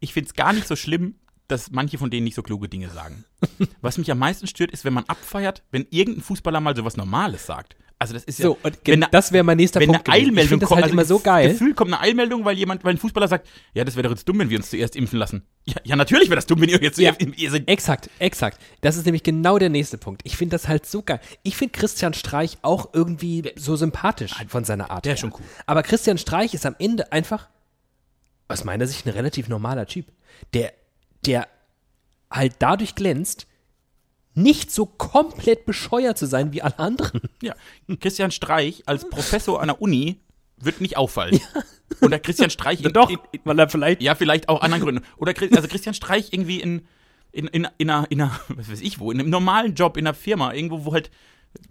ich 0.00 0.12
finde 0.12 0.28
es 0.28 0.34
gar 0.34 0.52
nicht 0.52 0.66
so 0.68 0.76
schlimm, 0.76 1.14
dass 1.48 1.70
manche 1.70 1.96
von 1.98 2.10
denen 2.10 2.24
nicht 2.24 2.34
so 2.34 2.42
kluge 2.42 2.68
Dinge 2.68 2.90
sagen. 2.90 3.24
Was 3.80 3.96
mich 3.98 4.10
am 4.10 4.18
meisten 4.18 4.46
stört, 4.46 4.70
ist, 4.70 4.84
wenn 4.84 4.92
man 4.92 5.04
abfeiert, 5.04 5.62
wenn 5.70 5.86
irgendein 5.90 6.22
Fußballer 6.22 6.60
mal 6.60 6.76
sowas 6.76 6.96
Normales 6.96 7.46
sagt. 7.46 7.74
Also 8.00 8.14
das 8.14 8.22
ist 8.24 8.38
ja, 8.38 8.44
So, 8.44 8.58
und 8.62 8.78
wenn, 8.84 9.02
eine- 9.02 9.10
das 9.10 9.32
wäre 9.32 9.42
mein 9.42 9.56
nächster 9.56 9.80
wenn 9.80 9.88
eine 9.88 9.98
Punkt. 9.98 10.06
gewesen. 10.06 10.20
ich 10.20 10.28
Eilmeldung 10.28 10.60
kommt, 10.60 10.70
halt 10.76 10.84
also 10.84 10.92
immer 10.92 11.04
so 11.04 11.18
geil. 11.18 11.48
Gefühl 11.50 11.74
kommt 11.74 11.92
eine 11.92 12.00
Eilmeldung, 12.00 12.44
weil 12.44 12.56
jemand, 12.56 12.84
weil 12.84 12.94
ein 12.94 12.98
Fußballer 12.98 13.26
sagt, 13.26 13.48
ja, 13.74 13.82
das 13.84 13.96
wäre 13.96 14.04
doch 14.04 14.10
jetzt 14.14 14.28
dumm, 14.28 14.38
wenn 14.38 14.50
wir 14.50 14.58
uns 14.58 14.70
zuerst 14.70 14.94
impfen 14.94 15.18
lassen. 15.18 15.42
Ja, 15.64 15.74
ja 15.82 15.96
natürlich 15.96 16.28
wäre 16.28 16.36
das 16.36 16.46
dumm, 16.46 16.60
wenn 16.60 16.68
ihr 16.68 16.80
jetzt 16.80 16.98
Ja. 16.98 17.12
zuerst 17.18 17.38
ihr 17.38 17.50
seid. 17.50 17.66
Exakt, 17.66 18.08
exakt. 18.20 18.60
Das 18.82 18.96
ist 18.96 19.04
nämlich 19.06 19.24
genau 19.24 19.58
der 19.58 19.68
nächste 19.70 19.98
Punkt. 19.98 20.20
Ich 20.24 20.36
finde 20.36 20.54
das 20.54 20.68
halt 20.68 20.86
so 20.86 21.02
geil. 21.02 21.18
Ich 21.42 21.56
finde 21.56 21.72
Christian 21.76 22.14
Streich 22.14 22.58
auch 22.62 22.90
irgendwie 22.92 23.50
so 23.56 23.74
sympathisch 23.74 24.34
von 24.46 24.62
seiner 24.62 24.90
Art. 24.92 25.04
der 25.04 25.10
her. 25.10 25.14
ist 25.14 25.20
schon 25.20 25.32
cool. 25.32 25.46
Aber 25.66 25.82
Christian 25.82 26.18
Streich 26.18 26.54
ist 26.54 26.66
am 26.66 26.76
Ende 26.78 27.10
einfach, 27.10 27.48
aus 28.48 28.64
meiner 28.64 28.86
Sicht, 28.86 29.06
ein 29.06 29.12
relativ 29.12 29.48
normaler 29.48 29.86
Typ. 29.86 30.06
Der, 30.54 30.72
der 31.24 31.48
halt 32.30 32.54
dadurch 32.58 32.94
glänzt, 32.94 33.46
nicht 34.34 34.70
so 34.70 34.86
komplett 34.86 35.66
bescheuert 35.66 36.16
zu 36.16 36.26
sein 36.26 36.52
wie 36.52 36.62
alle 36.62 36.78
anderen. 36.78 37.22
Ja, 37.42 37.54
Christian 38.00 38.30
Streich 38.30 38.82
als 38.86 39.08
Professor 39.08 39.60
an 39.60 39.68
der 39.68 39.80
Uni 39.80 40.20
wird 40.56 40.80
nicht 40.80 40.96
auffallen. 40.96 41.40
Und 42.00 42.10
der 42.10 42.20
Christian 42.20 42.50
Streich 42.50 42.80
in, 42.84 42.90
in, 42.90 43.18
in, 43.32 43.40
weil 43.44 43.58
er 43.58 43.68
vielleicht. 43.68 44.02
ja 44.02 44.14
vielleicht 44.14 44.48
auch 44.48 44.60
anderen 44.60 44.82
Gründen. 44.82 45.04
Oder 45.16 45.34
also 45.54 45.68
Christian 45.68 45.94
Streich 45.94 46.32
irgendwie 46.32 46.60
in 46.60 46.82
in, 47.32 47.46
in, 47.48 47.68
in, 47.76 47.90
einer, 47.90 48.10
in 48.10 48.20
einer, 48.20 48.40
was 48.48 48.70
weiß 48.70 48.80
ich 48.80 48.98
wo, 48.98 49.10
in 49.10 49.20
einem 49.20 49.30
normalen 49.30 49.74
Job 49.74 49.96
in 49.96 50.06
einer 50.06 50.14
Firma, 50.14 50.52
irgendwo, 50.52 50.84
wo 50.84 50.92
halt, 50.92 51.10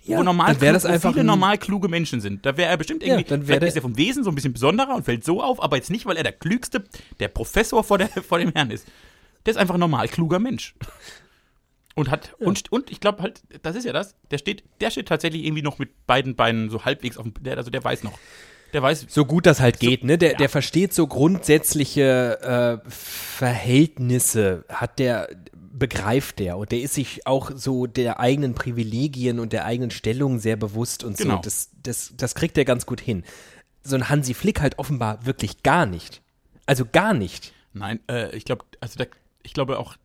Ja, 0.03 0.19
wo 0.19 0.23
normal 0.23 0.55
dann 0.55 0.73
das 0.73 0.83
wo 0.85 0.87
einfach 0.87 1.11
viele 1.11 1.23
ein- 1.23 1.27
normal 1.27 1.57
kluge 1.57 1.87
Menschen 1.89 2.21
sind. 2.21 2.45
Da 2.45 2.55
wäre 2.57 2.69
er 2.69 2.77
bestimmt 2.77 3.03
irgendwie, 3.03 3.23
dann 3.25 3.41
wär 3.47 3.57
vielleicht 3.57 3.69
ist 3.69 3.75
er 3.75 3.81
vom 3.81 3.97
Wesen 3.97 4.23
so 4.23 4.29
ein 4.31 4.35
bisschen 4.35 4.53
besonderer 4.53 4.95
und 4.95 5.03
fällt 5.03 5.23
so 5.25 5.41
auf, 5.43 5.61
aber 5.61 5.75
jetzt 5.75 5.89
nicht, 5.91 6.05
weil 6.05 6.17
er 6.17 6.23
der 6.23 6.31
klügste, 6.31 6.83
der 7.19 7.27
Professor 7.27 7.83
vor, 7.83 7.97
der, 7.97 8.07
vor 8.09 8.39
dem 8.39 8.51
Herrn 8.53 8.71
ist. 8.71 8.87
Der 9.45 9.51
ist 9.51 9.57
einfach 9.57 9.75
ein 9.75 9.79
normal 9.79 10.07
kluger 10.07 10.39
Mensch. 10.39 10.75
Und 11.95 12.11
hat, 12.11 12.33
und, 12.39 12.71
und 12.71 12.91
ich 12.91 12.99
glaube 12.99 13.23
halt, 13.23 13.41
das 13.63 13.75
ist 13.75 13.83
ja 13.85 13.91
das, 13.93 14.15
der 14.29 14.37
steht, 14.37 14.63
der 14.81 14.91
steht 14.91 15.07
tatsächlich 15.07 15.43
irgendwie 15.43 15.63
noch 15.63 15.79
mit 15.79 16.05
beiden 16.05 16.35
Beinen 16.35 16.69
so 16.69 16.85
halbwegs 16.85 17.17
auf 17.17 17.23
dem, 17.23 17.33
der, 17.41 17.57
also 17.57 17.71
der 17.71 17.83
weiß 17.83 18.03
noch. 18.03 18.17
der 18.73 18.83
weiß. 18.83 19.07
So 19.09 19.25
gut 19.25 19.45
das 19.47 19.59
halt 19.61 19.79
geht, 19.79 20.03
ne? 20.03 20.17
Der, 20.19 20.35
der 20.35 20.47
versteht 20.49 20.93
so 20.93 21.07
grundsätzliche 21.07 22.81
äh, 22.85 22.89
Verhältnisse, 22.89 24.63
hat 24.69 24.99
der, 24.99 25.27
begreift 25.77 26.39
der 26.39 26.57
und 26.57 26.71
der 26.71 26.81
ist 26.81 26.93
sich 26.93 27.25
auch 27.27 27.51
so 27.55 27.85
der 27.87 28.19
eigenen 28.19 28.53
Privilegien 28.55 29.39
und 29.39 29.53
der 29.53 29.65
eigenen 29.65 29.91
Stellung 29.91 30.39
sehr 30.39 30.55
bewusst 30.55 31.03
und 31.03 31.17
Genau. 31.17 31.35
so. 31.35 31.41
Das, 31.41 31.71
das, 31.83 32.13
das 32.15 32.35
kriegt 32.35 32.57
er 32.57 32.65
ganz 32.65 32.85
gut 32.85 33.01
hin. 33.01 33.23
So 33.83 33.95
ein 33.95 34.09
Hansi 34.09 34.33
Flick 34.33 34.61
halt 34.61 34.79
offenbar 34.79 35.25
wirklich 35.25 35.63
gar 35.63 35.85
nicht. 35.85 36.21
Also 36.65 36.85
gar 36.85 37.13
nicht. 37.13 37.53
Nein, 37.73 37.99
äh, 38.09 38.35
ich 38.35 38.45
glaube, 38.45 38.65
also 38.81 38.97
der, 38.97 39.07
ich 39.43 39.53
glaube 39.53 39.79
auch, 39.79 39.95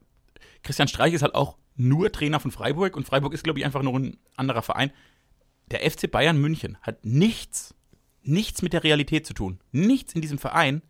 Christian 0.62 0.88
Streich 0.88 1.14
ist 1.14 1.22
halt 1.22 1.34
auch 1.34 1.56
nur 1.74 2.12
Trainer 2.12 2.38
von 2.38 2.50
Freiburg 2.50 2.96
und 2.96 3.06
Freiburg 3.06 3.32
ist, 3.32 3.42
glaube 3.42 3.58
ich, 3.58 3.64
einfach 3.64 3.82
nur 3.82 3.94
ein 3.98 4.18
anderer 4.36 4.62
Verein. 4.62 4.92
Der 5.70 5.90
FC 5.90 6.10
Bayern 6.10 6.38
München 6.38 6.76
hat 6.82 7.04
nichts, 7.04 7.74
nichts 8.22 8.62
mit 8.62 8.72
der 8.74 8.84
Realität 8.84 9.26
zu 9.26 9.32
tun. 9.32 9.58
Nichts 9.72 10.14
in 10.14 10.20
diesem 10.20 10.38
Verein 10.38 10.82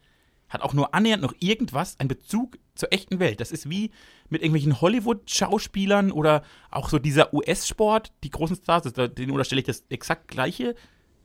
hat 0.52 0.62
auch 0.62 0.74
nur 0.74 0.94
annähernd 0.94 1.22
noch 1.22 1.34
irgendwas, 1.40 1.98
einen 1.98 2.08
Bezug 2.08 2.58
zur 2.74 2.92
echten 2.92 3.18
Welt. 3.18 3.40
Das 3.40 3.52
ist 3.52 3.70
wie 3.70 3.90
mit 4.28 4.42
irgendwelchen 4.42 4.80
Hollywood-Schauspielern 4.80 6.12
oder 6.12 6.42
auch 6.70 6.88
so 6.88 6.98
dieser 6.98 7.32
US-Sport, 7.32 8.12
die 8.22 8.30
großen 8.30 8.56
Stars, 8.56 8.92
denen 8.92 9.30
unterstelle 9.30 9.60
ich 9.60 9.66
das 9.66 9.84
exakt 9.88 10.28
gleiche. 10.28 10.74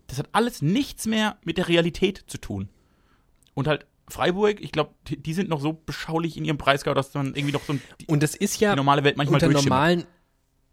Das 0.08 0.18
hat 0.20 0.30
alles 0.32 0.62
nichts 0.62 1.06
mehr 1.06 1.38
mit 1.44 1.58
der 1.58 1.68
Realität 1.68 2.24
zu 2.28 2.38
tun. 2.38 2.70
Und 3.54 3.68
halt 3.68 3.86
Freiburg, 4.10 4.62
ich 4.62 4.72
glaube, 4.72 4.92
die, 5.10 5.34
sind 5.34 5.50
noch 5.50 5.60
so 5.60 5.74
beschaulich 5.74 6.38
in 6.38 6.46
ihrem 6.46 6.58
Preisgau, 6.58 6.94
dass 6.94 7.14
man 7.14 7.28
irgendwie 7.36 7.52
noch 7.52 7.64
so 7.66 7.74
ein, 7.74 7.82
die, 8.00 8.06
Und 8.06 8.24
das 8.24 8.36
ist 8.36 8.60
ja 8.62 8.72
die 8.72 8.78
normale 8.78 9.04
Welt 9.04 9.18
manchmal 9.18 9.44
unter 9.44 9.62
normalen, 9.62 10.06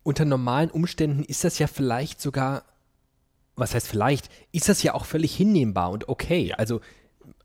unter 0.04 0.24
normalen 0.24 0.70
Umständen 0.70 1.24
ist 1.24 1.42
das 1.42 1.58
ja 1.58 1.66
vielleicht 1.66 2.20
sogar, 2.20 2.64
was 3.56 3.74
heißt 3.74 3.88
vielleicht, 3.88 4.28
ist 4.52 4.68
das 4.68 4.84
ja 4.84 4.94
auch 4.94 5.04
völlig 5.04 5.34
hinnehmbar 5.34 5.90
und 5.90 6.08
okay. 6.08 6.52
Also 6.52 6.78
äh, 6.78 6.80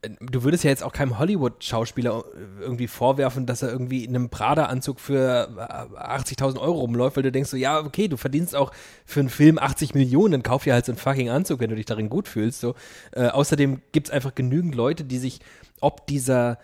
du 0.02 0.42
würdest 0.44 0.64
ja 0.64 0.70
jetzt 0.70 0.82
auch 0.82 0.92
keinem 0.92 1.18
Hollywood-Schauspieler 1.18 2.24
äh, 2.34 2.62
irgendwie 2.62 2.86
vorwerfen, 2.86 3.46
dass 3.46 3.62
er 3.62 3.70
irgendwie 3.70 4.04
in 4.04 4.14
einem 4.14 4.30
Prada-Anzug 4.30 4.98
für 4.98 5.48
äh, 5.56 5.98
80.000 5.98 6.58
Euro 6.58 6.80
rumläuft, 6.80 7.16
weil 7.16 7.22
du 7.22 7.32
denkst 7.32 7.50
so, 7.50 7.56
ja, 7.56 7.80
okay, 7.80 8.08
du 8.08 8.16
verdienst 8.16 8.56
auch 8.56 8.72
für 9.04 9.20
einen 9.20 9.28
Film 9.28 9.58
80 9.58 9.94
Millionen, 9.94 10.32
dann 10.32 10.42
kauf 10.42 10.64
dir 10.64 10.72
halt 10.72 10.86
so 10.86 10.92
einen 10.92 10.98
fucking 10.98 11.28
Anzug, 11.28 11.60
wenn 11.60 11.70
du 11.70 11.76
dich 11.76 11.86
darin 11.86 12.08
gut 12.08 12.28
fühlst. 12.28 12.60
So. 12.60 12.74
Äh, 13.12 13.28
außerdem 13.28 13.82
gibt 13.92 14.08
es 14.08 14.12
einfach 14.12 14.34
genügend 14.34 14.74
Leute, 14.74 15.04
die 15.04 15.18
sich 15.18 15.40
ob 15.80 16.06
dieser, 16.06 16.58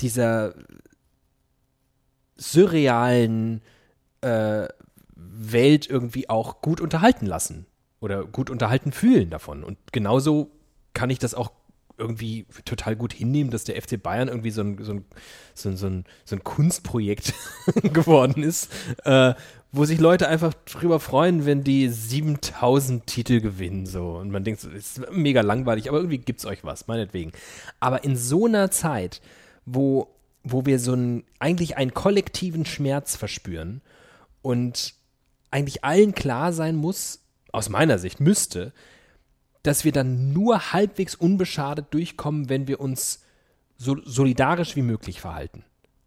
dieser 0.00 0.54
surrealen 2.36 3.62
äh, 4.22 4.68
Welt 5.14 5.88
irgendwie 5.88 6.28
auch 6.28 6.62
gut 6.62 6.80
unterhalten 6.80 7.26
lassen 7.26 7.66
oder 8.00 8.24
gut 8.24 8.50
unterhalten 8.50 8.92
fühlen 8.92 9.30
davon. 9.30 9.62
Und 9.62 9.78
genauso 9.92 10.50
kann 10.94 11.10
ich 11.10 11.18
das 11.18 11.34
auch 11.34 11.52
irgendwie 12.00 12.46
total 12.64 12.96
gut 12.96 13.12
hinnehmen, 13.12 13.50
dass 13.50 13.64
der 13.64 13.80
FC 13.80 14.02
Bayern 14.02 14.28
irgendwie 14.28 14.50
so 14.50 14.62
ein, 14.62 14.82
so 14.82 14.92
ein, 14.94 15.04
so 15.54 15.68
ein, 15.68 15.76
so 15.76 15.86
ein, 15.86 16.04
so 16.24 16.36
ein 16.36 16.42
Kunstprojekt 16.42 17.34
geworden 17.92 18.42
ist, 18.42 18.72
äh, 19.04 19.34
wo 19.72 19.84
sich 19.84 20.00
Leute 20.00 20.26
einfach 20.26 20.52
drüber 20.64 20.98
freuen, 20.98 21.46
wenn 21.46 21.62
die 21.62 21.88
7000 21.88 23.06
Titel 23.06 23.40
gewinnen. 23.40 23.86
So. 23.86 24.16
Und 24.16 24.30
man 24.30 24.42
denkt, 24.42 24.60
so, 24.60 24.70
ist 24.70 25.00
mega 25.12 25.42
langweilig, 25.42 25.88
aber 25.88 25.98
irgendwie 25.98 26.18
gibt's 26.18 26.44
euch 26.44 26.64
was, 26.64 26.88
meinetwegen. 26.88 27.32
Aber 27.78 28.02
in 28.02 28.16
so 28.16 28.46
einer 28.46 28.70
Zeit, 28.70 29.20
wo, 29.66 30.08
wo 30.42 30.66
wir 30.66 30.78
so 30.80 30.94
einen, 30.94 31.24
eigentlich 31.38 31.76
einen 31.76 31.94
kollektiven 31.94 32.64
Schmerz 32.64 33.14
verspüren 33.14 33.82
und 34.42 34.94
eigentlich 35.50 35.84
allen 35.84 36.14
klar 36.14 36.52
sein 36.52 36.76
muss, 36.76 37.20
aus 37.52 37.68
meiner 37.68 37.98
Sicht 37.98 38.20
müsste, 38.20 38.72
dass 39.62 39.84
wir 39.84 39.92
dann 39.92 40.32
nur 40.32 40.72
halbwegs 40.72 41.14
unbeschadet 41.14 41.86
durchkommen, 41.90 42.48
wenn 42.48 42.66
wir 42.66 42.80
uns 42.80 43.22
so 43.76 43.96
solidarisch 44.04 44.76
wie 44.76 44.82
möglich 44.82 45.20
verhalten. 45.20 45.64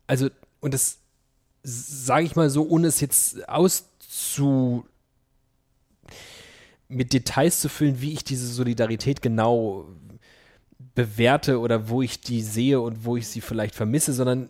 Also, 0.07 0.29
und 0.59 0.73
das 0.73 0.99
sage 1.63 2.25
ich 2.25 2.35
mal 2.35 2.49
so, 2.49 2.67
ohne 2.67 2.87
es 2.87 2.99
jetzt 2.99 3.47
auszu 3.47 4.85
mit 6.87 7.13
Details 7.13 7.59
zu 7.59 7.69
füllen, 7.69 8.01
wie 8.01 8.13
ich 8.13 8.23
diese 8.23 8.47
Solidarität 8.47 9.21
genau 9.21 9.87
bewerte 10.93 11.59
oder 11.59 11.89
wo 11.89 12.01
ich 12.01 12.21
die 12.21 12.41
sehe 12.41 12.79
und 12.79 13.05
wo 13.05 13.17
ich 13.17 13.27
sie 13.27 13.41
vielleicht 13.41 13.75
vermisse, 13.75 14.13
sondern 14.13 14.49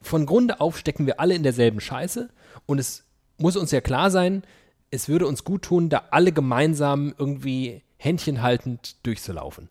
von 0.00 0.26
Grunde 0.26 0.60
auf 0.60 0.78
stecken 0.78 1.06
wir 1.06 1.18
alle 1.18 1.34
in 1.34 1.42
derselben 1.42 1.80
Scheiße 1.80 2.28
und 2.66 2.78
es 2.78 3.04
muss 3.38 3.56
uns 3.56 3.70
ja 3.70 3.80
klar 3.80 4.10
sein, 4.10 4.42
es 4.90 5.08
würde 5.08 5.26
uns 5.26 5.42
gut 5.42 5.62
tun, 5.62 5.88
da 5.88 6.04
alle 6.10 6.32
gemeinsam 6.32 7.14
irgendwie 7.18 7.82
Händchen 7.98 8.42
haltend 8.42 8.96
durchzulaufen. 9.04 9.68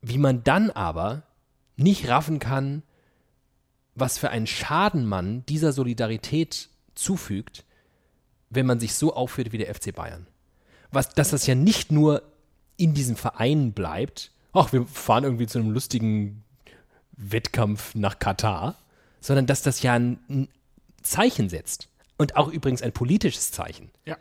Wie 0.00 0.18
man 0.18 0.44
dann 0.44 0.70
aber 0.70 1.22
nicht 1.76 2.08
raffen 2.08 2.38
kann, 2.38 2.82
was 3.94 4.18
für 4.18 4.30
einen 4.30 4.46
Schaden 4.46 5.06
man 5.06 5.44
dieser 5.46 5.72
Solidarität 5.72 6.68
zufügt, 6.94 7.64
wenn 8.50 8.66
man 8.66 8.80
sich 8.80 8.94
so 8.94 9.14
aufführt 9.14 9.52
wie 9.52 9.58
der 9.58 9.74
FC 9.74 9.94
Bayern. 9.94 10.26
Was, 10.90 11.10
dass 11.10 11.30
das 11.30 11.46
ja 11.46 11.54
nicht 11.54 11.92
nur 11.92 12.22
in 12.76 12.94
diesem 12.94 13.16
Verein 13.16 13.72
bleibt, 13.72 14.32
ach, 14.52 14.72
wir 14.72 14.86
fahren 14.86 15.24
irgendwie 15.24 15.46
zu 15.46 15.58
einem 15.58 15.70
lustigen 15.70 16.44
Wettkampf 17.12 17.94
nach 17.94 18.18
Katar, 18.18 18.76
sondern 19.20 19.46
dass 19.46 19.62
das 19.62 19.82
ja 19.82 19.94
ein, 19.94 20.18
ein 20.28 20.48
Zeichen 21.02 21.48
setzt. 21.48 21.88
Und 22.16 22.36
auch 22.36 22.48
übrigens 22.48 22.82
ein 22.82 22.92
politisches 22.92 23.52
Zeichen. 23.52 23.90
Ja. 24.04 24.16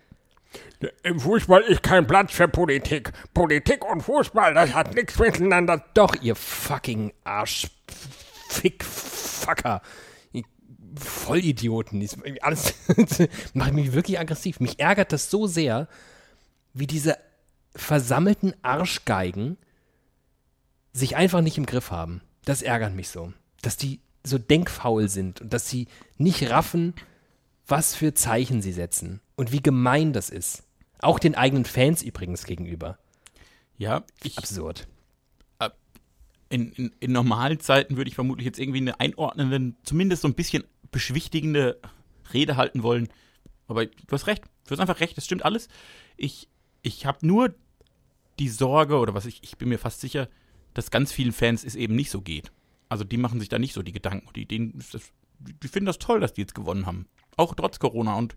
Im 1.04 1.20
Fußball 1.20 1.62
ist 1.64 1.82
kein 1.82 2.06
Platz 2.06 2.34
für 2.34 2.48
Politik. 2.48 3.12
Politik 3.34 3.84
und 3.84 4.02
Fußball, 4.02 4.54
das 4.54 4.74
hat 4.74 4.94
nichts 4.94 5.18
miteinander. 5.18 5.84
Doch, 5.94 6.16
ihr 6.22 6.36
fucking 6.36 7.14
Arsch. 7.24 7.68
Fick, 8.50 8.84
Fucker. 8.84 9.82
Ihr 10.32 10.44
Vollidioten. 10.96 12.08
Alles 12.42 12.76
macht 13.54 13.74
mich 13.74 13.94
wirklich 13.94 14.20
aggressiv. 14.20 14.60
Mich 14.60 14.80
ärgert 14.80 15.12
das 15.12 15.32
so 15.32 15.48
sehr, 15.48 15.88
wie 16.74 16.88
diese 16.88 17.18
versammelten 17.76 18.54
Arschgeigen 18.62 19.58
sich 20.94 21.16
einfach 21.16 21.42
nicht 21.42 21.58
im 21.58 21.66
Griff 21.66 21.90
haben. 21.90 22.22
Das 22.46 22.62
ärgert 22.62 22.94
mich 22.94 23.10
so. 23.10 23.34
Dass 23.64 23.78
die 23.78 24.00
so 24.24 24.38
denkfaul 24.38 25.10
sind 25.10 25.42
und 25.42 25.54
dass 25.54 25.70
sie 25.70 25.88
nicht 26.18 26.50
raffen, 26.52 26.94
was 27.66 27.96
für 27.96 28.14
Zeichen 28.14 28.62
sie 28.62 28.74
setzen 28.74 29.22
und 29.38 29.54
wie 29.54 29.62
gemein 29.62 30.12
das 30.12 30.30
ist. 30.30 30.64
Auch 31.00 31.20
den 31.20 31.36
eigenen 31.36 31.64
Fans 31.64 32.04
übrigens 32.04 32.44
gegenüber. 32.44 32.98
Ja, 33.78 34.04
ich, 34.24 34.38
Absurd. 34.38 34.88
in, 36.50 36.72
in, 36.74 36.96
in 37.00 37.12
normalen 37.12 37.60
Zeiten 37.60 37.96
würde 37.96 38.10
ich 38.10 38.16
vermutlich 38.16 38.46
jetzt 38.46 38.60
irgendwie 38.60 38.80
eine 38.80 39.00
einordnende, 39.00 39.76
zumindest 39.84 40.24
so 40.24 40.28
ein 40.28 40.34
bisschen 40.34 40.64
beschwichtigende 40.92 41.80
Rede 42.34 42.58
halten 42.58 42.84
wollen. 42.84 43.10
Aber 43.68 43.86
du 43.86 44.12
hast 44.12 44.28
recht. 44.28 44.44
Du 44.66 44.72
hast 44.72 44.80
einfach 44.80 45.00
recht. 45.00 45.16
Das 45.16 45.26
stimmt 45.26 45.46
alles. 45.46 45.68
Ich, 46.18 46.50
ich 46.82 47.06
habe 47.06 47.26
nur 47.26 47.54
die 48.40 48.50
Sorge, 48.50 48.98
oder 48.98 49.14
was 49.14 49.26
ich, 49.26 49.44
ich 49.44 49.58
bin 49.58 49.70
mir 49.70 49.80
fast 49.80 50.02
sicher, 50.02 50.30
dass 50.74 50.92
ganz 50.92 51.12
vielen 51.12 51.32
Fans 51.32 51.64
es 51.64 51.76
eben 51.76 51.96
nicht 51.96 52.10
so 52.10 52.22
geht. 52.22 52.52
Also 52.90 53.04
die 53.04 53.18
machen 53.18 53.40
sich 53.40 53.50
da 53.50 53.60
nicht 53.60 53.74
so 53.74 53.84
die 53.84 53.92
Gedanken. 53.92 54.28
Die, 54.34 54.48
denen 54.48 54.84
das, 54.92 55.12
die 55.40 55.68
finden 55.68 55.86
das 55.86 56.00
toll, 56.00 56.20
dass 56.20 56.34
die 56.34 56.42
jetzt 56.42 56.56
gewonnen 56.56 56.86
haben. 56.88 57.08
Auch 57.36 57.54
trotz 57.54 57.78
Corona. 57.80 58.16
Und 58.16 58.36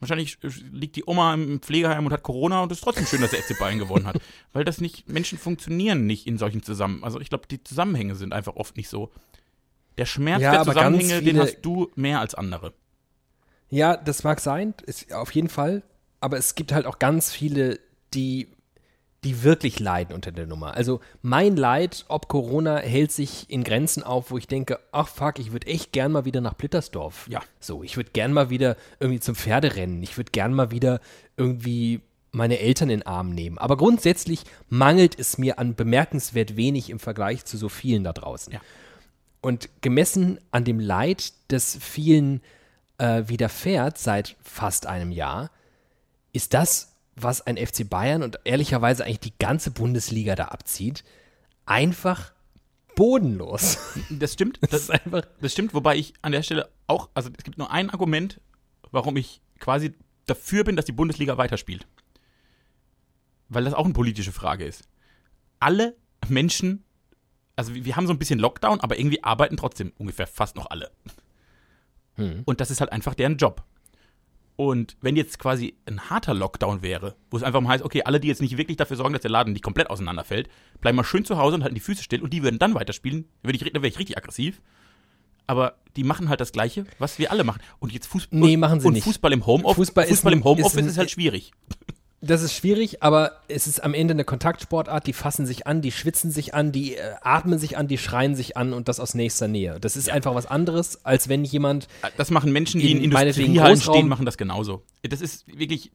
wahrscheinlich 0.00 0.38
liegt 0.72 0.96
die 0.96 1.04
Oma 1.06 1.34
im 1.34 1.60
Pflegeheim 1.60 2.06
und 2.06 2.12
hat 2.12 2.22
Corona 2.22 2.62
und 2.62 2.72
es 2.72 2.78
ist 2.78 2.84
trotzdem 2.84 3.06
schön, 3.06 3.20
dass 3.20 3.30
der 3.30 3.42
FC 3.42 3.58
Bayern 3.58 3.78
gewonnen 3.78 4.06
hat. 4.06 4.18
Weil 4.52 4.64
das 4.64 4.80
nicht, 4.80 5.08
Menschen 5.08 5.38
funktionieren 5.38 6.06
nicht 6.06 6.26
in 6.26 6.38
solchen 6.38 6.62
Zusammenhängen. 6.62 7.04
Also 7.04 7.20
ich 7.20 7.28
glaube, 7.28 7.46
die 7.48 7.62
Zusammenhänge 7.62 8.14
sind 8.14 8.32
einfach 8.32 8.56
oft 8.56 8.76
nicht 8.76 8.88
so. 8.88 9.10
Der 9.98 10.06
Schmerz 10.06 10.42
Ja, 10.42 10.52
der 10.52 10.64
Zusammenhänge, 10.64 11.22
den 11.22 11.38
hast 11.38 11.60
du 11.62 11.90
mehr 11.94 12.20
als 12.20 12.34
andere. 12.34 12.74
Ja, 13.68 13.96
das 13.96 14.22
mag 14.22 14.40
sein, 14.40 14.74
ist, 14.84 15.12
auf 15.12 15.32
jeden 15.32 15.48
Fall. 15.48 15.82
Aber 16.20 16.36
es 16.36 16.54
gibt 16.54 16.72
halt 16.72 16.86
auch 16.86 16.98
ganz 16.98 17.32
viele, 17.32 17.80
die, 18.14 18.48
die 19.24 19.42
wirklich 19.42 19.80
leiden 19.80 20.14
unter 20.14 20.30
der 20.30 20.46
Nummer. 20.46 20.74
Also 20.74 21.00
mein 21.22 21.56
Leid, 21.56 22.04
ob 22.08 22.28
Corona, 22.28 22.78
hält 22.78 23.12
sich 23.12 23.50
in 23.50 23.64
Grenzen 23.64 24.02
auf, 24.02 24.30
wo 24.30 24.38
ich 24.38 24.46
denke, 24.46 24.78
ach 24.92 25.08
fuck, 25.08 25.38
ich 25.38 25.52
würde 25.52 25.66
echt 25.66 25.92
gern 25.92 26.12
mal 26.12 26.24
wieder 26.24 26.40
nach 26.40 26.54
Blittersdorf. 26.54 27.26
Ja. 27.28 27.40
So, 27.58 27.82
ich 27.82 27.96
würde 27.96 28.10
gern 28.12 28.32
mal 28.32 28.50
wieder 28.50 28.76
irgendwie 29.00 29.20
zum 29.20 29.34
Pferderennen. 29.34 30.02
Ich 30.02 30.16
würde 30.16 30.30
gern 30.30 30.52
mal 30.52 30.70
wieder 30.70 31.00
irgendwie 31.36 32.02
meine 32.32 32.58
Eltern 32.58 32.90
in 32.90 33.00
den 33.00 33.06
Arm 33.06 33.30
nehmen. 33.30 33.58
Aber 33.58 33.76
grundsätzlich 33.76 34.44
mangelt 34.68 35.18
es 35.18 35.38
mir 35.38 35.58
an 35.58 35.74
bemerkenswert 35.74 36.56
wenig 36.56 36.90
im 36.90 36.98
Vergleich 36.98 37.44
zu 37.44 37.56
so 37.56 37.68
vielen 37.68 38.04
da 38.04 38.12
draußen. 38.12 38.52
Ja. 38.52 38.60
Und 39.40 39.68
gemessen 39.80 40.38
an 40.50 40.64
dem 40.64 40.78
Leid, 40.78 41.32
das 41.48 41.78
vielen 41.80 42.42
äh, 42.98 43.24
widerfährt 43.26 43.98
seit 43.98 44.36
fast 44.42 44.86
einem 44.86 45.12
Jahr, 45.12 45.50
ist 46.32 46.52
das, 46.54 46.95
was 47.16 47.40
ein 47.40 47.56
FC 47.56 47.88
Bayern 47.88 48.22
und 48.22 48.38
ehrlicherweise 48.44 49.04
eigentlich 49.04 49.20
die 49.20 49.38
ganze 49.38 49.70
Bundesliga 49.70 50.34
da 50.36 50.46
abzieht, 50.46 51.02
einfach 51.64 52.32
bodenlos. 52.94 53.78
Das 54.10 54.34
stimmt. 54.34 54.58
Das 54.62 54.70
Das, 54.70 54.82
ist 54.82 54.90
einfach. 54.90 55.22
das 55.40 55.52
stimmt, 55.52 55.74
wobei 55.74 55.96
ich 55.96 56.12
an 56.22 56.32
der 56.32 56.42
Stelle 56.42 56.68
auch, 56.86 57.08
also 57.14 57.30
es 57.36 57.44
gibt 57.44 57.58
nur 57.58 57.70
ein 57.70 57.90
Argument, 57.90 58.40
warum 58.90 59.16
ich 59.16 59.40
quasi 59.58 59.94
dafür 60.26 60.64
bin, 60.64 60.76
dass 60.76 60.84
die 60.84 60.92
Bundesliga 60.92 61.36
weiterspielt. 61.38 61.86
Weil 63.48 63.64
das 63.64 63.74
auch 63.74 63.84
eine 63.84 63.94
politische 63.94 64.32
Frage 64.32 64.64
ist. 64.64 64.84
alle 65.60 65.96
Menschen, 66.28 66.84
also 67.54 67.74
wir 67.74 67.84
wir 67.84 67.96
haben 67.96 68.06
so 68.06 68.12
ein 68.12 68.18
bisschen 68.18 68.38
Lockdown, 68.38 68.80
aber 68.80 68.98
irgendwie 68.98 69.22
arbeiten 69.24 69.56
trotzdem 69.56 69.92
ungefähr 69.98 70.26
fast 70.26 70.56
noch 70.56 70.66
alle. 70.70 70.90
Hm. 72.14 72.42
Und 72.44 72.60
das 72.60 72.70
ist 72.70 72.80
halt 72.80 72.92
einfach 72.92 73.14
deren 73.14 73.36
Job. 73.36 73.64
Und 74.56 74.96
wenn 75.02 75.16
jetzt 75.16 75.38
quasi 75.38 75.74
ein 75.84 76.08
harter 76.08 76.32
Lockdown 76.32 76.80
wäre, 76.80 77.14
wo 77.30 77.36
es 77.36 77.42
einfach 77.42 77.60
mal 77.60 77.68
heißt, 77.70 77.84
okay, 77.84 78.02
alle, 78.04 78.20
die 78.20 78.28
jetzt 78.28 78.40
nicht 78.40 78.56
wirklich 78.56 78.78
dafür 78.78 78.96
sorgen, 78.96 79.12
dass 79.12 79.20
der 79.22 79.30
Laden 79.30 79.52
nicht 79.52 79.62
komplett 79.62 79.90
auseinanderfällt, 79.90 80.48
bleiben 80.80 80.96
mal 80.96 81.04
schön 81.04 81.26
zu 81.26 81.36
Hause 81.36 81.56
und 81.56 81.62
halten 81.62 81.74
die 81.74 81.80
Füße 81.80 82.02
still 82.02 82.22
und 82.22 82.32
die 82.32 82.42
würden 82.42 82.58
dann 82.58 82.74
weiterspielen, 82.74 83.26
dann 83.42 83.52
wäre 83.52 83.64
ich, 83.64 83.72
dann 83.72 83.82
wär 83.82 83.90
ich 83.90 83.98
richtig 83.98 84.16
aggressiv. 84.16 84.62
Aber 85.46 85.74
die 85.94 86.04
machen 86.04 86.28
halt 86.28 86.40
das 86.40 86.52
Gleiche, 86.52 86.86
was 86.98 87.18
wir 87.18 87.30
alle 87.30 87.44
machen. 87.44 87.60
Und 87.78 87.92
jetzt 87.92 88.06
Fußball. 88.06 88.40
Nee, 88.40 88.56
machen 88.56 88.80
sie 88.80 88.86
und 88.88 88.94
nicht. 88.94 89.04
Fußball 89.04 89.32
im 89.32 89.46
Homeoffice. 89.46 89.76
Fußball 89.76 90.04
ist 90.04 90.10
Fußball 90.10 90.32
im 90.32 90.42
Homeoffice 90.42 90.80
ist 90.80 90.86
ist, 90.92 90.98
halt 90.98 91.10
schwierig. 91.10 91.52
Das 92.22 92.42
ist 92.42 92.54
schwierig, 92.54 93.02
aber 93.02 93.40
es 93.46 93.66
ist 93.66 93.84
am 93.84 93.92
Ende 93.92 94.12
eine 94.12 94.24
Kontaktsportart. 94.24 95.06
Die 95.06 95.12
fassen 95.12 95.44
sich 95.44 95.66
an, 95.66 95.82
die 95.82 95.92
schwitzen 95.92 96.30
sich 96.30 96.54
an, 96.54 96.72
die 96.72 96.96
äh, 96.96 97.14
atmen 97.20 97.58
sich 97.58 97.76
an, 97.76 97.88
die 97.88 97.98
schreien 97.98 98.34
sich 98.34 98.56
an 98.56 98.72
und 98.72 98.88
das 98.88 99.00
aus 99.00 99.14
nächster 99.14 99.48
Nähe. 99.48 99.78
Das 99.80 99.96
ist 99.96 100.08
einfach 100.08 100.34
was 100.34 100.46
anderes, 100.46 101.04
als 101.04 101.28
wenn 101.28 101.44
jemand 101.44 101.88
Das 102.16 102.30
machen 102.30 102.52
Menschen, 102.52 102.80
die 102.80 102.90
in, 102.90 102.98
In 102.98 103.12
Industriehallen 103.12 103.80
stehen, 103.80 104.08
machen 104.08 104.24
das 104.24 104.38
genauso. 104.38 104.82
Das 105.02 105.20
ist 105.20 105.46
wirklich. 105.46 105.92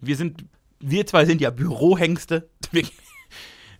Wir 0.00 0.16
sind. 0.16 0.44
Wir 0.80 1.06
zwei 1.06 1.24
sind 1.24 1.40
ja 1.40 1.50
Bürohengste. 1.50 2.48
Wir, 2.72 2.84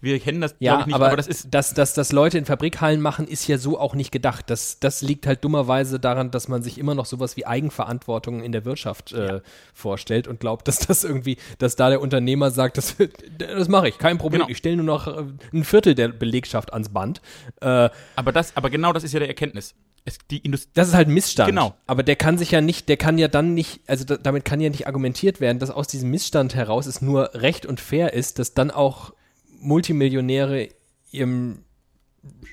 wir 0.01 0.19
kennen 0.19 0.41
das, 0.41 0.55
Ja, 0.59 0.85
nicht, 0.87 0.95
aber, 0.95 1.09
aber 1.09 1.17
das 1.17 1.27
ist. 1.27 1.53
dass, 1.55 1.75
dass, 1.75 1.95
dass 1.95 2.13
Leute 2.13 2.39
in 2.39 2.45
Fabrikhallen 2.45 3.01
machen, 3.01 3.29
ist 3.29 3.47
ja 3.47 3.59
so 3.59 3.79
auch 3.79 3.95
nicht 3.95 4.11
gedacht. 4.11 4.49
Das, 4.49 4.81
das 4.81 5.03
liegt 5.03 5.27
halt 5.27 5.45
dummerweise 5.45 6.01
daran, 6.01 6.31
dass 6.31 6.49
man 6.49 6.63
sich 6.63 6.79
immer 6.79 6.95
noch 6.95 7.07
sowas 7.07 7.37
wie 7.37 7.47
Eigenverantwortung 7.47 8.43
in 8.43 8.53
der 8.53 8.65
Wirtschaft 8.65 9.13
äh, 9.13 9.41
vorstellt 9.75 10.27
und 10.27 10.41
glaubt, 10.41 10.69
dass 10.69 10.79
das 10.79 11.05
irgendwie, 11.05 11.37
dass 11.59 11.77
da 11.77 11.91
der 11.91 12.01
Unternehmer 12.01 12.51
sagt, 12.51 12.79
das, 12.79 12.97
das 13.39 13.69
mache 13.69 13.89
ich, 13.89 13.99
kein 13.99 14.19
Problem. 14.19 14.41
Genau. 14.41 14.51
Ich 14.51 14.59
stelle 14.59 14.77
nur 14.77 14.87
noch 14.87 15.07
äh, 15.07 15.25
ein 15.53 15.65
Viertel 15.65 15.95
der 15.95 16.09
Belegschaft 16.09 16.73
ans 16.73 16.89
Band. 16.89 17.21
Äh, 17.61 17.91
Aber, 18.17 18.33
das, 18.33 18.57
aber 18.57 18.71
genau 18.71 18.93
das 18.93 19.05
ist 19.05 19.13
ja 19.13 19.19
der 19.19 19.29
Erkenntnis. 19.29 19.75
Es, 20.07 20.17
das 20.73 20.89
ist 20.89 20.95
halt 20.95 21.09
ein 21.09 21.15
Missstand. 21.15 21.51
Genau. 21.51 21.75
Aber 21.87 22.03
der 22.03 22.17
kann 22.17 22.39
sich 22.39 22.53
ja 22.53 22.63
nicht, 22.63 22.89
der 22.89 22.97
kann 22.97 23.19
ja 23.19 23.29
dann 23.29 23.53
nicht, 23.53 23.81
also 23.87 24.05
da, 24.05 24.17
damit 24.17 24.47
kann 24.47 24.61
ja 24.61 24.71
nicht 24.71 24.87
argumentiert 24.87 25.41
werden, 25.41 25.59
dass 25.59 25.71
aus 25.71 25.89
diesem 25.89 26.11
Missstand 26.11 26.55
heraus 26.55 26.87
es 26.87 27.03
nur 27.03 27.35
recht 27.35 27.67
und 27.67 27.81
fair 27.81 28.15
ist, 28.15 28.39
dass 28.39 28.55
dann 28.55 28.71
auch 28.71 29.13
Multimillionäre 29.61 30.69
ihrem 31.13 31.65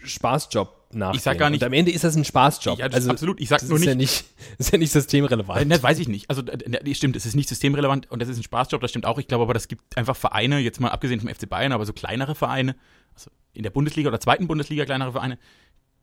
Spaßjob 0.03 0.93
nachgehen. 0.93 1.17
Ich 1.17 1.23
sag 1.23 1.37
gar 1.37 1.49
nicht- 1.49 1.61
Und 1.61 1.67
am 1.67 1.73
Ende 1.73 1.91
ist 1.91 2.03
das 2.03 2.15
ein 2.15 2.23
Spaßjob. 2.23 2.79
Ja, 2.79 2.87
das 2.89 3.03
ist 3.03 3.09
absolut. 3.09 3.39
Ich 3.41 3.49
sag 3.49 3.61
nur 3.67 3.77
ist 3.77 3.85
Ja 3.85 3.95
nicht- 3.95 4.25
nicht. 4.37 4.57
Ist 4.59 4.71
ja 4.71 4.77
nicht 4.77 4.91
systemrelevant. 4.91 5.69
Das 5.71 5.83
weiß 5.83 5.99
ich 5.99 6.07
nicht. 6.07 6.29
Also, 6.29 6.41
äh, 6.43 6.57
äh, 6.71 6.95
stimmt, 6.95 7.15
es 7.15 7.25
ist 7.25 7.35
nicht 7.35 7.49
systemrelevant 7.49 8.09
und 8.09 8.21
das 8.21 8.29
ist 8.29 8.37
ein 8.37 8.43
Spaßjob, 8.43 8.79
das 8.81 8.91
stimmt 8.91 9.05
auch. 9.05 9.17
Ich 9.19 9.27
glaube 9.27 9.43
aber, 9.43 9.53
das 9.53 9.67
gibt 9.67 9.97
einfach 9.97 10.15
Vereine, 10.15 10.59
jetzt 10.59 10.79
mal 10.79 10.89
abgesehen 10.89 11.19
vom 11.19 11.29
FC 11.29 11.47
Bayern, 11.49 11.71
aber 11.73 11.85
so 11.85 11.93
kleinere 11.93 12.35
Vereine, 12.35 12.75
also 13.13 13.29
in 13.53 13.63
der 13.63 13.69
Bundesliga 13.71 14.07
oder 14.09 14.19
zweiten 14.19 14.47
Bundesliga 14.47 14.85
kleinere 14.85 15.11
Vereine, 15.11 15.37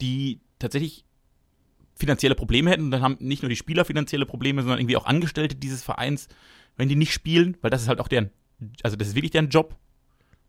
die 0.00 0.40
tatsächlich 0.58 1.04
finanzielle 1.96 2.34
Probleme 2.34 2.70
hätten. 2.70 2.84
Und 2.84 2.90
dann 2.90 3.02
haben 3.02 3.16
nicht 3.20 3.42
nur 3.42 3.48
die 3.48 3.56
Spieler 3.56 3.84
finanzielle 3.84 4.26
Probleme, 4.26 4.62
sondern 4.62 4.80
irgendwie 4.80 4.96
auch 4.96 5.06
Angestellte 5.06 5.54
dieses 5.54 5.82
Vereins, 5.82 6.28
wenn 6.76 6.88
die 6.88 6.96
nicht 6.96 7.12
spielen, 7.12 7.56
weil 7.62 7.70
das 7.70 7.82
ist 7.82 7.88
halt 7.88 8.00
auch 8.00 8.08
deren, 8.08 8.30
also 8.82 8.96
das 8.96 9.08
ist 9.08 9.14
wirklich 9.14 9.30
deren 9.30 9.48
Job. 9.48 9.76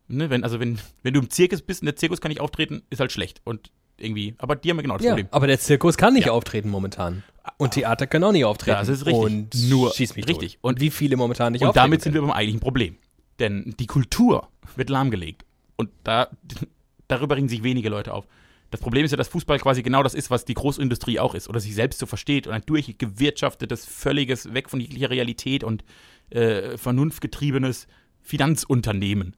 Ne, 0.07 0.29
wenn, 0.29 0.43
also 0.43 0.59
wenn, 0.59 0.79
wenn 1.03 1.13
du 1.13 1.19
im 1.19 1.29
Zirkus 1.29 1.61
bist 1.61 1.81
und 1.81 1.87
der 1.87 1.95
Zirkus 1.95 2.21
kann 2.21 2.29
nicht 2.29 2.41
auftreten, 2.41 2.83
ist 2.89 2.99
halt 2.99 3.11
schlecht. 3.11 3.41
Und 3.43 3.71
irgendwie, 3.97 4.35
aber 4.37 4.55
die 4.55 4.69
haben 4.69 4.77
ja 4.77 4.81
genau 4.83 4.97
das 4.97 5.05
ja, 5.05 5.11
Problem. 5.11 5.27
aber 5.31 5.47
der 5.47 5.59
Zirkus 5.59 5.97
kann 5.97 6.13
nicht 6.13 6.29
auftreten 6.29 6.69
momentan. 6.69 7.23
Und 7.57 7.71
Theater 7.71 8.07
können 8.07 8.23
auch 8.23 8.31
nicht 8.31 8.45
auftreten. 8.45 8.77
Das 8.77 8.89
ist 8.89 9.05
richtig. 9.05 9.23
Und 9.23 9.69
Nur- 9.69 9.93
schieß 9.93 10.15
mich 10.15 10.27
richtig. 10.27 10.53
Tot. 10.53 10.63
Und 10.63 10.79
wie 10.81 10.89
viele 10.89 11.15
momentan 11.15 11.53
nicht 11.53 11.61
Und 11.61 11.69
auftreten 11.69 11.83
damit 11.85 12.01
sind 12.01 12.13
können. 12.13 12.25
wir 12.25 12.27
beim 12.27 12.37
eigentlichen 12.37 12.59
Problem. 12.59 12.97
Denn 13.39 13.75
die 13.79 13.87
Kultur 13.87 14.49
wird 14.75 14.89
lahmgelegt. 14.89 15.45
Und 15.75 15.89
da, 16.03 16.29
darüber 17.07 17.35
ringen 17.35 17.49
sich 17.49 17.63
wenige 17.63 17.89
Leute 17.89 18.13
auf. 18.13 18.27
Das 18.71 18.81
Problem 18.81 19.05
ist 19.05 19.11
ja, 19.11 19.17
dass 19.17 19.27
Fußball 19.29 19.59
quasi 19.59 19.83
genau 19.83 20.03
das 20.03 20.13
ist, 20.15 20.29
was 20.29 20.43
die 20.43 20.53
Großindustrie 20.55 21.19
auch 21.19 21.33
ist. 21.35 21.47
Oder 21.47 21.59
sich 21.59 21.75
selbst 21.75 21.99
so 21.99 22.05
versteht. 22.05 22.47
Und 22.47 22.53
ein 22.53 22.63
durchgewirtschaftetes, 22.65 23.85
völliges, 23.85 24.53
weg 24.53 24.69
von 24.69 24.79
jeglicher 24.79 25.09
Realität 25.09 25.63
und 25.63 25.83
äh, 26.31 26.77
vernunftgetriebenes 26.77 27.87
Finanzunternehmen. 28.21 29.35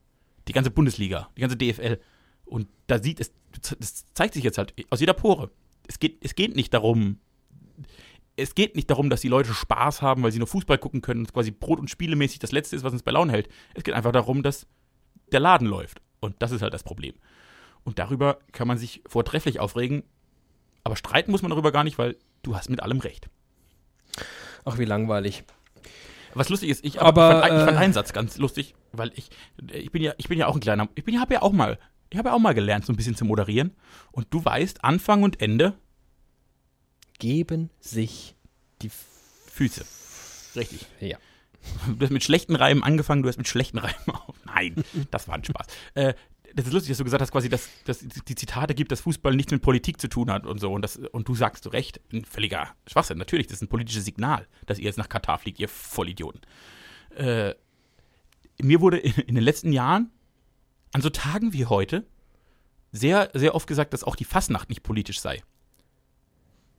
Die 0.48 0.54
ganze 0.54 0.72
Bundesliga, 0.72 1.30
die 1.36 1.42
ganze 1.42 1.58
DFL. 1.58 2.00
Und 2.46 2.68
da 2.88 3.02
sieht 3.02 3.20
es, 3.20 3.32
das 3.80 4.06
zeigt 4.14 4.34
sich 4.34 4.44
jetzt 4.44 4.58
halt 4.58 4.74
aus 4.90 5.00
jeder 5.00 5.14
Pore. 5.14 5.52
Es 5.88 6.00
geht, 6.00 6.24
es 6.24 6.36
geht 6.36 6.56
nicht 6.56 6.74
darum, 6.74 7.20
es 8.36 8.56
geht 8.56 8.76
nicht 8.76 8.90
darum, 8.90 9.10
dass 9.10 9.22
die 9.22 9.28
Leute 9.28 9.54
Spaß 9.54 10.02
haben, 10.02 10.24
weil 10.24 10.32
sie 10.32 10.38
nur 10.38 10.48
Fußball 10.48 10.78
gucken 10.78 11.02
können 11.02 11.22
und 11.22 11.34
quasi 11.34 11.52
Brot- 11.52 11.80
und 11.80 11.90
Spielemäßig 11.90 12.40
das 12.40 12.52
Letzte 12.52 12.76
ist, 12.76 12.84
was 12.84 12.94
uns 12.94 13.04
bei 13.04 13.12
Laune 13.12 13.32
hält. 13.32 13.50
Es 13.74 13.84
geht 13.84 13.96
einfach 13.96 14.12
darum, 14.12 14.44
dass 14.44 14.68
der 15.32 15.40
Laden 15.40 15.68
läuft. 15.68 16.02
Und 16.20 16.36
das 16.40 16.52
ist 16.52 16.62
halt 16.62 16.74
das 16.74 16.84
Problem. 16.84 17.16
Und 17.84 18.00
darüber 18.00 18.40
kann 18.52 18.68
man 18.68 18.78
sich 18.78 19.02
vortrefflich 19.08 19.60
aufregen, 19.60 20.04
aber 20.84 20.96
streiten 20.96 21.32
muss 21.32 21.42
man 21.42 21.52
darüber 21.52 21.72
gar 21.72 21.84
nicht, 21.84 21.98
weil 21.98 22.16
du 22.44 22.56
hast 22.56 22.70
mit 22.70 22.82
allem 22.82 23.00
recht. 23.00 23.30
Ach, 24.66 24.78
wie 24.78 24.86
langweilig. 24.86 25.44
Was 26.38 26.50
lustig 26.50 26.70
ist, 26.70 26.86
ich, 26.86 27.02
Aber, 27.02 27.30
ich, 27.30 27.42
fand, 27.42 27.60
ich 27.60 27.66
fand 27.66 27.78
äh, 27.78 27.82
einen 27.82 27.94
Satz 27.94 28.14
ganz 28.14 28.38
lustig, 28.38 28.76
weil 28.92 29.12
ich, 29.16 29.30
ich 29.72 29.92
bin 29.92 30.02
ja, 30.02 30.14
ich 30.18 30.28
bin 30.28 30.38
ja 30.38 30.48
auch 30.48 30.56
ein 30.56 30.62
kleiner, 30.62 30.88
ich 30.96 31.04
bin 31.04 31.16
ja, 31.16 31.22
habe 31.22 31.34
ja 31.34 31.42
auch 31.42 31.52
mal, 31.52 31.80
ich 32.10 32.18
habe 32.18 32.30
ja 32.30 32.36
auch 32.36 32.40
mal 32.40 32.54
gelernt, 32.54 32.86
so 32.86 32.94
ein 32.94 32.96
bisschen 32.96 33.16
zu 33.16 33.26
moderieren. 33.26 33.76
Und 34.12 34.28
du 34.30 34.44
weißt, 34.44 34.84
Anfang 34.84 35.24
und 35.24 35.42
Ende 35.42 35.74
Geben 37.20 37.72
sich 37.80 38.36
die. 38.82 38.92
Füße. 39.52 39.84
Richtig. 40.56 40.86
Ja. 41.00 41.18
Du 41.88 42.06
hast 42.06 42.12
mit 42.12 42.24
schlechten 42.24 42.56
Reimen 42.56 42.84
angefangen, 42.84 43.24
du 43.24 43.30
hast 43.30 43.38
mit 43.38 43.48
schlechten 43.48 43.80
Reimen 43.80 43.96
auf. 44.28 44.36
Nein, 44.46 44.84
das 45.12 45.28
war 45.28 45.36
ein 45.36 45.44
Spaß. 45.44 45.68
Äh, 45.96 46.14
das 46.58 46.66
ist 46.68 46.74
lustig, 46.74 46.90
dass 46.90 46.98
du 46.98 47.04
gesagt 47.04 47.22
hast, 47.22 47.32
quasi, 47.32 47.50
dass, 47.50 47.70
dass 47.86 48.00
die 48.00 48.36
Zitate 48.36 48.74
gibt, 48.74 48.92
dass 48.92 49.02
Fußball 49.02 49.36
nichts 49.36 49.52
mit 49.52 49.62
Politik 49.62 50.02
zu 50.02 50.08
tun 50.10 50.32
hat 50.32 50.46
und 50.46 50.60
so. 50.60 50.72
Und, 50.74 50.82
das, 50.82 50.98
und 50.98 51.28
du 51.28 51.36
sagst 51.36 51.64
zu 51.64 51.70
Recht, 51.70 52.02
ein 52.12 52.26
völliger 52.26 52.70
Schwachsinn. 52.88 53.18
Natürlich, 53.20 53.48
das 53.48 53.58
ist 53.58 53.62
ein 53.62 53.68
politisches 53.68 54.06
Signal, 54.06 54.48
dass 54.66 54.80
ihr 54.80 54.86
jetzt 54.86 54.98
nach 54.98 55.08
Katar 55.10 55.38
fliegt, 55.38 55.60
ihr 55.60 55.70
Vollidioten. 55.70 56.42
Äh, 57.16 57.54
mir 58.62 58.82
wurde 58.82 58.98
in, 58.98 59.14
in 59.14 59.36
den 59.36 59.44
letzten 59.44 59.72
Jahren, 59.72 60.12
an 60.94 61.02
so 61.02 61.10
Tagen 61.10 61.54
wie 61.54 61.66
heute, 61.66 62.06
sehr, 62.92 63.30
sehr 63.34 63.54
oft 63.54 63.68
gesagt, 63.68 63.94
dass 63.94 64.04
auch 64.04 64.16
die 64.16 64.26
Fasnacht 64.26 64.70
nicht 64.70 64.82
politisch 64.82 65.20
sei. 65.22 65.44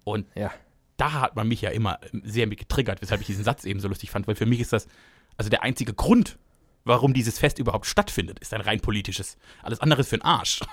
Und 0.04 0.26
Ja. 0.34 0.50
da 0.96 1.12
hat 1.12 1.36
man 1.36 1.46
mich 1.46 1.60
ja 1.60 1.70
immer 1.70 2.00
sehr 2.24 2.46
mit 2.46 2.58
getriggert, 2.58 3.00
weshalb 3.02 3.20
ich 3.20 3.26
diesen 3.28 3.44
Satz 3.44 3.64
eben 3.64 3.78
so 3.78 3.88
lustig 3.88 4.10
fand, 4.10 4.26
weil 4.26 4.34
für 4.34 4.46
mich 4.46 4.58
ist 4.60 4.72
das, 4.72 4.88
also 5.36 5.50
der 5.50 5.62
einzige 5.62 5.94
Grund, 5.94 6.38
warum 6.88 7.14
dieses 7.14 7.38
Fest 7.38 7.58
überhaupt 7.58 7.86
stattfindet, 7.86 8.38
ist 8.40 8.52
ein 8.52 8.60
rein 8.60 8.80
politisches. 8.80 9.36
Alles 9.62 9.80
andere 9.80 10.00
ist 10.00 10.08
für 10.08 10.18
den 10.18 10.24
Arsch. 10.24 10.60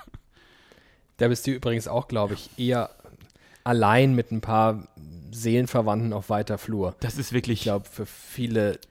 Da 1.18 1.30
bist 1.30 1.48
du 1.48 1.52
übrigens 1.52 1.88
auch, 1.88 2.10
glaube 2.10 2.34
ich, 2.34 2.50
eher 2.60 2.90
allein 3.64 4.16
mit 4.16 4.34
ein 4.34 4.42
paar 4.42 4.90
Seelenverwandten 5.32 6.12
auf 6.12 6.30
weiter 6.30 6.58
Flur. 6.58 6.94
Das 7.00 7.18
ist 7.18 7.32
wirklich, 7.32 7.60
Ich 7.60 7.64
glaube, 7.64 7.88
für 7.90 8.06
viele 8.06 8.82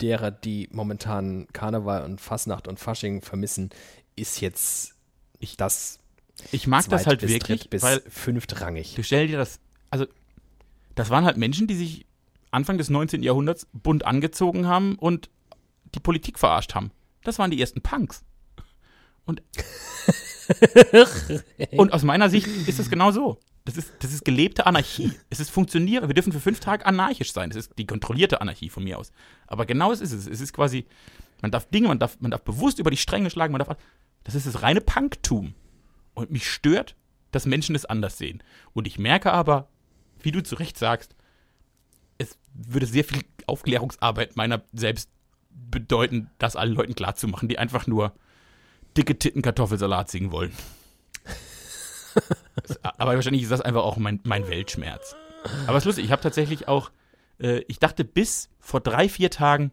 derer, 0.00 0.32
die 0.32 0.68
momentan 0.72 1.46
Karneval 1.52 2.02
und 2.02 2.20
Fasnacht 2.20 2.66
und 2.66 2.80
Fasching 2.80 3.22
vermissen, 3.22 3.70
ist 4.16 4.40
jetzt 4.40 4.94
ich 5.38 5.56
das 5.56 6.00
ich 6.50 6.66
mag 6.66 6.88
das 6.88 7.06
halt 7.06 7.20
bis 7.20 7.30
wirklich, 7.30 7.70
bis 7.70 7.82
weil 7.82 8.02
fünftrangig. 8.08 8.96
du 8.96 9.04
stell 9.04 9.28
dir 9.28 9.38
das, 9.38 9.60
also 9.90 10.06
das 10.96 11.08
waren 11.10 11.24
halt 11.24 11.36
Menschen, 11.36 11.68
die 11.68 11.76
sich 11.76 12.06
Anfang 12.50 12.78
des 12.78 12.90
19. 12.90 13.22
Jahrhunderts 13.22 13.68
bunt 13.72 14.04
angezogen 14.04 14.66
haben 14.66 14.96
und 14.96 15.30
die 15.94 16.00
Politik 16.00 16.38
verarscht 16.38 16.74
haben. 16.74 16.90
Das 17.24 17.38
waren 17.38 17.50
die 17.50 17.60
ersten 17.60 17.82
Punks. 17.82 18.24
Und, 19.24 19.42
und 21.72 21.92
aus 21.92 22.02
meiner 22.02 22.30
Sicht 22.30 22.46
ist 22.66 22.78
das 22.78 22.90
genau 22.90 23.12
so. 23.12 23.38
Das 23.64 23.76
ist, 23.76 23.92
das 24.00 24.12
ist 24.12 24.24
gelebte 24.24 24.66
Anarchie. 24.66 25.12
Es 25.28 25.38
ist 25.38 25.50
funktioniert. 25.50 26.06
Wir 26.06 26.14
dürfen 26.14 26.32
für 26.32 26.40
fünf 26.40 26.60
Tage 26.60 26.86
anarchisch 26.86 27.32
sein. 27.32 27.50
Das 27.50 27.56
ist 27.56 27.78
die 27.78 27.86
kontrollierte 27.86 28.40
Anarchie 28.40 28.70
von 28.70 28.82
mir 28.82 28.98
aus. 28.98 29.12
Aber 29.46 29.66
genau 29.66 29.90
das 29.90 30.00
ist 30.00 30.12
es. 30.12 30.26
Es 30.26 30.40
ist 30.40 30.52
quasi, 30.52 30.86
man 31.42 31.50
darf 31.50 31.66
Dinge, 31.66 31.88
man 31.88 31.98
darf, 31.98 32.18
man 32.20 32.30
darf 32.30 32.42
bewusst 32.42 32.78
über 32.78 32.90
die 32.90 32.96
Stränge 32.96 33.30
schlagen, 33.30 33.52
man 33.52 33.60
darf. 33.60 33.76
Das 34.24 34.34
ist 34.34 34.46
das 34.46 34.62
reine 34.62 34.80
Punktum. 34.80 35.54
Und 36.14 36.30
mich 36.30 36.50
stört, 36.50 36.96
dass 37.30 37.46
Menschen 37.46 37.74
es 37.74 37.84
anders 37.84 38.18
sehen. 38.18 38.42
Und 38.72 38.86
ich 38.86 38.98
merke 38.98 39.32
aber, 39.32 39.68
wie 40.20 40.32
du 40.32 40.42
zu 40.42 40.56
Recht 40.56 40.78
sagst, 40.78 41.14
es 42.18 42.38
würde 42.52 42.86
sehr 42.86 43.04
viel 43.04 43.22
Aufklärungsarbeit 43.46 44.36
meiner 44.36 44.62
selbst 44.72 45.10
bedeuten, 45.50 46.30
das 46.38 46.56
allen 46.56 46.74
Leuten 46.74 46.94
klarzumachen, 46.94 47.48
die 47.48 47.58
einfach 47.58 47.86
nur 47.86 48.12
dicke 48.96 49.18
Titten 49.18 49.42
Kartoffelsalat 49.42 50.10
singen 50.10 50.32
wollen. 50.32 50.52
Aber 52.82 53.14
wahrscheinlich 53.14 53.42
ist 53.42 53.52
das 53.52 53.60
einfach 53.60 53.82
auch 53.82 53.96
mein, 53.96 54.20
mein 54.24 54.48
Weltschmerz. 54.48 55.14
Aber 55.66 55.76
es 55.76 55.82
ist 55.82 55.86
lustig, 55.86 56.04
ich 56.04 56.12
habe 56.12 56.22
tatsächlich 56.22 56.68
auch, 56.68 56.90
äh, 57.38 57.62
ich 57.68 57.78
dachte 57.78 58.04
bis 58.04 58.50
vor 58.58 58.80
drei, 58.80 59.08
vier 59.08 59.30
Tagen, 59.30 59.72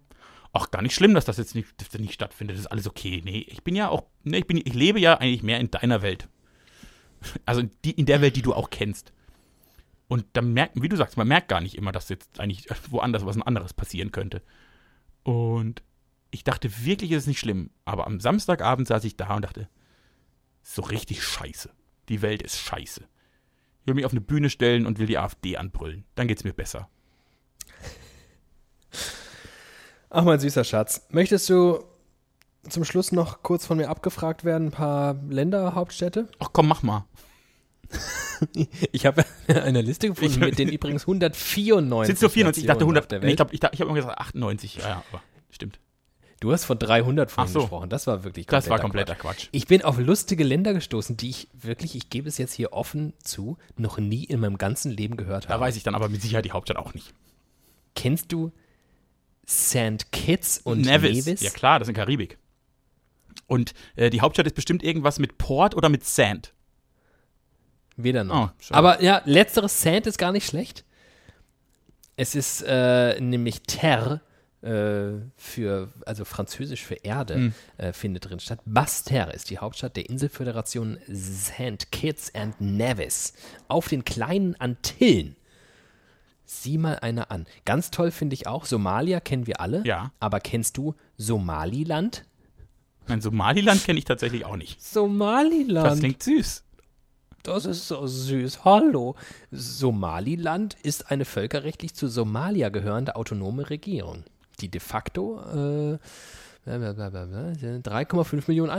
ach, 0.53 0.71
gar 0.71 0.81
nicht 0.81 0.95
schlimm, 0.95 1.13
dass 1.13 1.25
das 1.25 1.37
jetzt 1.37 1.55
nicht, 1.55 1.69
das 1.77 1.99
nicht 1.99 2.13
stattfindet, 2.13 2.55
das 2.55 2.61
ist 2.61 2.71
alles 2.71 2.87
okay. 2.87 3.21
Nee, 3.23 3.45
ich 3.49 3.63
bin 3.63 3.75
ja 3.75 3.89
auch, 3.89 4.03
nee, 4.23 4.39
ich, 4.39 4.47
bin, 4.47 4.57
ich 4.57 4.73
lebe 4.73 4.99
ja 4.99 5.15
eigentlich 5.15 5.43
mehr 5.43 5.59
in 5.59 5.71
deiner 5.71 6.01
Welt. 6.01 6.27
Also 7.45 7.63
die, 7.83 7.91
in 7.91 8.05
der 8.05 8.21
Welt, 8.21 8.35
die 8.35 8.41
du 8.41 8.53
auch 8.53 8.69
kennst. 8.69 9.11
Und 10.07 10.25
dann 10.33 10.53
merkt, 10.53 10.81
wie 10.81 10.87
du 10.87 10.95
sagst, 10.95 11.17
man 11.17 11.27
merkt 11.27 11.49
gar 11.49 11.59
nicht 11.59 11.75
immer, 11.75 11.91
dass 11.91 12.09
jetzt 12.09 12.39
eigentlich 12.39 12.67
woanders 12.89 13.25
was 13.25 13.41
anderes 13.41 13.73
passieren 13.73 14.11
könnte. 14.11 14.41
Und 15.27 15.83
Ich 16.31 16.43
dachte 16.45 16.85
wirklich, 16.85 17.11
es 17.11 17.23
ist 17.23 17.27
nicht 17.27 17.39
schlimm. 17.39 17.69
Aber 17.83 18.07
am 18.07 18.19
Samstagabend 18.19 18.87
saß 18.87 19.03
ich 19.03 19.17
da 19.17 19.35
und 19.35 19.41
dachte, 19.41 19.67
so 20.61 20.81
richtig 20.81 21.23
scheiße. 21.23 21.69
Die 22.09 22.21
Welt 22.21 22.41
ist 22.41 22.57
scheiße. 22.57 23.01
Ich 23.81 23.87
will 23.87 23.95
mich 23.95 24.05
auf 24.05 24.11
eine 24.11 24.21
Bühne 24.21 24.49
stellen 24.49 24.85
und 24.85 24.99
will 24.99 25.07
die 25.07 25.17
AfD 25.17 25.57
anbrüllen. 25.57 26.05
Dann 26.15 26.27
geht's 26.27 26.43
mir 26.43 26.53
besser. 26.53 26.89
Ach, 30.09 30.23
mein 30.23 30.39
süßer 30.39 30.63
Schatz. 30.63 31.05
Möchtest 31.09 31.49
du 31.49 31.83
zum 32.69 32.85
Schluss 32.85 33.11
noch 33.11 33.43
kurz 33.43 33.65
von 33.65 33.77
mir 33.77 33.89
abgefragt 33.89 34.45
werden, 34.45 34.67
ein 34.67 34.71
paar 34.71 35.15
Länderhauptstädte? 35.29 36.29
Ach 36.39 36.49
komm, 36.53 36.67
mach 36.67 36.83
mal. 36.83 37.05
Ich 38.91 39.05
habe 39.05 39.23
eine 39.47 39.81
Liste 39.81 40.07
gefunden, 40.09 40.31
Ich- 40.33 40.39
mit 40.39 40.59
denen 40.59 40.71
übrigens 40.71 41.03
194. 41.03 42.07
Sind 42.07 42.19
so 42.19 42.29
94? 42.29 42.63
Ich 42.63 42.67
dachte 42.67 42.79
Nationen 42.85 42.97
100. 42.97 43.03
auf 43.03 43.07
der 43.07 43.19
Nee, 43.21 43.29
ich 43.31 43.35
glaube, 43.35 43.53
ich, 43.55 43.61
ich 43.63 43.81
habe 43.81 43.93
gesagt 43.93 44.17
98. 44.19 44.75
Ja, 44.77 44.89
ja, 44.89 45.03
aber 45.11 45.21
stimmt. 45.49 45.79
Du 46.39 46.51
hast 46.51 46.65
von 46.65 46.77
300 46.77 47.31
vorhin 47.31 47.51
so. 47.51 47.61
gesprochen. 47.61 47.89
Das 47.89 48.05
war 48.05 48.23
wirklich 48.23 48.45
Das 48.45 48.69
war 48.69 48.77
kompletter 48.79 49.15
kompletter 49.15 49.35
Quatsch. 49.41 49.49
Ich 49.51 49.65
bin 49.65 49.81
auf 49.81 49.97
lustige 49.97 50.43
Länder 50.43 50.73
gestoßen, 50.75 51.17
die 51.17 51.29
ich 51.31 51.47
wirklich, 51.53 51.95
ich 51.95 52.11
gebe 52.11 52.27
es 52.29 52.37
jetzt 52.37 52.53
hier 52.53 52.73
offen 52.73 53.13
zu, 53.23 53.57
noch 53.75 53.97
nie 53.97 54.23
in 54.23 54.39
meinem 54.39 54.59
ganzen 54.59 54.91
Leben 54.91 55.17
gehört 55.17 55.45
Da 55.45 55.49
habe. 55.49 55.61
weiß 55.61 55.75
ich 55.77 55.81
dann 55.83 55.95
aber 55.95 56.09
mit 56.09 56.21
Sicherheit 56.21 56.45
die 56.45 56.51
Hauptstadt 56.51 56.77
auch 56.77 56.93
nicht. 56.93 57.13
Kennst 57.95 58.31
du 58.31 58.51
St. 59.49 60.11
Kitts 60.11 60.59
und 60.63 60.81
Nevis. 60.81 61.25
Nevis? 61.25 61.41
Ja 61.41 61.49
klar, 61.49 61.79
das 61.79 61.87
ist 61.87 61.89
in 61.89 61.95
Karibik. 61.95 62.37
Und 63.47 63.73
äh, 63.95 64.09
die 64.11 64.21
Hauptstadt 64.21 64.45
ist 64.45 64.53
bestimmt 64.55 64.83
irgendwas 64.83 65.17
mit 65.17 65.39
Port 65.39 65.73
oder 65.75 65.89
mit 65.89 66.05
Sand. 66.05 66.53
Weder 67.97 68.23
noch. 68.23 68.51
Oh. 68.51 68.73
Aber 68.73 69.01
ja, 69.01 69.21
letzteres 69.25 69.81
Sand 69.81 70.07
ist 70.07 70.17
gar 70.17 70.31
nicht 70.31 70.45
schlecht. 70.47 70.85
Es 72.15 72.35
ist 72.35 72.63
äh, 72.67 73.19
nämlich 73.19 73.63
Terre 73.63 74.21
äh, 74.61 75.21
für, 75.35 75.89
also 76.05 76.25
französisch 76.25 76.83
für 76.83 76.95
Erde, 76.95 77.35
Hm. 77.35 77.53
äh, 77.77 77.93
findet 77.93 78.29
drin 78.29 78.39
statt. 78.39 78.59
Basse-Terre 78.65 79.33
ist 79.33 79.49
die 79.49 79.59
Hauptstadt 79.59 79.95
der 79.95 80.09
Inselföderation 80.09 80.97
St. 81.13 81.91
Kitts 81.91 82.33
and 82.33 82.59
Nevis 82.59 83.33
auf 83.67 83.87
den 83.87 84.03
kleinen 84.05 84.55
Antillen. 84.59 85.35
Sieh 86.45 86.77
mal 86.77 86.97
einer 86.99 87.29
an. 87.29 87.45
Ganz 87.65 87.91
toll 87.91 88.09
finde 88.09 88.33
ich 88.33 88.47
auch, 88.47 88.65
Somalia 88.65 89.19
kennen 89.19 89.47
wir 89.47 89.59
alle. 89.59 89.83
Ja. 89.85 90.11
Aber 90.19 90.39
kennst 90.39 90.77
du 90.77 90.95
Somaliland? 91.17 92.25
Nein, 93.07 93.21
Somaliland 93.21 93.83
kenne 93.83 93.99
ich 93.99 94.05
tatsächlich 94.05 94.43
auch 94.45 94.55
nicht. 94.55 94.81
Somaliland. 94.81 95.85
Das 95.87 95.99
klingt 95.99 96.23
süß. 96.23 96.63
Das 97.47 97.63
ist 97.65 97.87
so 97.87 98.05
süß. 98.05 98.65
Hallo. 98.65 99.15
Somaliland 99.51 100.75
ist 100.83 101.09
eine 101.09 101.23
völkerrechtlich 101.23 101.93
zu 101.95 102.09
Somalia 102.09 102.67
gehörende 102.67 103.15
autonome 103.15 103.69
Regierung, 103.69 104.25
die 104.59 104.67
de 104.67 104.81
facto 104.81 105.39
äh, 105.39 105.97
blablabla, 106.65 107.53
3,5 107.53 108.43
Millionen 108.47 108.69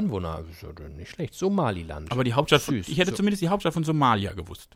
ja 0.82 0.88
nicht 0.90 1.12
schlecht. 1.12 1.32
Somaliland. 1.32 2.12
Aber 2.12 2.24
die 2.24 2.34
Hauptstadt 2.34 2.60
von, 2.60 2.74
Süß. 2.74 2.88
ich 2.88 2.98
hätte 2.98 3.12
So. 3.12 3.16
zumindest 3.16 3.40
die 3.40 3.48
Hauptstadt 3.48 3.72
von 3.72 3.84
Somalia 3.84 4.34
gewusst. 4.34 4.68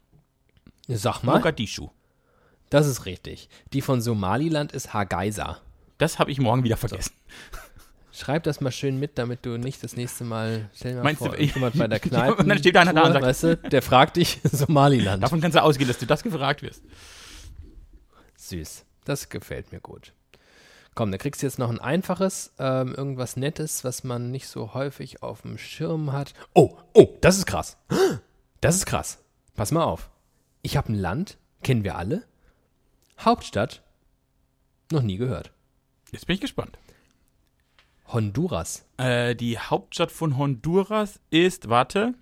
Sag 0.88 1.22
mal, 1.22 1.36
Mogadischu. 1.36 1.90
das 2.70 2.86
ist 2.86 3.04
richtig. 3.04 3.50
Die 3.74 3.82
von 3.82 4.00
Somaliland 4.00 4.72
ist 4.72 4.94
Hargeisa. 4.94 5.58
Das 5.98 6.18
habe 6.18 6.30
ich 6.30 6.40
morgen 6.40 6.64
wieder 6.64 6.78
vergessen. 6.78 7.12
Schreib 8.14 8.42
das 8.42 8.60
mal 8.60 8.70
schön 8.70 8.98
mit, 9.00 9.16
damit 9.16 9.46
du 9.46 9.56
nicht 9.56 9.82
das 9.82 9.96
nächste 9.96 10.24
Mal, 10.24 10.68
stell 10.74 10.94
mal 10.96 11.02
Meinst 11.02 11.20
vor, 11.20 11.30
du, 11.30 11.36
irgendjemand 11.38 11.78
bei 11.78 11.88
der 11.88 11.98
Kneipe, 12.00 12.36
und 12.36 12.48
dann 12.48 12.58
steht 12.58 12.76
einer 12.76 12.92
da 12.92 13.04
und 13.06 13.12
sagt- 13.14 13.24
weißt 13.24 13.42
du, 13.44 13.56
der 13.56 13.80
fragt 13.82 14.16
dich 14.16 14.38
Somaliland. 14.44 15.22
Davon 15.22 15.40
kannst 15.40 15.56
du 15.56 15.62
ausgehen, 15.62 15.88
dass 15.88 15.98
du 15.98 16.04
das 16.06 16.22
gefragt 16.22 16.60
wirst. 16.62 16.82
Süß. 18.36 18.84
Das 19.04 19.28
gefällt 19.28 19.72
mir 19.72 19.80
gut. 19.80 20.12
Komm, 20.94 21.10
dann 21.10 21.18
kriegst 21.18 21.40
du 21.42 21.46
jetzt 21.46 21.58
noch 21.58 21.70
ein 21.70 21.80
einfaches, 21.80 22.52
ähm, 22.58 22.94
irgendwas 22.94 23.36
Nettes, 23.36 23.82
was 23.82 24.04
man 24.04 24.30
nicht 24.30 24.46
so 24.46 24.74
häufig 24.74 25.22
auf 25.22 25.40
dem 25.42 25.56
Schirm 25.56 26.12
hat. 26.12 26.34
Oh, 26.54 26.76
oh, 26.92 27.16
das 27.20 27.38
ist 27.38 27.46
krass. 27.46 27.76
Das 28.60 28.76
ist 28.76 28.86
krass. 28.86 29.18
Pass 29.56 29.72
mal 29.72 29.82
auf. 29.82 30.08
Ich 30.62 30.76
habe 30.76 30.92
ein 30.92 30.94
Land, 30.94 31.36
kennen 31.64 31.82
wir 31.82 31.96
alle. 31.96 32.22
Hauptstadt, 33.18 33.82
noch 34.92 35.02
nie 35.02 35.16
gehört. 35.16 35.50
Jetzt 36.12 36.28
bin 36.28 36.34
ich 36.34 36.40
gespannt. 36.40 36.78
Honduras. 38.12 38.84
Äh, 38.98 39.34
die 39.34 39.58
Hauptstadt 39.58 40.12
von 40.12 40.36
Honduras 40.36 41.20
ist, 41.30 41.68
warte. 41.68 42.14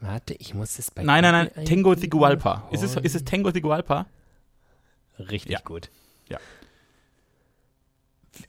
Warte, 0.00 0.34
ich 0.34 0.54
muss 0.54 0.78
es 0.78 0.90
bei. 0.90 1.02
Nein, 1.02 1.22
nein, 1.22 1.50
nein, 1.54 1.64
Tegucigalpa. 1.64 2.68
Ist 2.70 2.82
es, 2.82 2.96
ist 2.96 3.14
es 3.14 3.24
Tegucigalpa? 3.24 4.06
Richtig 5.18 5.52
Ja. 5.52 5.60
gut. 5.60 5.90
Ja. 6.28 6.38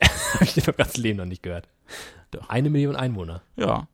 Habe 0.34 0.44
ich 0.44 0.54
das 0.54 0.76
ganze 0.76 1.00
Leben 1.00 1.16
noch 1.18 1.24
nicht 1.24 1.42
gehört. 1.42 1.68
Doch. 2.30 2.48
Eine 2.50 2.68
Million 2.68 2.94
Einwohner. 2.96 3.42
Ja. 3.56 3.88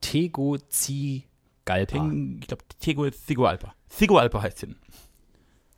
Tegucigalpa. 0.00 1.84
Teng, 1.86 2.38
ich 2.40 2.48
glaube, 2.48 2.64
Tegucigalpa. 2.80 3.74
Tegucigalpa 3.90 4.42
heißt 4.42 4.62
es. 4.64 4.68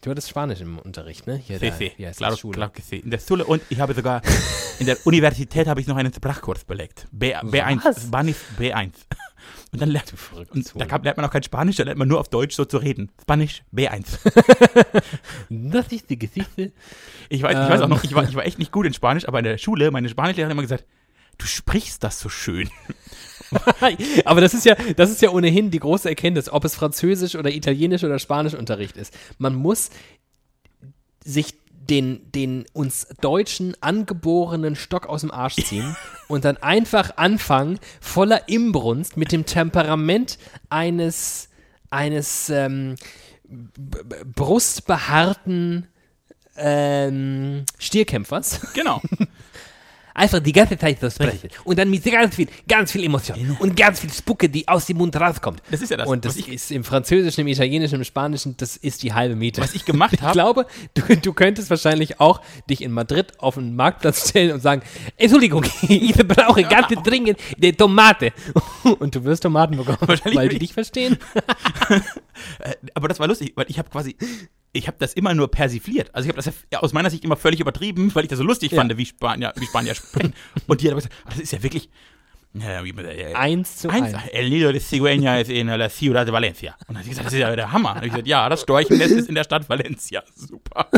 Du 0.06 0.12
hattest 0.12 0.28
Spanisch 0.28 0.60
im 0.60 0.78
Unterricht, 0.78 1.26
ne? 1.26 1.34
Hier, 1.34 1.58
Sí, 1.58 1.68
da, 1.68 1.74
sí, 1.76 1.90
heißt 1.98 2.18
claro, 2.18 2.36
Schule? 2.36 2.54
claro 2.54 2.70
que 2.70 2.80
sí. 2.80 2.98
In 3.00 3.10
der 3.10 3.18
Schule 3.18 3.44
und 3.44 3.60
ich 3.70 3.80
habe 3.80 3.92
sogar 3.92 4.22
in 4.78 4.86
der 4.86 5.04
Universität 5.04 5.66
habe 5.66 5.80
ich 5.80 5.88
noch 5.88 5.96
einen 5.96 6.14
Sprachkurs 6.14 6.62
belegt. 6.64 7.08
B, 7.10 7.34
B1, 7.34 7.84
Was? 7.84 8.04
Spanisch 8.04 8.36
B1. 8.56 8.92
Und 9.72 9.82
dann 9.82 9.88
lernt, 9.88 10.14
und 10.52 10.72
da 10.76 10.86
kann, 10.86 11.02
lernt 11.02 11.16
man 11.16 11.26
auch 11.26 11.30
kein 11.32 11.42
Spanisch, 11.42 11.74
da 11.74 11.82
lernt 11.82 11.98
man 11.98 12.06
nur 12.06 12.20
auf 12.20 12.28
Deutsch 12.28 12.54
so 12.54 12.64
zu 12.64 12.76
reden. 12.78 13.10
Spanisch 13.20 13.64
B1. 13.74 14.06
Das 15.50 15.88
ist 15.90 16.08
die 16.08 16.18
Geschichte. 16.20 16.70
Ich 17.28 17.42
weiß, 17.42 17.54
ich 17.64 17.68
weiß 17.72 17.80
auch 17.80 17.84
Ähm. 17.86 17.90
noch, 17.90 18.04
ich 18.04 18.14
war, 18.14 18.22
ich 18.28 18.36
war 18.36 18.46
echt 18.46 18.60
nicht 18.60 18.70
gut 18.70 18.86
in 18.86 18.94
Spanisch, 18.94 19.26
aber 19.26 19.40
in 19.40 19.44
der 19.44 19.58
Schule, 19.58 19.90
meine 19.90 20.08
Spanischlehrerin 20.08 20.50
hat 20.50 20.52
immer 20.54 20.62
gesagt, 20.62 20.84
du 21.36 21.46
sprichst 21.46 22.04
das 22.04 22.20
so 22.20 22.28
schön. 22.28 22.70
Aber 24.24 24.40
das 24.40 24.54
ist 24.54 24.64
ja, 24.64 24.74
das 24.96 25.10
ist 25.10 25.22
ja 25.22 25.30
ohnehin 25.30 25.70
die 25.70 25.78
große 25.78 26.08
Erkenntnis, 26.08 26.48
ob 26.48 26.64
es 26.64 26.74
Französisch 26.74 27.36
oder 27.36 27.50
Italienisch 27.50 28.04
oder 28.04 28.18
Spanischunterricht 28.18 28.96
ist. 28.96 29.14
Man 29.38 29.54
muss 29.54 29.90
sich 31.24 31.54
den, 31.88 32.32
den 32.32 32.64
uns 32.72 33.06
Deutschen 33.20 33.74
angeborenen 33.80 34.76
Stock 34.76 35.06
aus 35.06 35.20
dem 35.20 35.30
Arsch 35.30 35.56
ziehen 35.56 35.96
und 36.28 36.44
dann 36.44 36.56
einfach 36.56 37.16
anfangen, 37.16 37.78
voller 38.00 38.48
Imbrunst 38.48 39.16
mit 39.16 39.32
dem 39.32 39.46
Temperament 39.46 40.38
eines, 40.68 41.48
eines 41.90 42.50
ähm, 42.50 42.96
brustbehaarten 44.34 45.86
ähm, 46.56 47.64
Stierkämpfers. 47.78 48.72
Genau. 48.74 49.00
Einfach 50.18 50.40
die 50.40 50.52
ganze 50.52 50.78
Zeit 50.78 50.98
so 50.98 51.10
sprechen. 51.10 51.50
Und 51.64 51.78
dann 51.78 51.90
mit 51.90 52.02
ganz 52.04 52.34
viel, 52.34 52.48
ganz 52.66 52.90
viel 52.90 53.04
Emotion. 53.04 53.56
Und 53.60 53.76
ganz 53.76 54.00
viel 54.00 54.10
Spucke, 54.10 54.48
die 54.48 54.66
aus 54.66 54.86
dem 54.86 54.96
Mund 54.96 55.14
rauskommt. 55.14 55.62
Das 55.70 55.82
ist 55.82 55.90
ja 55.90 55.98
das, 55.98 56.08
Und 56.08 56.24
das 56.24 56.36
ich- 56.36 56.48
ist 56.48 56.70
im 56.70 56.84
Französischen, 56.84 57.42
im 57.42 57.48
Italienischen, 57.48 57.96
im 57.96 58.04
Spanischen, 58.04 58.56
das 58.56 58.76
ist 58.78 59.02
die 59.02 59.12
halbe 59.12 59.36
Miete. 59.36 59.60
Was 59.60 59.74
ich 59.74 59.84
gemacht 59.84 60.12
Ich 60.14 60.22
habe, 60.22 60.32
glaube, 60.32 60.66
du, 60.94 61.02
du 61.16 61.32
könntest 61.34 61.68
wahrscheinlich 61.68 62.18
auch 62.18 62.40
dich 62.70 62.80
in 62.80 62.92
Madrid 62.92 63.38
auf 63.40 63.58
einen 63.58 63.76
Marktplatz 63.76 64.30
stellen 64.30 64.52
und 64.52 64.60
sagen, 64.62 64.80
Entschuldigung, 65.18 65.64
ich 65.88 66.14
brauche 66.16 66.62
ganz 66.64 66.88
dringend 67.04 67.38
die 67.58 67.72
Tomate. 67.74 68.32
Und 68.98 69.14
du 69.14 69.22
wirst 69.24 69.42
Tomaten 69.42 69.76
bekommen, 69.76 69.98
weil 70.32 70.48
die 70.48 70.54
ich- 70.56 70.60
dich 70.60 70.72
verstehen. 70.72 71.18
aber 72.94 73.08
das 73.08 73.18
war 73.20 73.26
lustig, 73.28 73.52
weil 73.56 73.66
ich 73.68 73.78
habe 73.78 73.90
quasi, 73.90 74.16
ich 74.76 74.86
habe 74.86 74.96
das 75.00 75.12
immer 75.14 75.34
nur 75.34 75.50
persifliert. 75.50 76.14
Also 76.14 76.26
ich 76.28 76.36
habe 76.36 76.42
das 76.42 76.54
ja 76.72 76.80
aus 76.80 76.92
meiner 76.92 77.10
Sicht 77.10 77.24
immer 77.24 77.36
völlig 77.36 77.60
übertrieben, 77.60 78.14
weil 78.14 78.24
ich 78.24 78.28
das 78.30 78.38
so 78.38 78.44
lustig 78.44 78.72
Ja. 78.72 78.78
fand, 78.78 78.96
wie 78.96 79.06
Spanier, 79.06 79.52
wie 79.56 79.66
Spanier 79.66 79.94
sprechen. 79.96 80.34
Und 80.66 80.80
die 80.80 80.86
hat 80.86 80.92
aber 80.92 81.00
gesagt, 81.02 81.14
ah, 81.24 81.30
das 81.30 81.40
ist 81.40 81.52
ja 81.52 81.62
wirklich, 81.62 81.88
ja, 82.54 82.82
äh, 82.82 83.34
Eins 83.34 83.76
zu 83.76 83.90
Eins, 83.90 84.14
eins. 84.14 84.28
El 84.32 84.48
Nido 84.48 84.72
de 84.72 84.80
Cigüeña 84.80 85.40
ist 85.40 85.50
in 85.50 85.66
la 85.66 85.88
Ciudad 85.90 86.26
de 86.26 86.32
Valencia. 86.32 86.74
Und 86.86 86.90
dann 86.90 86.98
hat 86.98 87.04
sie 87.04 87.10
gesagt, 87.10 87.26
das 87.26 87.34
ist 87.34 87.40
ja 87.40 87.54
der 87.54 87.70
Hammer. 87.72 87.96
Und 87.96 88.04
ich 88.04 88.10
gesagt, 88.10 88.26
ja, 88.26 88.48
das 88.48 88.62
Storchennest 88.62 89.10
ist 89.12 89.28
in 89.28 89.34
der 89.34 89.44
Stadt 89.44 89.68
Valencia. 89.68 90.22
Super. 90.34 90.88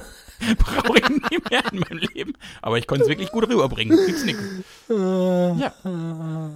Brauche 0.58 0.98
ich 0.98 1.08
nie 1.08 1.38
mehr 1.50 1.62
in 1.72 1.80
meinem 1.80 1.98
Leben. 2.14 2.32
Aber 2.62 2.78
ich 2.78 2.86
konnte 2.86 3.02
es 3.02 3.08
wirklich 3.08 3.30
gut 3.32 3.48
rüberbringen. 3.48 3.98
Krieg's 4.04 4.24
nix. 4.24 4.38
Ja, 4.88 5.74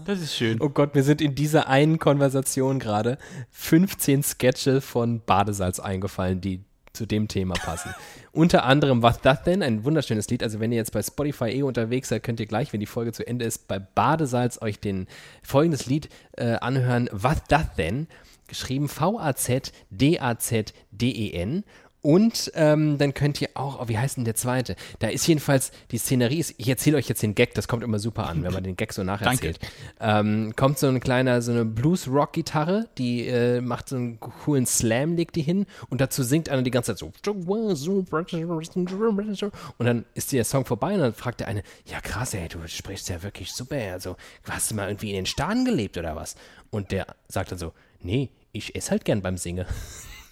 das 0.04 0.20
ist 0.20 0.36
schön. 0.36 0.58
Oh 0.60 0.68
Gott, 0.68 0.94
mir 0.94 1.02
sind 1.02 1.20
in 1.20 1.34
dieser 1.34 1.66
einen 1.66 1.98
Konversation 1.98 2.78
gerade 2.78 3.18
15 3.50 4.22
Sketche 4.22 4.80
von 4.80 5.20
Badesalz 5.24 5.80
eingefallen, 5.80 6.40
die 6.40 6.60
zu 6.93 7.06
dem 7.06 7.28
Thema 7.28 7.55
passen. 7.55 7.94
Unter 8.32 8.64
anderem 8.64 9.02
Was 9.02 9.20
das 9.20 9.43
denn? 9.43 9.62
Ein 9.62 9.85
wunderschönes 9.85 10.28
Lied. 10.28 10.43
Also 10.43 10.60
wenn 10.60 10.73
ihr 10.73 10.78
jetzt 10.78 10.93
bei 10.93 11.02
Spotify 11.02 11.47
eh 11.47 11.62
unterwegs 11.62 12.09
seid, 12.09 12.23
könnt 12.23 12.40
ihr 12.40 12.47
gleich, 12.47 12.73
wenn 12.73 12.81
die 12.81 12.86
Folge 12.86 13.12
zu 13.12 13.27
Ende 13.27 13.44
ist, 13.44 13.69
bei 13.69 13.78
Badesalz 13.78 14.60
euch 14.62 14.78
den 14.78 15.06
folgendes 15.43 15.86
Lied 15.86 16.09
äh, 16.36 16.55
anhören. 16.55 17.09
Was 17.12 17.43
das 17.48 17.74
denn? 17.77 18.06
Geschrieben 18.48 18.89
V-A-Z-D-A-Z-D-E-N. 18.89 19.24
Und 22.02 22.50
ähm, 22.56 22.98
dann 22.98 23.14
könnt 23.14 23.40
ihr 23.40 23.50
auch, 23.54 23.80
oh, 23.80 23.88
wie 23.88 23.96
heißt 23.96 24.16
denn 24.16 24.24
der 24.24 24.34
zweite? 24.34 24.74
Da 24.98 25.08
ist 25.08 25.24
jedenfalls, 25.28 25.70
die 25.92 25.98
Szenerie 25.98 26.40
ist, 26.40 26.54
ich 26.58 26.68
erzähle 26.68 26.96
euch 26.96 27.08
jetzt 27.08 27.22
den 27.22 27.36
Gag, 27.36 27.54
das 27.54 27.68
kommt 27.68 27.84
immer 27.84 28.00
super 28.00 28.26
an, 28.26 28.42
wenn 28.42 28.52
man 28.52 28.64
den 28.64 28.76
Gag 28.76 28.92
so 28.92 29.04
nacherzählt. 29.04 29.60
Ähm, 30.00 30.52
kommt 30.56 30.80
so 30.80 30.88
ein 30.88 30.98
kleiner, 30.98 31.40
so 31.42 31.52
eine 31.52 31.64
Blues-Rock-Gitarre, 31.64 32.88
die 32.98 33.28
äh, 33.28 33.60
macht 33.60 33.88
so 33.88 33.96
einen 33.96 34.18
coolen 34.18 34.66
Slam, 34.66 35.14
legt 35.14 35.36
die 35.36 35.42
hin 35.42 35.64
und 35.90 36.00
dazu 36.00 36.24
singt 36.24 36.48
einer 36.48 36.62
die 36.62 36.72
ganze 36.72 36.92
Zeit 36.92 36.98
so. 36.98 37.12
Und 39.78 39.86
dann 39.86 40.04
ist 40.14 40.32
der 40.32 40.44
Song 40.44 40.64
vorbei 40.64 40.94
und 40.94 41.00
dann 41.00 41.14
fragt 41.14 41.38
der 41.38 41.46
eine, 41.46 41.62
ja 41.86 42.00
krass, 42.00 42.34
ey, 42.34 42.48
du 42.48 42.58
sprichst 42.66 43.10
ja 43.10 43.22
wirklich 43.22 43.52
super, 43.52 43.76
also 43.92 44.16
hast 44.48 44.72
du 44.72 44.74
mal 44.74 44.88
irgendwie 44.88 45.10
in 45.10 45.16
den 45.16 45.26
Staaten 45.26 45.64
gelebt 45.64 45.96
oder 45.96 46.16
was? 46.16 46.34
Und 46.70 46.90
der 46.90 47.06
sagt 47.28 47.52
dann 47.52 47.58
so, 47.58 47.72
nee, 48.00 48.30
ich 48.50 48.74
esse 48.74 48.90
halt 48.90 49.04
gern 49.04 49.22
beim 49.22 49.36
Singen. 49.36 49.66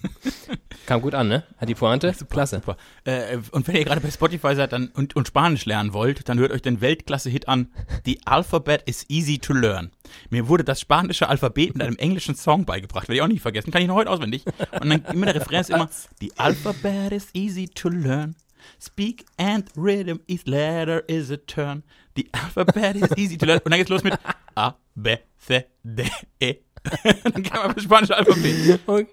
Kam 0.87 1.03
gut 1.03 1.15
an, 1.15 1.29
ne? 1.29 1.45
Hat 1.59 1.69
die 1.69 1.75
Pointe? 1.75 2.13
Klasse. 2.29 2.57
Super. 2.57 2.77
Äh, 3.05 3.39
und 3.53 3.67
wenn 3.69 3.77
ihr 3.77 3.85
gerade 3.85 4.01
bei 4.01 4.11
Spotify 4.11 4.55
seid 4.55 4.73
dann, 4.73 4.89
und, 4.89 5.15
und 5.15 5.29
Spanisch 5.29 5.65
lernen 5.65 5.93
wollt, 5.93 6.29
dann 6.29 6.39
hört 6.39 6.53
euch 6.53 6.63
den 6.63 6.81
Weltklasse-Hit 6.81 7.49
an. 7.49 7.71
The 8.05 8.21
Alphabet 8.25 8.83
is 8.87 9.05
easy 9.09 9.39
to 9.39 9.53
learn. 9.53 9.91
Mir 10.31 10.49
wurde 10.49 10.65
das 10.65 10.81
spanische 10.81 11.29
Alphabet 11.29 11.75
mit 11.75 11.83
einem 11.83 11.97
englischen 11.97 12.35
Song 12.35 12.65
beigebracht. 12.65 13.09
Werde 13.09 13.17
ich 13.17 13.23
auch 13.23 13.29
nicht 13.29 13.43
vergessen. 13.43 13.71
Kann 13.71 13.83
ich 13.83 13.89
noch 13.89 13.95
heute 13.95 14.11
auswendig. 14.11 14.45
Und 14.81 14.91
dann 14.91 15.05
immer 15.13 15.27
der 15.27 15.37
Refrain 15.37 15.61
ist 15.61 15.71
immer 15.71 15.89
The 16.21 16.33
Alphabet 16.37 17.13
is 17.13 17.29
easy 17.35 17.69
to 17.69 17.89
learn. 17.89 18.35
Speak 18.79 19.27
and 19.39 19.71
rhythm, 19.77 20.21
each 20.27 20.47
letter 20.47 21.09
is 21.09 21.31
a 21.31 21.37
turn. 21.37 21.83
The 22.17 22.29
alphabet 22.33 22.97
is 22.97 23.17
easy 23.17 23.39
to 23.39 23.47
learn. 23.47 23.61
Und 23.65 23.71
dann 23.71 23.79
geht's 23.79 23.91
los 23.91 24.03
mit 24.03 24.19
A, 24.55 24.75
B, 24.95 25.17
C, 25.39 25.67
D, 25.83 26.05
E. 26.41 26.57
dann 27.25 27.43
kann 27.43 27.67
man 27.67 27.75
das 27.75 27.85
spanische 27.85 28.17
Alphabet. 28.17 28.81
Okay. 28.87 29.07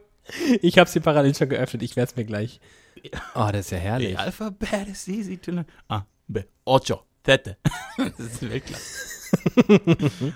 Ich 0.61 0.77
habe 0.77 0.89
sie 0.89 0.99
parallel 0.99 1.35
schon 1.35 1.49
geöffnet, 1.49 1.83
ich 1.83 1.95
werde 1.95 2.11
es 2.11 2.15
mir 2.15 2.25
gleich. 2.25 2.59
Oh, 3.35 3.47
das 3.51 3.61
ist 3.67 3.71
ja 3.71 3.77
herrlich. 3.77 4.09
The 4.09 4.17
alphabet 4.17 4.87
is 4.91 5.07
easy 5.07 5.37
to 5.37 5.51
learn. 5.51 5.65
A, 5.87 6.01
B, 6.27 6.41
ocho, 6.65 7.03
tete. 7.23 7.57
Das 7.97 8.19
ist 8.19 8.49
Weltklasse. 8.49 9.17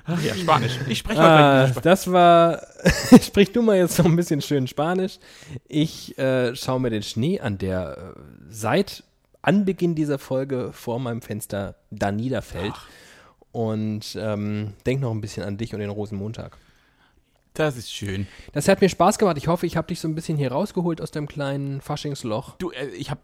Ach 0.05 0.21
ja, 0.21 0.35
Spanisch. 0.35 0.77
Ich 0.87 0.99
spreche 0.99 1.19
heute 1.19 1.29
Ah, 1.29 1.67
Spanisch. 1.67 1.83
das 1.83 2.11
war. 2.11 2.61
Sprich 3.21 3.51
du 3.51 3.61
mal 3.61 3.77
jetzt 3.77 3.97
noch 3.97 4.05
ein 4.05 4.15
bisschen 4.15 4.41
schön 4.41 4.67
Spanisch. 4.67 5.19
Ich 5.67 6.17
äh, 6.17 6.55
schaue 6.55 6.79
mir 6.79 6.89
den 6.89 7.03
Schnee 7.03 7.39
an, 7.39 7.57
der 7.57 7.97
äh, 8.15 8.19
seit 8.49 9.03
Anbeginn 9.41 9.95
dieser 9.95 10.19
Folge 10.19 10.71
vor 10.73 10.99
meinem 10.99 11.21
Fenster 11.21 11.75
da 11.89 12.11
niederfällt. 12.11 12.73
Und 13.51 14.17
ähm, 14.19 14.73
denk 14.85 15.01
noch 15.01 15.11
ein 15.11 15.19
bisschen 15.21 15.43
an 15.43 15.57
dich 15.57 15.73
und 15.73 15.79
den 15.81 15.89
Rosenmontag. 15.89 16.57
Das 17.53 17.75
ist 17.75 17.91
schön. 17.91 18.27
Das 18.53 18.67
hat 18.67 18.81
mir 18.81 18.89
Spaß 18.89 19.17
gemacht. 19.17 19.37
Ich 19.37 19.47
hoffe, 19.47 19.65
ich 19.65 19.75
habe 19.75 19.87
dich 19.87 19.99
so 19.99 20.07
ein 20.07 20.15
bisschen 20.15 20.37
hier 20.37 20.51
rausgeholt 20.51 21.01
aus 21.01 21.11
dem 21.11 21.27
kleinen 21.27 21.81
Faschingsloch. 21.81 22.55
Du, 22.57 22.71
äh, 22.71 22.87
ich 22.89 23.11
habe 23.11 23.21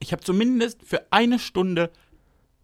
ich 0.00 0.12
hab 0.12 0.24
zumindest 0.24 0.82
für 0.84 1.06
eine 1.10 1.38
Stunde 1.38 1.90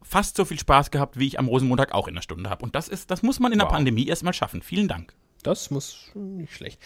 fast 0.03 0.37
so 0.37 0.45
viel 0.45 0.59
Spaß 0.59 0.91
gehabt, 0.91 1.19
wie 1.19 1.27
ich 1.27 1.39
am 1.39 1.49
Rosenmontag 1.49 1.93
auch 1.93 2.09
in 2.09 2.15
einer 2.15 2.23
Stunde 2.23 2.51
habe. 2.51 2.65
Und 2.65 2.75
das 2.75 2.89
ist, 2.89 3.11
das 3.11 3.23
muss 3.23 3.41
man 3.41 3.53
in 3.53 3.59
der 3.59 3.67
Wow. 3.67 3.75
Pandemie 3.75 4.07
erstmal 4.07 4.35
schaffen. 4.35 4.63
Vielen 4.63 4.89
Dank. 4.89 5.15
Das 5.43 5.71
muss 5.71 6.11
nicht 6.15 6.55
schlecht. 6.55 6.81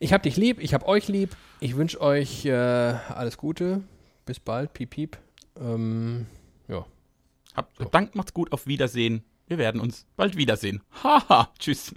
Ich 0.00 0.12
hab 0.12 0.22
dich 0.24 0.36
lieb, 0.36 0.58
ich 0.60 0.74
hab 0.74 0.86
euch 0.86 1.06
lieb. 1.08 1.36
Ich 1.60 1.76
wünsche 1.76 2.00
euch 2.00 2.44
äh, 2.44 2.52
alles 2.52 3.36
Gute. 3.36 3.82
Bis 4.26 4.40
bald. 4.40 4.72
Piep, 4.72 4.90
piep. 4.90 5.18
Ähm, 5.60 6.26
ja. 6.66 6.84
Habt, 7.54 7.94
Dank, 7.94 8.14
macht's 8.16 8.34
gut, 8.34 8.52
auf 8.52 8.66
Wiedersehen. 8.66 9.22
Wir 9.46 9.58
werden 9.58 9.80
uns 9.80 10.06
bald 10.16 10.36
wiedersehen. 10.36 10.82
Haha, 11.04 11.52
tschüss. 11.58 11.94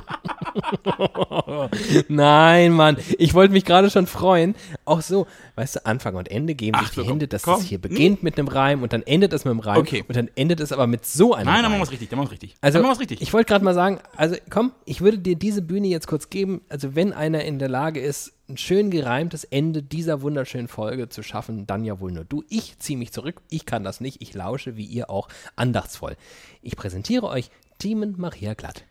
Nein, 2.08 2.72
Mann. 2.72 2.96
Ich 3.18 3.34
wollte 3.34 3.52
mich 3.52 3.64
gerade 3.64 3.90
schon 3.90 4.06
freuen. 4.06 4.54
Auch 4.84 5.02
so, 5.02 5.26
weißt 5.56 5.76
du, 5.76 5.86
Anfang 5.86 6.14
und 6.14 6.30
Ende 6.30 6.54
geben 6.54 6.76
Ach 6.78 6.86
sich 6.86 7.02
die 7.02 7.08
Hände, 7.08 7.28
dass 7.28 7.42
komm. 7.42 7.60
es 7.60 7.66
hier 7.66 7.80
beginnt 7.80 8.22
mit 8.22 8.38
einem 8.38 8.48
Reim 8.48 8.82
und 8.82 8.92
dann 8.92 9.02
endet 9.02 9.32
es 9.32 9.44
mit 9.44 9.52
einem 9.52 9.60
Reim. 9.60 9.78
Okay. 9.78 10.04
Und 10.06 10.16
dann 10.16 10.28
endet 10.34 10.60
es 10.60 10.72
aber 10.72 10.86
mit 10.86 11.06
so 11.06 11.34
einem 11.34 11.46
Nein, 11.46 11.56
dann 11.56 11.64
Reim. 11.64 11.70
machen 11.72 11.80
wir 11.80 11.84
es 11.84 11.92
richtig, 11.92 12.08
dann 12.08 12.18
machen 12.18 12.30
wir 12.30 12.36
es 12.36 12.42
richtig. 12.42 12.54
Also, 12.60 12.78
dann 12.78 12.88
machen 12.88 12.98
richtig. 12.98 13.22
ich 13.22 13.32
wollte 13.32 13.48
gerade 13.48 13.64
mal 13.64 13.74
sagen, 13.74 14.00
also 14.16 14.36
komm, 14.50 14.72
ich 14.84 15.00
würde 15.00 15.18
dir 15.18 15.36
diese 15.36 15.62
Bühne 15.62 15.88
jetzt 15.88 16.06
kurz 16.06 16.30
geben. 16.30 16.62
Also, 16.68 16.94
wenn 16.94 17.12
einer 17.12 17.44
in 17.44 17.58
der 17.58 17.68
Lage 17.68 18.00
ist, 18.00 18.32
ein 18.48 18.56
schön 18.58 18.90
gereimtes 18.90 19.44
Ende 19.44 19.82
dieser 19.82 20.20
wunderschönen 20.20 20.68
Folge 20.68 21.08
zu 21.08 21.22
schaffen, 21.22 21.66
dann 21.66 21.84
ja 21.84 22.00
wohl 22.00 22.12
nur 22.12 22.24
du. 22.24 22.44
Ich 22.48 22.78
ziehe 22.78 22.98
mich 22.98 23.12
zurück, 23.12 23.40
ich 23.48 23.66
kann 23.66 23.82
das 23.82 24.00
nicht, 24.00 24.20
ich 24.20 24.34
lausche, 24.34 24.76
wie 24.76 24.84
ihr 24.84 25.10
auch, 25.10 25.28
andachtsvoll. 25.56 26.16
Ich 26.60 26.76
präsentiere 26.76 27.26
euch 27.28 27.50
Timon 27.78 28.14
Maria 28.18 28.54
Glatt. 28.54 28.84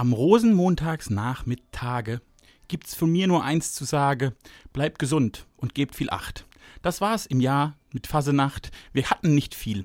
Am 0.00 0.12
Rosenmontagsnachmittage 0.14 2.22
gibt's 2.68 2.94
von 2.94 3.12
mir 3.12 3.26
nur 3.26 3.44
eins 3.44 3.74
zu 3.74 3.84
sagen. 3.84 4.32
Bleibt 4.72 4.98
gesund 4.98 5.44
und 5.58 5.74
gebt 5.74 5.94
viel 5.94 6.08
Acht. 6.08 6.46
Das 6.80 7.02
war's 7.02 7.26
im 7.26 7.38
Jahr 7.38 7.76
mit 7.92 8.06
Fasenacht. 8.06 8.70
Wir 8.94 9.10
hatten 9.10 9.34
nicht 9.34 9.54
viel. 9.54 9.84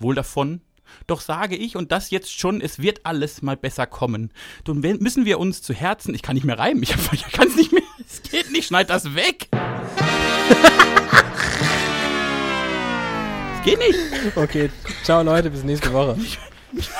Wohl 0.00 0.16
davon. 0.16 0.60
Doch 1.06 1.20
sage 1.20 1.54
ich, 1.54 1.76
und 1.76 1.92
das 1.92 2.10
jetzt 2.10 2.36
schon, 2.36 2.60
es 2.60 2.80
wird 2.80 3.06
alles 3.06 3.42
mal 3.42 3.56
besser 3.56 3.86
kommen. 3.86 4.32
Nun 4.66 4.80
müssen 4.80 5.24
wir 5.24 5.38
uns 5.38 5.62
zu 5.62 5.72
Herzen, 5.72 6.16
ich 6.16 6.22
kann 6.22 6.34
nicht 6.34 6.46
mehr 6.46 6.58
reimen, 6.58 6.82
ich, 6.82 6.92
ich 7.12 7.30
kann 7.30 7.46
es 7.46 7.54
nicht 7.54 7.70
mehr, 7.70 7.82
es 8.00 8.22
geht 8.22 8.50
nicht, 8.50 8.66
schneid 8.66 8.90
das 8.90 9.14
weg. 9.14 9.50
es 13.52 13.62
geht 13.64 13.78
nicht. 13.78 14.00
Okay, 14.34 14.68
ciao 15.04 15.22
Leute, 15.22 15.48
bis 15.48 15.62
nächste 15.62 15.92
Woche. 15.92 16.18
Ich 16.76 16.90